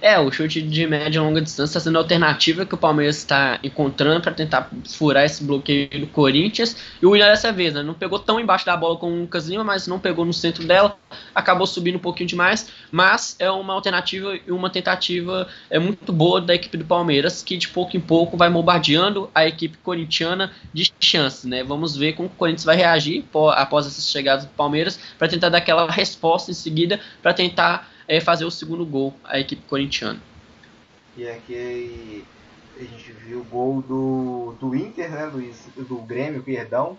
É, 0.00 0.18
o 0.18 0.30
chute 0.30 0.62
de 0.62 0.86
média 0.86 1.18
e 1.18 1.20
longa 1.20 1.40
distância 1.40 1.78
está 1.78 1.80
sendo 1.80 1.96
a 1.96 2.02
alternativa 2.02 2.64
que 2.64 2.74
o 2.74 2.78
Palmeiras 2.78 3.16
está 3.16 3.58
encontrando 3.64 4.20
para 4.20 4.32
tentar 4.32 4.70
furar 4.86 5.24
esse 5.24 5.42
bloqueio 5.42 5.88
do 6.00 6.06
Corinthians. 6.06 6.76
E 7.02 7.06
o 7.06 7.10
William 7.10 7.26
dessa 7.26 7.52
vez, 7.52 7.74
né, 7.74 7.82
não 7.82 7.94
pegou 7.94 8.18
tão 8.18 8.38
embaixo 8.38 8.64
da 8.64 8.76
bola 8.76 8.96
com 8.96 9.10
o 9.10 9.20
Lucas 9.22 9.48
Lima, 9.48 9.64
mas 9.64 9.86
não 9.88 9.98
pegou 9.98 10.24
no 10.24 10.32
centro 10.32 10.64
dela, 10.66 10.96
acabou 11.34 11.66
subindo 11.66 11.96
um 11.96 12.00
pouquinho 12.00 12.28
demais. 12.28 12.70
Mas 12.92 13.34
é 13.40 13.50
uma 13.50 13.74
alternativa 13.74 14.38
e 14.46 14.52
uma 14.52 14.70
tentativa 14.70 15.48
é 15.68 15.78
muito 15.78 16.12
boa 16.12 16.40
da 16.40 16.54
equipe 16.54 16.76
do 16.76 16.84
Palmeiras, 16.84 17.42
que 17.42 17.56
de 17.56 17.68
pouco 17.68 17.96
em 17.96 18.00
pouco 18.00 18.36
vai 18.36 18.48
bombardeando 18.48 19.28
a 19.34 19.46
equipe 19.46 19.76
corintiana 19.78 20.52
de 20.72 20.92
chances. 21.00 21.44
Né? 21.44 21.64
Vamos 21.64 21.96
ver 21.96 22.12
como 22.12 22.28
o 22.28 22.32
Corinthians 22.32 22.64
vai 22.64 22.76
reagir 22.76 23.24
após 23.54 23.86
essas 23.86 24.08
chegadas 24.08 24.44
do 24.44 24.50
Palmeiras 24.52 24.98
para 25.18 25.26
tentar 25.26 25.48
dar 25.48 25.58
aquela 25.58 25.90
resposta 25.90 26.52
em 26.52 26.54
seguida 26.54 27.00
para 27.20 27.34
tentar 27.34 27.97
é 28.08 28.20
fazer 28.20 28.46
o 28.46 28.50
segundo 28.50 28.86
gol 28.86 29.14
a 29.22 29.38
equipe 29.38 29.62
corintiana. 29.62 30.20
E 31.16 31.28
aqui 31.28 32.24
a 32.76 32.82
gente 32.82 33.12
viu 33.12 33.40
o 33.40 33.44
gol 33.44 33.82
do, 33.82 34.54
do 34.58 34.74
Inter, 34.74 35.10
né, 35.10 35.26
Luiz? 35.26 35.66
Do 35.76 35.96
Grêmio, 35.98 36.42
perdão. 36.42 36.98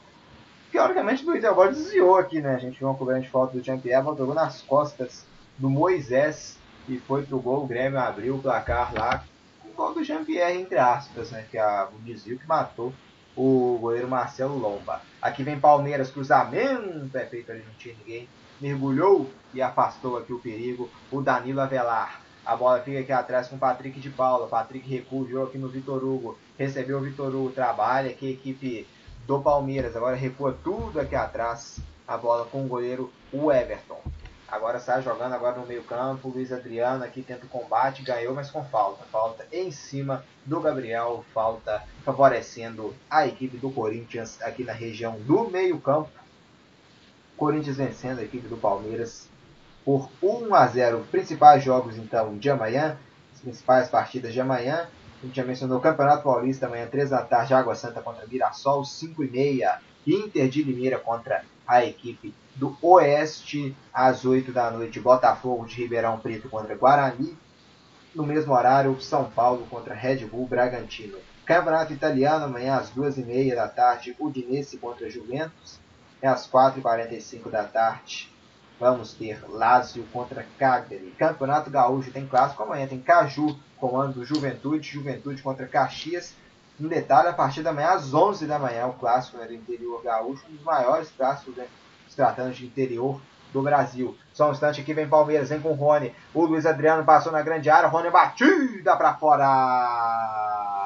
Teoricamente 0.72 1.24
o 1.24 1.32
Luiz 1.32 1.44
agora 1.44 1.72
desviou 1.72 2.18
aqui, 2.18 2.40
né? 2.40 2.54
A 2.54 2.60
gente 2.60 2.78
viu 2.78 2.88
uma 2.88 2.96
cobertura 2.96 3.26
de 3.26 3.30
falta 3.30 3.58
do 3.58 3.64
Jean-Pierre, 3.64 4.04
jogou 4.04 4.36
nas 4.36 4.62
costas 4.62 5.26
do 5.58 5.70
Moisés 5.70 6.58
e 6.88 6.98
foi 7.00 7.24
pro 7.24 7.40
gol. 7.40 7.64
O 7.64 7.68
Grêmio 7.68 8.00
abriu 8.00 8.36
o 8.36 8.42
placar 8.42 8.94
lá. 8.94 9.24
O 9.66 9.74
gol 9.76 9.94
do 9.94 10.04
Jean-Pierre, 10.04 10.62
entre 10.62 10.78
aspas, 10.78 11.32
né? 11.32 11.46
Que 11.50 11.58
é 11.58 11.84
o 11.84 12.00
desvio 12.04 12.38
que 12.38 12.48
matou 12.48 12.94
o 13.36 13.78
goleiro 13.80 14.08
Marcelo 14.08 14.58
Lomba. 14.58 15.02
Aqui 15.22 15.44
vem 15.44 15.60
Palmeiras, 15.60 16.12
cruzamento, 16.12 17.18
é 17.18 17.26
feito 17.26 17.52
ali, 17.52 17.64
não 17.66 17.74
tinha 17.80 17.96
ninguém 17.98 18.28
mergulhou 18.60 19.30
e 19.54 19.62
afastou 19.62 20.18
aqui 20.18 20.34
o 20.34 20.40
perigo 20.40 20.90
o 21.12 21.22
Danilo 21.22 21.62
Avelar. 21.62 22.22
A 22.46 22.56
bola 22.56 22.82
fica 22.82 23.00
aqui 23.00 23.12
atrás 23.12 23.48
com 23.48 23.56
o 23.56 23.60
Patrick 23.60 24.00
de 24.00 24.10
Paula. 24.10 24.48
Patrick 24.48 24.88
recua 24.90 25.44
aqui 25.44 25.58
no 25.58 25.70
Vitor 25.70 26.04
Hugo. 26.04 26.38
Recebeu 26.58 26.98
o 26.98 27.02
Vitor 27.02 27.28
Hugo, 27.28 27.52
trabalha 27.52 28.10
aqui 28.10 28.28
a 28.28 28.32
equipe 28.32 28.88
do 29.28 29.40
Palmeiras. 29.40 29.96
Agora 29.96 30.16
recua 30.16 30.58
tudo 30.64 31.00
aqui 31.00 31.16
atrás. 31.16 31.80
A 32.08 32.18
bola 32.18 32.46
com 32.46 32.66
o 32.66 32.68
goleiro 32.68 33.12
o 33.32 33.52
Everton. 33.52 34.02
Agora 34.48 34.80
sai 34.80 35.04
jogando 35.04 35.34
agora 35.34 35.60
no 35.60 35.68
meio 35.68 35.84
campo. 35.84 36.30
Luiz 36.30 36.52
Adriano 36.52 37.04
aqui 37.04 37.22
tenta 37.22 37.46
o 37.46 37.50
combate. 37.50 38.02
Ganhou, 38.02 38.34
mas 38.34 38.50
com 38.50 38.66
falta. 38.66 39.04
Falta 39.12 39.46
em 39.52 39.70
cima 39.70 40.26
do 40.44 40.60
Gabriel. 40.60 41.24
Falta 41.32 41.84
favorecendo 42.04 42.96
a 43.08 43.28
equipe 43.28 43.58
do 43.58 43.70
Corinthians 43.70 44.42
aqui 44.42 44.64
na 44.64 44.74
região 44.74 45.20
do 45.20 45.48
meio 45.48 45.80
campo. 45.80 46.10
Corinthians 47.40 47.78
vencendo 47.78 48.20
a 48.20 48.24
equipe 48.24 48.50
do 48.50 48.58
Palmeiras 48.58 49.30
por 49.86 50.10
1 50.22 50.54
a 50.54 50.68
0. 50.68 51.06
Principais 51.10 51.64
jogos 51.64 51.98
então 51.98 52.38
de 52.38 52.50
amanhã, 52.50 52.98
as 53.34 53.40
principais 53.40 53.88
partidas 53.88 54.34
de 54.34 54.42
amanhã. 54.42 54.88
A 55.22 55.26
gente 55.26 55.38
já 55.38 55.44
mencionou 55.46 55.78
o 55.78 55.82
Campeonato 55.82 56.24
Paulista 56.24 56.68
amanhã, 56.68 56.86
3 56.86 57.10
da 57.10 57.22
tarde, 57.22 57.54
Água 57.54 57.76
Santa 57.76 58.02
contra 58.02 58.28
Mirassol, 58.28 58.84
5 58.84 59.24
e 59.24 59.32
meia, 59.32 59.80
Inter 60.06 60.50
de 60.50 60.64
Limeira 60.64 61.00
contra 61.00 61.44
a 61.66 61.84
equipe 61.86 62.34
do 62.56 62.78
Oeste, 62.82 63.76
às 63.94 64.26
8 64.26 64.52
da 64.52 64.70
noite, 64.70 65.00
Botafogo 65.00 65.66
de 65.66 65.76
Ribeirão 65.76 66.20
Preto 66.20 66.50
contra 66.50 66.76
Guarani. 66.76 67.38
No 68.14 68.26
mesmo 68.26 68.54
horário, 68.54 69.00
São 69.02 69.26
Paulo 69.30 69.66
contra 69.70 69.94
Red 69.94 70.26
Bull 70.26 70.46
Bragantino. 70.46 71.18
Campeonato 71.46 71.94
Italiano, 71.94 72.46
amanhã 72.46 72.76
às 72.76 72.92
2h30 72.92 73.56
da 73.56 73.68
tarde, 73.68 74.16
Udinese 74.20 74.78
contra 74.78 75.10
Juventus. 75.10 75.80
E 76.22 76.28
às 76.28 76.50
4h45 76.50 77.50
da 77.50 77.64
tarde, 77.64 78.30
vamos 78.80 79.14
ter 79.14 79.42
Lazio 79.48 80.04
contra 80.12 80.46
Cagliari. 80.58 81.16
Campeonato 81.18 81.70
Gaúcho 81.70 82.12
tem 82.12 82.28
clássico 82.28 82.64
amanhã, 82.64 82.88
tem 82.88 83.00
Caju, 83.00 83.58
comando 83.78 84.26
Juventude, 84.26 84.92
Juventude 84.92 85.42
contra 85.42 85.68
Caxias. 85.68 86.34
Um 86.80 86.88
detalhe, 86.88 87.28
a 87.28 87.34
partir 87.34 87.62
da 87.62 87.74
manhã, 87.74 87.90
às 87.90 88.14
11 88.14 88.48
da 88.48 88.60
manhã, 88.60 88.88
o 88.88 88.94
clássico 88.94 89.38
né, 89.38 89.46
do 89.46 89.54
interior 89.54 90.02
gaúcho, 90.02 90.46
um 90.50 90.56
dos 90.56 90.64
maiores 90.64 91.12
clássicos, 91.12 91.56
né, 91.56 91.68
se 92.08 92.16
tratando 92.16 92.54
de 92.54 92.66
interior 92.66 93.20
do 93.52 93.62
Brasil. 93.62 94.18
Só 94.34 94.50
um 94.50 94.52
instante 94.52 94.82
aqui, 94.82 94.94
vem 94.94 95.08
Palmeiras, 95.08 95.50
vem 95.50 95.60
com 95.60 95.72
o 95.72 95.76
Rony. 95.76 96.14
O 96.34 96.46
Luiz 96.46 96.66
Adriano 96.66 97.04
passou 97.04 97.32
na 97.32 97.42
grande 97.42 97.70
área, 97.70 97.90
Rony 97.90 98.10
batida 98.10 98.96
para 98.96 99.14
fora. 99.16 100.79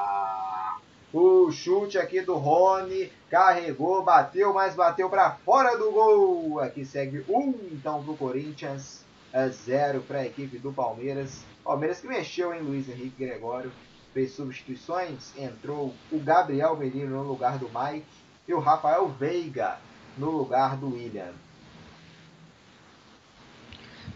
O 1.14 1.52
chute 1.52 1.96
aqui 1.96 2.20
do 2.22 2.34
Rony, 2.34 3.08
carregou, 3.30 4.02
bateu, 4.02 4.52
mas 4.52 4.74
bateu 4.74 5.08
para 5.08 5.30
fora 5.30 5.78
do 5.78 5.92
gol. 5.92 6.58
Aqui 6.58 6.84
segue 6.84 7.24
um, 7.28 7.54
então, 7.70 8.02
pro 8.02 8.16
Corinthians, 8.16 9.04
é 9.32 9.48
zero 9.48 10.00
para 10.00 10.18
a 10.18 10.26
equipe 10.26 10.58
do 10.58 10.72
Palmeiras. 10.72 11.44
Palmeiras 11.62 12.00
que 12.00 12.08
mexeu 12.08 12.52
em 12.52 12.62
Luiz 12.62 12.88
Henrique 12.88 13.24
Gregório, 13.24 13.70
fez 14.12 14.32
substituições, 14.32 15.32
entrou 15.38 15.94
o 16.10 16.18
Gabriel 16.18 16.76
Menino 16.76 17.22
no 17.22 17.22
lugar 17.22 17.58
do 17.58 17.66
Mike 17.68 18.06
e 18.48 18.52
o 18.52 18.58
Rafael 18.58 19.06
Veiga 19.08 19.78
no 20.18 20.32
lugar 20.32 20.76
do 20.76 20.92
William. 20.94 21.32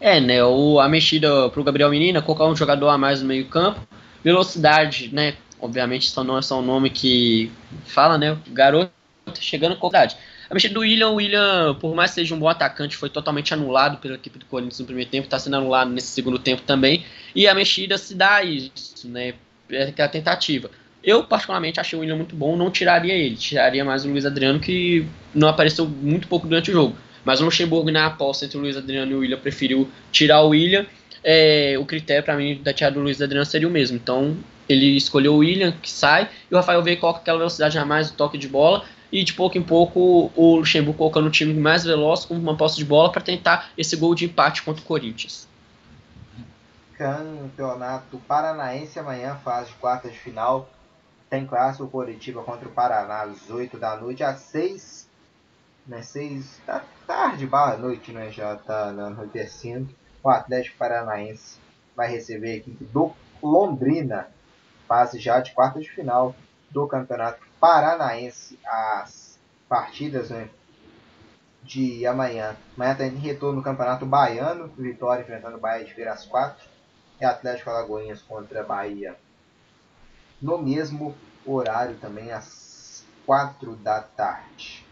É, 0.00 0.20
né? 0.20 0.44
O, 0.44 0.80
a 0.80 0.88
mexida 0.88 1.48
pro 1.50 1.62
Gabriel 1.62 1.90
Menina, 1.90 2.20
colocar 2.20 2.46
um 2.46 2.56
jogador 2.56 2.88
a 2.88 2.98
mais 2.98 3.22
no 3.22 3.28
meio-campo. 3.28 3.80
Velocidade, 4.24 5.14
né? 5.14 5.36
Obviamente, 5.60 6.06
isso 6.06 6.24
não 6.24 6.38
é 6.38 6.42
só 6.42 6.60
um 6.60 6.62
nome 6.62 6.90
que 6.90 7.50
fala, 7.86 8.16
né? 8.16 8.36
Garoto 8.48 8.92
chegando 9.40 9.74
com 9.74 9.80
qualidade. 9.80 10.16
A 10.50 10.54
mexida 10.54 10.72
do 10.72 10.80
William, 10.80 11.08
o 11.10 11.16
William, 11.16 11.74
por 11.78 11.94
mais 11.94 12.12
que 12.12 12.16
seja 12.16 12.34
um 12.34 12.38
bom 12.38 12.48
atacante, 12.48 12.96
foi 12.96 13.10
totalmente 13.10 13.52
anulado 13.52 13.98
pela 13.98 14.14
equipe 14.14 14.38
do 14.38 14.46
Corinthians 14.46 14.80
no 14.80 14.86
primeiro 14.86 15.10
tempo, 15.10 15.26
está 15.26 15.38
sendo 15.38 15.56
anulado 15.56 15.90
nesse 15.90 16.08
segundo 16.08 16.38
tempo 16.38 16.62
também. 16.62 17.04
E 17.34 17.46
a 17.46 17.54
mexida 17.54 17.98
se 17.98 18.14
dá 18.14 18.42
isso, 18.42 19.06
né? 19.08 19.34
É 19.70 19.84
aquela 19.84 20.08
tentativa. 20.08 20.70
Eu, 21.04 21.22
particularmente, 21.24 21.78
achei 21.78 21.98
o 21.98 22.00
William 22.00 22.16
muito 22.16 22.34
bom, 22.34 22.56
não 22.56 22.70
tiraria 22.70 23.14
ele, 23.14 23.36
tiraria 23.36 23.84
mais 23.84 24.04
o 24.04 24.08
Luiz 24.08 24.24
Adriano, 24.24 24.58
que 24.58 25.06
não 25.34 25.48
apareceu 25.48 25.86
muito 25.86 26.26
pouco 26.26 26.46
durante 26.46 26.70
o 26.70 26.72
jogo. 26.72 26.96
Mas 27.24 27.40
o 27.40 27.44
Luxemburgo, 27.44 27.90
na 27.90 28.06
aposta 28.06 28.46
entre 28.46 28.56
o 28.56 28.60
Luiz 28.60 28.76
Adriano 28.76 29.12
e 29.12 29.14
o 29.14 29.18
William, 29.18 29.38
preferiu 29.38 29.88
tirar 30.10 30.40
o 30.42 30.48
William. 30.48 30.86
É, 31.22 31.76
o 31.78 31.84
critério 31.84 32.24
para 32.24 32.36
mim 32.36 32.60
da 32.62 32.72
tirada 32.72 32.94
do 32.94 33.02
Luiz 33.02 33.20
Adriano 33.20 33.44
seria 33.44 33.68
o 33.68 33.70
mesmo. 33.70 33.96
Então, 33.96 34.36
ele 34.68 34.96
escolheu 34.96 35.34
o 35.34 35.38
William, 35.38 35.72
que 35.72 35.90
sai, 35.90 36.28
e 36.50 36.54
o 36.54 36.56
Rafael 36.56 36.82
veio 36.82 36.98
coloca 36.98 37.20
aquela 37.20 37.38
velocidade 37.38 37.78
a 37.78 37.84
mais 37.84 38.10
do 38.10 38.16
toque 38.16 38.38
de 38.38 38.48
bola. 38.48 38.84
E 39.10 39.24
de 39.24 39.32
pouco 39.32 39.56
em 39.56 39.62
pouco 39.62 40.30
o 40.36 40.56
Luxemburgo 40.56 40.98
colocando 40.98 41.28
o 41.28 41.30
time 41.30 41.54
mais 41.54 41.82
veloz 41.82 42.26
com 42.26 42.34
uma 42.34 42.54
posse 42.54 42.76
de 42.76 42.84
bola 42.84 43.10
para 43.10 43.22
tentar 43.22 43.70
esse 43.78 43.96
gol 43.96 44.14
de 44.14 44.26
empate 44.26 44.62
contra 44.62 44.82
o 44.82 44.84
Corinthians. 44.84 45.48
Campeonato 46.94 48.18
Paranaense 48.28 48.98
amanhã, 48.98 49.34
fase 49.42 49.70
de 49.70 49.76
quartas 49.76 50.12
de 50.12 50.18
final. 50.18 50.68
Tem 51.30 51.46
clássico 51.46 51.88
Curitiba 51.88 52.42
contra 52.42 52.68
o 52.68 52.72
Paraná 52.72 53.22
às 53.22 53.48
8 53.48 53.78
da 53.78 53.96
noite, 53.96 54.22
às 54.22 54.40
6 54.40 55.08
né, 55.88 56.02
seis 56.02 56.60
da 56.66 56.84
tarde, 57.06 57.46
barra 57.46 57.78
noite, 57.78 58.12
né, 58.12 58.30
já 58.30 58.54
tá 58.56 58.90
anoitecendo. 58.90 59.88
O 60.22 60.28
Atlético 60.28 60.76
Paranaense 60.76 61.58
vai 61.96 62.10
receber 62.10 62.50
a 62.50 62.56
equipe 62.56 62.84
do 62.84 63.12
Londrina, 63.42 64.28
fase 64.88 65.20
já 65.20 65.38
de 65.38 65.52
quarta 65.52 65.78
de 65.78 65.88
final 65.88 66.34
do 66.70 66.88
Campeonato 66.88 67.40
Paranaense. 67.60 68.58
As 68.66 69.38
partidas 69.68 70.30
né, 70.30 70.48
de 71.62 72.04
amanhã. 72.06 72.56
Amanhã 72.74 72.94
tem 72.96 73.10
retorno 73.10 73.58
no 73.58 73.62
Campeonato 73.62 74.04
Baiano, 74.04 74.68
Vitória 74.76 75.22
enfrentando 75.22 75.58
o 75.58 75.60
Bahia 75.60 75.84
de 75.84 76.08
às 76.08 76.24
quatro. 76.24 76.66
E 77.20 77.24
Atlético 77.24 77.70
Alagoinhas 77.70 78.22
contra 78.22 78.62
Bahia 78.62 79.16
no 80.40 80.58
mesmo 80.58 81.14
horário 81.44 81.96
também 81.96 82.30
às 82.30 83.04
quatro 83.26 83.76
da 83.76 84.00
tarde. 84.00 84.86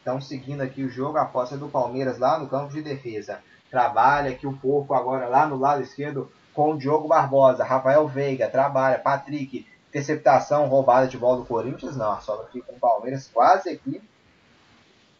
Então, 0.00 0.20
seguindo 0.20 0.60
aqui 0.60 0.82
o 0.82 0.90
jogo, 0.90 1.18
a 1.18 1.24
posse 1.24 1.54
é 1.54 1.56
do 1.56 1.68
Palmeiras 1.68 2.18
lá 2.18 2.38
no 2.38 2.48
campo 2.48 2.72
de 2.72 2.82
defesa. 2.82 3.40
Trabalha 3.70 4.32
aqui 4.32 4.46
o 4.46 4.56
porco 4.56 4.92
agora 4.92 5.28
lá 5.28 5.46
no 5.46 5.56
lado 5.56 5.82
esquerdo 5.82 6.30
com 6.54 6.76
Diogo 6.76 7.08
Barbosa. 7.08 7.64
Rafael 7.64 8.06
Veiga 8.08 8.48
trabalha. 8.48 8.98
Patrick, 8.98 9.66
interceptação, 9.88 10.66
roubada 10.66 11.06
de 11.06 11.18
bola 11.18 11.38
do 11.38 11.44
Corinthians. 11.44 11.96
Não, 11.96 12.12
a 12.12 12.20
sobra 12.20 12.46
aqui 12.46 12.60
com 12.60 12.72
o 12.72 12.78
Palmeiras 12.78 13.30
quase 13.32 13.70
aqui. 13.70 14.02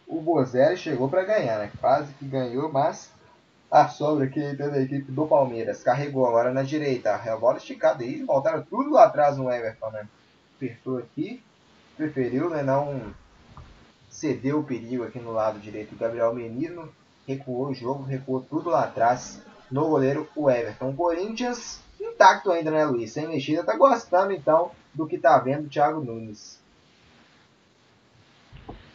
O 0.07 0.21
Bozelli 0.21 0.77
chegou 0.77 1.09
para 1.09 1.25
ganhar, 1.25 1.59
né? 1.59 1.71
Quase 1.81 2.13
que 2.15 2.27
ganhou, 2.27 2.71
mas 2.71 3.11
a 3.71 3.89
sobra 3.89 4.27
aqui 4.27 4.55
da 4.55 4.81
equipe 4.81 5.11
do 5.11 5.27
Palmeiras. 5.27 5.83
Carregou 5.83 6.27
agora 6.27 6.53
na 6.53 6.63
direita. 6.63 7.15
A 7.15 7.37
bola 7.37 7.57
esticada 7.57 8.05
aí. 8.05 8.23
Voltaram 8.23 8.63
tudo 8.63 8.91
lá 8.91 9.05
atrás 9.05 9.37
no 9.37 9.51
Everton, 9.51 9.91
né? 9.91 10.07
Apertou 10.57 10.99
aqui. 10.99 11.43
Preferiu, 11.97 12.51
né? 12.51 12.63
Não 12.63 13.15
cedeu 14.11 14.61
o 14.61 14.65
perigo 14.65 15.05
aqui 15.05 15.19
no 15.19 15.33
lado 15.33 15.59
direito. 15.59 15.95
O 15.95 15.99
Gabriel 15.99 16.35
Menino 16.35 16.93
recuou 17.27 17.69
o 17.69 17.75
jogo, 17.75 18.03
recuou 18.03 18.43
tudo 18.43 18.71
lá 18.71 18.85
atrás 18.85 19.41
no 19.73 19.89
goleiro 19.89 20.29
o 20.37 20.51
Everton. 20.51 20.91
O 20.91 20.95
Corinthians 20.95 21.81
intacto 21.99 22.51
ainda, 22.53 22.71
né, 22.71 22.85
Luiz? 22.85 23.11
Sem 23.13 23.27
mexida, 23.27 23.65
tá 23.65 23.77
gostando 23.77 24.33
então 24.33 24.71
do 24.95 25.07
que 25.07 25.19
tá 25.19 25.39
vendo 25.39 25.67
o 25.67 25.69
Thiago 25.69 26.05
Nunes. 26.05 26.61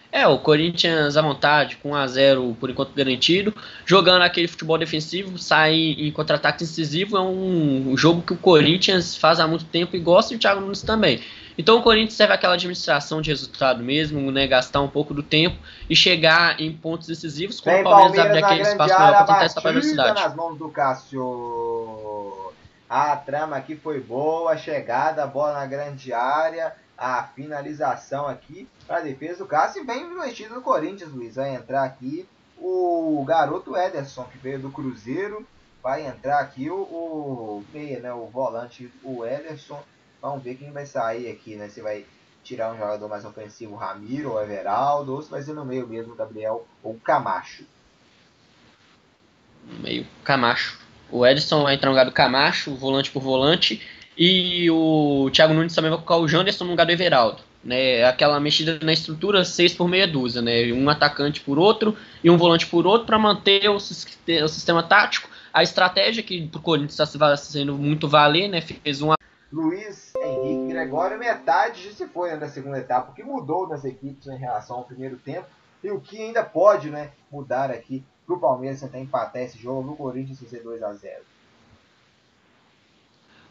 É, 0.10 0.26
o 0.26 0.40
Corinthians 0.40 1.18
à 1.18 1.22
vontade, 1.22 1.78
com 1.78 1.91
1x0 1.91 2.56
por 2.56 2.70
enquanto 2.70 2.94
garantido, 2.94 3.54
jogando 3.86 4.22
aquele 4.22 4.48
futebol 4.48 4.78
defensivo, 4.78 5.38
sai 5.38 5.76
em 5.76 6.12
contra-ataque 6.12 6.64
incisivo, 6.64 7.18
é 7.18 7.22
um 7.22 7.95
jogo 7.98 8.22
que 8.22 8.34
o 8.34 8.38
Corinthians 8.38 9.18
faz 9.18 9.40
há 9.40 9.48
muito 9.48 9.66
tempo 9.66 9.95
e 9.95 9.99
gosta 9.99 10.34
e 10.34 10.38
o 10.38 10.40
Thiago 10.40 10.62
Nunes 10.62 10.82
também. 10.82 11.22
Então 11.57 11.79
o 11.79 11.81
Corinthians 11.81 12.13
serve 12.13 12.34
aquela 12.34 12.53
administração 12.53 13.19
de 13.19 13.31
resultado 13.31 13.84
mesmo, 13.84 14.31
né, 14.31 14.45
gastar 14.45 14.81
um 14.81 14.88
pouco 14.88 15.13
do 15.13 15.23
tempo 15.23 15.57
e 15.89 15.95
chegar 15.95 16.61
em 16.61 16.71
pontos 16.71 17.07
decisivos, 17.07 17.59
com 17.59 17.69
o 17.69 17.84
Palmeiras, 17.84 18.15
Palmeiras 18.15 18.25
abrir 18.25 18.43
aquele 18.43 18.61
espaço 18.61 18.93
maior 18.93 19.11
para 19.11 19.25
tentar 19.25 19.45
essa 19.45 19.61
velocidade. 19.61 20.21
nas 20.21 20.35
mãos 20.35 20.57
do 20.57 20.69
Cássio. 20.69 22.53
A 22.89 23.17
trama 23.17 23.57
aqui 23.57 23.75
foi 23.75 23.99
boa, 23.99 24.55
chegada, 24.55 25.25
bola 25.25 25.53
na 25.53 25.65
grande 25.65 26.13
área, 26.13 26.73
a 26.97 27.23
finalização 27.23 28.27
aqui 28.27 28.67
para 28.85 28.97
a 28.97 29.01
defesa 29.01 29.39
do 29.39 29.45
Cássio. 29.45 29.85
Bem 29.85 30.03
investido 30.03 30.55
no 30.55 30.61
Corinthians, 30.61 31.11
Luiz. 31.11 31.35
Vai 31.35 31.55
entrar 31.55 31.84
aqui 31.84 32.25
o 32.57 33.23
garoto 33.27 33.75
Ederson, 33.75 34.23
que 34.25 34.38
veio 34.38 34.59
do 34.59 34.71
Cruzeiro. 34.71 35.45
Vai 35.84 36.05
entrar 36.05 36.39
aqui 36.39 36.69
o, 36.69 36.75
o 36.75 37.65
meia, 37.73 37.99
né, 37.99 38.13
o 38.13 38.25
volante, 38.27 38.91
o 39.03 39.25
Ederson 39.25 39.81
Vamos 40.22 40.44
ver 40.44 40.56
quem 40.56 40.72
vai 40.72 40.85
sair 40.85 41.30
aqui, 41.30 41.56
né? 41.56 41.69
Se 41.69 41.81
vai 41.81 42.06
tirar 42.44 42.73
um 42.73 42.77
jogador 42.77 43.07
mais 43.10 43.26
ofensivo, 43.26 43.76
Ramiro 43.76 44.31
ou 44.31 44.41
Everaldo, 44.41 45.14
ou 45.14 45.22
se 45.22 45.30
vai 45.30 45.41
ser 45.41 45.53
no 45.53 45.65
meio 45.65 45.88
mesmo, 45.88 46.15
Gabriel 46.15 46.65
ou 46.81 46.95
Camacho. 47.03 47.64
Meio 49.81 50.07
Camacho. 50.23 50.80
O 51.11 51.26
Edson 51.26 51.64
vai 51.64 51.76
entrar 51.76 51.89
no 51.89 51.94
lugar 51.94 52.06
do 52.06 52.11
Camacho, 52.11 52.73
volante 52.76 53.11
por 53.11 53.22
volante. 53.22 53.81
E 54.18 54.69
o 54.72 55.30
Thiago 55.31 55.53
Nunes 55.53 55.76
também 55.76 55.91
vai 55.91 55.99
colocar 55.99 56.18
o 56.18 56.27
Janderson 56.27 56.64
no 56.64 56.72
lugar 56.72 56.85
do 56.85 56.91
Everaldo. 56.91 57.45
Né, 57.64 58.06
aquela 58.06 58.39
mexida 58.39 58.80
na 58.81 58.94
estrutura 58.94 59.44
6 59.44 59.73
por 59.73 59.89
meia 59.89 60.07
dúzia, 60.07 60.41
né, 60.41 60.72
um 60.72 60.89
atacante 60.89 61.41
por 61.41 61.60
outro 61.60 61.98
e 62.23 62.30
um 62.30 62.38
volante 62.38 62.65
por 62.65 62.88
outro 62.88 63.06
para 63.06 63.19
manter 63.19 63.69
o, 63.69 63.76
o, 63.76 63.80
sistema 63.80 64.81
tático. 64.84 65.30
A 65.53 65.64
estratégia 65.64 66.23
que 66.23 66.49
o 66.53 66.60
Corinthians 66.60 66.98
está 66.98 67.35
sendo 67.35 67.76
muito 67.76 68.07
valer, 68.07 68.48
né, 68.48 68.61
fez 68.61 69.02
uma 69.02 69.18
Luiz 69.52 70.14
Henrique 70.15 70.74
Gregório, 70.74 71.18
metade 71.18 71.84
já 71.84 71.91
se 71.91 72.07
foi 72.07 72.32
né, 72.32 72.38
da 72.38 72.49
segunda 72.49 72.78
etapa, 72.80 73.11
o 73.11 73.14
que 73.14 73.24
mudou 73.24 73.68
nas 73.68 73.86
equipes 73.86 74.26
né, 74.26 74.36
em 74.36 74.40
relação 74.40 74.78
ao 74.78 74.84
primeiro 74.84 75.15
tempo 75.18 75.48
e 75.84 75.90
o 75.90 75.99
que 75.99 76.22
ainda 76.22 76.44
pode 76.44 76.90
né, 76.90 77.11
mudar 77.32 77.72
aqui 77.72 78.03
para 78.26 78.36
o 78.36 78.40
Palmeiras 78.40 78.82
tentar 78.82 78.99
empatar 78.99 79.41
esse 79.41 79.57
jogo 79.57 79.88
no 79.88 79.95
Corinthians 79.95 80.40
fazer 80.40 80.60
2 80.60 80.84
a 80.84 80.94
0 80.94 81.22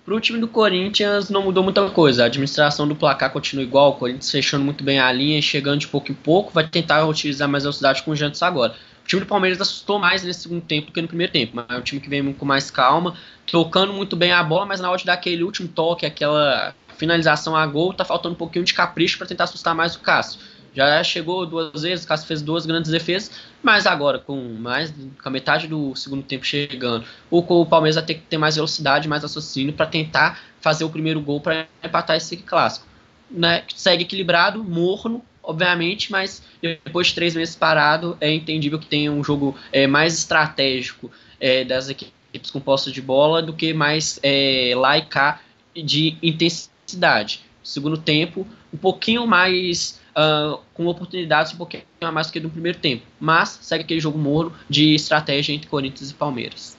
Para 0.05 0.14
o 0.14 0.20
time 0.20 0.39
do 0.39 0.48
Corinthians 0.48 1.31
não 1.31 1.43
mudou 1.43 1.64
muita 1.64 1.89
coisa. 1.90 2.24
A 2.24 2.27
administração 2.27 2.86
do 2.86 2.94
placar 2.94 3.32
continua 3.32 3.64
igual, 3.64 3.93
o 3.93 3.97
Corinthians 3.97 4.31
fechando 4.31 4.64
muito 4.64 4.85
bem 4.85 5.01
a 5.01 5.10
linha, 5.10 5.40
chegando 5.40 5.81
de 5.81 5.89
pouco 5.89 6.12
em 6.12 6.14
pouco, 6.14 6.52
vai 6.52 6.68
tentar 6.68 7.06
utilizar 7.06 7.48
mais 7.48 7.64
velocidade 7.64 8.02
com 8.02 8.10
o 8.10 8.16
Jantos 8.16 8.43
agora. 8.43 8.74
O 9.06 9.08
time 9.08 9.20
do 9.20 9.26
Palmeiras 9.28 9.60
assustou 9.60 10.00
mais 10.00 10.24
nesse 10.24 10.40
segundo 10.40 10.62
tempo 10.62 10.88
do 10.88 10.92
que 10.92 11.00
no 11.00 11.06
primeiro 11.06 11.32
tempo, 11.32 11.52
mas 11.54 11.66
é 11.70 11.78
um 11.78 11.80
time 11.80 12.00
que 12.00 12.08
vem 12.08 12.32
com 12.32 12.44
mais 12.44 12.72
calma, 12.72 13.16
tocando 13.46 13.92
muito 13.92 14.16
bem 14.16 14.32
a 14.32 14.42
bola, 14.42 14.66
mas 14.66 14.80
na 14.80 14.88
hora 14.90 14.98
de 14.98 15.04
dar 15.04 15.12
aquele 15.12 15.44
último 15.44 15.68
toque, 15.68 16.04
aquela 16.04 16.74
finalização 16.98 17.54
a 17.54 17.64
gol, 17.68 17.94
tá 17.94 18.04
faltando 18.04 18.34
um 18.34 18.36
pouquinho 18.36 18.64
de 18.64 18.74
capricho 18.74 19.16
para 19.16 19.28
tentar 19.28 19.44
assustar 19.44 19.76
mais 19.76 19.94
o 19.94 20.00
Cássio. 20.00 20.40
Já 20.74 21.04
chegou 21.04 21.46
duas 21.46 21.82
vezes, 21.82 22.04
o 22.04 22.08
Cássio 22.08 22.26
fez 22.26 22.42
duas 22.42 22.66
grandes 22.66 22.90
defesas, 22.90 23.30
mas 23.62 23.86
agora, 23.86 24.18
com 24.18 24.36
mais 24.58 24.90
com 24.90 25.28
a 25.28 25.30
metade 25.30 25.68
do 25.68 25.94
segundo 25.94 26.24
tempo 26.24 26.44
chegando, 26.44 27.06
o, 27.30 27.38
o 27.38 27.64
Palmeiras 27.64 27.94
vai 27.94 28.04
ter 28.04 28.14
que 28.14 28.22
ter 28.22 28.38
mais 28.38 28.56
velocidade, 28.56 29.06
mais 29.06 29.22
raciocínio 29.22 29.72
para 29.72 29.86
tentar 29.86 30.40
fazer 30.60 30.82
o 30.82 30.90
primeiro 30.90 31.20
gol 31.20 31.40
para 31.40 31.68
empatar 31.80 32.16
esse 32.16 32.38
clássico. 32.38 32.84
né, 33.30 33.62
segue 33.72 34.02
equilibrado, 34.02 34.64
morno, 34.64 35.24
obviamente, 35.47 36.10
mas 36.10 36.43
depois 36.60 37.06
de 37.06 37.14
três 37.14 37.35
meses 37.35 37.55
parado, 37.55 38.18
é 38.20 38.31
entendível 38.32 38.78
que 38.78 38.86
tenha 38.86 39.10
um 39.12 39.23
jogo 39.23 39.56
é, 39.73 39.86
mais 39.86 40.18
estratégico 40.18 41.10
é, 41.40 41.64
das 41.64 41.89
equipes 41.89 42.51
com 42.51 42.60
posse 42.60 42.90
de 42.90 43.01
bola 43.01 43.40
do 43.40 43.52
que 43.52 43.73
mais 43.73 44.18
é, 44.23 44.74
lá 44.77 44.98
e 44.98 45.02
cá 45.02 45.40
de 45.74 46.18
intensidade. 46.23 47.44
Segundo 47.62 47.97
tempo, 47.97 48.47
um 48.73 48.77
pouquinho 48.77 49.27
mais 49.27 50.01
uh, 50.16 50.60
com 50.74 50.86
oportunidades 50.86 51.52
um 51.52 51.56
pouquinho 51.56 51.85
a 52.01 52.12
mais 52.12 52.28
do 52.28 52.32
que 52.32 52.40
no 52.40 52.51
primeiro 52.51 52.78
tempo, 52.78 53.05
mas 53.18 53.59
segue 53.62 53.85
aquele 53.85 54.01
jogo 54.01 54.18
morno 54.18 54.52
de 54.68 54.94
estratégia 54.94 55.52
entre 55.52 55.68
Corinthians 55.68 56.10
e 56.10 56.14
Palmeiras. 56.14 56.77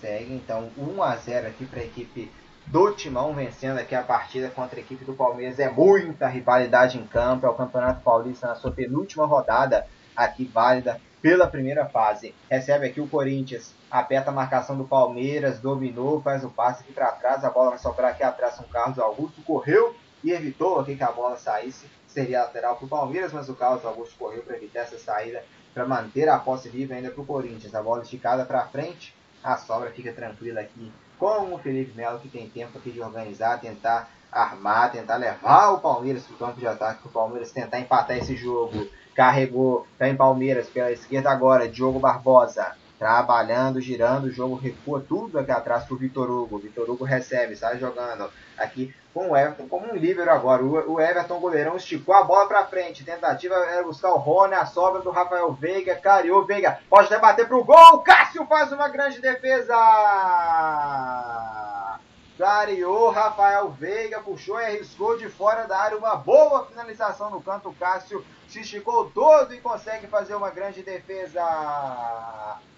Segue 0.00 0.34
então 0.34 0.70
1 0.76 1.02
a 1.02 1.16
0 1.16 1.46
aqui 1.48 1.64
para 1.64 1.80
a 1.80 1.84
equipe 1.84 2.30
do 2.70 2.92
Timão 2.92 3.32
vencendo 3.32 3.78
aqui 3.78 3.94
a 3.94 4.02
partida 4.02 4.50
contra 4.50 4.78
a 4.78 4.82
equipe 4.82 5.02
do 5.02 5.14
Palmeiras. 5.14 5.58
É 5.58 5.70
muita 5.70 6.28
rivalidade 6.28 6.98
em 6.98 7.06
campo. 7.06 7.46
É 7.46 7.48
o 7.48 7.54
Campeonato 7.54 8.02
Paulista 8.02 8.46
na 8.46 8.54
sua 8.54 8.70
penúltima 8.70 9.24
rodada 9.24 9.86
aqui 10.14 10.44
válida 10.44 11.00
pela 11.22 11.46
primeira 11.46 11.86
fase. 11.86 12.34
Recebe 12.50 12.86
aqui 12.86 13.00
o 13.00 13.08
Corinthians, 13.08 13.74
aperta 13.90 14.30
a 14.30 14.34
marcação 14.34 14.76
do 14.76 14.84
Palmeiras, 14.84 15.58
dominou, 15.58 16.20
faz 16.20 16.44
o 16.44 16.50
passe 16.50 16.82
aqui 16.82 16.92
para 16.92 17.10
trás. 17.12 17.42
A 17.42 17.50
bola 17.50 17.70
vai 17.70 17.78
sobrar 17.78 18.10
aqui 18.10 18.22
atrás 18.22 18.56
com 18.56 18.64
o 18.64 18.68
Carlos 18.68 18.98
Augusto. 18.98 19.42
Correu 19.42 19.96
e 20.22 20.30
evitou 20.30 20.78
aqui 20.78 20.94
que 20.94 21.02
a 21.02 21.10
bola 21.10 21.38
saísse. 21.38 21.86
Seria 22.06 22.42
lateral 22.42 22.76
para 22.76 22.84
o 22.84 22.88
Palmeiras, 22.88 23.32
mas 23.32 23.48
o 23.48 23.54
Carlos 23.54 23.84
Augusto 23.84 24.14
correu 24.18 24.42
para 24.42 24.56
evitar 24.56 24.80
essa 24.80 24.98
saída 24.98 25.42
para 25.72 25.86
manter 25.86 26.28
a 26.28 26.38
posse 26.38 26.68
viva 26.68 26.92
ainda 26.92 27.10
para 27.10 27.22
o 27.22 27.26
Corinthians. 27.26 27.74
A 27.74 27.82
bola 27.82 28.02
esticada 28.02 28.44
para 28.44 28.66
frente. 28.66 29.14
A 29.42 29.56
sobra 29.56 29.90
fica 29.90 30.12
tranquila 30.12 30.60
aqui 30.60 30.92
com 31.18 31.54
o 31.54 31.58
Felipe 31.58 31.96
Melo, 31.96 32.18
que 32.18 32.28
tem 32.28 32.48
tempo 32.48 32.78
aqui 32.78 32.90
de 32.90 33.00
organizar, 33.00 33.60
tentar 33.60 34.10
armar, 34.30 34.92
tentar 34.92 35.16
levar 35.16 35.72
o 35.72 35.80
Palmeiras 35.80 36.22
para 36.24 36.34
o 36.34 36.38
campo 36.38 36.60
de 36.60 36.66
ataque, 36.66 37.00
para 37.02 37.08
o 37.08 37.12
Palmeiras 37.12 37.50
tentar 37.50 37.80
empatar 37.80 38.16
esse 38.16 38.36
jogo. 38.36 38.86
Carregou, 39.14 39.86
tá 39.98 40.08
em 40.08 40.16
Palmeiras 40.16 40.68
pela 40.68 40.92
esquerda 40.92 41.30
agora, 41.30 41.68
Diogo 41.68 41.98
Barbosa. 41.98 42.76
Trabalhando, 42.98 43.80
girando, 43.80 44.24
o 44.24 44.30
jogo 44.30 44.56
recua 44.56 45.04
tudo 45.06 45.38
aqui 45.38 45.52
atrás 45.52 45.84
para 45.84 45.94
o 45.94 45.96
Vitor 45.96 46.28
Hugo. 46.28 46.58
Vitor 46.58 46.90
Hugo 46.90 47.04
recebe, 47.04 47.54
sai 47.54 47.78
jogando 47.78 48.28
aqui 48.56 48.92
com 49.14 49.30
o 49.30 49.36
Everton 49.36 49.68
como 49.68 49.92
um 49.92 49.96
líbero 49.96 50.28
agora. 50.32 50.64
O 50.64 51.00
Everton, 51.00 51.38
goleirão, 51.38 51.76
esticou 51.76 52.12
a 52.12 52.24
bola 52.24 52.48
para 52.48 52.66
frente. 52.66 53.04
Tentativa 53.04 53.54
era 53.54 53.84
buscar 53.84 54.10
o 54.10 54.16
Rony, 54.16 54.54
a 54.54 54.66
sobra 54.66 55.00
do 55.00 55.10
Rafael 55.10 55.52
Veiga, 55.52 55.94
cariou 55.94 56.44
Veiga. 56.44 56.80
Pode 56.90 57.06
até 57.06 57.20
bater 57.20 57.46
pro 57.46 57.62
gol. 57.62 58.00
Cássio 58.00 58.44
faz 58.46 58.72
uma 58.72 58.88
grande 58.88 59.20
defesa. 59.20 59.76
Clareou, 62.36 63.10
Rafael 63.10 63.70
Veiga 63.70 64.20
puxou 64.20 64.60
e 64.60 64.64
arriscou 64.64 65.16
de 65.16 65.28
fora 65.28 65.68
da 65.68 65.78
área. 65.78 65.96
Uma 65.96 66.16
boa 66.16 66.66
finalização 66.66 67.30
no 67.30 67.40
canto. 67.40 67.72
Cássio 67.78 68.24
se 68.48 68.62
esticou 68.62 69.08
todo 69.10 69.54
e 69.54 69.60
consegue 69.60 70.08
fazer 70.08 70.34
uma 70.34 70.50
grande 70.50 70.82
defesa. 70.82 71.44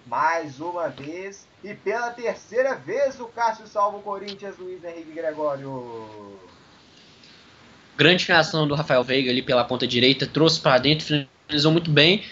Mais 0.05 0.59
uma 0.59 0.89
vez. 0.89 1.47
E 1.63 1.73
pela 1.73 2.11
terceira 2.11 2.75
vez 2.75 3.19
o 3.19 3.27
Cássio 3.27 3.67
salva 3.67 3.97
o 3.97 4.01
Corinthians, 4.01 4.57
Luiz 4.57 4.83
Henrique 4.83 5.11
Gregório. 5.11 6.39
Grande 7.97 8.25
finalização 8.25 8.67
do 8.67 8.73
Rafael 8.73 9.03
Veiga 9.03 9.29
ali 9.29 9.41
pela 9.41 9.63
ponta 9.63 9.87
direita. 9.87 10.25
Trouxe 10.25 10.59
para 10.59 10.77
dentro, 10.77 11.05
finalizou 11.05 11.71
muito 11.71 11.91
bem. 11.91 12.23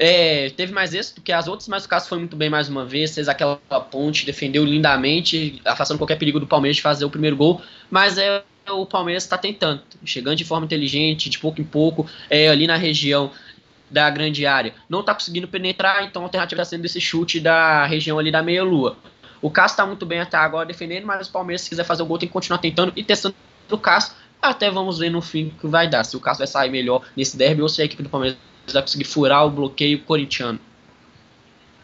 É, 0.00 0.50
teve 0.50 0.72
mais 0.72 0.94
êxito 0.94 1.20
que 1.20 1.32
as 1.32 1.48
outras, 1.48 1.66
mas 1.66 1.84
o 1.84 1.88
Cássio 1.88 2.08
foi 2.08 2.18
muito 2.18 2.36
bem 2.36 2.48
mais 2.48 2.68
uma 2.68 2.84
vez, 2.84 3.12
fez 3.12 3.28
aquela 3.28 3.56
ponte, 3.90 4.24
defendeu 4.24 4.64
lindamente, 4.64 5.60
afastando 5.64 5.98
qualquer 5.98 6.16
perigo 6.16 6.38
do 6.38 6.46
Palmeiras 6.46 6.76
de 6.76 6.82
fazer 6.82 7.04
o 7.04 7.10
primeiro 7.10 7.36
gol, 7.36 7.60
mas 7.90 8.16
é, 8.16 8.44
o 8.70 8.86
Palmeiras 8.86 9.24
está 9.24 9.36
tentando, 9.36 9.82
chegando 10.04 10.36
de 10.36 10.44
forma 10.44 10.66
inteligente, 10.66 11.28
de 11.28 11.38
pouco 11.38 11.60
em 11.60 11.64
pouco, 11.64 12.08
é, 12.30 12.48
ali 12.48 12.68
na 12.68 12.76
região 12.76 13.32
da 13.90 14.08
grande 14.10 14.46
área. 14.46 14.74
Não 14.88 15.00
está 15.00 15.14
conseguindo 15.14 15.48
penetrar, 15.48 16.04
então 16.04 16.22
a 16.22 16.26
alternativa 16.26 16.62
está 16.62 16.76
sendo 16.76 16.84
esse 16.84 17.00
chute 17.00 17.40
da 17.40 17.86
região 17.86 18.18
ali 18.18 18.30
da 18.30 18.42
meia-lua. 18.42 18.96
O 19.40 19.50
Cássio 19.50 19.74
está 19.74 19.86
muito 19.86 20.04
bem 20.04 20.20
até 20.20 20.36
agora 20.36 20.66
defendendo, 20.66 21.06
mas 21.06 21.28
o 21.28 21.32
Palmeiras, 21.32 21.62
se 21.62 21.68
quiser 21.68 21.84
fazer 21.84 22.02
o 22.02 22.06
gol, 22.06 22.18
tem 22.18 22.28
que 22.28 22.32
continuar 22.32 22.58
tentando 22.58 22.92
e 22.96 23.04
testando 23.04 23.34
o 23.70 23.78
Cássio. 23.78 24.14
Até 24.40 24.70
vamos 24.70 24.98
ver 24.98 25.10
no 25.10 25.22
fim 25.22 25.48
o 25.48 25.60
que 25.60 25.66
vai 25.66 25.88
dar. 25.88 26.04
Se 26.04 26.16
o 26.16 26.20
Cássio 26.20 26.38
vai 26.38 26.46
sair 26.46 26.70
melhor 26.70 27.04
nesse 27.16 27.36
derby 27.36 27.62
ou 27.62 27.68
se 27.68 27.80
a 27.80 27.84
equipe 27.84 28.02
do 28.02 28.08
Palmeiras 28.08 28.38
vai 28.72 28.82
conseguir 28.82 29.04
furar 29.04 29.46
o 29.46 29.50
bloqueio 29.50 30.02
corintiano. 30.04 30.60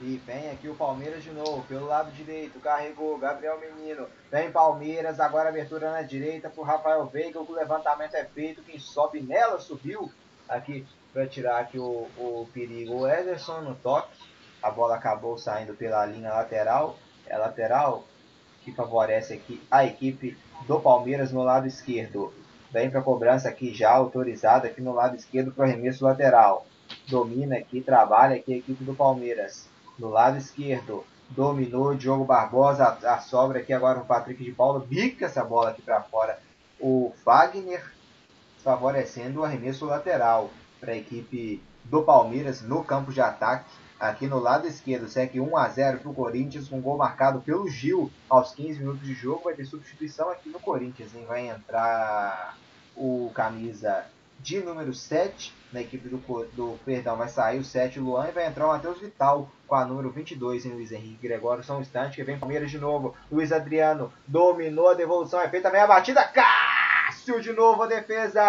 E 0.00 0.20
vem 0.26 0.50
aqui 0.50 0.68
o 0.68 0.74
Palmeiras 0.74 1.22
de 1.22 1.30
novo, 1.30 1.64
pelo 1.68 1.86
lado 1.86 2.10
direito, 2.12 2.58
carregou 2.60 3.16
Gabriel 3.16 3.58
Menino. 3.58 4.06
Vem 4.30 4.50
Palmeiras, 4.50 5.18
agora 5.18 5.48
abertura 5.48 5.90
na 5.92 6.02
direita 6.02 6.50
para 6.50 6.60
o 6.60 6.64
Rafael 6.64 7.06
Veiga. 7.06 7.40
O 7.40 7.52
levantamento 7.52 8.14
é 8.14 8.24
feito, 8.24 8.62
quem 8.62 8.78
sobe 8.78 9.20
nela 9.20 9.58
subiu 9.58 10.12
aqui 10.48 10.84
para 11.14 11.26
tirar 11.26 11.60
aqui 11.60 11.78
o, 11.78 12.06
o 12.18 12.46
perigo. 12.52 12.96
O 12.96 13.08
Ederson 13.08 13.62
no 13.62 13.74
toque, 13.76 14.14
a 14.62 14.70
bola 14.70 14.96
acabou 14.96 15.38
saindo 15.38 15.72
pela 15.72 16.04
linha 16.04 16.30
lateral. 16.30 16.98
É 17.26 17.38
lateral 17.38 18.04
que 18.62 18.72
favorece 18.72 19.32
aqui 19.32 19.62
a 19.70 19.84
equipe 19.84 20.36
do 20.66 20.78
Palmeiras 20.78 21.32
no 21.32 21.42
lado 21.42 21.66
esquerdo. 21.66 22.34
Vem 22.70 22.90
para 22.90 23.00
cobrança 23.00 23.48
aqui 23.48 23.72
já 23.72 23.90
autorizada 23.90 24.66
aqui 24.66 24.82
no 24.82 24.92
lado 24.92 25.16
esquerdo 25.16 25.52
para 25.52 25.64
o 25.64 25.68
arremesso 25.68 26.04
lateral 26.04 26.66
domina 27.08 27.56
aqui, 27.56 27.80
trabalha 27.80 28.36
aqui 28.36 28.54
a 28.54 28.56
equipe 28.56 28.84
do 28.84 28.94
Palmeiras. 28.94 29.68
No 29.98 30.08
lado 30.08 30.38
esquerdo, 30.38 31.04
dominou 31.30 31.94
Diogo 31.94 32.24
Barbosa, 32.24 32.84
a, 32.84 33.14
a 33.14 33.20
sobra 33.20 33.60
aqui 33.60 33.72
agora 33.72 34.00
o 34.00 34.04
Patrick 34.04 34.42
de 34.42 34.52
Paulo, 34.52 34.80
bica 34.80 35.26
essa 35.26 35.44
bola 35.44 35.70
aqui 35.70 35.82
para 35.82 36.02
fora. 36.02 36.38
O 36.80 37.12
Wagner 37.24 37.92
favorecendo 38.62 39.40
o 39.40 39.44
arremesso 39.44 39.84
lateral 39.84 40.50
para 40.84 40.92
a 40.92 40.96
equipe 40.96 41.62
do 41.84 42.02
Palmeiras 42.02 42.62
no 42.62 42.84
campo 42.84 43.12
de 43.12 43.20
ataque. 43.20 43.64
Aqui 43.98 44.26
no 44.26 44.38
lado 44.38 44.66
esquerdo, 44.68 45.08
segue 45.08 45.40
1 45.40 45.56
a 45.56 45.68
0 45.68 45.98
para 45.98 46.10
o 46.10 46.14
Corinthians, 46.14 46.68
com 46.68 46.76
um 46.76 46.82
gol 46.82 46.98
marcado 46.98 47.40
pelo 47.40 47.68
Gil 47.68 48.10
aos 48.28 48.52
15 48.52 48.80
minutos 48.80 49.02
de 49.02 49.14
jogo. 49.14 49.44
Vai 49.44 49.54
ter 49.54 49.64
substituição 49.64 50.30
aqui 50.30 50.50
no 50.50 50.60
Corinthians, 50.60 51.14
hein? 51.14 51.24
Vai 51.26 51.48
entrar 51.48 52.56
o 52.94 53.30
camisa 53.34 54.04
de 54.40 54.60
número 54.60 54.92
7 54.92 55.54
na 55.72 55.80
equipe 55.80 56.08
do, 56.08 56.18
do 56.54 56.78
perdão, 56.84 57.16
vai 57.16 57.28
sair 57.28 57.58
o 57.58 57.64
7 57.64 57.98
Luan 57.98 58.28
e 58.28 58.32
vai 58.32 58.46
entrar 58.46 58.66
o 58.66 58.68
Matheus 58.68 59.00
Vital 59.00 59.48
com 59.66 59.74
a 59.74 59.84
número 59.86 60.10
22 60.10 60.66
em 60.66 60.72
Luiz 60.72 60.92
Henrique 60.92 61.26
Gregório. 61.26 61.64
Só 61.64 61.78
um 61.78 61.80
instante 61.80 62.16
que 62.16 62.24
vem 62.24 62.38
Palmeiras 62.38 62.70
de 62.70 62.78
novo. 62.78 63.14
Luiz 63.32 63.52
Adriano 63.52 64.12
dominou 64.26 64.90
a 64.90 64.94
devolução, 64.94 65.40
é 65.40 65.48
feita 65.48 65.70
meia 65.70 65.86
batida. 65.86 66.22
Cássio 66.24 67.40
de 67.40 67.52
novo 67.52 67.84
a 67.84 67.86
defesa. 67.86 68.42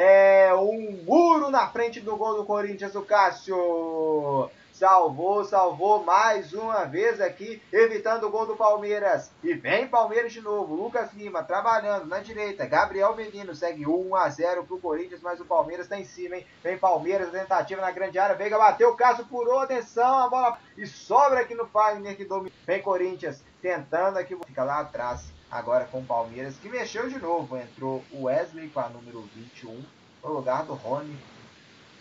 É 0.00 0.54
um 0.54 1.02
muro 1.04 1.50
na 1.50 1.66
frente 1.66 1.98
do 2.00 2.16
gol 2.16 2.36
do 2.36 2.44
Corinthians, 2.44 2.94
o 2.94 3.02
Cássio. 3.02 4.48
Salvou, 4.72 5.44
salvou 5.44 6.04
mais 6.04 6.52
uma 6.52 6.84
vez 6.84 7.20
aqui, 7.20 7.60
evitando 7.72 8.22
o 8.22 8.30
gol 8.30 8.46
do 8.46 8.54
Palmeiras. 8.54 9.32
E 9.42 9.54
vem 9.54 9.88
Palmeiras 9.88 10.32
de 10.32 10.40
novo. 10.40 10.76
Lucas 10.76 11.12
Lima 11.14 11.42
trabalhando 11.42 12.06
na 12.06 12.20
direita. 12.20 12.64
Gabriel 12.64 13.16
Menino 13.16 13.56
segue 13.56 13.88
1 13.88 14.14
a 14.14 14.28
0 14.28 14.62
pro 14.66 14.78
Corinthians, 14.78 15.20
mas 15.20 15.40
o 15.40 15.44
Palmeiras 15.44 15.86
está 15.86 15.98
em 15.98 16.04
cima, 16.04 16.36
hein? 16.36 16.46
Vem 16.62 16.78
Palmeiras, 16.78 17.32
tentativa 17.32 17.82
na 17.82 17.90
grande 17.90 18.20
área. 18.20 18.36
Veiga 18.36 18.56
bateu, 18.56 18.94
Cássio 18.94 19.24
furou, 19.24 19.58
atenção, 19.58 20.16
a 20.20 20.28
bola 20.28 20.58
e 20.76 20.86
sobra 20.86 21.40
aqui 21.40 21.56
no 21.56 21.66
Fagner 21.66 22.16
que 22.16 22.24
domina. 22.24 22.54
Vem 22.64 22.80
Corinthians 22.80 23.42
tentando 23.60 24.16
aqui, 24.16 24.38
fica 24.46 24.62
lá 24.62 24.78
atrás. 24.78 25.37
Agora 25.50 25.84
com 25.86 26.00
o 26.00 26.04
Palmeiras, 26.04 26.56
que 26.56 26.68
mexeu 26.68 27.08
de 27.08 27.18
novo. 27.18 27.56
Entrou 27.56 28.04
o 28.12 28.24
Wesley 28.24 28.68
com 28.68 28.80
a 28.80 28.88
número 28.88 29.28
21 29.34 29.82
no 30.22 30.32
lugar 30.32 30.64
do 30.64 30.74
Rony. 30.74 31.16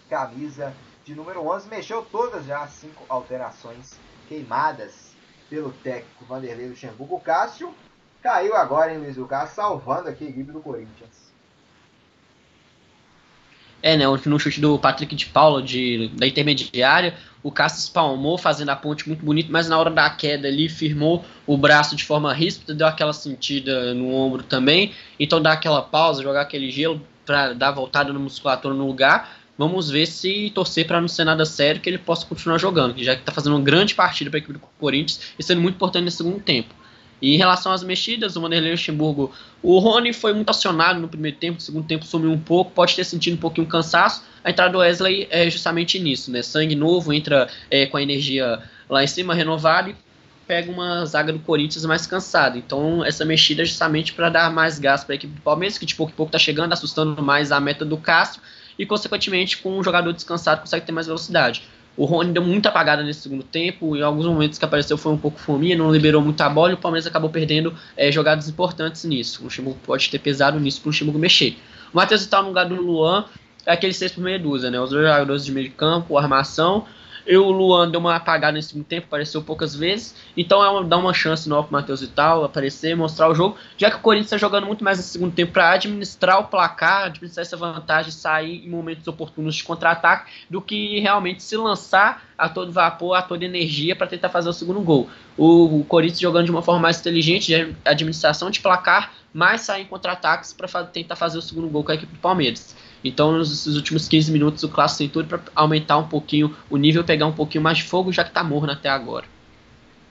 Camisa 0.10 0.74
de 1.06 1.15
número 1.15 1.45
11 1.48 1.69
mexeu 1.69 2.06
todas 2.11 2.45
já 2.45 2.64
as 2.64 2.72
cinco 2.72 3.06
alterações 3.07 3.98
queimadas 4.28 5.15
pelo 5.49 5.72
técnico 5.72 6.26
Vanderlei 6.26 6.68
Luxemburgo. 6.68 7.19
Cássio 7.19 7.74
caiu 8.22 8.56
agora, 8.56 8.94
em 8.94 8.98
Luiz? 8.98 9.18
Cássio 9.28 9.56
salvando 9.56 10.10
aqui 10.10 10.26
a 10.26 10.30
equipe 10.30 10.52
do 10.52 10.60
Corinthians. 10.60 11.28
É, 13.82 13.95
né? 13.95 14.06
No 14.26 14.40
chute 14.40 14.60
do 14.60 14.78
Patrick 14.80 15.15
de 15.15 15.28
Paula 15.28 15.61
de, 15.61 16.10
da 16.10 16.28
intermediária, 16.28 17.18
o 17.48 17.52
Cássio 17.52 17.80
espalmou, 17.80 18.38
fazendo 18.38 18.69
a 18.69 18.76
ponte 18.76 19.07
muito 19.07 19.24
bonito, 19.24 19.52
mas 19.52 19.69
na 19.69 19.78
hora 19.78 19.90
da 19.90 20.10
queda 20.10 20.48
ali 20.48 20.68
firmou 20.68 21.24
o 21.45 21.57
braço 21.57 21.95
de 21.95 22.03
forma 22.03 22.34
ríspida, 22.34 22.74
deu 22.74 22.88
aquela 22.88 23.14
sentida 23.14 23.94
no 23.94 24.14
ombro 24.14 24.44
também. 24.44 24.94
Então 25.19 25.41
dá 25.41 25.53
aquela 25.53 25.82
pausa, 25.82 26.24
jogar 26.24 26.41
aquele 26.41 26.69
gelo 26.72 27.02
para 27.26 27.53
dar 27.53 27.72
voltada 27.72 28.11
no 28.11 28.19
musculatura 28.19 28.74
no 28.74 28.88
lugar 28.88 29.38
Vamos 29.57 29.90
ver 29.90 30.06
se 30.06 30.52
torcer 30.53 30.86
para 30.86 31.02
não 31.02 31.07
ser 31.07 31.24
nada 31.24 31.44
sério 31.44 31.82
que 31.82 31.90
ele 31.90 31.98
possa 31.98 32.26
continuar 32.26 32.60
jogando, 32.60 32.95
já 33.03 33.15
que 33.15 33.22
está 33.22 33.32
fazendo 33.32 33.56
uma 33.56 33.64
grande 33.64 33.95
partida 33.95 34.30
para 34.30 34.38
a 34.38 34.40
equipe 34.40 34.53
do 34.53 34.60
Corinthians 34.80 35.34
e 35.38 35.41
sendo 35.41 35.61
muito 35.61 35.76
importante 35.76 36.03
nesse 36.03 36.18
segundo 36.18 36.40
tempo. 36.40 36.76
E 37.22 37.34
em 37.34 37.38
relação 37.38 37.72
às 37.72 37.84
mexidas, 37.84 38.35
o 38.35 38.41
Vanderlei 38.41 38.72
Luxemburgo, 38.72 39.34
o 39.61 39.80
Rony 39.80 40.14
foi 40.14 40.34
muito 40.34 40.49
acionado 40.49 40.99
no 40.99 41.07
primeiro 41.07 41.38
tempo, 41.38 41.56
no 41.56 41.61
segundo 41.61 41.88
tempo 41.88 42.06
sumiu 42.06 42.31
um 42.31 42.39
pouco, 42.39 42.72
pode 42.72 42.95
ter 42.95 43.03
sentido 43.03 43.34
um 43.34 43.38
pouquinho 43.38 43.65
cansaço. 43.68 44.23
A 44.44 44.52
entrada 44.52 44.72
do 44.72 44.77
Wesley 44.77 45.27
é 45.31 45.49
justamente 45.49 45.99
nisso, 45.99 46.31
né? 46.31 46.41
Sangue 46.41 46.76
novo, 46.76 47.11
entra 47.11 47.49
é, 47.72 47.85
com 47.88 47.98
a 47.98 48.02
energia 48.02 48.61
lá 48.89 49.03
em 49.03 49.07
cima, 49.07 49.34
renovada, 49.34 49.89
e 49.89 49.95
pega 50.48 50.72
uma 50.72 51.06
zaga 51.06 51.34
do 51.34 51.39
Corinthians 51.39 51.84
mais 51.85 52.07
cansada. 52.07 52.57
Então, 52.57 53.03
essa 53.03 53.26
mexida 53.26 53.64
é 53.64 53.65
justamente 53.65 54.14
para 54.14 54.30
dar 54.30 54.52
mais 54.52 54.80
gás 54.80 55.03
para 55.03 55.14
a 55.14 55.18
equipe 55.18 55.34
do 55.34 55.41
Palmeiras, 55.41 55.77
que 55.77 55.85
de 55.85 55.95
pouco 55.95 56.14
em 56.14 56.15
pouco 56.15 56.30
está 56.30 56.39
chegando, 56.39 56.72
assustando 56.72 57.22
mais 57.22 57.52
a 57.52 57.60
meta 57.60 57.84
do 57.84 57.98
Castro, 57.98 58.41
e 58.77 58.85
consequentemente, 58.85 59.57
com 59.57 59.77
um 59.77 59.84
jogador 59.84 60.14
descansado, 60.14 60.61
consegue 60.61 60.85
ter 60.85 60.91
mais 60.91 61.07
velocidade. 61.07 61.64
O 61.98 62.06
Rony 62.06 62.32
deu 62.32 62.44
muita 62.44 62.69
apagada 62.69 63.03
nesse 63.03 63.22
segundo 63.22 63.44
tempo, 63.44 63.98
em 63.98 64.03
alguns 64.03 64.28
momentos 64.28 64.60
que 64.60 64.64
apareceu 64.64 64.98
foi 64.98 65.11
um 65.11 65.18
pouco 65.18 65.40
fominha, 65.40 65.76
não 65.76 65.91
liberou 65.91 66.22
muita 66.22 66.48
bola 66.48 66.69
e 66.69 66.74
o 66.76 66.78
Palmeiras 66.78 67.07
acabou 67.07 67.30
perdendo 67.30 67.76
é, 67.98 68.11
jogadas 68.11 68.48
importantes 68.48 69.03
nisso. 69.03 69.41
O 69.41 69.45
Luxemburgo 69.45 69.80
pode 69.84 70.07
ter 70.10 70.19
pesado 70.19 70.60
nisso 70.60 70.80
para 70.80 70.90
o 70.90 70.91
Luxemburgo 70.91 71.18
mexer. 71.18 71.57
O 71.91 71.98
Matheus 71.98 72.22
está 72.22 72.40
no 72.40 72.49
lugar 72.49 72.65
do 72.65 72.76
Luan, 72.76 73.26
é 73.65 73.72
aquele 73.74 73.94
6 73.94 74.11
por 74.11 74.22
meia 74.22 74.38
dúzia, 74.38 74.69
né? 74.69 74.80
Os 74.80 74.91
dois 74.91 75.03
jogadores 75.03 75.44
de 75.44 75.52
meio 75.52 75.69
de 75.69 75.74
campo, 75.74 76.18
armação 76.18 76.86
eu, 77.28 77.45
o 77.45 77.52
Luan 77.52 77.91
deu 77.91 77.99
uma 77.99 78.16
apagada 78.16 78.54
nesse 78.54 78.70
segundo 78.70 78.86
tempo, 78.86 79.08
apareceu 79.08 79.44
poucas 79.44 79.76
vezes. 79.76 80.16
Então 80.36 80.64
é 80.64 80.70
uma, 80.70 80.84
dá 80.84 80.98
uma 80.98 81.14
chance 81.14 81.48
nova 81.48 81.68
pro 81.68 81.74
Matheus 81.74 82.02
e 82.02 82.08
tal, 82.08 82.44
aparecer, 82.44 82.95
mostrar 82.95 83.30
o 83.30 83.36
jogo. 83.36 83.58
Já 83.78 83.91
que 83.91 83.98
o 83.98 83.99
Corinthians 83.99 84.28
está 84.28 84.38
jogando 84.38 84.66
muito 84.66 84.84
mais 84.84 84.98
no 84.98 85.04
segundo 85.04 85.34
tempo 85.34 85.52
para 85.52 85.72
administrar 85.72 86.40
o 86.40 86.45
placar, 86.45 87.08
administrar 87.08 87.45
essa 87.45 87.58
vantagem, 87.58 88.12
sair 88.12 88.66
em 88.66 88.70
momentos 88.70 89.08
oportunos 89.08 89.56
de 89.56 89.64
contra-ataque, 89.64 90.32
do 90.49 90.62
que 90.62 90.99
realmente 91.02 91.44
se 91.44 91.58
lançar 91.58 92.24
a 92.38 92.48
todo 92.48 92.72
vapor, 92.72 93.16
a 93.16 93.22
toda 93.22 93.44
energia 93.44 93.95
para 93.95 94.08
tentar 94.08 94.30
fazer 94.30 94.48
o 94.49 94.54
segundo 94.54 94.80
gol. 94.80 95.10
O, 95.38 95.82
o 95.82 95.84
Corinthians 95.84 96.20
jogando 96.20 96.45
de 96.45 96.52
uma 96.52 96.62
forma 96.62 96.80
mais 96.80 96.99
inteligente, 96.99 97.48
de 97.48 97.76
administração 97.84 98.49
de 98.49 98.62
placar, 98.62 99.12
mais 99.34 99.62
sair 99.62 99.84
em 99.84 99.86
contra-ataques 99.86 100.54
para 100.54 100.86
tentar 100.86 101.16
fazer 101.16 101.38
o 101.38 101.41
segundo 101.41 101.68
gol 101.68 101.84
com 101.84 101.91
a 101.91 101.95
equipe 101.95 102.14
do 102.14 102.20
Palmeiras. 102.20 102.76
Então, 103.08 103.32
nos 103.32 103.66
últimos 103.68 104.08
15 104.08 104.32
minutos, 104.32 104.64
o 104.64 104.70
Clássico 104.70 105.00
tem 105.00 105.10
tudo 105.10 105.28
para 105.28 105.42
aumentar 105.56 105.98
um 105.98 106.08
pouquinho 106.08 106.56
o 106.70 106.78
nível, 106.78 107.04
pegar 107.04 107.26
um 107.26 107.34
pouquinho 107.34 107.64
mais 107.64 107.78
de 107.78 107.84
fogo, 107.84 108.12
já 108.12 108.24
que 108.24 108.30
está 108.30 108.44
morno 108.44 108.72
até 108.72 108.90
agora. 108.90 109.26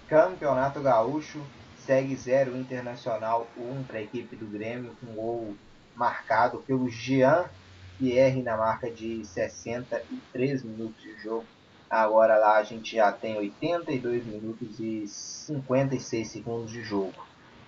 Campeonato 0.09 0.81
Gaúcho 0.81 1.41
segue 1.79 2.15
0 2.15 2.57
Internacional 2.57 3.47
1 3.57 3.63
um 3.63 3.83
para 3.83 3.99
a 3.99 4.03
equipe 4.03 4.35
do 4.37 4.47
Grêmio, 4.47 4.97
com 5.01 5.13
um 5.13 5.15
gol 5.15 5.57
marcado 5.95 6.59
pelo 6.67 6.89
Jean 6.89 7.45
Pierre 7.99 8.43
na 8.43 8.57
marca 8.57 8.91
de 8.91 9.25
63 9.25 10.63
minutos 10.63 11.03
de 11.03 11.17
jogo. 11.23 11.45
Agora 11.89 12.37
lá 12.37 12.59
a 12.59 12.63
gente 12.63 12.97
já 12.97 13.13
tem 13.13 13.37
82 13.37 14.27
minutos 14.27 14.81
e 14.81 15.07
56 15.07 16.29
segundos 16.29 16.71
de 16.71 16.83
jogo. 16.83 17.15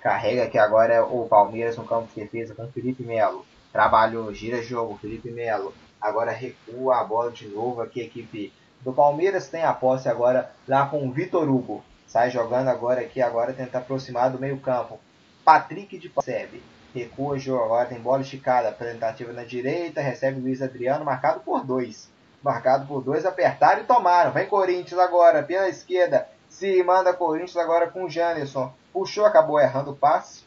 Carrega 0.00 0.48
que 0.48 0.58
agora 0.58 0.94
é 0.94 1.00
o 1.00 1.26
Palmeiras 1.26 1.76
no 1.76 1.84
campo 1.84 2.08
de 2.08 2.20
defesa 2.20 2.54
com 2.54 2.68
Felipe 2.68 3.02
Melo. 3.02 3.44
Trabalhou, 3.72 4.32
gira 4.32 4.62
jogo, 4.62 4.98
Felipe 4.98 5.30
Melo. 5.30 5.74
Agora 6.00 6.30
recua 6.30 7.00
a 7.00 7.04
bola 7.04 7.30
de 7.30 7.48
novo 7.48 7.82
aqui. 7.82 8.00
A 8.00 8.04
equipe 8.04 8.52
do 8.80 8.92
Palmeiras 8.92 9.48
tem 9.48 9.62
a 9.62 9.72
posse 9.72 10.08
agora 10.08 10.50
lá 10.66 10.86
com 10.86 11.06
o 11.06 11.12
Vitor 11.12 11.48
Hugo. 11.48 11.84
Sai 12.06 12.30
jogando 12.30 12.68
agora 12.68 13.02
aqui, 13.02 13.20
agora 13.20 13.52
tenta 13.52 13.78
aproximar 13.78 14.30
do 14.30 14.38
meio 14.38 14.58
campo. 14.58 14.98
Patrick 15.44 15.98
de 15.98 16.08
recebe. 16.08 16.62
Recua 16.94 17.34
o 17.34 17.38
jogo 17.38 17.64
agora, 17.64 17.88
tem 17.88 18.00
bola 18.00 18.22
esticada. 18.22 18.70
Apresentativa 18.70 19.32
na 19.32 19.44
direita, 19.44 20.00
recebe 20.00 20.40
Luiz 20.40 20.62
Adriano, 20.62 21.04
marcado 21.04 21.40
por 21.40 21.64
dois. 21.64 22.08
Marcado 22.42 22.86
por 22.86 23.02
dois, 23.02 23.26
apertaram 23.26 23.82
e 23.82 23.84
tomaram. 23.84 24.32
Vem 24.32 24.46
Corinthians 24.46 24.98
agora, 24.98 25.42
pela 25.42 25.68
esquerda. 25.68 26.26
Se 26.48 26.82
manda 26.82 27.12
Corinthians 27.12 27.56
agora 27.56 27.88
com 27.88 28.04
o 28.04 28.10
Janderson. 28.10 28.72
Puxou, 28.92 29.26
acabou 29.26 29.60
errando 29.60 29.90
o 29.90 29.96
passe. 29.96 30.44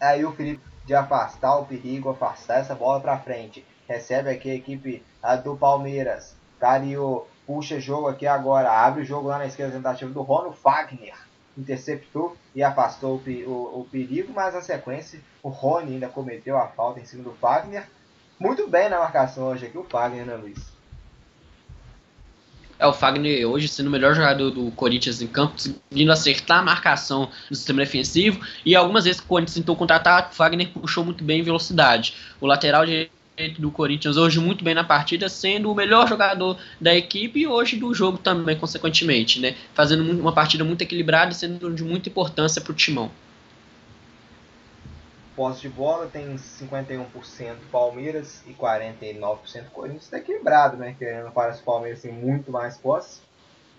Aí 0.00 0.24
o 0.24 0.32
Felipe 0.32 0.62
de 0.86 0.94
afastar 0.94 1.58
o 1.58 1.66
perigo, 1.66 2.08
afastar 2.08 2.60
essa 2.60 2.74
bola 2.74 3.00
para 3.00 3.18
frente. 3.18 3.66
Recebe 3.88 4.30
aqui 4.30 4.50
a 4.50 4.54
equipe 4.54 5.02
a 5.22 5.36
do 5.36 5.56
Palmeiras. 5.56 6.36
Cario 6.58 7.26
puxa 7.46 7.78
jogo 7.78 8.08
aqui 8.08 8.26
agora, 8.26 8.70
abre 8.70 9.02
o 9.02 9.04
jogo 9.04 9.28
lá 9.28 9.38
na 9.38 9.46
esquerda, 9.46 9.76
tentativa 9.76 10.10
do 10.10 10.22
Rono 10.22 10.50
Wagner. 10.50 11.14
Interceptou 11.56 12.36
e 12.54 12.62
afastou 12.62 13.16
o, 13.16 13.30
o, 13.48 13.80
o, 13.80 13.88
perigo, 13.90 14.32
mas 14.34 14.54
na 14.54 14.60
sequência 14.60 15.20
o 15.42 15.48
Rony 15.48 15.94
ainda 15.94 16.08
cometeu 16.08 16.56
a 16.56 16.68
falta 16.68 17.00
em 17.00 17.04
cima 17.04 17.22
do 17.22 17.32
Wagner. 17.32 17.88
Muito 18.38 18.68
bem 18.68 18.88
na 18.88 18.98
marcação 18.98 19.48
hoje 19.48 19.66
aqui 19.66 19.78
o 19.78 19.86
Wagner, 19.90 20.26
né, 20.26 20.34
Luiz? 20.34 20.75
É, 22.78 22.86
o 22.86 22.92
Fagner 22.92 23.48
hoje 23.48 23.68
sendo 23.68 23.86
o 23.86 23.90
melhor 23.90 24.14
jogador 24.14 24.50
do 24.50 24.70
Corinthians 24.72 25.22
em 25.22 25.26
campo, 25.26 25.54
conseguindo 25.54 26.12
acertar 26.12 26.58
a 26.58 26.62
marcação 26.62 27.30
no 27.48 27.56
sistema 27.56 27.80
defensivo. 27.80 28.40
E 28.64 28.76
algumas 28.76 29.04
vezes 29.04 29.20
que 29.20 29.26
o 29.26 29.28
Corinthians 29.28 29.54
tentou 29.54 29.76
contratar, 29.76 30.28
o 30.30 30.34
Fagner 30.34 30.68
puxou 30.68 31.04
muito 31.04 31.24
bem 31.24 31.40
em 31.40 31.42
velocidade. 31.42 32.14
O 32.40 32.46
lateral 32.46 32.84
direito 32.84 33.10
do 33.58 33.70
Corinthians 33.70 34.16
hoje 34.16 34.40
muito 34.40 34.62
bem 34.64 34.74
na 34.74 34.84
partida, 34.84 35.28
sendo 35.28 35.70
o 35.70 35.74
melhor 35.74 36.08
jogador 36.08 36.58
da 36.80 36.94
equipe 36.94 37.40
e 37.40 37.46
hoje 37.46 37.76
do 37.76 37.92
jogo 37.94 38.18
também, 38.18 38.56
consequentemente, 38.56 39.40
né? 39.40 39.54
Fazendo 39.74 40.10
uma 40.20 40.32
partida 40.32 40.64
muito 40.64 40.82
equilibrada 40.82 41.32
e 41.32 41.34
sendo 41.34 41.72
de 41.74 41.82
muita 41.82 42.08
importância 42.08 42.60
para 42.60 42.72
o 42.72 42.74
timão 42.74 43.10
posse 45.36 45.60
de 45.60 45.68
bola 45.68 46.08
tem 46.10 46.34
51% 46.34 47.06
Palmeiras 47.70 48.42
e 48.46 48.54
49% 48.54 49.66
Corinthians. 49.72 50.04
Está 50.04 50.18
equilibrado, 50.18 50.78
né? 50.78 50.96
Querendo 50.98 51.30
para 51.30 51.52
os 51.52 51.60
Palmeiras 51.60 52.00
tem 52.00 52.10
muito 52.10 52.50
mais 52.50 52.78
posse, 52.78 53.20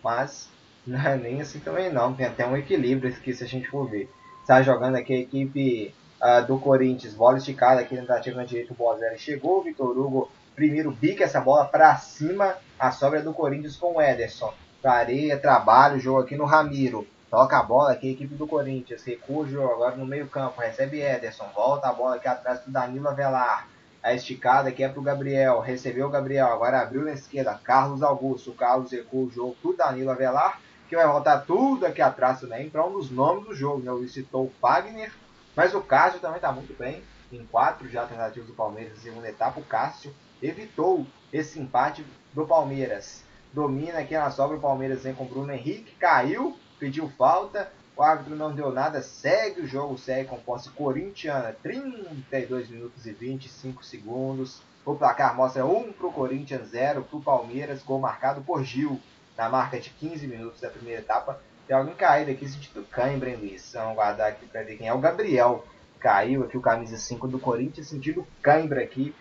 mas 0.04 0.48
não 0.86 1.02
é 1.02 1.18
nem 1.18 1.42
assim 1.42 1.60
também 1.60 1.92
não. 1.92 2.14
Tem 2.14 2.28
até 2.28 2.46
um 2.46 2.56
equilíbrio 2.56 3.12
aqui 3.12 3.34
se 3.34 3.44
a 3.44 3.48
gente 3.48 3.68
for 3.68 3.90
ver. 3.90 4.10
Está 4.42 4.62
jogando 4.62 4.96
aqui 4.96 5.14
a 5.14 5.20
equipe 5.20 5.94
uh, 6.22 6.46
do 6.46 6.60
Corinthians, 6.60 7.16
bola 7.16 7.38
esticada 7.38 7.82
aqui 7.82 7.98
tentativa 7.98 8.38
na 8.38 8.46
direita, 8.46 8.72
o 8.72 8.76
Bozelli 8.76 9.20
chegou, 9.20 9.60
o 9.60 9.64
Vitor 9.64 9.98
Hugo 9.98 10.32
primeiro 10.56 10.92
bica 10.92 11.24
essa 11.24 11.42
bola 11.42 11.66
para 11.66 11.96
cima, 11.98 12.56
a 12.80 12.92
sobra 12.92 13.22
do 13.22 13.34
Corinthians 13.34 13.76
com 13.76 13.98
o 13.98 14.02
Ederson. 14.02 14.54
Areia, 14.84 15.38
trabalho, 15.38 16.00
jogo 16.00 16.22
aqui 16.22 16.38
no 16.38 16.46
Ramiro. 16.46 17.06
Toca 17.30 17.60
a 17.60 17.64
bola 17.64 17.92
aqui, 17.92 18.08
a 18.08 18.12
equipe 18.12 18.36
do 18.36 18.48
Corinthians. 18.48 19.04
Recua 19.04 19.44
o 19.44 19.48
jogo 19.48 19.74
agora 19.74 19.98
no 19.98 20.06
meio-campo. 20.06 20.62
Recebe 20.62 21.02
Ederson. 21.02 21.50
Volta 21.54 21.90
a 21.90 21.94
bola 21.94 22.16
aqui 22.16 22.28
atrás 22.28 22.62
do 22.62 22.72
Danilo 22.72 23.10
Avelar. 23.10 23.68
A 24.02 24.14
esticada 24.14 24.70
aqui 24.70 24.82
é 24.82 24.88
pro 24.88 25.02
Gabriel. 25.02 25.60
Recebeu 25.60 26.08
o 26.08 26.10
Gabriel. 26.10 26.48
Agora 26.48 26.80
abriu 26.80 27.04
na 27.04 27.12
esquerda. 27.12 27.60
Carlos 27.62 28.02
Augusto. 28.02 28.54
Carlos 28.54 28.94
recua 28.94 29.26
o 29.26 29.30
jogo 29.30 29.58
pro 29.62 29.76
Danilo 29.76 30.12
Avelar. 30.12 30.62
Que 30.88 30.96
vai 30.96 31.06
voltar 31.06 31.40
tudo 31.40 31.86
aqui 31.86 32.02
atrás 32.02 32.40
também 32.40 32.70
para 32.70 32.86
um 32.86 32.94
dos 32.94 33.12
nomes 33.12 33.44
do 33.44 33.54
jogo. 33.54 33.84
Né? 33.84 33.92
Eu 33.92 34.08
citou 34.08 34.46
o 34.46 34.54
Fagner. 34.62 35.12
Mas 35.54 35.76
o 35.76 35.82
Cássio 35.82 36.22
também 36.22 36.38
está 36.38 36.54
muito 36.54 36.74
bem. 36.80 37.04
Em 37.30 37.46
quatro 37.46 37.90
já 37.90 38.06
tentativas 38.06 38.48
do 38.48 38.56
Palmeiras 38.56 38.94
na 38.94 39.02
segunda 39.02 39.28
etapa. 39.28 39.60
O 39.60 39.66
Cássio 39.66 40.16
evitou 40.42 41.06
esse 41.34 41.60
empate 41.60 42.06
do 42.34 42.48
Palmeiras. 42.48 43.22
Domina 43.52 44.00
aqui 44.00 44.14
na 44.14 44.32
sobra 44.32 44.56
o 44.56 44.62
Palmeiras 44.62 45.04
vem 45.04 45.14
com 45.14 45.26
o 45.26 45.28
Bruno 45.28 45.52
Henrique. 45.52 45.94
Caiu 46.00 46.58
pediu 46.80 47.10
falta, 47.10 47.72
o 47.96 48.04
árbitro 48.04 48.36
não 48.36 48.54
deu 48.54 48.72
nada, 48.72 49.02
segue 49.02 49.62
o 49.62 49.68
jogo, 49.68 49.98
segue 49.98 50.30
com 50.30 50.38
posse 50.38 50.70
corintiana, 50.70 51.56
32 51.64 52.70
minutos 52.70 53.06
e 53.06 53.12
25 53.12 53.84
segundos. 53.84 54.62
O 54.86 54.96
placar 54.96 55.36
mostra 55.36 55.66
1 55.66 55.94
para 55.94 56.08
o 56.08 56.14
Corinthians, 56.14 56.70
0 56.70 57.02
para 57.04 57.18
o 57.18 57.22
Palmeiras, 57.22 57.84
gol 57.84 58.00
marcado 58.00 58.42
por 58.42 58.64
Gil, 58.64 59.02
na 59.36 59.50
marca 59.50 59.80
de 59.80 59.90
15 59.90 60.28
minutos 60.28 60.62
da 60.62 60.70
primeira 60.70 61.02
etapa. 61.02 61.42
Tem 61.68 61.76
alguém 61.76 61.96
caído 61.96 62.32
aqui, 62.32 62.48
sentido 62.48 62.86
cãibra, 62.90 63.30
hein, 63.30 63.36
Luiz? 63.36 63.74
Vamos 63.74 63.96
guardar 63.96 64.30
aqui 64.30 64.46
para 64.46 64.64
ver 64.64 64.78
quem 64.78 64.88
é. 64.88 64.94
O 64.94 65.00
Gabriel 65.00 65.66
caiu 66.00 66.44
aqui, 66.44 66.58
o 66.58 66.62
camisa 66.62 66.98
5 66.98 67.28
do 67.28 67.40
Corinthians, 67.40 67.88
sentido 67.88 68.26
cãibra 68.42 68.82
aqui. 68.82 69.14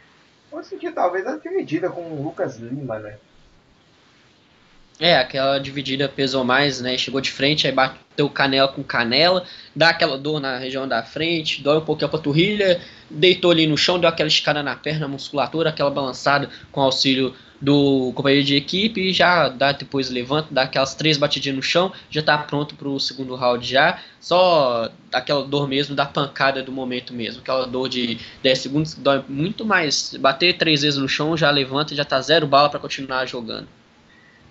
Ou 0.53 0.63
sentido 0.63 0.95
talvez 0.95 1.27
a 1.27 1.37
dividida 1.37 1.91
com 1.91 2.03
o 2.03 2.23
Lucas 2.23 2.57
Lima, 2.57 2.99
né? 2.99 3.19
É, 4.99 5.19
aquela 5.19 5.59
dividida 5.59 6.09
pesou 6.09 6.43
mais, 6.43 6.81
né? 6.81 6.97
Chegou 6.97 7.21
de 7.21 7.31
frente, 7.31 7.67
aí 7.67 7.73
bateu 7.73 8.31
canela 8.31 8.67
com 8.67 8.83
canela, 8.83 9.45
dá 9.75 9.91
aquela 9.91 10.17
dor 10.17 10.41
na 10.41 10.57
região 10.57 10.89
da 10.89 11.03
frente, 11.03 11.63
dói 11.63 11.79
um 11.79 11.85
pouquinho 11.85 12.09
a 12.09 12.11
panturrilha, 12.11 12.81
deitou 13.11 13.51
ali 13.51 13.67
no 13.67 13.77
chão, 13.77 13.99
deu 13.99 14.09
aquela 14.09 14.29
escada 14.29 14.63
na 14.63 14.75
perna, 14.75 15.07
musculatura, 15.07 15.69
aquela 15.69 15.91
balançada 15.91 16.49
com 16.73 16.81
auxílio 16.81 17.35
do 17.61 18.11
companheiro 18.15 18.47
de 18.47 18.57
equipe 18.57 19.01
e 19.09 19.13
já 19.13 19.49
dá 19.51 19.73
depois 19.73 20.11
levanta, 20.11 20.49
dá 20.51 20.63
aquelas 20.63 20.95
três 20.95 21.19
batidinhas 21.19 21.57
no 21.57 21.63
chão, 21.63 21.93
já 22.11 22.23
tá 22.23 22.39
pronto 22.39 22.75
para 22.75 22.89
o 22.89 22.99
segundo 22.99 23.35
round 23.35 23.67
já. 23.67 24.01
Só 24.19 24.91
aquela 25.13 25.45
dor 25.45 25.69
mesmo 25.69 25.95
da 25.95 26.07
pancada 26.07 26.63
do 26.63 26.73
momento 26.73 27.13
mesmo, 27.13 27.43
aquela 27.43 27.67
dor 27.67 27.89
de 27.91 28.19
10 28.43 28.59
segundos 28.59 28.95
dói 28.95 29.23
muito 29.29 29.63
mais. 29.63 30.15
Bater 30.19 30.57
três 30.57 30.81
vezes 30.81 30.99
no 30.99 31.09
chão 31.09 31.37
já 31.37 31.51
levanta, 31.51 31.95
já 31.95 32.05
tá 32.05 32.19
zero 32.23 32.47
bala 32.47 32.71
para 32.71 32.81
continuar 32.81 33.27
jogando. 33.27 33.69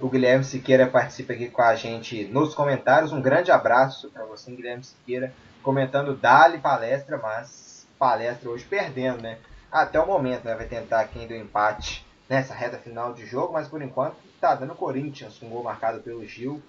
O 0.06 0.08
Guilherme 0.08 0.44
Siqueira 0.44 0.86
participa 0.86 1.34
aqui 1.34 1.50
com 1.50 1.64
a 1.64 1.74
gente 1.74 2.26
nos 2.26 2.54
comentários. 2.54 3.12
Um 3.12 3.20
grande 3.20 3.52
abraço 3.52 4.12
para 4.12 4.24
você, 4.24 4.52
Guilherme 4.52 4.84
Siqueira, 4.84 5.34
comentando 5.64 6.16
Dali 6.16 6.60
palestra, 6.60 7.18
mas 7.18 7.88
palestra 7.98 8.48
hoje 8.48 8.64
perdendo, 8.66 9.24
né? 9.24 9.40
Até 9.72 10.00
o 10.00 10.06
momento, 10.06 10.46
né? 10.46 10.54
Vai 10.54 10.68
tentar 10.68 11.00
aqui 11.00 11.18
ainda 11.18 11.34
o 11.34 11.38
empate 11.38 12.06
nessa 12.30 12.54
reta 12.54 12.78
final 12.78 13.14
de 13.14 13.26
jogo, 13.26 13.54
mas 13.54 13.68
por 13.68 13.82
enquanto 13.82 14.18
tá 14.40 14.54
dando 14.54 14.76
Corinthians, 14.76 15.42
um 15.42 15.50
gol 15.50 15.64
marcado 15.64 16.00
pelo 16.02 16.24
Gil, 16.24 16.62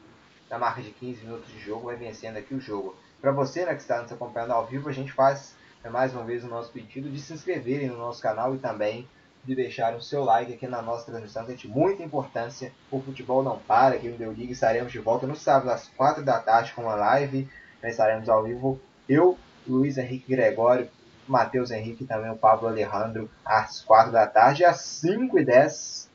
na 0.48 0.58
marca 0.58 0.80
de 0.80 0.90
15 0.92 1.26
minutos 1.26 1.52
de 1.52 1.60
jogo, 1.60 1.88
vai 1.88 1.96
vencendo 1.96 2.38
aqui 2.38 2.54
o 2.54 2.60
jogo. 2.60 2.96
Para 3.20 3.32
você 3.32 3.66
né, 3.66 3.74
que 3.74 3.82
está 3.82 4.00
nos 4.00 4.10
acompanhando 4.10 4.52
ao 4.52 4.64
vivo, 4.64 4.88
a 4.88 4.92
gente 4.92 5.12
faz 5.12 5.54
né, 5.84 5.90
mais 5.90 6.14
uma 6.14 6.24
vez 6.24 6.42
o 6.42 6.48
nosso 6.48 6.72
pedido 6.72 7.10
de 7.10 7.20
se 7.20 7.34
inscreverem 7.34 7.88
no 7.88 7.98
nosso 7.98 8.22
canal 8.22 8.54
e 8.54 8.58
também 8.58 9.06
de 9.46 9.54
deixar 9.54 9.94
o 9.94 10.02
seu 10.02 10.24
like 10.24 10.52
aqui 10.52 10.66
na 10.66 10.82
nossa 10.82 11.06
transmissão, 11.06 11.44
que 11.46 11.52
é 11.52 11.54
de 11.54 11.68
muita 11.68 12.02
importância. 12.02 12.72
O 12.90 13.00
futebol 13.00 13.44
não 13.44 13.58
para 13.58 13.94
aqui 13.94 14.08
no 14.08 14.18
Deu 14.18 14.32
Liga. 14.32 14.52
Estaremos 14.52 14.90
de 14.90 14.98
volta 14.98 15.24
no 15.24 15.36
sábado 15.36 15.70
às 15.70 15.88
4 15.88 16.24
da 16.24 16.40
tarde 16.40 16.72
com 16.74 16.82
uma 16.82 16.96
live. 16.96 17.48
Estaremos 17.84 18.28
ao 18.28 18.42
vivo. 18.42 18.80
Eu, 19.08 19.38
Luiz 19.64 19.96
Henrique 19.96 20.28
Gregório, 20.28 20.88
Matheus 21.28 21.70
Henrique 21.70 22.02
e 22.02 22.06
também 22.06 22.30
o 22.30 22.36
Pablo 22.36 22.66
Alejandro 22.66 23.30
às 23.44 23.80
4 23.82 24.10
da 24.10 24.26
tarde. 24.26 24.64
Às 24.64 24.80
5 24.80 25.38
e 25.38 25.44
10 25.44 26.10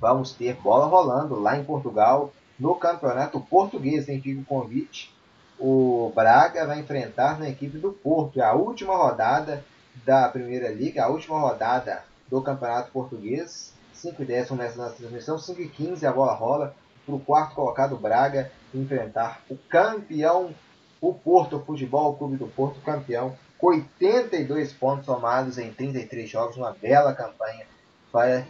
vamos 0.00 0.32
ter 0.32 0.54
bola 0.54 0.86
rolando 0.86 1.38
lá 1.38 1.56
em 1.56 1.64
Portugal 1.64 2.32
no 2.58 2.74
Campeonato 2.76 3.40
Português. 3.40 4.06
Tem 4.06 4.22
fica 4.22 4.40
o 4.40 4.44
convite. 4.44 5.14
O 5.58 6.10
Braga 6.14 6.66
vai 6.66 6.80
enfrentar 6.80 7.38
na 7.38 7.50
equipe 7.50 7.76
do 7.76 7.92
Porto. 7.92 8.40
É 8.40 8.44
a 8.44 8.54
última 8.54 8.96
rodada 8.96 9.62
da 10.06 10.30
Primeira 10.30 10.70
Liga, 10.70 11.04
a 11.04 11.08
última 11.08 11.38
rodada 11.38 12.02
do 12.32 12.40
Campeonato 12.40 12.90
Português. 12.90 13.74
5 13.92 14.22
e 14.22 14.24
10 14.24 14.48
começa 14.48 14.82
nossa 14.82 14.96
transmissão, 14.96 15.38
5 15.38 15.60
e 15.60 15.68
15 15.68 16.06
a 16.06 16.12
bola 16.12 16.32
rola 16.32 16.74
para 17.04 17.14
o 17.14 17.20
quarto 17.20 17.54
colocado 17.54 17.96
Braga 17.96 18.50
enfrentar 18.74 19.42
o 19.50 19.56
campeão, 19.68 20.54
o 21.00 21.12
Porto 21.12 21.60
Futebol 21.60 22.14
Clube 22.14 22.36
do 22.36 22.46
Porto, 22.46 22.80
campeão, 22.80 23.36
com 23.58 23.66
82 23.66 24.72
pontos 24.72 25.04
somados 25.04 25.58
em 25.58 25.70
33 25.70 26.28
jogos, 26.28 26.56
uma 26.56 26.72
bela 26.72 27.12
campanha. 27.12 27.66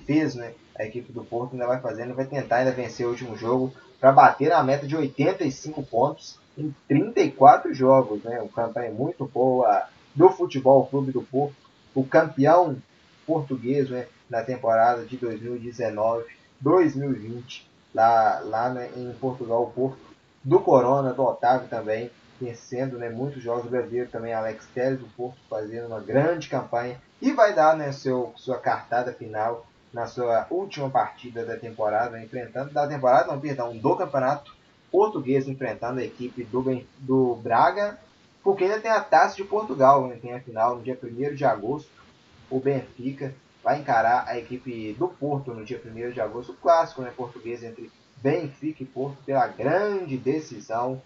Fez, 0.06 0.34
né? 0.36 0.54
A 0.78 0.84
equipe 0.84 1.12
do 1.12 1.24
Porto 1.24 1.52
ainda 1.52 1.66
vai 1.66 1.80
fazendo, 1.80 2.14
vai 2.14 2.24
tentar 2.24 2.58
ainda 2.58 2.72
vencer 2.72 3.06
o 3.06 3.10
último 3.10 3.36
jogo 3.36 3.72
para 4.00 4.12
bater 4.12 4.52
a 4.52 4.62
meta 4.62 4.86
de 4.86 4.96
85 4.96 5.82
pontos 5.82 6.38
em 6.56 6.74
34 6.88 7.74
jogos, 7.74 8.22
né? 8.22 8.40
Uma 8.40 8.48
campanha 8.48 8.90
muito 8.92 9.26
boa 9.26 9.86
do 10.14 10.30
Futebol 10.30 10.86
Clube 10.86 11.12
do 11.12 11.22
Porto, 11.22 11.56
o 11.94 12.04
campeão 12.04 12.76
português 13.26 13.90
né, 13.90 14.06
na 14.28 14.42
temporada 14.42 15.04
de 15.04 15.16
2019-2020, 15.18 17.62
lá, 17.94 18.40
lá 18.40 18.68
né, 18.70 18.90
em 18.96 19.12
Portugal, 19.12 19.64
o 19.64 19.70
Porto, 19.70 19.98
do 20.42 20.58
Corona, 20.60 21.12
do 21.12 21.22
Otávio 21.22 21.68
também, 21.68 22.10
vencendo 22.40 22.98
né, 22.98 23.08
muitos 23.08 23.40
jogos 23.42 23.70
brasileiros 23.70 24.10
também, 24.10 24.32
Alex 24.32 24.66
Telles 24.74 24.98
do 24.98 25.06
Porto 25.16 25.38
fazendo 25.48 25.86
uma 25.86 26.00
grande 26.00 26.48
campanha 26.48 27.00
e 27.20 27.30
vai 27.32 27.54
dar 27.54 27.76
né, 27.76 27.92
seu, 27.92 28.32
sua 28.36 28.58
cartada 28.58 29.12
final 29.12 29.64
na 29.92 30.06
sua 30.06 30.46
última 30.50 30.90
partida 30.90 31.44
da 31.44 31.56
temporada, 31.56 32.20
enfrentando, 32.20 32.72
da 32.72 32.88
temporada, 32.88 33.30
não, 33.30 33.38
perdão, 33.38 33.76
do 33.76 33.96
campeonato 33.96 34.52
português, 34.90 35.46
enfrentando 35.46 36.00
a 36.00 36.04
equipe 36.04 36.42
do, 36.44 36.82
do 36.98 37.36
Braga 37.36 37.96
porque 38.42 38.64
ainda 38.64 38.80
tem 38.80 38.90
a 38.90 39.00
Taça 39.00 39.36
de 39.36 39.44
Portugal, 39.44 40.08
né? 40.08 40.18
tem 40.20 40.34
a 40.34 40.40
final 40.40 40.76
no 40.76 40.82
dia 40.82 40.98
1 41.00 41.34
de 41.34 41.44
agosto. 41.44 41.88
O 42.52 42.60
Benfica 42.60 43.34
vai 43.64 43.80
encarar 43.80 44.26
a 44.28 44.38
equipe 44.38 44.92
do 44.98 45.08
Porto 45.08 45.54
no 45.54 45.64
dia 45.64 45.80
1 45.82 46.10
de 46.10 46.20
agosto, 46.20 46.52
clássico 46.52 47.00
né, 47.00 47.10
português 47.16 47.64
entre 47.64 47.90
Benfica 48.18 48.82
e 48.82 48.86
Porto 48.86 49.16
pela 49.24 49.46
grande 49.46 50.18
decisão 50.18 51.00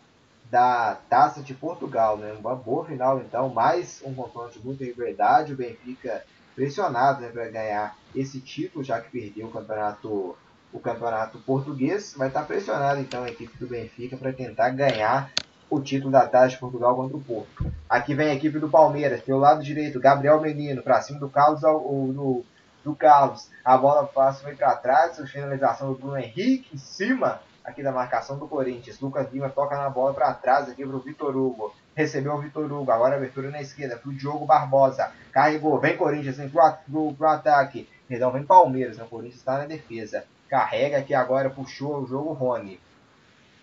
da 0.51 0.99
Taça 1.09 1.45
de 1.45 1.55
Portugal. 1.55 2.17
Né? 2.17 2.33
Uma 2.33 2.57
boa 2.57 2.85
final, 2.85 3.21
então, 3.21 3.49
mais 3.49 4.03
um 4.05 4.13
confronto 4.13 4.59
de 4.59 4.67
muita 4.67 4.85
verdade. 4.93 5.53
O 5.53 5.57
Benfica 5.57 6.25
pressionado 6.57 7.21
né, 7.21 7.29
para 7.29 7.47
ganhar 7.49 7.97
esse 8.13 8.41
título, 8.41 8.83
já 8.83 9.01
que 9.01 9.09
perdeu 9.09 9.47
o 9.47 9.53
campeonato, 9.53 10.37
o 10.73 10.81
campeonato 10.81 11.39
português. 11.39 12.13
Vai 12.17 12.27
estar 12.27 12.43
pressionado, 12.43 13.01
então, 13.01 13.23
a 13.23 13.31
equipe 13.31 13.57
do 13.57 13.69
Benfica 13.69 14.17
para 14.17 14.33
tentar 14.33 14.71
ganhar 14.71 15.31
o 15.69 15.81
título 15.81 16.11
da 16.11 16.27
Taça 16.27 16.49
de 16.49 16.59
Portugal 16.59 16.95
contra 16.95 17.17
o 17.17 17.21
Porto. 17.21 17.73
Aqui 17.89 18.15
vem 18.15 18.31
a 18.31 18.35
equipe 18.35 18.59
do 18.59 18.69
Palmeiras, 18.69 19.21
pelo 19.21 19.39
lado 19.39 19.63
direito, 19.63 20.01
Gabriel 20.01 20.41
Menino, 20.41 20.83
para 20.83 21.01
cima 21.01 21.19
do 21.19 21.29
Carlos, 21.29 21.61
do, 21.61 22.45
do 22.85 22.95
Carlos. 22.95 23.49
A 23.65 23.77
bola 23.77 24.07
passa 24.07 24.43
foi 24.43 24.55
para 24.55 24.75
trás, 24.77 25.19
finalização 25.31 25.93
do 25.93 25.99
Bruno 25.99 26.19
Henrique 26.19 26.75
em 26.75 26.79
cima 26.79 27.41
aqui 27.67 27.83
da 27.83 27.91
marcação 27.91 28.39
do 28.39 28.47
Corinthians. 28.47 29.01
Lucas 29.01 29.31
Lima 29.33 29.49
toca 29.49 29.77
na 29.77 29.91
bola 29.91 30.15
para 30.15 30.33
trás 30.35 30.69
aqui 30.69 30.87
para 30.87 30.97
o 30.97 31.01
Vitor 31.01 31.37
Hugo. 31.37 31.75
Recebeu 31.97 32.35
o 32.35 32.41
Vitor 32.41 32.71
Hugo, 32.71 32.91
agora 32.93 33.17
abertura 33.17 33.51
na 33.51 33.61
esquerda 33.61 33.97
para 33.97 34.09
o 34.09 34.15
Diogo 34.15 34.47
Barbosa. 34.47 35.11
Carregou, 35.33 35.81
vem 35.81 35.97
Corinthians, 35.97 36.37
vem 36.37 36.49
pro, 36.49 37.13
pro 37.15 37.29
ataque. 37.29 37.89
Perdão, 38.07 38.31
vem 38.31 38.45
Palmeiras, 38.45 38.97
né? 38.99 39.05
o 39.05 39.09
Corinthians 39.09 39.41
está 39.41 39.59
na 39.59 39.67
defesa. 39.67 40.25
Carrega 40.49 40.99
aqui 40.99 41.13
agora, 41.13 41.51
puxou 41.51 42.03
o 42.03 42.07
jogo 42.07 42.33
Rony. 42.33 42.79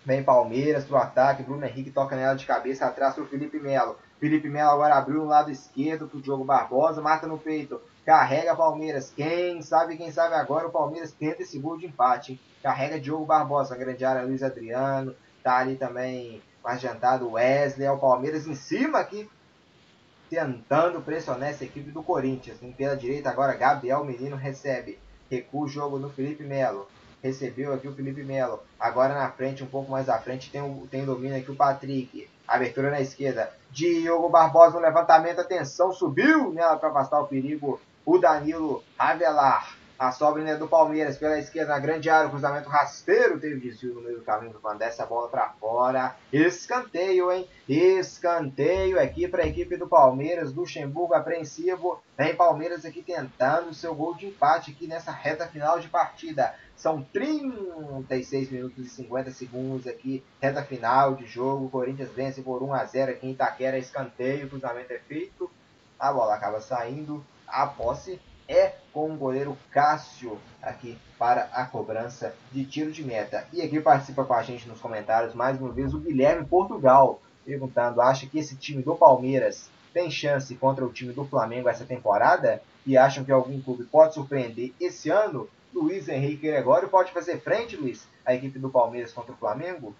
Vem 0.04 0.22
Palmeiras 0.22 0.84
pro 0.84 0.98
ataque. 0.98 1.42
Bruno 1.42 1.64
Henrique 1.64 1.90
toca 1.90 2.14
nela 2.14 2.34
de 2.34 2.44
cabeça 2.44 2.84
atrás 2.84 3.14
pro 3.14 3.26
Felipe 3.26 3.58
Melo. 3.58 3.96
Felipe 4.20 4.48
Melo 4.48 4.70
agora 4.70 4.96
abriu 4.96 5.20
no 5.20 5.24
lado 5.24 5.50
esquerdo 5.50 6.06
pro 6.06 6.20
Diogo 6.20 6.44
Barbosa. 6.44 7.00
Mata 7.00 7.26
no 7.26 7.38
peito. 7.38 7.80
Carrega 8.04 8.54
Palmeiras. 8.54 9.10
Quem 9.16 9.62
sabe, 9.62 9.96
quem 9.96 10.10
sabe 10.12 10.34
agora 10.34 10.68
o 10.68 10.70
Palmeiras 10.70 11.12
tenta 11.12 11.42
esse 11.42 11.58
gol 11.58 11.78
de 11.78 11.86
empate. 11.86 12.32
Hein? 12.32 12.40
Carrega 12.62 13.00
Diogo 13.00 13.24
Barbosa. 13.24 13.76
Grande 13.76 14.04
área 14.04 14.22
Luiz 14.22 14.42
Adriano. 14.42 15.14
Tá 15.42 15.56
ali 15.56 15.76
também 15.76 16.42
mais 16.62 16.76
adiantado 16.76 17.32
Wesley. 17.32 17.86
É 17.86 17.90
o 17.90 17.98
Palmeiras 17.98 18.46
em 18.46 18.54
cima 18.54 18.98
aqui. 18.98 19.28
Tentando 20.28 21.00
pressionar 21.00 21.48
essa 21.48 21.64
equipe 21.64 21.90
do 21.90 22.02
Corinthians. 22.02 22.58
Pela 22.76 22.94
direita 22.94 23.30
agora 23.30 23.54
Gabriel 23.54 24.04
Menino 24.04 24.36
recebe. 24.36 24.98
Recua 25.30 25.64
o 25.64 25.68
jogo 25.68 25.98
no 25.98 26.10
Felipe 26.10 26.44
Melo 26.44 26.86
recebeu 27.24 27.72
aqui 27.72 27.88
o 27.88 27.94
Felipe 27.94 28.22
Melo. 28.22 28.62
Agora 28.78 29.14
na 29.14 29.30
frente, 29.30 29.64
um 29.64 29.66
pouco 29.66 29.90
mais 29.90 30.10
à 30.10 30.18
frente, 30.18 30.50
tem 30.50 30.60
o, 30.60 30.86
tem 30.90 31.06
domínio 31.06 31.38
aqui 31.38 31.50
o 31.50 31.56
Patrick. 31.56 32.28
Abertura 32.46 32.90
na 32.90 33.00
esquerda. 33.00 33.50
Diogo 33.70 34.28
Barbosa 34.28 34.74
no 34.74 34.80
levantamento. 34.80 35.40
Atenção, 35.40 35.90
subiu 35.90 36.52
nela 36.52 36.76
para 36.76 36.90
afastar 36.90 37.18
o 37.20 37.26
perigo. 37.26 37.80
O 38.04 38.18
Danilo 38.18 38.84
Avelar. 38.98 39.74
A 39.96 40.10
sobra 40.10 40.56
do 40.58 40.66
Palmeiras 40.66 41.16
pela 41.16 41.38
esquerda 41.38 41.72
na 41.72 41.78
grande 41.78 42.10
área. 42.10 42.28
cruzamento 42.28 42.68
rasteiro. 42.68 43.38
Teve 43.38 43.60
desvio 43.60 43.94
no 43.94 44.02
meio 44.02 44.18
do 44.18 44.24
caminho 44.24 44.58
quando 44.60 44.78
desce 44.78 45.00
a 45.00 45.06
bola 45.06 45.28
para 45.28 45.50
fora. 45.50 46.16
Escanteio, 46.32 47.30
hein? 47.30 47.48
Escanteio 47.68 49.00
aqui 49.00 49.28
para 49.28 49.44
a 49.44 49.46
equipe 49.46 49.76
do 49.76 49.86
Palmeiras. 49.86 50.52
Luxemburgo 50.52 51.14
apreensivo. 51.14 52.02
Vem 52.18 52.34
Palmeiras 52.34 52.84
aqui 52.84 53.02
tentando 53.02 53.72
seu 53.72 53.94
gol 53.94 54.14
de 54.14 54.26
empate 54.26 54.72
aqui 54.72 54.88
nessa 54.88 55.12
reta 55.12 55.46
final 55.46 55.78
de 55.78 55.88
partida. 55.88 56.54
São 56.76 57.02
36 57.12 58.50
minutos 58.50 58.84
e 58.84 58.88
50 58.88 59.30
segundos 59.30 59.86
aqui, 59.86 60.24
reta 60.40 60.62
final 60.62 61.14
de 61.14 61.24
jogo. 61.24 61.66
O 61.66 61.70
Corinthians 61.70 62.10
vence 62.10 62.42
por 62.42 62.62
1 62.62 62.74
a 62.74 62.84
0 62.84 63.12
aqui 63.12 63.26
em 63.26 63.30
Itaquera, 63.30 63.78
escanteio, 63.78 64.46
o 64.46 64.50
cruzamento 64.50 64.92
é 64.92 64.98
feito, 64.98 65.50
a 65.98 66.12
bola 66.12 66.34
acaba 66.34 66.60
saindo, 66.60 67.24
a 67.46 67.66
posse 67.66 68.20
é 68.48 68.74
com 68.92 69.12
o 69.12 69.16
goleiro 69.16 69.56
Cássio 69.70 70.38
aqui 70.62 70.98
para 71.18 71.48
a 71.52 71.64
cobrança 71.64 72.34
de 72.52 72.64
tiro 72.64 72.92
de 72.92 73.02
meta. 73.02 73.46
E 73.52 73.62
aqui 73.62 73.80
participa 73.80 74.24
com 74.24 74.34
a 74.34 74.42
gente 74.42 74.68
nos 74.68 74.80
comentários 74.80 75.34
mais 75.34 75.60
uma 75.60 75.72
vez 75.72 75.92
o 75.94 75.98
Guilherme 75.98 76.46
Portugal, 76.46 77.20
perguntando: 77.44 78.00
acha 78.00 78.26
que 78.26 78.38
esse 78.38 78.56
time 78.56 78.82
do 78.82 78.94
Palmeiras 78.94 79.70
tem 79.92 80.10
chance 80.10 80.54
contra 80.56 80.84
o 80.84 80.92
time 80.92 81.12
do 81.12 81.24
Flamengo 81.24 81.68
essa 81.68 81.84
temporada? 81.84 82.62
E 82.86 82.98
acham 82.98 83.24
que 83.24 83.32
algum 83.32 83.60
clube 83.62 83.84
pode 83.84 84.14
surpreender 84.14 84.72
esse 84.78 85.08
ano? 85.08 85.48
Luiz 85.72 86.08
Henrique 86.08 86.46
Gregório 86.46 86.88
pode 86.88 87.10
fazer 87.12 87.40
frente, 87.40 87.76
Luiz, 87.76 88.06
à 88.24 88.34
equipe 88.34 88.58
do 88.58 88.70
Palmeiras 88.70 89.12
contra 89.12 89.32
o 89.32 89.36
Flamengo? 89.36 89.94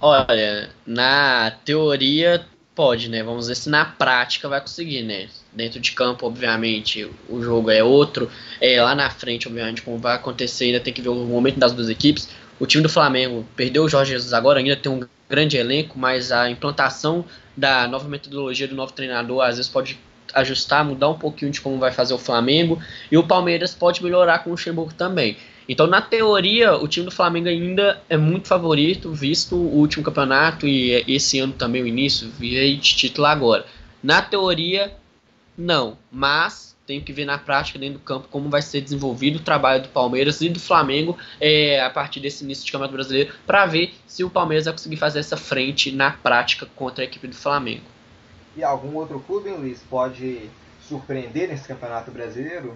Olha, 0.00 0.70
na 0.86 1.50
teoria 1.64 2.44
pode, 2.78 3.08
né? 3.10 3.24
Vamos 3.24 3.48
ver 3.48 3.56
se 3.56 3.68
na 3.68 3.84
prática 3.84 4.48
vai 4.48 4.60
conseguir, 4.60 5.02
né? 5.02 5.28
Dentro 5.52 5.80
de 5.80 5.90
campo, 5.90 6.24
obviamente, 6.24 7.10
o 7.28 7.42
jogo 7.42 7.72
é 7.72 7.82
outro. 7.82 8.30
É, 8.60 8.80
lá 8.80 8.94
na 8.94 9.10
frente, 9.10 9.48
obviamente, 9.48 9.82
como 9.82 9.98
vai 9.98 10.14
acontecer, 10.14 10.66
ainda 10.66 10.78
tem 10.78 10.94
que 10.94 11.02
ver 11.02 11.08
o 11.08 11.16
momento 11.16 11.58
das 11.58 11.72
duas 11.72 11.88
equipes. 11.88 12.28
O 12.60 12.66
time 12.66 12.84
do 12.84 12.88
Flamengo 12.88 13.44
perdeu 13.56 13.82
o 13.82 13.88
Jorge 13.88 14.12
Jesus 14.12 14.32
agora, 14.32 14.60
ainda 14.60 14.76
tem 14.76 14.92
um 14.92 15.04
grande 15.28 15.56
elenco, 15.56 15.98
mas 15.98 16.30
a 16.30 16.48
implantação 16.48 17.24
da 17.56 17.88
nova 17.88 18.08
metodologia 18.08 18.68
do 18.68 18.76
novo 18.76 18.92
treinador 18.92 19.42
às 19.42 19.56
vezes 19.56 19.68
pode 19.68 19.98
ajustar, 20.32 20.84
mudar 20.84 21.08
um 21.08 21.18
pouquinho 21.18 21.50
de 21.50 21.60
como 21.60 21.78
vai 21.78 21.90
fazer 21.90 22.14
o 22.14 22.18
Flamengo. 22.18 22.80
E 23.10 23.18
o 23.18 23.26
Palmeiras 23.26 23.74
pode 23.74 24.04
melhorar 24.04 24.38
com 24.38 24.50
o 24.50 24.52
Luxemburgo 24.52 24.94
também. 24.94 25.36
Então, 25.68 25.86
na 25.86 26.00
teoria, 26.00 26.76
o 26.76 26.88
time 26.88 27.04
do 27.04 27.12
Flamengo 27.12 27.48
ainda 27.48 28.00
é 28.08 28.16
muito 28.16 28.48
favorito, 28.48 29.12
visto 29.12 29.54
o 29.54 29.76
último 29.76 30.02
campeonato 30.02 30.66
e 30.66 31.04
esse 31.06 31.38
ano 31.38 31.52
também 31.52 31.82
o 31.82 31.86
início, 31.86 32.30
virei 32.30 32.76
de 32.76 32.96
título 32.96 33.26
agora. 33.26 33.66
Na 34.02 34.22
teoria, 34.22 34.94
não, 35.56 35.98
mas 36.10 36.74
tem 36.86 37.02
que 37.02 37.12
ver 37.12 37.26
na 37.26 37.36
prática, 37.36 37.78
dentro 37.78 37.98
do 37.98 38.04
campo, 38.04 38.28
como 38.30 38.48
vai 38.48 38.62
ser 38.62 38.80
desenvolvido 38.80 39.36
o 39.36 39.42
trabalho 39.42 39.82
do 39.82 39.90
Palmeiras 39.90 40.40
e 40.40 40.48
do 40.48 40.58
Flamengo 40.58 41.18
é, 41.38 41.82
a 41.82 41.90
partir 41.90 42.18
desse 42.18 42.44
início 42.44 42.64
de 42.64 42.72
campeonato 42.72 42.94
brasileiro, 42.94 43.34
para 43.46 43.66
ver 43.66 43.92
se 44.06 44.24
o 44.24 44.30
Palmeiras 44.30 44.64
vai 44.64 44.72
conseguir 44.72 44.96
fazer 44.96 45.18
essa 45.18 45.36
frente 45.36 45.92
na 45.92 46.12
prática 46.12 46.66
contra 46.74 47.04
a 47.04 47.06
equipe 47.06 47.28
do 47.28 47.36
Flamengo. 47.36 47.84
E 48.56 48.64
algum 48.64 48.94
outro 48.94 49.20
clube, 49.20 49.50
Luiz, 49.50 49.84
pode 49.90 50.48
surpreender 50.88 51.48
nesse 51.48 51.68
campeonato 51.68 52.10
brasileiro? 52.10 52.74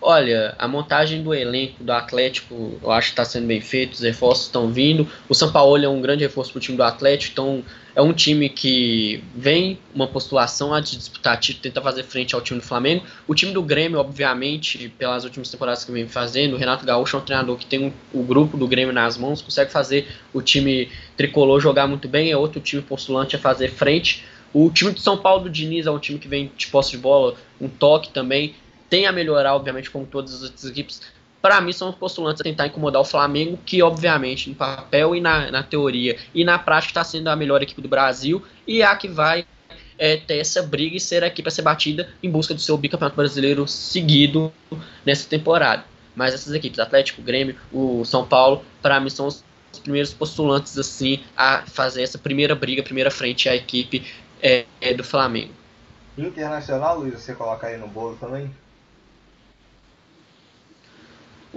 Olha, 0.00 0.54
a 0.58 0.68
montagem 0.68 1.24
do 1.24 1.34
elenco 1.34 1.82
do 1.82 1.90
Atlético 1.90 2.78
eu 2.80 2.90
acho 2.92 3.08
que 3.08 3.12
está 3.14 3.24
sendo 3.24 3.48
bem 3.48 3.60
feita, 3.60 3.94
os 3.94 4.00
reforços 4.00 4.46
estão 4.46 4.70
vindo. 4.70 5.08
O 5.28 5.34
São 5.34 5.50
Paulo 5.50 5.84
é 5.84 5.88
um 5.88 6.00
grande 6.00 6.22
reforço 6.22 6.52
para 6.52 6.58
o 6.58 6.60
time 6.60 6.76
do 6.76 6.84
Atlético, 6.84 7.32
então 7.32 7.64
é 7.96 8.00
um 8.00 8.12
time 8.12 8.48
que 8.48 9.24
vem 9.34 9.76
uma 9.92 10.06
postulação 10.06 10.72
a 10.72 10.78
disputar 10.78 11.36
título, 11.40 11.64
tenta 11.64 11.82
fazer 11.82 12.04
frente 12.04 12.32
ao 12.32 12.40
time 12.40 12.60
do 12.60 12.64
Flamengo. 12.64 13.04
O 13.26 13.34
time 13.34 13.52
do 13.52 13.60
Grêmio, 13.60 13.98
obviamente, 13.98 14.88
pelas 14.96 15.24
últimas 15.24 15.50
temporadas 15.50 15.84
que 15.84 15.90
vem 15.90 16.06
fazendo, 16.06 16.54
o 16.54 16.56
Renato 16.56 16.86
Gaúcho 16.86 17.16
é 17.16 17.18
um 17.18 17.22
treinador 17.24 17.56
que 17.56 17.66
tem 17.66 17.84
um, 17.84 17.92
o 18.14 18.22
grupo 18.22 18.56
do 18.56 18.68
Grêmio 18.68 18.94
nas 18.94 19.18
mãos, 19.18 19.42
consegue 19.42 19.72
fazer 19.72 20.06
o 20.32 20.40
time 20.40 20.88
tricolor 21.16 21.60
jogar 21.60 21.88
muito 21.88 22.06
bem, 22.06 22.30
é 22.30 22.36
outro 22.36 22.60
time 22.60 22.82
postulante 22.82 23.34
a 23.34 23.38
fazer 23.38 23.72
frente. 23.72 24.24
O 24.54 24.70
time 24.70 24.92
de 24.92 25.02
São 25.02 25.18
Paulo 25.18 25.44
do 25.44 25.50
Diniz 25.50 25.86
é 25.86 25.90
um 25.90 25.98
time 25.98 26.20
que 26.20 26.28
vem 26.28 26.52
de 26.56 26.68
posse 26.68 26.92
de 26.92 26.98
bola, 26.98 27.34
um 27.60 27.68
toque 27.68 28.10
também, 28.10 28.54
tem 28.88 29.06
a 29.06 29.12
melhorar, 29.12 29.54
obviamente, 29.54 29.90
como 29.90 30.06
todas 30.06 30.34
as 30.34 30.42
outras 30.42 30.64
equipes. 30.64 31.00
Para 31.40 31.60
mim, 31.60 31.72
são 31.72 31.90
os 31.90 31.94
postulantes 31.94 32.40
a 32.40 32.44
tentar 32.44 32.66
incomodar 32.66 33.00
o 33.00 33.04
Flamengo, 33.04 33.58
que, 33.64 33.82
obviamente, 33.82 34.50
no 34.50 34.56
papel 34.56 35.14
e 35.14 35.20
na, 35.20 35.50
na 35.50 35.62
teoria 35.62 36.16
e 36.34 36.44
na 36.44 36.58
prática 36.58 36.90
está 36.90 37.04
sendo 37.04 37.28
a 37.28 37.36
melhor 37.36 37.62
equipe 37.62 37.80
do 37.80 37.88
Brasil 37.88 38.42
e 38.66 38.82
é 38.82 38.84
a 38.84 38.96
que 38.96 39.06
vai 39.06 39.46
é, 39.98 40.16
ter 40.16 40.38
essa 40.38 40.62
briga 40.62 40.96
e 40.96 41.00
ser 41.00 41.22
a 41.22 41.26
equipe 41.26 41.48
a 41.48 41.50
ser 41.50 41.62
batida 41.62 42.08
em 42.22 42.30
busca 42.30 42.54
do 42.54 42.60
seu 42.60 42.76
bicampeonato 42.76 43.16
brasileiro 43.16 43.66
seguido 43.68 44.52
nessa 45.04 45.28
temporada. 45.28 45.84
Mas 46.14 46.34
essas 46.34 46.52
equipes, 46.54 46.80
Atlético, 46.80 47.22
Grêmio, 47.22 47.56
o 47.72 48.04
São 48.04 48.26
Paulo, 48.26 48.64
para 48.82 48.98
mim 48.98 49.10
são 49.10 49.26
os 49.26 49.44
primeiros 49.82 50.12
postulantes 50.12 50.76
assim 50.76 51.20
a 51.36 51.62
fazer 51.66 52.02
essa 52.02 52.18
primeira 52.18 52.54
briga, 52.54 52.82
primeira 52.82 53.10
frente 53.10 53.48
à 53.48 53.54
equipe 53.54 54.04
é, 54.42 54.64
do 54.96 55.04
Flamengo. 55.04 55.52
Internacional, 56.16 56.98
Luiz, 56.98 57.14
você 57.14 57.34
coloca 57.34 57.68
aí 57.68 57.76
no 57.76 57.86
bolo 57.86 58.16
também? 58.16 58.50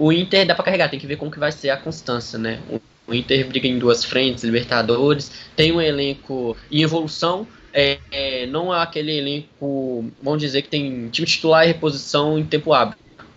O 0.02 0.12
Inter 0.12 0.44
dá 0.44 0.52
para 0.52 0.64
carregar, 0.64 0.88
tem 0.88 0.98
que 0.98 1.06
ver 1.06 1.14
como 1.14 1.30
que 1.30 1.38
vai 1.38 1.52
ser 1.52 1.70
a 1.70 1.76
constância, 1.76 2.36
né? 2.36 2.58
O 3.06 3.14
Inter 3.14 3.46
briga 3.46 3.68
em 3.68 3.78
duas 3.78 4.04
frentes, 4.04 4.42
Libertadores, 4.42 5.30
tem 5.54 5.70
um 5.70 5.80
elenco 5.80 6.56
em 6.72 6.82
evolução, 6.82 7.46
é, 7.72 8.00
é, 8.10 8.46
não 8.46 8.74
é 8.74 8.82
aquele 8.82 9.16
elenco, 9.16 10.10
vamos 10.20 10.40
dizer 10.40 10.62
que 10.62 10.68
tem 10.68 11.08
time 11.10 11.24
titular 11.24 11.62
e 11.62 11.68
reposição 11.68 12.36
em 12.36 12.44
tempo 12.44 12.72
hábil. 12.72 12.96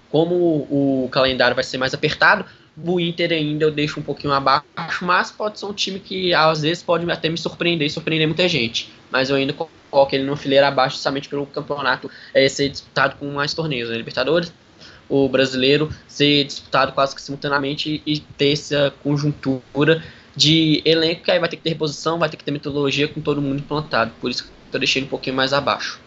Como 0.10 0.34
o, 0.34 1.08
calendário 1.12 1.54
vai 1.54 1.64
ser 1.64 1.78
mais 1.78 1.94
apertado, 1.94 2.46
o 2.76 3.00
Inter 3.00 3.32
ainda 3.32 3.66
eu 3.66 3.70
deixo 3.70 4.00
um 4.00 4.04
pouquinho 4.04 4.34
abaixo, 4.34 4.66
mas 5.06 5.30
pode 5.30 5.60
ser 5.60 5.68
um 5.68 5.74
time 5.74 6.00
que 6.00 6.34
às 6.34 6.64
vezes 6.64 6.82
pode 6.82 7.08
até 7.12 7.30
me 7.30 7.38
surpreender 7.38 7.86
e 7.86 7.92
surpreender 7.92 8.28
muita 8.28 8.50
gente. 8.50 8.92
Mas 9.12 9.30
eu 9.30 9.36
ainda 9.36 9.54
coloco 9.54 10.16
ele 10.16 10.24
no 10.24 10.36
fileiro 10.36 10.66
abaixo 10.66 10.96
justamente 10.96 11.30
pelo 11.30 11.46
campeonato 11.46 12.10
é, 12.34 12.50
ser 12.50 12.70
disputado 12.70 13.18
com 13.18 13.28
mais 13.28 13.54
torneios, 13.54 13.92
né? 13.92 13.98
Libertadores, 13.98 14.52
o 15.10 15.27
brasileiro 15.30 15.90
ser 16.07 16.44
disputado 16.45 16.91
quase 16.91 17.15
que 17.15 17.22
simultaneamente 17.22 18.02
e 18.06 18.19
ter 18.19 18.52
essa 18.52 18.94
conjuntura 19.03 20.03
de 20.36 20.82
elenco 20.86 21.23
que 21.23 21.32
aí 21.32 21.40
vai 21.40 21.48
ter 21.48 21.57
que 21.57 21.64
ter 21.64 21.69
reposição, 21.69 22.19
vai 22.19 22.30
ter 22.30 22.38
que 22.38 22.44
ter 22.44 22.52
metodologia 22.52 23.07
com 23.07 23.22
todo 23.22 23.41
mundo 23.41 23.60
implantado. 23.60 24.11
Por 24.19 24.30
isso 24.30 24.45
que 24.45 24.76
eu 24.76 24.80
deixei 24.80 25.03
um 25.03 25.07
pouquinho 25.07 25.36
mais 25.36 25.53
abaixo. 25.53 25.99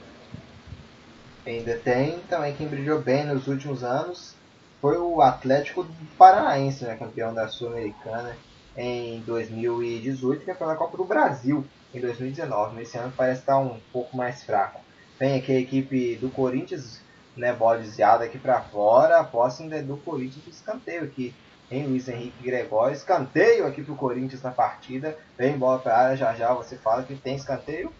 Ainda 1.46 1.76
tem 1.76 2.18
também 2.28 2.54
quem 2.54 2.66
brilhou 2.66 3.00
bem 3.00 3.24
nos 3.24 3.46
últimos 3.46 3.82
anos 3.82 4.36
foi 4.80 4.96
o 4.96 5.20
Atlético 5.20 5.86
Paranaense, 6.16 6.84
né, 6.84 6.96
campeão 6.96 7.34
da 7.34 7.48
Sul-Americana 7.48 8.36
em 8.76 9.20
2018, 9.20 10.44
campeão 10.44 10.68
da 10.68 10.76
Copa 10.76 10.96
do 10.96 11.04
Brasil 11.04 11.64
em 11.92 12.00
2019. 12.00 12.76
Nesse 12.76 12.96
ano 12.96 13.12
parece 13.16 13.40
estar 13.40 13.58
um 13.58 13.80
pouco 13.92 14.16
mais 14.16 14.44
fraco. 14.44 14.80
Tem 15.18 15.36
aqui 15.36 15.52
a 15.52 15.58
equipe 15.58 16.16
do 16.16 16.30
Corinthians 16.30 17.00
né, 17.38 17.56
desviada 17.78 18.24
aqui 18.24 18.38
para 18.38 18.60
fora, 18.60 19.20
a 19.20 19.24
posse 19.24 19.62
ainda 19.62 19.76
é 19.76 19.82
do 19.82 19.96
Corinthians 19.96 20.44
do 20.44 20.50
escanteio 20.50 21.04
aqui, 21.04 21.34
em 21.70 21.86
Luiz 21.86 22.08
Henrique 22.08 22.42
Gregório, 22.42 22.94
escanteio 22.94 23.66
aqui 23.66 23.82
pro 23.82 23.94
Corinthians 23.94 24.42
na 24.42 24.50
partida, 24.50 25.16
vem 25.36 25.56
bola 25.56 25.78
para 25.78 25.98
área, 25.98 26.16
já 26.16 26.34
já 26.34 26.52
você 26.52 26.76
fala 26.76 27.02
que 27.02 27.14
tem 27.14 27.36
escanteio, 27.36 27.92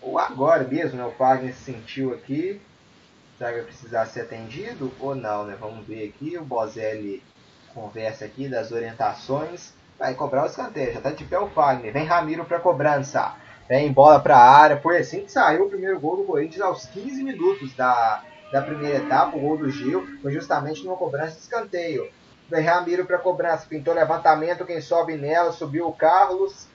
ou 0.00 0.18
agora 0.18 0.64
mesmo, 0.64 0.96
né, 0.96 1.04
o 1.04 1.10
Wagner 1.10 1.54
se 1.54 1.72
sentiu 1.72 2.14
aqui, 2.14 2.60
será 3.36 3.50
que 3.50 3.56
vai 3.56 3.66
precisar 3.66 4.06
ser 4.06 4.22
atendido 4.22 4.92
ou 5.00 5.14
não, 5.14 5.44
né, 5.44 5.56
vamos 5.58 5.84
ver 5.86 6.08
aqui, 6.08 6.38
o 6.38 6.44
Bozelli 6.44 7.22
conversa 7.74 8.24
aqui 8.24 8.48
das 8.48 8.70
orientações, 8.70 9.74
vai 9.98 10.14
cobrar 10.14 10.44
o 10.44 10.46
escanteio, 10.46 10.94
já 10.94 11.00
tá 11.00 11.10
de 11.10 11.24
pé 11.24 11.38
o 11.38 11.46
Wagner, 11.46 11.92
vem 11.92 12.04
Ramiro 12.04 12.44
para 12.44 12.60
cobrança, 12.60 13.34
vem 13.68 13.92
bola 13.92 14.20
para 14.20 14.36
a 14.36 14.50
área, 14.50 14.80
foi 14.80 14.98
assim 14.98 15.24
que 15.24 15.32
saiu 15.32 15.66
o 15.66 15.68
primeiro 15.68 15.98
gol 15.98 16.18
do 16.18 16.24
Corinthians 16.24 16.62
aos 16.62 16.86
15 16.86 17.24
minutos 17.24 17.74
da 17.74 18.22
da 18.56 18.62
primeira 18.62 18.96
etapa, 18.96 19.36
o 19.36 19.40
gol 19.40 19.58
do 19.58 19.70
Gil, 19.70 20.06
foi 20.22 20.32
justamente 20.32 20.82
numa 20.82 20.96
cobrança 20.96 21.32
de 21.32 21.42
escanteio. 21.42 22.10
Vem 22.48 22.64
Ramiro 22.64 23.04
para 23.04 23.18
cobrança, 23.18 23.66
pintou 23.68 23.92
levantamento, 23.92 24.64
quem 24.64 24.80
sobe 24.80 25.14
nela, 25.14 25.52
subiu 25.52 25.86
o 25.86 25.92
Carlos. 25.92 26.66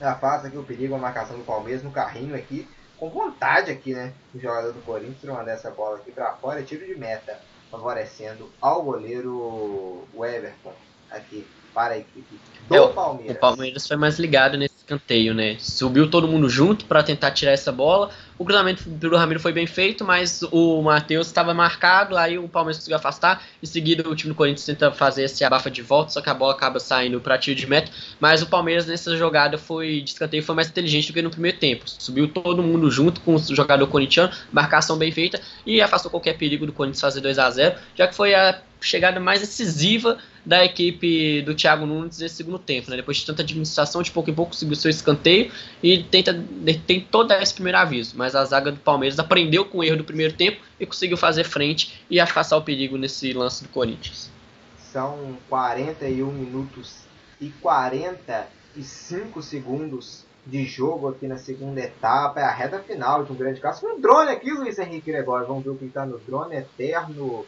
Afasta 0.00 0.48
aqui 0.48 0.56
o 0.56 0.64
perigo, 0.64 0.96
a 0.96 0.98
marcação 0.98 1.36
do 1.36 1.44
Palmeiras 1.44 1.84
no 1.84 1.92
carrinho 1.92 2.34
aqui, 2.34 2.66
com 2.98 3.08
vontade 3.08 3.70
aqui, 3.70 3.94
né? 3.94 4.12
O 4.34 4.40
jogador 4.40 4.72
do 4.72 4.80
Corinthians 4.80 5.32
mandar 5.32 5.52
essa 5.52 5.70
bola 5.70 5.98
aqui 5.98 6.10
para 6.10 6.32
fora, 6.32 6.58
é 6.58 6.64
tiro 6.64 6.84
de 6.84 6.96
meta, 6.96 7.38
favorecendo 7.70 8.50
ao 8.60 8.82
goleiro 8.82 10.02
Everton 10.14 10.72
aqui 11.08 11.46
para 11.72 11.94
a 11.94 11.98
equipe 11.98 12.40
do 12.68 12.74
é, 12.74 12.88
Palmeiras. 12.88 13.36
O 13.36 13.40
Palmeiras 13.40 13.86
foi 13.86 13.96
mais 13.96 14.18
ligado 14.18 14.58
nesse 14.58 14.74
escanteio, 14.76 15.34
né? 15.34 15.56
Subiu 15.60 16.10
todo 16.10 16.26
mundo 16.26 16.48
junto 16.48 16.86
para 16.86 17.02
tentar 17.02 17.30
tirar 17.30 17.52
essa 17.52 17.70
bola. 17.70 18.10
O 18.40 18.44
cruzamento 18.46 18.88
do 18.88 19.14
Ramiro 19.18 19.38
foi 19.38 19.52
bem 19.52 19.66
feito, 19.66 20.02
mas 20.02 20.42
o 20.50 20.80
Matheus 20.80 21.26
estava 21.26 21.52
marcado, 21.52 22.16
aí 22.16 22.38
o 22.38 22.48
Palmeiras 22.48 22.78
conseguiu 22.78 22.96
afastar. 22.96 23.44
Em 23.62 23.66
seguida, 23.66 24.08
o 24.08 24.16
time 24.16 24.32
do 24.32 24.34
Corinthians 24.34 24.64
tenta 24.64 24.90
fazer 24.90 25.24
esse 25.24 25.44
abafa 25.44 25.70
de 25.70 25.82
volta, 25.82 26.12
só 26.12 26.22
que 26.22 26.30
a 26.30 26.32
bola 26.32 26.54
acaba 26.54 26.80
saindo 26.80 27.20
para 27.20 27.36
tiro 27.36 27.60
de 27.60 27.66
meta. 27.66 27.92
Mas 28.18 28.40
o 28.40 28.46
Palmeiras 28.46 28.86
nessa 28.86 29.14
jogada 29.14 29.58
foi 29.58 30.00
de 30.00 30.12
escanteio 30.12 30.42
foi 30.42 30.54
mais 30.54 30.70
inteligente 30.70 31.08
do 31.08 31.12
que 31.12 31.20
no 31.20 31.28
primeiro 31.28 31.58
tempo. 31.58 31.82
Subiu 31.86 32.28
todo 32.28 32.62
mundo 32.62 32.90
junto 32.90 33.20
com 33.20 33.34
o 33.34 33.38
jogador 33.54 33.86
corintiano, 33.88 34.32
marcação 34.50 34.96
bem 34.96 35.12
feita 35.12 35.38
e 35.66 35.82
afastou 35.82 36.10
qualquer 36.10 36.38
perigo 36.38 36.64
do 36.64 36.72
Corinthians 36.72 37.02
fazer 37.02 37.20
2 37.20 37.38
a 37.38 37.50
0 37.50 37.76
já 37.94 38.08
que 38.08 38.14
foi 38.14 38.34
a 38.34 38.58
chegada 38.80 39.20
mais 39.20 39.40
decisiva 39.40 40.18
da 40.44 40.64
equipe 40.64 41.42
do 41.42 41.54
Thiago 41.54 41.86
Nunes 41.86 42.18
nesse 42.18 42.36
segundo 42.36 42.58
tempo. 42.58 42.90
Né? 42.90 42.96
Depois 42.96 43.18
de 43.18 43.26
tanta 43.26 43.42
administração, 43.42 44.02
de 44.02 44.10
pouco 44.10 44.30
em 44.30 44.34
pouco 44.34 44.52
conseguiu 44.52 44.76
seu 44.76 44.90
escanteio 44.90 45.50
e 45.82 46.02
tenta, 46.02 46.42
tem 46.86 47.00
todo 47.00 47.32
esse 47.32 47.54
primeiro 47.54 47.78
aviso. 47.78 48.16
Mas 48.16 48.34
a 48.34 48.44
zaga 48.44 48.72
do 48.72 48.78
Palmeiras 48.78 49.18
aprendeu 49.18 49.64
com 49.64 49.78
o 49.78 49.84
erro 49.84 49.98
do 49.98 50.04
primeiro 50.04 50.32
tempo 50.34 50.60
e 50.78 50.86
conseguiu 50.86 51.16
fazer 51.16 51.44
frente 51.44 52.04
e 52.08 52.18
afastar 52.18 52.56
o 52.56 52.62
perigo 52.62 52.96
nesse 52.96 53.32
lance 53.32 53.62
do 53.62 53.68
Corinthians. 53.68 54.30
São 54.78 55.36
41 55.48 56.32
minutos 56.32 57.00
e 57.40 57.48
45 57.60 59.42
segundos 59.42 60.24
de 60.46 60.64
jogo 60.64 61.08
aqui 61.08 61.26
na 61.26 61.36
segunda 61.36 61.80
etapa. 61.80 62.40
É 62.40 62.44
a 62.44 62.50
reta 62.50 62.80
final 62.80 63.24
de 63.24 63.32
um 63.32 63.36
grande 63.36 63.60
caso. 63.60 63.86
Um 63.86 64.00
drone 64.00 64.30
aqui, 64.30 64.50
Luiz 64.50 64.78
Henrique 64.78 65.12
Gregório. 65.12 65.46
Vamos 65.46 65.64
ver 65.64 65.70
o 65.70 65.76
que 65.76 65.84
está 65.84 66.04
no 66.04 66.18
drone 66.18 66.56
eterno 66.56 67.46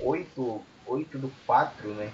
8, 0.00 0.62
8 0.86 1.18
do 1.18 1.32
4, 1.46 1.88
né? 1.94 2.10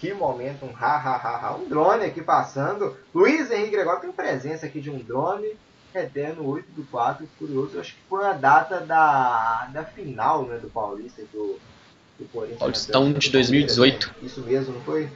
Que 0.00 0.14
momento, 0.14 0.64
um 0.64 0.70
ha, 0.76 0.96
ha, 0.96 1.16
ha, 1.16 1.46
ha. 1.46 1.56
Um 1.56 1.68
drone 1.68 2.04
aqui 2.04 2.22
passando. 2.22 2.96
Luiz 3.12 3.50
Henrique 3.50 3.72
Gregório 3.72 4.00
tem 4.00 4.12
presença 4.12 4.66
aqui 4.66 4.80
de 4.80 4.90
um 4.90 4.98
drone. 4.98 5.56
Eterno 5.94 6.46
8 6.46 6.70
do 6.72 6.84
4, 6.84 7.28
curioso. 7.38 7.80
Acho 7.80 7.94
que 7.94 8.00
foi 8.08 8.24
a 8.24 8.32
data 8.32 8.80
da, 8.80 9.68
da 9.72 9.84
final 9.84 10.44
né, 10.44 10.58
do 10.58 10.68
Paulista 10.68 11.22
do, 11.32 11.58
do 12.18 12.28
Corinthians. 12.32 12.60
Paulistão 12.60 13.12
de 13.12 13.30
2018. 13.30 14.06
Né? 14.06 14.14
Isso 14.22 14.40
mesmo, 14.42 14.74
não 14.74 14.80
foi? 14.82 15.08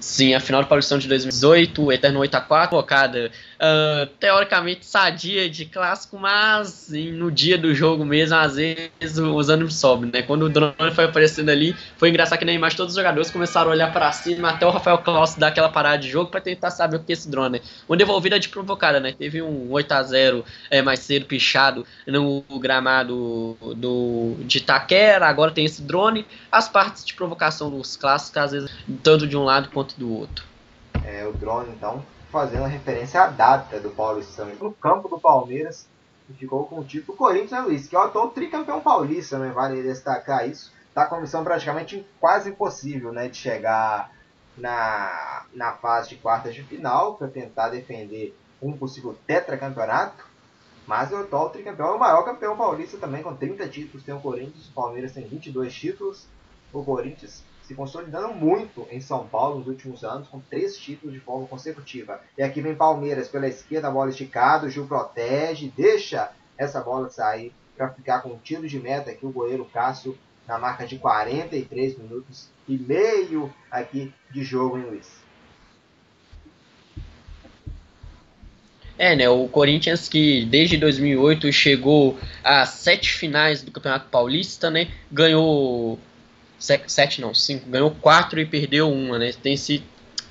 Sim, 0.00 0.32
a 0.32 0.40
final 0.40 0.62
do 0.62 0.66
Paulistão 0.66 0.98
de 0.98 1.06
2018, 1.06 1.84
o 1.84 1.92
Eterno 1.92 2.20
8 2.20 2.34
a 2.34 2.40
4 2.40 2.70
colocada 2.70 3.30
uh, 3.60 4.06
teoricamente 4.18 4.86
sadia 4.86 5.48
de 5.48 5.66
clássico, 5.66 6.18
mas 6.18 6.90
no 7.12 7.30
dia 7.30 7.58
do 7.58 7.74
jogo 7.74 8.02
mesmo, 8.02 8.34
às 8.34 8.56
vezes 8.56 9.18
os 9.18 9.48
ânimos 9.50 9.74
sobem, 9.74 10.10
né? 10.10 10.22
Quando 10.22 10.44
o 10.44 10.48
drone 10.48 10.74
foi 10.94 11.04
aparecendo 11.04 11.50
ali, 11.50 11.76
foi 11.98 12.08
engraçado 12.08 12.38
que 12.38 12.46
na 12.46 12.52
imagem 12.52 12.78
todos 12.78 12.94
os 12.94 12.98
jogadores 12.98 13.30
começaram 13.30 13.68
a 13.68 13.74
olhar 13.74 13.92
para 13.92 14.10
cima, 14.12 14.48
até 14.48 14.64
o 14.66 14.70
Rafael 14.70 14.98
Klaus 14.98 15.34
dar 15.34 15.48
aquela 15.48 15.68
parada 15.68 15.98
de 15.98 16.08
jogo 16.08 16.30
para 16.30 16.40
tentar 16.40 16.70
saber 16.70 16.96
o 16.96 17.00
que 17.00 17.12
é 17.12 17.14
esse 17.14 17.30
drone. 17.30 17.58
Né? 17.58 17.60
Uma 17.86 17.96
devolvida 17.98 18.40
de 18.40 18.48
provocada, 18.48 19.00
né? 19.00 19.12
Teve 19.12 19.42
um 19.42 19.70
8 19.70 19.92
a 19.92 20.02
0 20.02 20.44
é, 20.70 20.80
mais 20.80 21.00
cedo 21.00 21.26
pichado 21.26 21.84
no 22.06 22.42
gramado 22.58 23.56
do, 23.76 24.36
de 24.40 24.58
Itaquera, 24.58 25.26
agora 25.26 25.50
tem 25.50 25.66
esse 25.66 25.82
drone. 25.82 26.24
As 26.50 26.70
partes 26.70 27.04
de 27.04 27.12
provocação 27.12 27.70
dos 27.70 27.96
clássicos, 27.96 28.42
às 28.42 28.52
vezes, 28.52 28.70
tanto 29.02 29.26
de 29.26 29.36
um 29.36 29.49
lado 29.50 29.70
quanto 29.70 29.98
do 29.98 30.12
outro. 30.12 30.44
É, 31.04 31.26
o 31.26 31.32
drone, 31.32 31.70
então, 31.70 32.04
fazendo 32.30 32.64
referência 32.64 33.20
à 33.22 33.26
data 33.26 33.80
do 33.80 33.90
Paulistão. 33.90 34.46
No 34.60 34.72
campo 34.72 35.08
do 35.08 35.18
Palmeiras, 35.18 35.88
ficou 36.38 36.66
com 36.66 36.80
o 36.80 36.84
título 36.84 37.18
Corinthians, 37.18 37.50
né, 37.50 37.60
Luiz? 37.60 37.88
Que 37.88 37.96
é 37.96 37.98
o 37.98 38.02
atual 38.02 38.28
tricampeão 38.28 38.80
paulista, 38.80 39.38
né? 39.38 39.50
Vale 39.50 39.82
destacar 39.82 40.48
isso. 40.48 40.72
Tá 40.94 41.06
com 41.06 41.16
a 41.16 41.20
missão 41.20 41.42
praticamente 41.42 42.06
quase 42.20 42.50
impossível, 42.50 43.12
né? 43.12 43.28
De 43.28 43.36
chegar 43.36 44.12
na, 44.56 45.44
na 45.52 45.72
fase 45.72 46.10
de 46.10 46.16
quartas 46.16 46.54
de 46.54 46.62
final 46.62 47.14
para 47.14 47.28
tentar 47.28 47.70
defender 47.70 48.36
um 48.62 48.72
possível 48.72 49.16
tetracampeonato. 49.26 50.24
Mas 50.86 51.10
o 51.12 51.16
atual 51.16 51.50
tricampeão 51.50 51.88
é 51.88 51.92
o 51.92 51.98
maior 51.98 52.22
campeão 52.22 52.56
paulista 52.56 52.96
também, 52.98 53.22
com 53.22 53.34
30 53.34 53.68
títulos. 53.68 54.04
Tem 54.04 54.14
o 54.14 54.20
Corinthians, 54.20 54.68
o 54.68 54.72
Palmeiras 54.72 55.12
tem 55.12 55.26
22 55.26 55.72
títulos. 55.74 56.26
O 56.72 56.84
Corinthians 56.84 57.42
se 57.70 57.74
consolidando 57.76 58.34
muito 58.34 58.88
em 58.90 59.00
São 59.00 59.28
Paulo 59.28 59.60
nos 59.60 59.68
últimos 59.68 60.02
anos, 60.02 60.26
com 60.26 60.40
três 60.40 60.76
títulos 60.76 61.14
de 61.14 61.20
forma 61.20 61.46
consecutiva. 61.46 62.20
E 62.36 62.42
aqui 62.42 62.60
vem 62.60 62.74
Palmeiras 62.74 63.28
pela 63.28 63.46
esquerda, 63.46 63.86
a 63.86 63.92
bola 63.92 64.10
esticada, 64.10 64.66
o 64.66 64.68
Gil 64.68 64.88
protege, 64.88 65.72
deixa 65.76 66.32
essa 66.58 66.80
bola 66.80 67.08
sair 67.08 67.52
para 67.76 67.88
ficar 67.90 68.22
com 68.22 68.30
um 68.30 68.38
tiro 68.38 68.66
de 68.66 68.80
meta 68.80 69.12
aqui 69.12 69.24
o 69.24 69.30
goleiro 69.30 69.64
Cássio 69.64 70.18
na 70.48 70.58
marca 70.58 70.84
de 70.84 70.98
43 70.98 71.96
minutos 71.96 72.48
e 72.68 72.76
meio 72.76 73.54
aqui 73.70 74.12
de 74.32 74.42
jogo, 74.42 74.76
hein, 74.76 74.86
Luiz? 74.90 75.20
É, 78.98 79.14
né? 79.14 79.28
O 79.28 79.46
Corinthians 79.46 80.08
que 80.08 80.44
desde 80.44 80.76
2008 80.76 81.52
chegou 81.52 82.18
a 82.42 82.66
sete 82.66 83.12
finais 83.12 83.62
do 83.62 83.70
Campeonato 83.70 84.10
Paulista, 84.10 84.70
né? 84.70 84.90
Ganhou 85.10 86.00
sete 86.60 87.20
não, 87.20 87.34
cinco, 87.34 87.68
ganhou 87.68 87.90
quatro 87.90 88.38
e 88.38 88.46
perdeu 88.46 88.92
uma, 88.92 89.18
né? 89.18 89.32
Tem 89.32 89.54
esse 89.54 89.82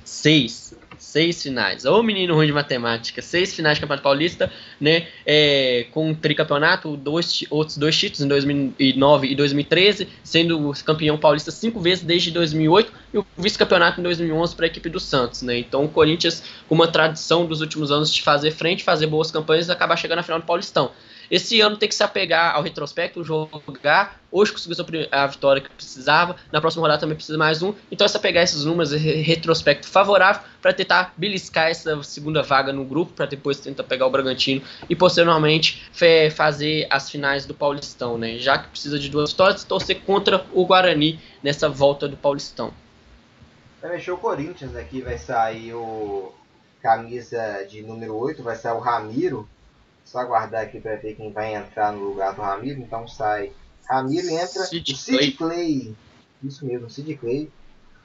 seis 0.04 0.74
seis 1.00 1.42
finais. 1.42 1.84
Ô 1.86 2.02
menino 2.02 2.34
ruim 2.34 2.46
de 2.46 2.52
matemática, 2.52 3.22
seis 3.22 3.54
finais 3.54 3.76
de 3.76 3.80
Campeonato 3.80 4.02
Paulista, 4.02 4.52
né? 4.78 5.06
É, 5.26 5.86
com 5.90 6.10
um 6.10 6.14
tricampeonato, 6.14 6.96
dois, 6.96 7.44
outros 7.48 7.78
dois 7.78 7.96
títulos 7.96 8.20
em 8.20 8.28
2009 8.28 9.28
e 9.28 9.34
2013, 9.34 10.06
sendo 10.22 10.72
campeão 10.84 11.16
paulista 11.16 11.50
cinco 11.50 11.80
vezes 11.80 12.04
desde 12.04 12.30
2008 12.30 12.92
e 13.14 13.18
o 13.18 13.26
vice-campeonato 13.36 13.98
em 13.98 14.02
2011 14.02 14.54
para 14.54 14.66
a 14.66 14.68
equipe 14.68 14.88
do 14.88 15.00
Santos, 15.00 15.42
né? 15.42 15.58
Então 15.58 15.84
o 15.84 15.88
Corinthians, 15.88 16.42
com 16.68 16.74
uma 16.74 16.86
tradição 16.86 17.46
dos 17.46 17.60
últimos 17.60 17.90
anos 17.90 18.12
de 18.12 18.22
fazer 18.22 18.50
frente, 18.50 18.84
fazer 18.84 19.06
boas 19.06 19.30
campanhas, 19.30 19.70
acabar 19.70 19.96
chegando 19.96 20.18
na 20.18 20.22
final 20.22 20.38
do 20.38 20.46
Paulistão. 20.46 20.92
Esse 21.30 21.60
ano 21.60 21.76
tem 21.76 21.88
que 21.88 21.94
se 21.94 22.02
apegar 22.02 22.56
ao 22.56 22.62
retrospecto, 22.62 23.22
jogar. 23.22 24.20
Hoje 24.32 24.52
conseguiu 24.52 24.84
a 25.12 25.26
vitória 25.28 25.62
que 25.62 25.70
precisava. 25.70 26.34
Na 26.50 26.60
próxima 26.60 26.82
rodada 26.82 27.00
também 27.00 27.14
precisa 27.14 27.38
mais 27.38 27.62
um. 27.62 27.72
Então 27.90 28.04
é 28.04 28.08
se 28.08 28.16
apegar 28.16 28.42
esses 28.42 28.64
números, 28.64 28.92
retrospecto 28.92 29.88
favorável, 29.88 30.42
para 30.60 30.72
tentar 30.72 31.14
beliscar 31.16 31.68
essa 31.68 32.02
segunda 32.02 32.42
vaga 32.42 32.72
no 32.72 32.84
grupo, 32.84 33.12
para 33.12 33.26
depois 33.26 33.60
tentar 33.60 33.84
pegar 33.84 34.06
o 34.06 34.10
Bragantino 34.10 34.60
e 34.88 34.96
posteriormente 34.96 35.88
fazer 36.34 36.88
as 36.90 37.08
finais 37.08 37.46
do 37.46 37.54
Paulistão, 37.54 38.18
né? 38.18 38.38
Já 38.38 38.58
que 38.58 38.68
precisa 38.68 38.98
de 38.98 39.08
duas 39.08 39.30
vitórias, 39.30 39.62
torcer 39.62 40.00
contra 40.00 40.44
o 40.52 40.66
Guarani 40.66 41.20
nessa 41.42 41.68
volta 41.68 42.08
do 42.08 42.16
Paulistão. 42.16 42.72
Vai 43.80 43.92
mexer 43.92 44.10
o 44.10 44.18
Corinthians 44.18 44.74
aqui, 44.74 45.00
vai 45.00 45.16
sair 45.16 45.74
o 45.74 46.32
camisa 46.82 47.66
de 47.70 47.82
número 47.82 48.16
8, 48.16 48.42
vai 48.42 48.56
sair 48.56 48.74
o 48.74 48.80
Ramiro, 48.80 49.48
só 50.10 50.18
aguardar 50.18 50.62
aqui 50.64 50.80
para 50.80 50.96
ver 50.96 51.14
quem 51.14 51.32
vai 51.32 51.54
entrar 51.54 51.92
no 51.92 52.02
lugar 52.02 52.34
do 52.34 52.42
Ramiro. 52.42 52.80
Então 52.80 53.06
sai 53.06 53.52
Ramiro 53.88 54.26
e 54.26 54.34
entra 54.34 54.64
Sid 54.64 54.92
o 54.92 54.96
Sid 54.96 55.32
Clay. 55.32 55.32
Clay. 55.32 55.96
Isso 56.42 56.66
mesmo, 56.66 56.90
Sid 56.90 57.14
Clay. 57.16 57.50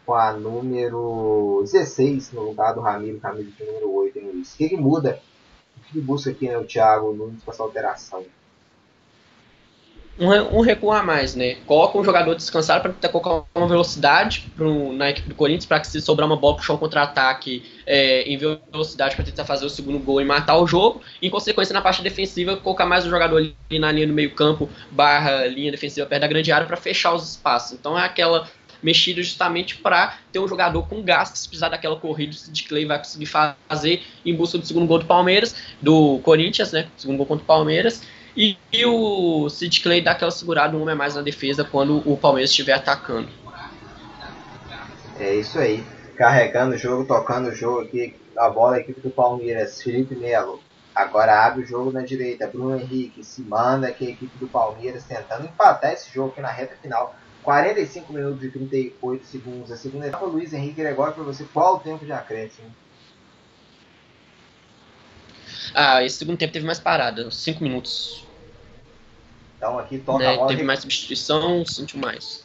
Com 0.05 0.13
a 0.13 0.33
número 0.33 1.61
16 1.63 2.31
no 2.33 2.43
lugar 2.43 2.73
do 2.73 2.81
Ramiro, 2.81 3.17
Ramiro 3.17 3.49
de 3.49 3.65
número 3.65 3.91
8 3.91 4.19
em 4.19 4.31
Luiz. 4.31 4.53
O 4.53 4.57
que, 4.57 4.69
que 4.69 4.77
muda? 4.77 5.19
O 5.77 5.79
que 5.81 5.99
busca 5.99 6.29
aqui 6.29 6.47
né, 6.47 6.55
o 6.55 6.63
Thiago 6.63 7.11
Nunes 7.11 7.43
com 7.43 7.49
essa 7.49 7.63
alteração? 7.63 8.23
Um, 10.19 10.57
um 10.57 10.61
recuo 10.61 10.91
a 10.91 11.03
mais, 11.03 11.35
né? 11.35 11.55
Coloca 11.65 11.97
um 11.97 12.03
jogador 12.03 12.35
descansado 12.35 12.81
para 12.81 12.93
tentar 12.93 13.09
colocar 13.09 13.47
uma 13.53 13.67
velocidade 13.67 14.45
pro, 14.55 14.93
na 14.93 15.09
equipe 15.09 15.27
do 15.27 15.35
Corinthians 15.35 15.65
para 15.65 15.79
que 15.79 15.87
se 15.87 15.99
sobrar 16.01 16.27
uma 16.27 16.37
bola 16.37 16.55
puxar 16.55 16.73
um 16.73 16.77
contra-ataque 16.77 17.63
é, 17.85 18.21
em 18.23 18.37
velocidade 18.37 19.15
para 19.15 19.25
tentar 19.25 19.45
fazer 19.45 19.65
o 19.65 19.69
segundo 19.69 19.99
gol 19.99 20.21
e 20.21 20.25
matar 20.25 20.57
o 20.57 20.65
jogo. 20.65 21.01
Em 21.21 21.29
consequência, 21.29 21.73
na 21.73 21.81
parte 21.81 22.01
defensiva, 22.01 22.55
colocar 22.55 22.85
mais 22.85 23.05
um 23.05 23.09
jogador 23.09 23.37
ali 23.37 23.79
na 23.79 23.91
linha 23.91 24.07
do 24.07 24.13
meio 24.13 24.33
campo, 24.33 24.69
barra 24.89 25.45
linha 25.47 25.71
defensiva 25.71 26.07
perto 26.07 26.21
da 26.21 26.27
grande 26.27 26.51
área 26.51 26.65
para 26.65 26.77
fechar 26.77 27.13
os 27.13 27.29
espaços. 27.29 27.73
Então 27.73 27.99
é 27.99 28.05
aquela 28.05 28.47
mexida 28.81 29.21
justamente 29.23 29.77
para 29.77 30.17
ter 30.31 30.39
um 30.39 30.47
jogador 30.47 30.87
com 30.87 31.01
gás 31.01 31.31
que 31.31 31.39
se 31.39 31.47
precisar 31.47 31.69
daquela 31.69 31.95
corrida 31.95 32.35
de 32.49 32.63
Clay 32.63 32.85
vai 32.85 32.99
conseguir 32.99 33.25
fazer 33.25 34.03
em 34.23 34.35
busca 34.35 34.57
do 34.57 34.65
segundo 34.65 34.85
gol 34.85 34.99
do 34.99 35.05
Palmeiras, 35.05 35.55
do 35.81 36.19
Corinthians, 36.19 36.71
né? 36.71 36.87
Segundo 36.95 37.17
gol 37.17 37.25
contra 37.25 37.43
o 37.43 37.47
Palmeiras. 37.47 38.03
E, 38.35 38.57
e 38.71 38.85
o 38.85 39.49
Sid 39.49 39.81
Clay 39.81 40.01
dá 40.01 40.11
aquela 40.11 40.31
segurada 40.31 40.75
um 40.75 40.81
homem 40.81 40.93
a 40.93 40.97
mais 40.97 41.15
na 41.15 41.21
defesa 41.21 41.63
quando 41.63 42.03
o 42.09 42.17
Palmeiras 42.17 42.49
estiver 42.49 42.73
atacando. 42.73 43.29
É 45.17 45.35
isso 45.35 45.57
aí. 45.57 45.83
Carregando 46.17 46.75
o 46.75 46.77
jogo, 46.77 47.05
tocando 47.05 47.49
o 47.49 47.55
jogo 47.55 47.81
aqui. 47.81 48.13
A 48.37 48.49
bola, 48.49 48.75
a 48.75 48.79
equipe 48.79 48.99
do 48.99 49.09
Palmeiras, 49.09 49.81
Felipe 49.81 50.15
Melo. 50.15 50.59
Agora 50.93 51.45
abre 51.45 51.63
o 51.63 51.65
jogo 51.65 51.91
na 51.91 52.01
direita. 52.01 52.47
Bruno 52.47 52.77
Henrique 52.77 53.23
se 53.23 53.41
manda 53.41 53.87
aqui 53.87 54.07
a 54.07 54.09
equipe 54.09 54.37
do 54.37 54.47
Palmeiras 54.47 55.05
tentando 55.05 55.45
empatar 55.45 55.93
esse 55.93 56.13
jogo 56.13 56.31
aqui 56.31 56.41
na 56.41 56.51
reta 56.51 56.75
final. 56.81 57.15
45 57.43 58.11
minutos 58.11 58.43
e 58.43 58.49
38 58.49 59.25
segundos. 59.25 59.71
A 59.71 59.77
segunda 59.77 60.07
etapa, 60.07 60.25
Luiz 60.25 60.51
Henrique 60.51 60.81
Gregório, 60.81 61.13
para 61.13 61.23
você, 61.23 61.45
qual 61.53 61.75
o 61.75 61.79
tempo 61.79 62.03
de 62.03 62.11
acréscimo? 62.11 62.67
Ah, 65.73 66.03
esse 66.03 66.17
segundo 66.17 66.37
tempo 66.37 66.53
teve 66.53 66.65
mais 66.65 66.79
parada, 66.79 67.29
5 67.29 67.63
minutos. 67.63 68.24
Então 69.65 69.79
aqui 69.79 69.97
toca 69.97 70.19
né, 70.19 70.33
a 70.33 70.35
bola. 70.35 70.47
Teve 70.47 70.63
mais 70.63 70.81
substituição, 70.81 71.65
sentiu 71.65 71.99
mais. 71.99 72.43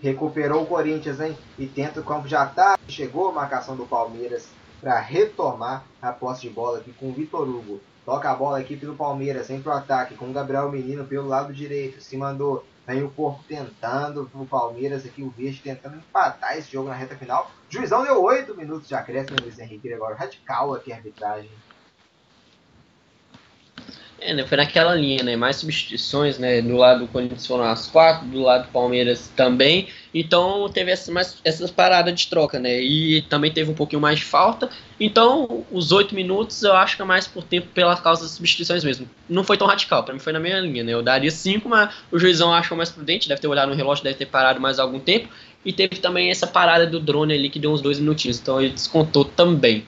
Recuperou 0.00 0.62
o 0.62 0.66
Corinthians, 0.66 1.20
hein? 1.20 1.36
E 1.58 1.66
tenta 1.66 2.00
o 2.00 2.04
campo 2.04 2.26
já 2.26 2.46
tá. 2.46 2.78
Chegou 2.88 3.28
a 3.28 3.32
marcação 3.32 3.76
do 3.76 3.84
Palmeiras 3.84 4.48
para 4.80 4.98
retomar 4.98 5.84
a 6.00 6.10
posse 6.10 6.42
de 6.42 6.50
bola 6.50 6.78
aqui 6.78 6.90
com 6.92 7.10
o 7.10 7.12
Vitor 7.12 7.46
Hugo. 7.46 7.80
Toca 8.06 8.30
a 8.30 8.34
bola 8.34 8.58
aqui 8.58 8.76
pelo 8.76 8.96
Palmeiras, 8.96 9.48
vem 9.48 9.60
pro 9.60 9.72
ataque 9.72 10.14
com 10.14 10.26
o 10.26 10.32
Gabriel 10.32 10.70
Menino 10.70 11.04
pelo 11.04 11.28
lado 11.28 11.52
direito. 11.52 12.02
Se 12.02 12.16
mandou. 12.16 12.64
Vem 12.86 13.02
o 13.02 13.10
corpo 13.10 13.42
tentando 13.48 14.30
o 14.34 14.46
Palmeiras 14.46 15.06
aqui, 15.06 15.22
o 15.22 15.30
Verde 15.30 15.60
tentando 15.62 15.96
empatar 15.96 16.58
esse 16.58 16.70
jogo 16.70 16.88
na 16.88 16.94
reta 16.94 17.16
final. 17.16 17.50
O 17.70 17.72
juizão 17.72 18.04
deu 18.04 18.22
8 18.22 18.54
minutos 18.54 18.88
de 18.88 18.94
acréscimo, 18.94 19.38
Luiz 19.40 19.58
Henrique 19.58 19.90
agora 19.90 20.14
radical 20.14 20.74
aqui 20.74 20.92
a 20.92 20.96
arbitragem. 20.96 21.50
É, 24.20 24.32
né, 24.32 24.46
foi 24.46 24.56
naquela 24.56 24.94
linha, 24.94 25.22
né? 25.22 25.36
Mais 25.36 25.56
substituições, 25.56 26.38
né? 26.38 26.62
Do 26.62 26.76
lado 26.76 27.00
do 27.00 27.08
Corinthians 27.08 27.46
foram 27.46 27.64
as 27.64 27.86
quatro, 27.88 28.26
do 28.26 28.40
lado 28.40 28.66
do 28.66 28.72
Palmeiras 28.72 29.30
também. 29.36 29.88
Então 30.14 30.68
teve 30.72 30.90
essas, 30.92 31.08
mais, 31.08 31.36
essas 31.44 31.70
paradas 31.70 32.14
de 32.14 32.28
troca, 32.28 32.58
né? 32.58 32.80
E 32.80 33.22
também 33.22 33.52
teve 33.52 33.70
um 33.70 33.74
pouquinho 33.74 34.00
mais 34.00 34.20
de 34.20 34.24
falta. 34.24 34.70
Então, 34.98 35.66
os 35.70 35.92
oito 35.92 36.14
minutos 36.14 36.62
eu 36.62 36.72
acho 36.72 36.96
que 36.96 37.02
é 37.02 37.04
mais 37.04 37.26
por 37.26 37.42
tempo 37.42 37.66
pela 37.74 37.96
causa 37.96 38.22
das 38.22 38.30
substituições 38.30 38.84
mesmo. 38.84 39.08
Não 39.28 39.44
foi 39.44 39.58
tão 39.58 39.66
radical, 39.66 40.02
para 40.04 40.14
mim 40.14 40.20
foi 40.20 40.32
na 40.32 40.40
minha 40.40 40.60
linha, 40.60 40.84
né? 40.84 40.92
Eu 40.92 41.02
daria 41.02 41.30
cinco, 41.30 41.68
mas 41.68 41.92
o 42.10 42.18
juizão 42.18 42.54
achou 42.54 42.76
mais 42.76 42.90
prudente, 42.90 43.28
deve 43.28 43.40
ter 43.40 43.48
olhado 43.48 43.68
no 43.68 43.74
relógio, 43.74 44.04
deve 44.04 44.16
ter 44.16 44.26
parado 44.26 44.60
mais 44.60 44.78
algum 44.78 45.00
tempo. 45.00 45.28
E 45.64 45.72
teve 45.72 45.96
também 45.96 46.30
essa 46.30 46.46
parada 46.46 46.86
do 46.86 47.00
drone 47.00 47.34
ali 47.34 47.50
que 47.50 47.58
deu 47.58 47.72
uns 47.72 47.80
dois 47.80 47.98
minutinhos. 47.98 48.38
Então 48.38 48.60
ele 48.60 48.72
descontou 48.72 49.24
também. 49.24 49.84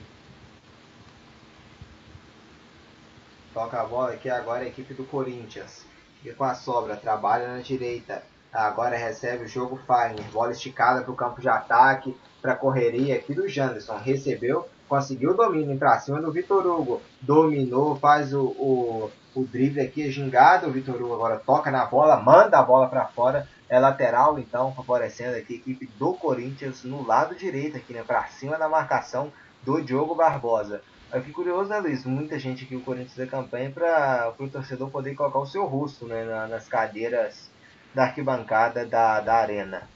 Toca 3.56 3.80
a 3.80 3.84
bola 3.86 4.12
aqui 4.12 4.28
agora 4.28 4.64
a 4.64 4.66
equipe 4.66 4.92
do 4.92 5.04
Corinthians. 5.04 5.86
E 6.22 6.30
com 6.30 6.44
a 6.44 6.54
sobra, 6.54 6.94
trabalha 6.94 7.48
na 7.48 7.62
direita. 7.62 8.22
Agora 8.52 8.98
recebe 8.98 9.44
o 9.44 9.48
jogo 9.48 9.80
Fagner. 9.86 10.30
Bola 10.30 10.52
esticada 10.52 11.00
para 11.00 11.10
o 11.10 11.16
campo 11.16 11.40
de 11.40 11.48
ataque. 11.48 12.14
Para 12.42 12.52
a 12.52 12.56
correria 12.56 13.16
aqui 13.16 13.32
do 13.32 13.48
Janderson. 13.48 13.96
Recebeu, 13.96 14.68
conseguiu 14.86 15.30
o 15.30 15.34
domínio 15.34 15.78
para 15.78 15.98
cima 15.98 16.20
do 16.20 16.30
Vitor 16.30 16.66
Hugo. 16.66 17.00
Dominou, 17.22 17.96
faz 17.96 18.34
o, 18.34 18.42
o, 18.42 19.10
o 19.34 19.44
drible 19.44 19.80
aqui, 19.80 20.10
gingado. 20.10 20.66
O 20.66 20.70
Vitor 20.70 21.00
Hugo 21.00 21.14
agora 21.14 21.38
toca 21.38 21.70
na 21.70 21.86
bola, 21.86 22.20
manda 22.20 22.58
a 22.58 22.62
bola 22.62 22.90
para 22.90 23.06
fora. 23.06 23.48
É 23.70 23.80
lateral, 23.80 24.38
então, 24.38 24.74
favorecendo 24.74 25.34
aqui 25.34 25.54
a 25.54 25.56
equipe 25.56 25.86
do 25.98 26.12
Corinthians 26.12 26.84
no 26.84 27.06
lado 27.06 27.34
direito, 27.34 27.78
aqui, 27.78 27.94
né? 27.94 28.02
Para 28.06 28.26
cima 28.26 28.58
da 28.58 28.68
marcação 28.68 29.32
do 29.64 29.80
Diogo 29.80 30.14
Barbosa. 30.14 30.82
Eu 31.12 31.20
fiquei 31.20 31.32
curioso, 31.32 31.70
né, 31.70 31.78
Luiz? 31.78 32.04
Muita 32.04 32.38
gente 32.38 32.64
aqui, 32.64 32.74
o 32.74 32.80
Corinthians 32.80 33.16
da 33.16 33.26
campanha, 33.26 33.70
para 33.70 34.34
o 34.38 34.48
torcedor 34.48 34.90
poder 34.90 35.14
colocar 35.14 35.38
o 35.38 35.46
seu 35.46 35.64
rosto 35.64 36.04
né, 36.06 36.24
na, 36.24 36.48
nas 36.48 36.68
cadeiras 36.68 37.48
da 37.94 38.04
arquibancada 38.04 38.84
da, 38.84 39.20
da 39.20 39.34
arena. 39.36 39.88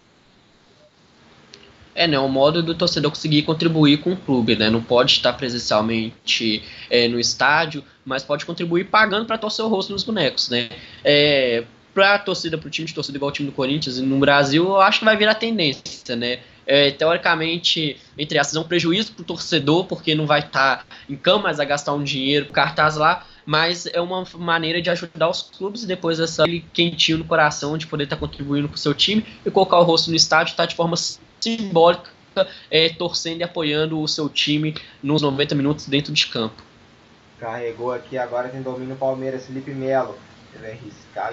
É, 1.94 2.06
né, 2.06 2.18
o 2.18 2.28
modo 2.28 2.62
do 2.62 2.74
torcedor 2.74 3.10
conseguir 3.10 3.42
contribuir 3.42 3.98
com 3.98 4.12
o 4.12 4.16
clube, 4.16 4.54
né, 4.54 4.70
não 4.70 4.82
pode 4.82 5.12
estar 5.12 5.32
presencialmente 5.32 6.62
é, 6.88 7.08
no 7.08 7.18
estádio, 7.18 7.84
mas 8.04 8.22
pode 8.22 8.46
contribuir 8.46 8.84
pagando 8.84 9.26
para 9.26 9.36
torcer 9.36 9.64
o 9.64 9.68
rosto 9.68 9.92
nos 9.92 10.04
bonecos, 10.04 10.48
né, 10.48 10.70
é, 11.04 11.64
para 11.92 12.14
a 12.14 12.18
torcida, 12.18 12.56
para 12.56 12.68
o 12.68 12.70
time 12.70 12.86
de 12.86 12.94
torcida 12.94 13.18
igual 13.18 13.30
o 13.30 13.32
time 13.32 13.50
do 13.50 13.54
Corinthians 13.54 13.98
no 13.98 14.18
Brasil, 14.20 14.64
eu 14.64 14.80
acho 14.80 15.00
que 15.00 15.04
vai 15.04 15.16
virar 15.16 15.34
tendência, 15.34 16.14
né, 16.14 16.38
é, 16.66 16.90
teoricamente, 16.90 17.96
entre 18.16 18.38
essas, 18.38 18.54
é 18.54 18.60
um 18.60 18.64
prejuízo 18.64 19.12
para 19.12 19.22
o 19.22 19.24
torcedor, 19.24 19.86
porque 19.86 20.14
não 20.14 20.26
vai 20.26 20.40
estar 20.40 20.78
tá 20.78 20.84
em 21.08 21.16
campo, 21.16 21.44
mas 21.44 21.56
vai 21.56 21.66
gastar 21.66 21.92
um 21.94 22.02
dinheiro 22.02 22.46
para 22.46 22.54
cartaz 22.54 22.96
lá, 22.96 23.26
mas 23.44 23.86
é 23.86 24.00
uma 24.00 24.24
maneira 24.34 24.80
de 24.80 24.90
ajudar 24.90 25.28
os 25.28 25.42
clubes 25.42 25.84
depois 25.84 26.20
essa 26.20 26.44
quentinho 26.72 27.18
no 27.18 27.24
coração 27.24 27.76
de 27.76 27.86
poder 27.86 28.04
estar 28.04 28.16
tá 28.16 28.20
contribuindo 28.20 28.68
para 28.68 28.76
o 28.76 28.78
seu 28.78 28.94
time 28.94 29.24
e 29.44 29.50
colocar 29.50 29.78
o 29.78 29.82
rosto 29.82 30.10
no 30.10 30.16
estádio, 30.16 30.54
tá 30.54 30.66
de 30.66 30.74
forma 30.74 30.96
simbólica, 31.40 32.10
é, 32.70 32.88
torcendo 32.90 33.40
e 33.40 33.42
apoiando 33.42 34.00
o 34.00 34.06
seu 34.06 34.28
time 34.28 34.74
nos 35.02 35.22
90 35.22 35.54
minutos 35.54 35.86
dentro 35.86 36.12
de 36.12 36.26
campo. 36.26 36.62
Carregou 37.38 37.92
aqui, 37.92 38.18
agora 38.18 38.48
tem 38.48 38.62
domínio 38.62 38.94
o 38.94 38.98
Palmeiras, 38.98 39.46
Felipe 39.46 39.72
Melo. 39.72 40.16
Ele 40.54 40.78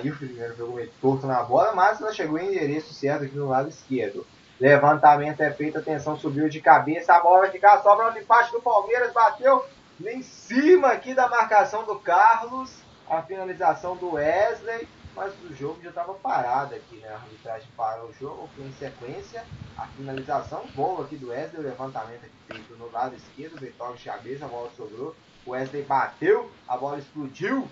e 0.04 0.10
o 0.10 0.16
Felipe 0.16 0.40
Melo 0.40 0.54
pegou 0.56 0.76
meio 0.76 0.90
torto 1.02 1.28
na 1.28 1.44
bola, 1.44 1.74
mas 1.74 2.00
ela 2.00 2.14
chegou 2.14 2.40
em 2.40 2.48
endereço 2.48 2.94
certo 2.94 3.26
aqui 3.26 3.36
no 3.36 3.50
lado 3.50 3.68
esquerdo. 3.68 4.26
Levantamento 4.60 5.42
é 5.42 5.52
feito, 5.52 5.78
atenção, 5.78 6.18
subiu 6.18 6.50
de 6.50 6.60
cabeça, 6.60 7.14
a 7.14 7.20
bola 7.20 7.42
vai 7.42 7.52
ficar 7.52 7.82
sobra 7.84 8.10
de 8.10 8.22
parte 8.22 8.52
do 8.52 8.62
Palmeiras, 8.62 9.14
bateu 9.14 9.64
em 10.04 10.24
cima 10.24 10.90
aqui 10.90 11.14
da 11.14 11.28
marcação 11.28 11.84
do 11.84 12.00
Carlos, 12.00 12.82
a 13.08 13.22
finalização 13.22 13.96
do 13.96 14.14
Wesley, 14.14 14.88
mas 15.16 15.32
o 15.44 15.54
jogo 15.54 15.80
já 15.82 15.90
estava 15.90 16.14
parado 16.16 16.74
aqui, 16.74 16.98
né? 16.98 17.10
A 17.10 17.16
arbitragem 17.16 17.68
parou 17.78 18.10
o 18.10 18.14
jogo, 18.14 18.50
foi 18.56 18.66
em 18.66 18.74
sequência, 18.74 19.46
a 19.78 19.86
finalização 19.88 20.66
boa 20.76 21.06
aqui 21.06 21.18
do 21.18 21.30
Wesley, 21.30 21.62
o 21.62 21.68
levantamento 21.68 22.26
aqui 22.26 22.36
feito 22.48 22.76
no 22.78 22.92
lado 22.92 23.16
esquerdo, 23.16 23.60
Beethoven 23.60 23.96
de 23.96 24.06
cabeça, 24.06 24.46
a 24.46 24.48
bola 24.48 24.72
sobrou, 24.76 25.16
o 25.46 25.52
Wesley 25.52 25.84
bateu, 25.84 26.52
a 26.68 26.76
bola 26.76 26.98
explodiu 26.98 27.68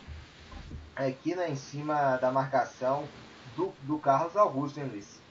aqui 0.95 1.35
né, 1.35 1.49
em 1.49 1.55
cima 1.55 2.17
da 2.17 2.31
marcação 2.31 3.07
do, 3.55 3.73
do 3.81 3.97
Carlos 3.97 4.37
Augusto, 4.37 4.79
hein, 4.79 4.87
Luiz? 4.87 5.24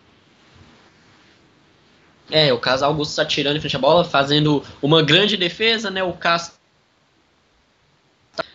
É, 2.30 2.52
o 2.52 2.58
Carlos 2.58 2.82
Augusto 2.82 3.10
está 3.10 3.24
em 3.56 3.60
frente 3.60 3.76
à 3.76 3.78
bola, 3.78 4.04
fazendo 4.04 4.62
uma 4.82 5.02
grande 5.02 5.36
defesa, 5.36 5.90
né? 5.90 6.02
O 6.02 6.12
Castro 6.12 6.58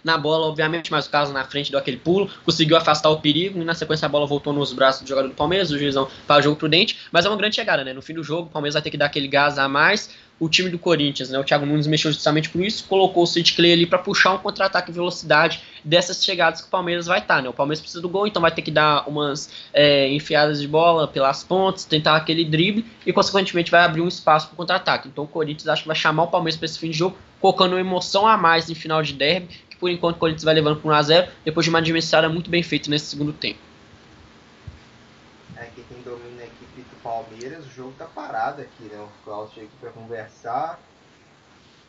na 0.03 0.17
bola, 0.17 0.47
obviamente, 0.47 0.91
mas 0.91 1.05
o 1.05 1.09
caso 1.09 1.33
na 1.33 1.43
frente 1.43 1.71
deu 1.71 1.79
aquele 1.79 1.97
pulo, 1.97 2.29
conseguiu 2.45 2.77
afastar 2.77 3.09
o 3.09 3.19
perigo 3.19 3.61
e 3.61 3.65
na 3.65 3.73
sequência 3.73 4.05
a 4.05 4.09
bola 4.09 4.25
voltou 4.25 4.53
nos 4.53 4.73
braços 4.73 5.01
do 5.03 5.09
jogador 5.09 5.27
do 5.27 5.35
Palmeiras, 5.35 5.71
o 5.71 5.77
juizão 5.77 6.07
para 6.27 6.39
o 6.39 6.41
jogo 6.41 6.55
prudente, 6.55 6.97
mas 7.11 7.25
é 7.25 7.29
uma 7.29 7.37
grande 7.37 7.55
chegada, 7.55 7.83
né? 7.83 7.93
No 7.93 8.01
fim 8.01 8.13
do 8.13 8.23
jogo, 8.23 8.43
o 8.43 8.51
Palmeiras 8.51 8.73
vai 8.73 8.81
ter 8.81 8.89
que 8.89 8.97
dar 8.97 9.05
aquele 9.05 9.27
gás 9.27 9.57
a 9.57 9.67
mais. 9.67 10.09
O 10.39 10.47
time 10.47 10.69
do 10.69 10.79
Corinthians, 10.79 11.29
né? 11.29 11.37
O 11.37 11.43
Thiago 11.43 11.65
Nunes 11.65 11.85
mexeu 11.85 12.09
justamente 12.13 12.49
por 12.49 12.61
isso, 12.61 12.85
colocou 12.85 13.23
o 13.23 13.27
Sid 13.27 13.53
Clay 13.53 13.73
ali 13.73 13.85
para 13.85 13.99
puxar 13.99 14.33
um 14.33 14.37
contra-ataque 14.37 14.89
velocidade 14.89 15.61
dessas 15.83 16.23
chegadas 16.23 16.61
que 16.61 16.67
o 16.67 16.69
Palmeiras 16.69 17.07
vai 17.07 17.19
estar, 17.19 17.35
tá, 17.35 17.41
né? 17.41 17.49
O 17.49 17.53
Palmeiras 17.53 17.81
precisa 17.81 18.01
do 18.01 18.07
gol, 18.07 18.25
então 18.25 18.41
vai 18.41 18.49
ter 18.49 18.61
que 18.61 18.71
dar 18.71 19.03
umas 19.05 19.49
é, 19.73 20.07
enfiadas 20.09 20.61
de 20.61 20.67
bola 20.67 21.09
pelas 21.09 21.43
pontas, 21.43 21.83
tentar 21.83 22.15
aquele 22.15 22.45
drible 22.45 22.85
e, 23.05 23.11
consequentemente, 23.11 23.69
vai 23.69 23.81
abrir 23.81 23.99
um 23.99 24.07
espaço 24.07 24.47
para 24.47 24.55
contra-ataque. 24.55 25.09
Então 25.09 25.25
o 25.25 25.27
Corinthians 25.27 25.67
acho 25.67 25.81
que 25.81 25.87
vai 25.89 25.95
chamar 25.95 26.23
o 26.23 26.27
Palmeiras 26.27 26.55
para 26.55 26.67
esse 26.67 26.79
fim 26.79 26.89
de 26.89 26.97
jogo, 26.97 27.17
colocando 27.41 27.73
uma 27.73 27.81
emoção 27.81 28.25
a 28.25 28.37
mais 28.37 28.69
em 28.69 28.75
final 28.75 29.03
de 29.03 29.13
derby, 29.13 29.49
por 29.79 29.89
enquanto 29.89 30.17
o 30.17 30.19
Corinthians 30.19 30.43
vai 30.43 30.53
levando 30.53 30.81
por 30.81 30.91
1x0, 30.91 31.29
depois 31.45 31.63
de 31.63 31.69
uma 31.69 31.79
administrada 31.79 32.27
muito 32.29 32.49
bem 32.49 32.61
feita 32.61 32.89
nesse 32.89 33.05
segundo 33.05 33.33
tempo. 33.33 33.59
É 35.55 35.65
que 35.65 35.83
quem 35.83 36.01
domina 36.01 36.41
a 36.41 36.45
equipe 36.45 36.81
do 36.81 37.01
Palmeiras, 37.01 37.65
o 37.65 37.69
jogo 37.69 37.93
tá 37.97 38.05
parado 38.05 38.61
aqui, 38.61 38.83
né? 38.83 38.97
O 38.99 39.23
Klaus 39.23 39.51
chega 39.53 39.67
aqui 39.67 39.75
para 39.79 39.91
conversar. 39.91 40.79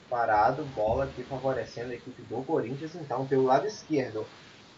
Parado, 0.08 0.64
bola 0.74 1.04
aqui 1.04 1.22
favorecendo 1.22 1.92
a 1.92 1.94
equipe 1.94 2.22
do 2.22 2.42
Corinthians, 2.42 2.96
então, 2.96 3.26
pelo 3.26 3.44
lado 3.44 3.66
esquerdo. 3.66 4.26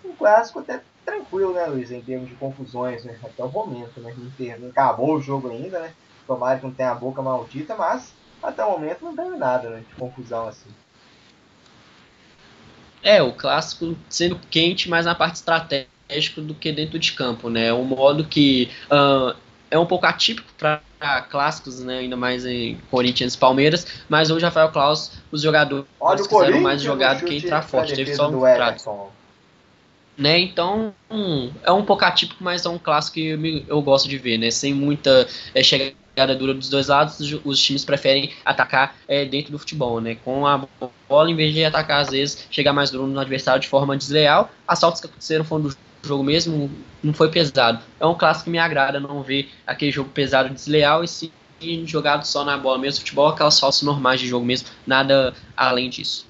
Um 0.04 0.14
clássico 0.14 0.58
até 0.58 0.82
tranquilo, 1.06 1.54
né, 1.54 1.64
Luiz, 1.66 1.90
em 1.90 2.02
termos 2.02 2.28
de 2.28 2.34
confusões, 2.34 3.04
né? 3.04 3.18
Até 3.22 3.42
o 3.42 3.48
momento, 3.48 4.00
né? 4.00 4.14
Não 4.58 4.68
acabou 4.68 5.14
o 5.14 5.22
jogo 5.22 5.50
ainda, 5.50 5.80
né? 5.80 5.94
Tomara 6.26 6.58
que 6.58 6.66
não 6.66 6.72
tenha 6.72 6.90
a 6.90 6.94
boca 6.94 7.22
maldita, 7.22 7.74
mas 7.74 8.12
até 8.42 8.64
o 8.64 8.72
momento 8.72 9.04
não 9.04 9.14
teve 9.14 9.36
nada 9.36 9.70
né, 9.70 9.84
de 9.88 9.94
confusão 9.94 10.48
assim. 10.48 10.70
É, 13.02 13.22
o 13.22 13.32
clássico 13.32 13.96
sendo 14.08 14.38
quente, 14.50 14.88
mas 14.88 15.06
na 15.06 15.14
parte 15.14 15.36
estratégica 15.36 16.40
do 16.40 16.54
que 16.54 16.70
dentro 16.70 16.98
de 16.98 17.12
campo, 17.12 17.50
né? 17.50 17.72
Um 17.72 17.84
modo 17.84 18.24
que 18.24 18.70
uh, 18.90 19.36
é 19.70 19.78
um 19.78 19.86
pouco 19.86 20.06
atípico 20.06 20.48
para 20.56 20.80
clássicos, 21.22 21.80
né? 21.80 21.98
Ainda 21.98 22.16
mais 22.16 22.46
em 22.46 22.78
Corinthians 22.90 23.34
e 23.34 23.38
Palmeiras, 23.38 23.86
mas 24.08 24.30
hoje 24.30 24.44
Rafael 24.44 24.70
Klaus, 24.70 25.12
os 25.32 25.42
jogadores 25.42 25.86
Olha 25.98 26.22
quiseram 26.22 26.60
mais 26.60 26.80
jogado 26.80 27.24
que 27.24 27.36
entrar 27.36 27.62
forte, 27.62 27.94
teve 27.94 28.14
só 28.14 28.28
um 28.28 28.40
trato. 28.40 29.10
Né, 30.16 30.38
então 30.38 30.94
é 31.64 31.72
um 31.72 31.84
pouco 31.86 32.04
atípico, 32.04 32.44
mas 32.44 32.66
é 32.66 32.68
um 32.68 32.78
clássico 32.78 33.14
que 33.14 33.28
eu, 33.28 33.64
eu 33.66 33.82
gosto 33.82 34.06
de 34.08 34.18
ver, 34.18 34.36
né? 34.36 34.50
Sem 34.50 34.74
muita 34.74 35.26
é, 35.54 35.62
chegada 35.62 35.94
pegada 36.14 36.34
dura 36.34 36.54
dos 36.54 36.68
dois 36.68 36.88
lados, 36.88 37.18
os 37.44 37.60
times 37.60 37.84
preferem 37.84 38.32
atacar 38.44 38.94
é, 39.08 39.24
dentro 39.24 39.52
do 39.52 39.58
futebol, 39.58 40.00
né? 40.00 40.16
Com 40.24 40.46
a 40.46 40.66
bola, 41.08 41.30
em 41.30 41.36
vez 41.36 41.54
de 41.54 41.64
atacar, 41.64 42.02
às 42.02 42.10
vezes, 42.10 42.46
chegar 42.50 42.72
mais 42.72 42.90
duro 42.90 43.06
no 43.06 43.18
adversário 43.18 43.60
de 43.60 43.68
forma 43.68 43.96
desleal. 43.96 44.50
As 44.66 44.78
saltos 44.78 45.00
que 45.00 45.06
aconteceram 45.06 45.44
foram 45.44 45.64
do 45.64 45.76
jogo 46.02 46.22
mesmo, 46.22 46.70
não 47.02 47.14
foi 47.14 47.30
pesado. 47.30 47.82
É 47.98 48.06
um 48.06 48.14
clássico 48.14 48.44
que 48.44 48.50
me 48.50 48.58
agrada 48.58 49.00
não 49.00 49.22
ver 49.22 49.50
aquele 49.66 49.90
jogo 49.90 50.10
pesado 50.10 50.52
desleal 50.52 51.02
e 51.02 51.08
sim 51.08 51.32
jogado 51.86 52.24
só 52.24 52.44
na 52.44 52.58
bola 52.58 52.78
mesmo. 52.78 53.00
Futebol, 53.00 53.28
aquelas 53.28 53.58
faltas 53.58 53.82
normais 53.82 54.20
de 54.20 54.26
jogo 54.26 54.44
mesmo, 54.44 54.68
nada 54.86 55.32
além 55.56 55.88
disso. 55.88 56.26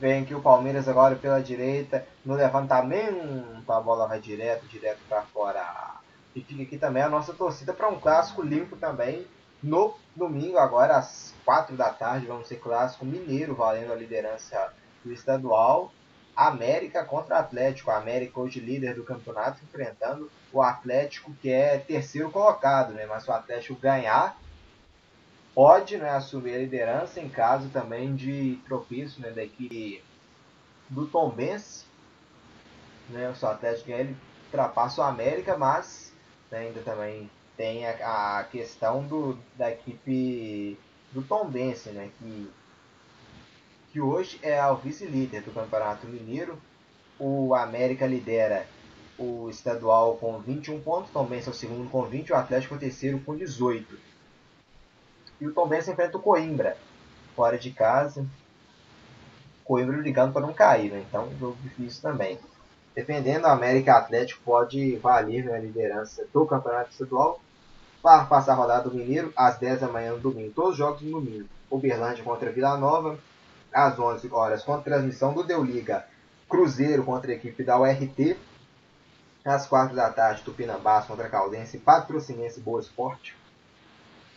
Vem 0.00 0.22
aqui 0.22 0.34
o 0.34 0.40
Palmeiras 0.40 0.88
agora 0.88 1.14
pela 1.14 1.40
direita, 1.40 2.04
no 2.24 2.34
levantamento, 2.34 3.62
a 3.68 3.80
bola 3.80 4.08
vai 4.08 4.20
direto, 4.20 4.66
direto 4.66 4.98
para 5.08 5.22
fora 5.22 5.91
e 6.34 6.40
fica 6.40 6.62
aqui 6.62 6.78
também 6.78 7.02
a 7.02 7.08
nossa 7.08 7.32
torcida 7.32 7.72
para 7.72 7.88
um 7.88 8.00
clássico 8.00 8.42
limpo 8.42 8.76
também 8.76 9.26
no 9.62 9.94
domingo, 10.16 10.58
agora 10.58 10.96
às 10.96 11.34
4 11.44 11.76
da 11.76 11.90
tarde, 11.90 12.26
vamos 12.26 12.48
ser 12.48 12.56
clássico 12.56 13.04
mineiro 13.04 13.54
valendo 13.54 13.92
a 13.92 13.96
liderança 13.96 14.72
do 15.04 15.12
estadual. 15.12 15.92
América 16.34 17.04
contra 17.04 17.38
Atlético. 17.38 17.90
A 17.90 17.98
América 17.98 18.40
hoje 18.40 18.58
líder 18.58 18.94
do 18.94 19.04
campeonato, 19.04 19.62
enfrentando 19.62 20.30
o 20.52 20.62
Atlético 20.62 21.32
que 21.34 21.50
é 21.50 21.78
terceiro 21.78 22.30
colocado, 22.30 22.92
né? 22.92 23.06
Mas 23.06 23.28
o 23.28 23.32
Atlético 23.32 23.78
ganhar, 23.78 24.36
pode 25.54 25.98
né, 25.98 26.10
assumir 26.10 26.54
a 26.54 26.58
liderança 26.58 27.20
em 27.20 27.28
caso 27.28 27.68
também 27.68 28.14
de 28.16 28.58
tropeço 28.66 29.20
né, 29.20 29.30
da 29.30 29.44
equipe 29.44 30.02
do 30.88 31.06
Tombense. 31.06 31.84
Né? 33.10 33.32
O 33.40 33.46
Atlético 33.46 33.88
ganhar, 33.88 34.00
ele 34.00 34.16
ultrapassa 34.46 35.02
o 35.02 35.04
América, 35.04 35.56
mas 35.56 36.11
ainda 36.52 36.80
também 36.82 37.30
tem 37.56 37.86
a, 37.86 38.38
a, 38.38 38.44
questão 38.44 39.02
do, 39.06 39.38
da 39.56 39.70
equipe 39.70 40.78
do 41.12 41.22
Tombense, 41.22 41.90
né, 41.90 42.10
que, 42.18 42.50
que 43.90 44.00
hoje 44.00 44.38
é 44.42 44.64
o 44.66 44.76
vice-líder 44.76 45.42
do 45.42 45.52
Campeonato 45.52 46.06
Mineiro. 46.06 46.58
O 47.18 47.54
América 47.54 48.06
lidera 48.06 48.66
o 49.18 49.48
estadual 49.50 50.16
com 50.16 50.38
21 50.38 50.80
pontos, 50.80 51.10
o 51.10 51.12
Tombense 51.12 51.48
é 51.48 51.50
o 51.50 51.54
segundo 51.54 51.88
com 51.90 52.02
20, 52.02 52.32
o 52.32 52.36
Atlético 52.36 52.74
é 52.74 52.76
o 52.76 52.80
terceiro 52.80 53.20
com 53.20 53.36
18. 53.36 53.98
E 55.40 55.46
o 55.46 55.52
Tombense 55.52 55.90
enfrenta 55.90 56.16
o 56.16 56.22
Coimbra, 56.22 56.76
fora 57.34 57.58
de 57.58 57.70
casa. 57.70 58.26
Coimbra 59.64 59.96
ligando 59.96 60.32
para 60.32 60.46
não 60.46 60.52
cair, 60.52 60.90
né? 60.90 61.04
Então, 61.08 61.30
jogo 61.38 61.56
difícil 61.62 62.02
também. 62.02 62.38
Dependendo, 62.94 63.46
o 63.46 63.50
América 63.50 63.96
Atlético 63.96 64.42
pode 64.44 64.96
valer 64.96 65.44
na 65.44 65.58
liderança 65.58 66.26
do 66.32 66.44
Campeonato 66.44 66.90
Estadual 66.90 67.40
para 68.02 68.24
passar 68.24 68.52
a 68.52 68.56
rodada 68.56 68.90
do 68.90 68.94
Mineiro 68.94 69.32
às 69.34 69.56
10 69.58 69.80
da 69.80 69.88
manhã 69.88 70.12
no 70.12 70.18
domingo. 70.18 70.52
Todos 70.52 70.72
os 70.72 70.76
jogos 70.76 71.00
no 71.02 71.20
domingo. 71.20 71.48
Uberlândia 71.70 72.22
contra 72.22 72.52
Vila 72.52 72.76
Nova, 72.76 73.18
às 73.72 73.98
11 73.98 74.28
horas, 74.30 74.62
com 74.62 74.78
transmissão 74.82 75.32
do 75.32 75.42
Deu 75.42 75.64
Liga. 75.64 76.04
Cruzeiro 76.48 77.02
contra 77.02 77.30
a 77.30 77.34
equipe 77.34 77.64
da 77.64 77.78
URT. 77.80 78.36
Às 79.42 79.66
4 79.66 79.96
da 79.96 80.10
tarde, 80.10 80.42
Tupinambás 80.42 81.06
contra 81.06 81.30
Caldense, 81.30 81.78
Patrocinense 81.78 82.60
Boa 82.60 82.80
Esporte. 82.80 83.34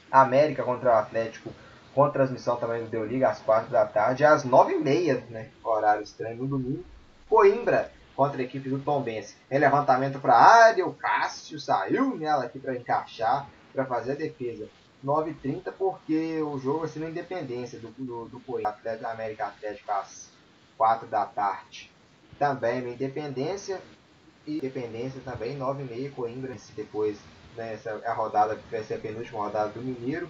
América 0.09 0.63
contra 0.63 0.91
o 0.91 0.97
Atlético, 0.97 1.51
com 1.93 2.09
transmissão 2.09 2.55
também 2.55 2.83
do 2.83 2.89
Deu 2.89 3.05
Liga, 3.05 3.29
às 3.29 3.39
4 3.39 3.69
da 3.69 3.85
tarde. 3.85 4.23
Às 4.23 4.45
9h30, 4.45 5.23
né, 5.29 5.49
horário 5.61 6.03
estranho 6.03 6.37
no 6.37 6.47
domingo. 6.47 6.85
Coimbra 7.27 7.91
contra 8.15 8.41
a 8.41 8.43
equipe 8.43 8.69
do 8.69 8.79
Tombense. 8.79 9.35
Em 9.49 9.59
levantamento 9.59 10.19
para 10.19 10.33
a 10.33 10.65
área, 10.65 10.85
o 10.85 10.93
Cássio 10.93 11.59
saiu 11.59 12.15
nela 12.15 12.45
aqui 12.45 12.59
para 12.59 12.75
encaixar, 12.75 13.47
para 13.73 13.85
fazer 13.85 14.13
a 14.13 14.15
defesa. 14.15 14.67
9h30 15.03 15.71
porque 15.77 16.41
o 16.41 16.57
jogo 16.57 16.79
vai 16.79 16.87
ser 16.87 16.99
na 16.99 17.09
Independência 17.09 17.77
do, 17.79 17.89
do, 17.89 18.25
do 18.25 18.67
Atlético 18.67 19.07
América 19.07 19.45
Atlético 19.45 19.91
às 19.91 20.31
4 20.77 21.07
da 21.07 21.25
tarde. 21.25 21.91
Também 22.39 22.81
na 22.81 22.89
Independência 22.89 23.79
e 24.47 24.57
Independência 24.57 25.21
também 25.23 25.57
9h30 25.57 26.11
Coimbra 26.13 26.55
depois 26.75 27.17
né, 27.55 27.73
essa 27.73 27.89
é 28.03 28.07
a 28.07 28.13
rodada 28.13 28.55
que 28.55 28.69
vai 28.69 28.83
ser 28.83 28.95
a 28.95 28.99
penúltima 28.99 29.39
rodada 29.39 29.69
do 29.69 29.81
Mineiro 29.81 30.29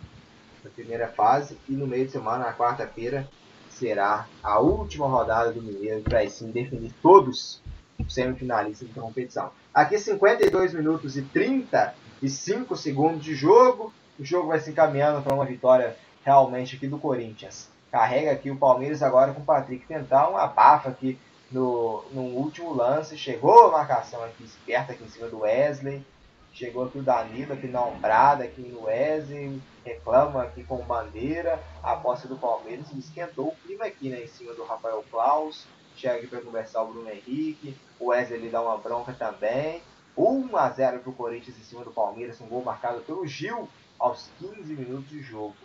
na 0.64 0.70
primeira 0.70 1.08
fase 1.08 1.58
e 1.68 1.74
no 1.74 1.88
meio 1.88 2.06
de 2.06 2.12
semana 2.12 2.46
na 2.46 2.54
quarta-feira 2.54 3.28
será 3.70 4.28
a 4.44 4.60
última 4.60 5.08
rodada 5.08 5.52
do 5.52 5.62
Mineiro 5.62 6.02
para 6.02 6.28
sim 6.30 6.52
definir 6.52 6.94
todos 7.02 7.62
semifinalistas 8.10 8.90
da 8.90 9.02
competição. 9.02 9.52
Aqui 9.74 9.98
52 9.98 10.74
minutos 10.74 11.18
e 11.18 11.22
35 11.22 12.76
segundos 12.76 13.24
de 13.24 13.36
jogo. 13.36 13.94
O 14.20 14.24
jogo 14.24 14.48
vai 14.48 14.60
se 14.60 14.72
encaminhando 14.72 15.22
para 15.22 15.34
uma 15.34 15.46
vitória 15.46 15.96
realmente 16.24 16.76
aqui 16.76 16.88
do 16.88 16.98
Corinthians. 16.98 17.70
Carrega 17.92 18.32
aqui 18.32 18.50
o 18.50 18.58
Palmeiras 18.58 19.04
agora 19.04 19.34
com 19.34 19.42
o 19.42 19.46
Patrick 19.46 19.86
tentar 19.86 20.30
um 20.30 20.38
abafa 20.38 20.90
aqui 20.90 21.20
no, 21.52 22.04
no 22.12 22.22
último 22.22 22.74
lance. 22.74 23.18
Chegou 23.18 23.68
a 23.68 23.72
marcação 23.72 24.24
aqui 24.24 24.44
esperta 24.44 24.94
aqui 24.94 25.04
em 25.04 25.10
cima 25.10 25.28
do 25.28 25.40
Wesley. 25.40 26.06
Chegou 26.54 26.86
aqui 26.86 27.00
o 27.00 27.04
Danilo 27.04 27.54
aqui 27.54 27.68
na 27.68 27.84
ombrada 27.84 28.44
aqui 28.44 28.62
no 28.62 28.86
Wesley. 28.86 29.62
Reclama 29.84 30.44
aqui 30.44 30.64
com 30.64 30.78
bandeira. 30.84 31.62
A 31.84 31.96
posse 31.96 32.28
do 32.28 32.38
Palmeiras 32.38 32.86
esquentou 32.98 33.50
o 33.50 33.56
clima 33.66 33.86
aqui 33.86 34.10
né, 34.10 34.24
em 34.24 34.28
cima 34.28 34.54
do 34.54 34.64
Rafael 34.64 35.04
Klaus 35.12 35.66
chega 35.96 36.16
aqui 36.16 36.28
para 36.28 36.42
conversar 36.42 36.84
o 36.84 36.88
Bruno 36.88 37.10
Henrique, 37.10 37.76
o 38.00 38.08
Wesley 38.08 38.50
dá 38.50 38.62
uma 38.62 38.78
bronca 38.78 39.14
também. 39.14 39.82
1 40.18 40.56
a 40.56 40.70
0 40.70 41.00
para 41.00 41.10
o 41.10 41.14
Corinthians 41.14 41.58
em 41.58 41.64
cima 41.64 41.84
do 41.84 41.92
Palmeiras, 41.92 42.40
um 42.40 42.48
gol 42.48 42.64
marcado 42.64 43.02
pelo 43.02 43.28
Gil 43.28 43.68
aos 44.00 44.30
15 44.40 44.74
minutos 44.74 45.10
de 45.10 45.22
jogo. 45.22 45.56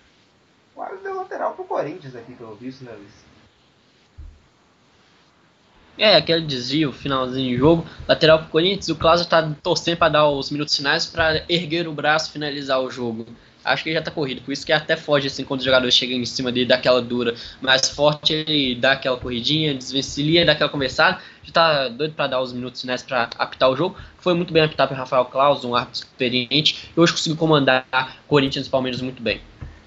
Quase 0.75 1.03
deu 1.03 1.17
lateral 1.17 1.55
para 1.55 1.63
o 1.63 1.69
Corinthians 1.69 2.17
aqui, 2.17 2.35
pelo 2.35 2.55
visto, 2.55 2.85
né, 2.85 2.93
Luiz? 2.93 3.31
É, 5.99 6.17
aquele 6.17 6.47
desvio, 6.47 6.93
finalzinho 6.93 7.51
de 7.51 7.59
jogo, 7.59 7.87
lateral 8.09 8.39
pro 8.39 8.49
Corinthians, 8.49 8.89
o 8.89 8.97
Klaus 8.97 9.25
tá 9.27 9.55
torcendo 9.63 9.99
para 9.99 10.13
dar 10.13 10.29
os 10.29 10.51
minutos 10.51 10.75
finais 10.75 11.05
para 11.05 11.45
erguer 11.49 11.87
o 11.87 11.93
braço 11.93 12.31
e 12.31 12.33
finalizar 12.33 12.81
o 12.81 12.91
jogo. 12.91 13.27
Acho 13.65 13.83
que 13.83 13.91
ele 13.91 13.99
já 13.99 14.03
tá 14.03 14.11
corrido, 14.11 14.41
por 14.43 14.53
isso 14.53 14.65
que 14.65 14.73
até 14.73 14.97
foge 14.97 15.27
assim 15.27 15.45
quando 15.45 15.61
os 15.61 15.67
jogadores 15.67 15.95
chegam 15.95 16.17
em 16.17 16.25
cima 16.25 16.51
dele, 16.51 16.67
daquela 16.67 17.03
dura. 17.03 17.35
Mais 17.61 17.89
forte, 17.89 18.33
ele 18.33 18.75
dá 18.75 18.93
aquela 18.93 19.19
corridinha, 19.19 19.75
desvencilha, 19.75 20.47
dá 20.47 20.53
aquela 20.53 20.71
conversada, 20.71 21.21
já 21.43 21.53
tá 21.53 21.89
doido 21.89 22.15
para 22.15 22.27
dar 22.27 22.41
os 22.41 22.53
minutos 22.53 22.81
finais 22.81 23.03
para 23.03 23.29
apitar 23.39 23.69
o 23.71 23.77
jogo. 23.77 23.97
Foi 24.19 24.35
muito 24.35 24.53
bem 24.53 24.63
apitado 24.63 24.89
pelo 24.89 25.01
Rafael 25.01 25.25
Klaus, 25.27 25.65
um 25.65 25.75
árbitro 25.75 26.01
experiente, 26.01 26.91
e 26.97 27.01
hoje 27.01 27.13
conseguiu 27.13 27.37
comandar 27.37 27.85
Corinthians 28.27 28.67
e 28.67 28.71
Palmeiras 28.71 29.01
muito 29.01 29.23
bem. 29.23 29.41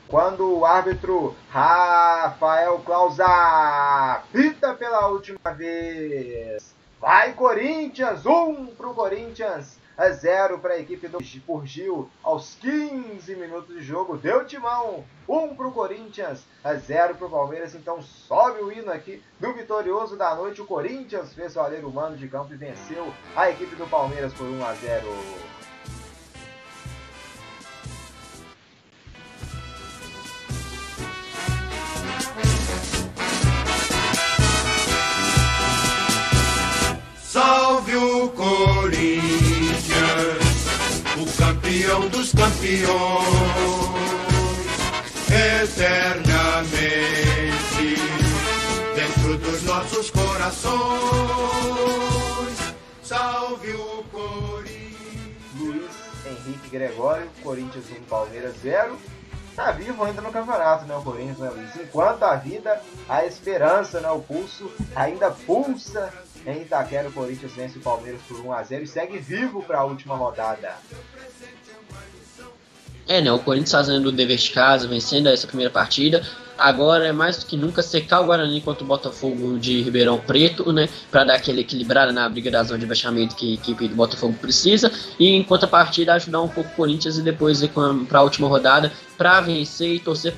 Quando 0.07 0.59
o 0.59 0.65
árbitro 0.65 1.35
Rafael 1.49 2.77
Clausa 2.85 3.25
apita 3.25 4.75
pela 4.75 5.07
última 5.07 5.51
vez. 5.57 6.73
Vai 7.01 7.33
Corinthians, 7.33 8.25
1 8.25 8.31
um 8.31 8.65
pro 8.67 8.93
Corinthians, 8.93 9.77
0 10.11 10.59
para 10.59 10.73
a 10.73 10.79
equipe 10.79 11.07
do 11.07 11.19
por 11.45 11.65
Gil 11.65 12.09
aos 12.23 12.55
15 12.55 13.35
minutos 13.35 13.75
de 13.75 13.83
jogo. 13.83 14.17
Deu 14.17 14.45
timão, 14.45 15.03
1 15.27 15.37
um 15.37 15.55
pro 15.55 15.71
Corinthians, 15.71 16.45
0 16.75 17.15
pro 17.15 17.29
Palmeiras. 17.29 17.75
Então 17.75 18.01
sobe 18.01 18.61
o 18.61 18.71
hino 18.71 18.91
aqui 18.91 19.21
do 19.39 19.53
vitorioso 19.53 20.17
da 20.17 20.35
noite. 20.35 20.61
O 20.61 20.65
Corinthians 20.65 21.33
fez 21.33 21.55
o 21.55 21.91
mano 21.91 22.17
de 22.17 22.27
campo 22.27 22.53
e 22.53 22.57
venceu 22.57 23.13
a 23.35 23.49
equipe 23.49 23.75
do 23.75 23.87
Palmeiras 23.87 24.33
por 24.33 24.47
1 24.47 24.65
a 24.65 24.73
0. 24.73 25.53
Salve 37.33 37.95
o 37.95 38.29
Corinthians, 38.29 39.41
o 39.41 39.42
campeão 41.73 42.07
dos 42.09 42.31
campeões, 42.31 42.87
eternamente 45.63 46.75
dentro 48.93 49.37
dos 49.39 49.63
nossos 49.63 50.11
corações. 50.11 50.83
Salve 53.01 53.73
o 53.73 54.03
Corinthians. 54.11 54.93
Luiz 55.57 55.89
Henrique 56.27 56.69
Gregório, 56.69 57.27
Corinthians 57.41 57.85
1, 57.89 58.03
Palmeiras 58.03 58.55
0 58.61 58.95
tá 59.55 59.71
vivo 59.71 60.03
ainda 60.03 60.19
no 60.19 60.31
campeonato, 60.31 60.85
né, 60.85 60.95
o 60.95 61.03
Corinthians, 61.03 61.37
né, 61.37 61.49
Luiz? 61.49 61.75
Enquanto 61.75 62.23
a 62.23 62.35
vida, 62.35 62.81
a 63.07 63.23
esperança, 63.23 64.01
né, 64.01 64.09
o 64.09 64.19
pulso 64.19 64.71
ainda 64.95 65.29
pulsa 65.29 66.11
em 66.45 66.63
Itaquera, 66.63 67.07
o 67.07 67.13
Corinthians 67.13 67.53
vence 67.53 67.77
o 67.77 67.81
Palmeiras 67.81 68.19
por 68.27 68.39
1 68.39 68.51
a 68.51 68.63
0 68.63 68.83
e 68.83 68.87
segue 68.87 69.19
vivo 69.19 69.61
para 69.61 69.79
a 69.79 69.83
última 69.83 70.15
rodada. 70.15 70.75
É, 73.07 73.21
né? 73.21 73.31
O 73.31 73.39
Corinthians 73.39 73.71
fazendo 73.71 74.07
o 74.07 74.11
dever 74.11 74.37
de 74.37 74.49
casa, 74.51 74.87
vencendo 74.87 75.27
essa 75.27 75.47
primeira 75.47 75.71
partida. 75.71 76.23
Agora 76.57 77.07
é 77.07 77.11
mais 77.11 77.37
do 77.37 77.45
que 77.45 77.57
nunca 77.57 77.81
secar 77.81 78.21
o 78.21 78.25
Guarani 78.25 78.61
contra 78.61 78.83
o 78.83 78.87
Botafogo 78.87 79.57
de 79.57 79.81
Ribeirão 79.81 80.19
Preto, 80.19 80.71
né? 80.71 80.87
Para 81.11 81.23
dar 81.25 81.35
aquele 81.35 81.61
equilibrada 81.61 82.11
na 82.11 82.29
briga 82.29 82.51
da 82.51 82.63
zona 82.63 82.79
de 82.79 82.85
baixamento 82.85 83.35
que 83.35 83.51
a 83.51 83.53
equipe 83.55 83.87
do 83.87 83.95
Botafogo 83.95 84.37
precisa. 84.39 84.91
E 85.19 85.29
em 85.29 85.43
contrapartida 85.43 86.13
ajudar 86.13 86.41
um 86.41 86.47
pouco 86.47 86.69
o 86.69 86.73
Corinthians 86.73 87.17
e 87.17 87.21
depois 87.21 87.61
ir 87.61 87.71
para 88.07 88.19
a 88.19 88.21
última 88.21 88.47
rodada 88.47 88.91
para 89.17 89.41
vencer 89.41 89.95
e 89.95 89.99
torcer 89.99 90.33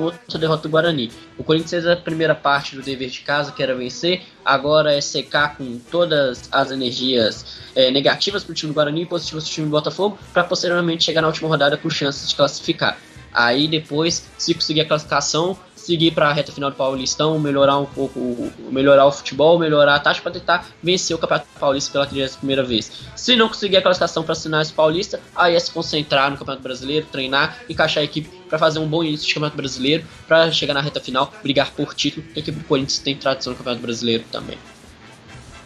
outra 0.00 0.38
derrota 0.38 0.62
do 0.62 0.68
Guarani. 0.68 1.10
O 1.38 1.44
Corinthians 1.44 1.70
fez 1.70 1.86
a 1.86 1.96
primeira 1.96 2.34
parte 2.34 2.76
do 2.76 2.82
dever 2.82 3.10
de 3.10 3.20
casa, 3.20 3.52
que 3.52 3.62
era 3.62 3.74
vencer, 3.74 4.22
agora 4.44 4.94
é 4.94 5.00
secar 5.00 5.56
com 5.56 5.78
todas 5.90 6.48
as 6.50 6.70
energias 6.70 7.60
é, 7.74 7.90
negativas 7.90 8.44
para 8.44 8.52
o 8.52 8.54
time 8.54 8.72
do 8.72 8.74
Guarani 8.74 9.02
e 9.02 9.06
positivas 9.06 9.44
para 9.44 9.50
o 9.50 9.54
time 9.54 9.66
do 9.66 9.70
Botafogo, 9.70 10.18
para 10.32 10.44
posteriormente 10.44 11.04
chegar 11.04 11.22
na 11.22 11.28
última 11.28 11.48
rodada 11.48 11.76
com 11.76 11.88
chances 11.90 12.28
de 12.28 12.34
classificar. 12.34 12.98
Aí 13.34 13.66
depois, 13.66 14.30
se 14.38 14.54
conseguir 14.54 14.82
a 14.82 14.84
classificação, 14.84 15.58
seguir 15.84 16.12
para 16.12 16.28
a 16.28 16.32
reta 16.32 16.52
final 16.52 16.70
do 16.70 16.76
Paulistão, 16.76 17.38
melhorar 17.38 17.78
um 17.78 17.84
pouco, 17.84 18.50
melhorar 18.70 19.06
o 19.06 19.12
futebol, 19.12 19.58
melhorar 19.58 19.96
a 19.96 19.98
taxa 19.98 20.22
para 20.22 20.32
tentar 20.32 20.66
vencer 20.80 21.14
o 21.16 21.18
Campeonato 21.18 21.48
Paulista 21.58 21.92
pela 21.92 22.06
primeira 22.06 22.62
vez. 22.62 22.90
Se 23.16 23.34
não 23.34 23.48
conseguir 23.48 23.76
a 23.76 23.82
classificação 23.82 24.22
para 24.22 24.32
as 24.32 24.42
finais 24.42 24.70
paulista, 24.70 25.20
aí 25.34 25.56
é 25.56 25.58
se 25.58 25.70
concentrar 25.70 26.30
no 26.30 26.38
Campeonato 26.38 26.62
Brasileiro, 26.62 27.06
treinar, 27.10 27.58
encaixar 27.68 28.02
a 28.02 28.04
equipe 28.04 28.30
para 28.54 28.58
fazer 28.60 28.78
um 28.78 28.86
bom 28.86 29.02
início 29.02 29.26
de 29.26 29.34
Campeonato 29.34 29.56
Brasileiro, 29.56 30.04
para 30.28 30.52
chegar 30.52 30.74
na 30.74 30.80
reta 30.80 31.00
final, 31.00 31.32
brigar 31.42 31.72
por 31.72 31.92
título. 31.92 32.24
A 32.36 32.38
equipe 32.38 32.56
do 32.56 32.64
Corinthians 32.64 33.00
tem 33.00 33.16
tradição 33.16 33.52
no 33.52 33.56
Campeonato 33.56 33.82
Brasileiro 33.82 34.22
também. 34.30 34.56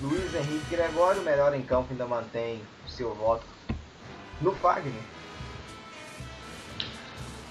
Luiz 0.00 0.34
Henrique 0.34 0.64
Gregório, 0.70 1.20
melhor 1.20 1.54
em 1.54 1.60
campo, 1.60 1.88
ainda 1.90 2.06
mantém 2.06 2.62
o 2.86 2.90
seu 2.90 3.14
voto 3.14 3.44
no 4.40 4.52
Fagner. 4.52 4.94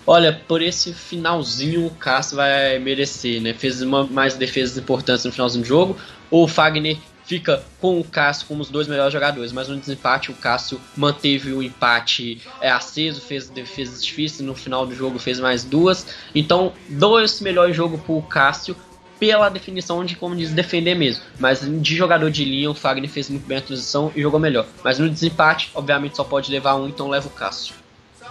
Olha, 0.08 0.42
por 0.48 0.60
esse 0.60 0.92
finalzinho 0.92 1.86
o 1.86 1.92
Cássio 1.92 2.38
vai 2.38 2.80
merecer, 2.80 3.40
né? 3.40 3.54
Fez 3.54 3.80
uma, 3.82 4.08
mais 4.08 4.36
defesas 4.36 4.76
importantes 4.76 5.24
no 5.24 5.32
finalzinho 5.32 5.64
do 5.64 5.68
jogo. 5.68 5.98
O 6.32 6.48
Fagner 6.48 6.98
fica 7.28 7.62
com 7.82 8.00
o 8.00 8.04
Cássio 8.06 8.48
como 8.48 8.62
os 8.62 8.70
dois 8.70 8.88
melhores 8.88 9.12
jogadores, 9.12 9.52
mas 9.52 9.68
no 9.68 9.78
desempate 9.78 10.32
o 10.32 10.34
Cássio 10.34 10.80
manteve 10.96 11.52
o 11.52 11.62
empate 11.62 12.42
é, 12.62 12.72
aceso, 12.72 13.20
fez 13.20 13.50
defesas 13.50 14.04
difíceis, 14.04 14.48
no 14.48 14.56
final 14.56 14.86
do 14.86 14.96
jogo 14.96 15.20
fez 15.20 15.38
mais 15.38 15.66
duas. 15.66 16.08
Então, 16.34 16.72
dois 16.88 17.42
melhores 17.42 17.76
jogos 17.76 18.02
pro 18.02 18.22
Cássio 18.22 18.76
pela 19.20 19.50
definição 19.50 20.06
de 20.06 20.16
como 20.16 20.36
diz 20.36 20.52
defender 20.52 20.96
mesmo. 20.96 21.24
Mas 21.38 21.60
de 21.60 21.96
jogador 21.96 22.32
de 22.32 22.46
linha, 22.46 22.72
o 22.72 22.74
Fagner 22.74 23.10
fez 23.10 23.30
muito 23.30 23.46
bem 23.46 23.58
a 23.58 23.62
transição 23.62 24.12
e 24.16 24.22
jogou 24.22 24.40
melhor. 24.40 24.66
Mas 24.82 24.98
no 24.98 25.10
desempate, 25.10 25.70
obviamente 25.76 26.16
só 26.16 26.24
pode 26.24 26.50
levar 26.50 26.76
um, 26.76 26.88
então 26.88 27.10
leva 27.10 27.28
o 27.28 27.32
Cássio. 27.32 27.76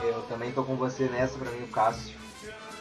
Eu 0.02 0.22
também 0.22 0.52
tô 0.52 0.62
com 0.62 0.74
você 0.76 1.04
nessa, 1.04 1.36
pra 1.38 1.50
mim 1.50 1.64
o 1.64 1.68
Cássio 1.68 2.14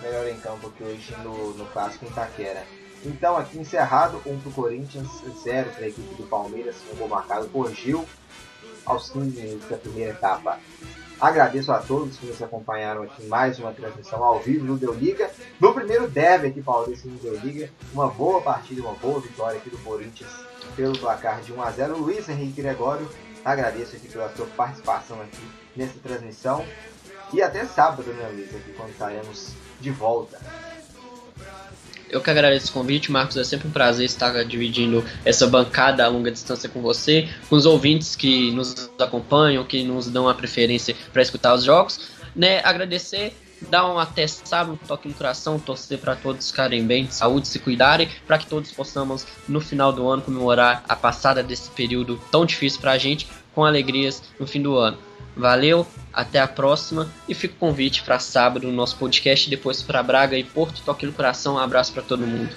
melhor 0.02 0.28
em 0.28 0.38
campo 0.38 0.72
que 0.78 0.84
hoje 0.84 1.14
no, 1.24 1.54
no 1.56 1.66
clássico 1.66 2.06
em 2.06 2.10
Itaquera. 2.10 2.64
Então 3.06 3.38
aqui 3.38 3.60
encerrado, 3.60 4.20
1 4.26 4.34
um 4.34 4.40
pro 4.40 4.52
Corinthians, 4.52 5.08
0 5.44 5.70
para 5.70 5.86
a 5.86 5.88
equipe 5.88 6.16
do 6.16 6.28
Palmeiras, 6.28 6.76
um 6.92 6.96
gol 6.96 7.08
marcado 7.08 7.48
por 7.50 7.72
Gil 7.72 8.04
aos 8.84 9.10
15 9.12 9.42
minutos 9.42 9.70
da 9.70 9.78
primeira 9.78 10.12
etapa. 10.12 10.60
Agradeço 11.22 11.72
a 11.72 11.80
todos 11.80 12.18
que 12.18 12.26
nos 12.26 12.42
acompanharam 12.42 13.04
aqui 13.04 13.24
em 13.24 13.28
mais 13.28 13.58
uma 13.60 13.72
transmissão 13.72 14.24
ao 14.24 14.40
vivo 14.40 14.66
no 14.66 14.76
Deu 14.76 14.94
Liga. 14.94 15.30
No 15.62 15.74
primeiro 15.74 16.10
derby 16.10 16.48
aqui 16.48 16.62
paulista 16.62 17.08
no 17.08 17.18
Deu 17.18 17.38
Liga, 17.38 17.70
uma 17.94 18.08
boa 18.08 18.42
partida, 18.42 18.82
uma 18.82 18.96
boa 18.96 19.22
vitória 19.22 19.58
aqui 19.58 19.70
do 19.70 19.78
Corinthians 19.78 20.32
pelo 20.76 20.98
placar 20.98 21.42
de 21.42 21.54
1 21.54 21.62
a 21.62 21.72
0. 21.72 21.98
Luiz 21.98 22.28
Henrique 22.28 22.62
Gregório, 22.62 23.10
agradeço 23.46 23.96
aqui 23.96 24.10
pela 24.10 24.36
sua 24.36 24.48
participação 24.48 25.22
aqui 25.22 25.48
nessa 25.76 25.98
transmissão. 26.00 26.66
E 27.32 27.42
até 27.42 27.66
sábado, 27.66 28.12
né, 28.12 28.30
Luiz, 28.34 28.54
aqui 28.54 28.74
quando 28.74 28.90
estaremos 28.90 29.54
de 29.80 29.92
volta. 29.92 30.40
Eu 32.10 32.22
que 32.22 32.30
agradeço 32.30 32.70
o 32.70 32.74
convite, 32.74 33.12
Marcos. 33.12 33.38
É 33.38 33.44
sempre 33.44 33.68
um 33.68 33.72
prazer 33.72 34.06
estar 34.06 34.32
dividindo 34.44 35.04
essa 35.24 35.48
bancada 35.48 36.06
a 36.06 36.08
longa 36.08 36.32
distância 36.32 36.70
com 36.70 36.82
você, 36.82 37.30
com 37.50 37.56
os 37.56 37.66
ouvintes 37.66 38.16
que 38.16 38.52
nos 38.52 38.90
acompanham, 39.00 39.64
que 39.64 39.84
nos 39.84 40.08
dão 40.08 40.30
a 40.30 40.34
preferência 40.34 40.96
para 41.12 41.22
escutar 41.22 41.54
os 41.54 41.64
jogos. 41.64 42.14
Né, 42.36 42.60
agradecer, 42.64 43.34
dar 43.70 43.90
um 43.90 43.98
até 43.98 44.28
sábado, 44.28 44.74
um 44.74 44.88
toque 44.88 45.08
no 45.08 45.14
coração, 45.14 45.58
torcer 45.58 45.98
para 45.98 46.16
todos 46.16 46.52
ficarem 46.52 46.86
bem, 46.86 47.06
de 47.06 47.16
saúde, 47.16 47.48
se 47.48 47.60
cuidarem, 47.60 48.10
para 48.28 48.38
que 48.38 48.46
todos 48.46 48.72
possamos, 48.72 49.26
no 49.48 49.62
final 49.62 49.94
do 49.94 50.08
ano, 50.08 50.22
comemorar 50.22 50.84
a 50.88 50.96
passada 50.96 51.42
desse 51.42 51.70
período 51.72 52.20
tão 52.30 52.46
difícil 52.46 52.82
para 52.82 52.92
a 52.92 52.98
gente, 52.98 53.28
com 53.54 53.64
alegrias 53.64 54.22
no 54.38 54.46
fim 54.46 54.62
do 54.62 54.76
ano. 54.78 54.98
Valeu, 55.36 55.88
até 56.16 56.40
a 56.40 56.48
próxima 56.48 57.12
e 57.28 57.36
fica 57.36 57.54
o 57.54 57.58
convite 57.58 58.02
para 58.04 58.18
sábado 58.18 58.68
no 58.68 58.74
nosso 58.74 58.98
podcast, 58.98 59.50
depois 59.50 59.82
para 59.82 60.02
Braga 60.02 60.38
e 60.38 60.44
Porto. 60.44 60.82
Toque 60.82 61.06
no 61.06 61.12
coração, 61.12 61.56
um 61.56 61.60
abraço 61.60 61.92
para 61.92 62.02
todo 62.02 62.26
mundo. 62.26 62.56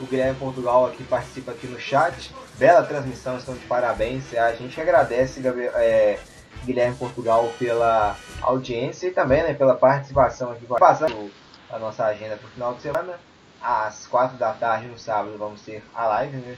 O 0.00 0.06
Guilherme 0.06 0.38
Portugal 0.38 0.86
aqui 0.86 1.02
participa 1.02 1.50
aqui 1.50 1.66
no 1.66 1.78
chat. 1.80 2.30
Bela 2.56 2.84
transmissão, 2.84 3.36
estão 3.36 3.54
de 3.54 3.66
parabéns. 3.66 4.32
A 4.32 4.52
gente 4.52 4.80
agradece, 4.80 5.42
é, 5.74 6.20
Guilherme 6.64 6.96
Portugal, 6.96 7.52
pela 7.58 8.16
audiência 8.40 9.08
e 9.08 9.10
também 9.10 9.42
né, 9.42 9.54
pela 9.54 9.74
participação 9.74 10.52
aqui. 10.52 10.64
Passando 10.66 11.30
a 11.68 11.78
nossa 11.80 12.04
agenda 12.04 12.36
para 12.36 12.46
o 12.46 12.50
final 12.50 12.74
de 12.74 12.82
semana. 12.82 13.18
Às 13.60 14.06
quatro 14.06 14.38
da 14.38 14.52
tarde 14.52 14.86
no 14.86 14.96
sábado 14.96 15.36
vamos 15.36 15.60
ter 15.62 15.82
a 15.92 16.06
live 16.06 16.36
né, 16.36 16.56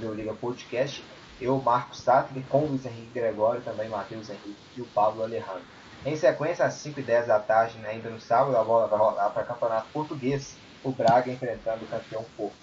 do 0.00 0.14
Liga 0.14 0.32
Podcast 0.32 1.02
eu, 1.40 1.60
Marcos 1.60 2.00
Sattler, 2.00 2.44
com 2.48 2.66
Luiz 2.66 2.84
Henrique 2.86 3.10
Gregório, 3.14 3.60
também 3.62 3.88
Matheus 3.88 4.28
Henrique 4.28 4.56
e 4.76 4.80
o 4.80 4.86
Pablo 4.86 5.22
Alejandro. 5.22 5.62
Em 6.04 6.16
sequência, 6.16 6.64
às 6.64 6.74
5 6.74 7.00
e 7.00 7.02
10 7.02 7.26
da 7.26 7.38
tarde, 7.38 7.78
né, 7.78 7.90
ainda 7.90 8.08
no 8.08 8.20
sábado, 8.20 8.56
a 8.56 8.62
bola 8.62 8.86
vai 8.86 8.98
rolar 8.98 9.30
para 9.30 9.42
o 9.42 9.46
Campeonato 9.46 9.88
Português, 9.92 10.56
o 10.84 10.92
Braga 10.92 11.30
enfrentando 11.30 11.84
o 11.84 11.88
campeão 11.88 12.24
Porto. 12.36 12.54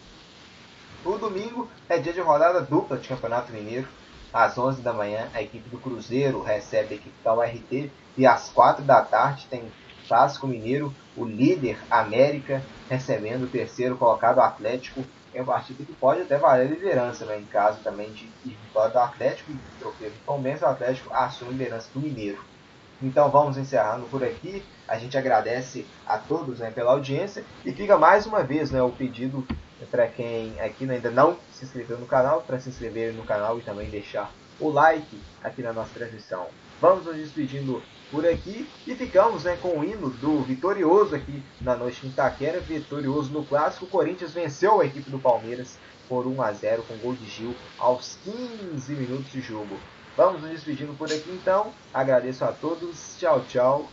O 1.06 1.18
domingo 1.18 1.70
é 1.90 1.98
dia 1.98 2.14
de 2.14 2.22
rodada 2.22 2.62
dupla 2.62 2.98
de 2.98 3.10
Campeonato 3.10 3.52
Mineiro. 3.52 3.88
Às 4.32 4.58
11 4.58 4.82
da 4.82 4.94
manhã, 4.94 5.28
a 5.34 5.42
equipe 5.42 5.70
do 5.70 5.78
Cruzeiro 5.78 6.42
recebe 6.42 6.94
a 6.94 6.98
equipe 6.98 7.16
da 7.22 7.34
URT. 7.34 7.92
E 8.18 8.26
às 8.26 8.50
4 8.50 8.86
da 8.86 9.02
tarde 9.02 9.46
tem 9.50 9.70
Clássico 10.08 10.48
Mineiro, 10.48 10.96
o 11.18 11.26
líder 11.26 11.78
América 11.90 12.64
recebendo 12.90 13.44
o 13.44 13.50
terceiro 13.50 13.98
colocado 13.98 14.40
Atlético. 14.40 15.04
É 15.34 15.42
uma 15.42 15.54
partida 15.54 15.84
que 15.84 15.94
pode 15.94 16.22
até 16.22 16.38
valer 16.38 16.70
liderança, 16.70 17.26
né? 17.26 17.40
em 17.40 17.46
caso 17.46 17.80
também 17.84 18.12
de 18.12 18.30
vitória 18.46 18.92
do 18.92 19.00
Atlético 19.00 19.52
e 19.52 19.80
troféu 19.80 20.10
do 20.10 20.26
Palmeiras, 20.26 20.62
o 20.62 20.68
Atlético 20.68 21.14
assume 21.14 21.50
a 21.50 21.54
liderança 21.54 21.90
do 21.94 22.00
Mineiro. 22.00 22.40
Então 23.02 23.30
vamos 23.30 23.58
encerrando 23.58 24.06
por 24.06 24.24
aqui. 24.24 24.64
A 24.88 24.98
gente 24.98 25.18
agradece 25.18 25.86
a 26.06 26.18
todos 26.18 26.60
né, 26.60 26.72
pela 26.72 26.92
audiência 26.92 27.44
e 27.66 27.72
fica 27.72 27.98
mais 27.98 28.26
uma 28.26 28.44
vez 28.44 28.72
né, 28.72 28.82
o 28.82 28.92
pedido 28.92 29.46
para 29.92 30.08
quem 30.08 30.60
aqui 30.62 30.90
ainda 30.90 31.12
não 31.12 31.38
se 31.52 31.66
inscreveu 31.66 31.98
no 31.98 32.06
canal, 32.06 32.42
para 32.42 32.60
se 32.60 32.70
inscrever 32.70 33.14
no 33.14 33.24
canal 33.24 33.58
e 33.60 33.62
também 33.62 33.90
deixar 33.90 34.32
o 34.60 34.70
like 34.70 35.20
aqui 35.44 35.62
na 35.62 35.74
nossa 35.74 35.94
transmissão. 35.94 36.48
Vamos 36.80 37.06
nos 37.06 37.16
despedindo 37.16 37.82
por 38.14 38.28
aqui 38.28 38.70
e 38.86 38.94
ficamos 38.94 39.44
né, 39.44 39.58
com 39.60 39.80
o 39.80 39.84
hino 39.84 40.12
do 40.12 40.44
vitorioso 40.44 41.16
aqui 41.16 41.42
na 41.60 41.76
noite 41.76 42.06
em 42.06 42.10
Itaquera, 42.10 42.60
vitorioso 42.60 43.34
no 43.34 43.44
clássico. 43.44 43.86
O 43.86 43.90
Corinthians 43.90 44.32
venceu 44.32 44.80
a 44.80 44.86
equipe 44.86 45.10
do 45.10 45.18
Palmeiras 45.18 45.80
por 46.08 46.28
1 46.28 46.42
a 46.44 46.52
0 46.54 46.84
com 46.88 46.96
gol 46.98 47.16
de 47.16 47.26
Gil 47.26 47.56
aos 47.80 48.20
15 48.24 48.94
minutos 48.94 49.32
de 49.32 49.42
jogo. 49.42 49.80
Vamos 50.16 50.44
nos 50.44 50.52
despedindo 50.52 50.94
por 50.94 51.12
aqui 51.12 51.32
então. 51.32 51.74
Agradeço 51.92 52.46
a 52.46 52.52
todos. 52.52 53.18
Tchau, 53.18 53.44
tchau. 53.50 53.90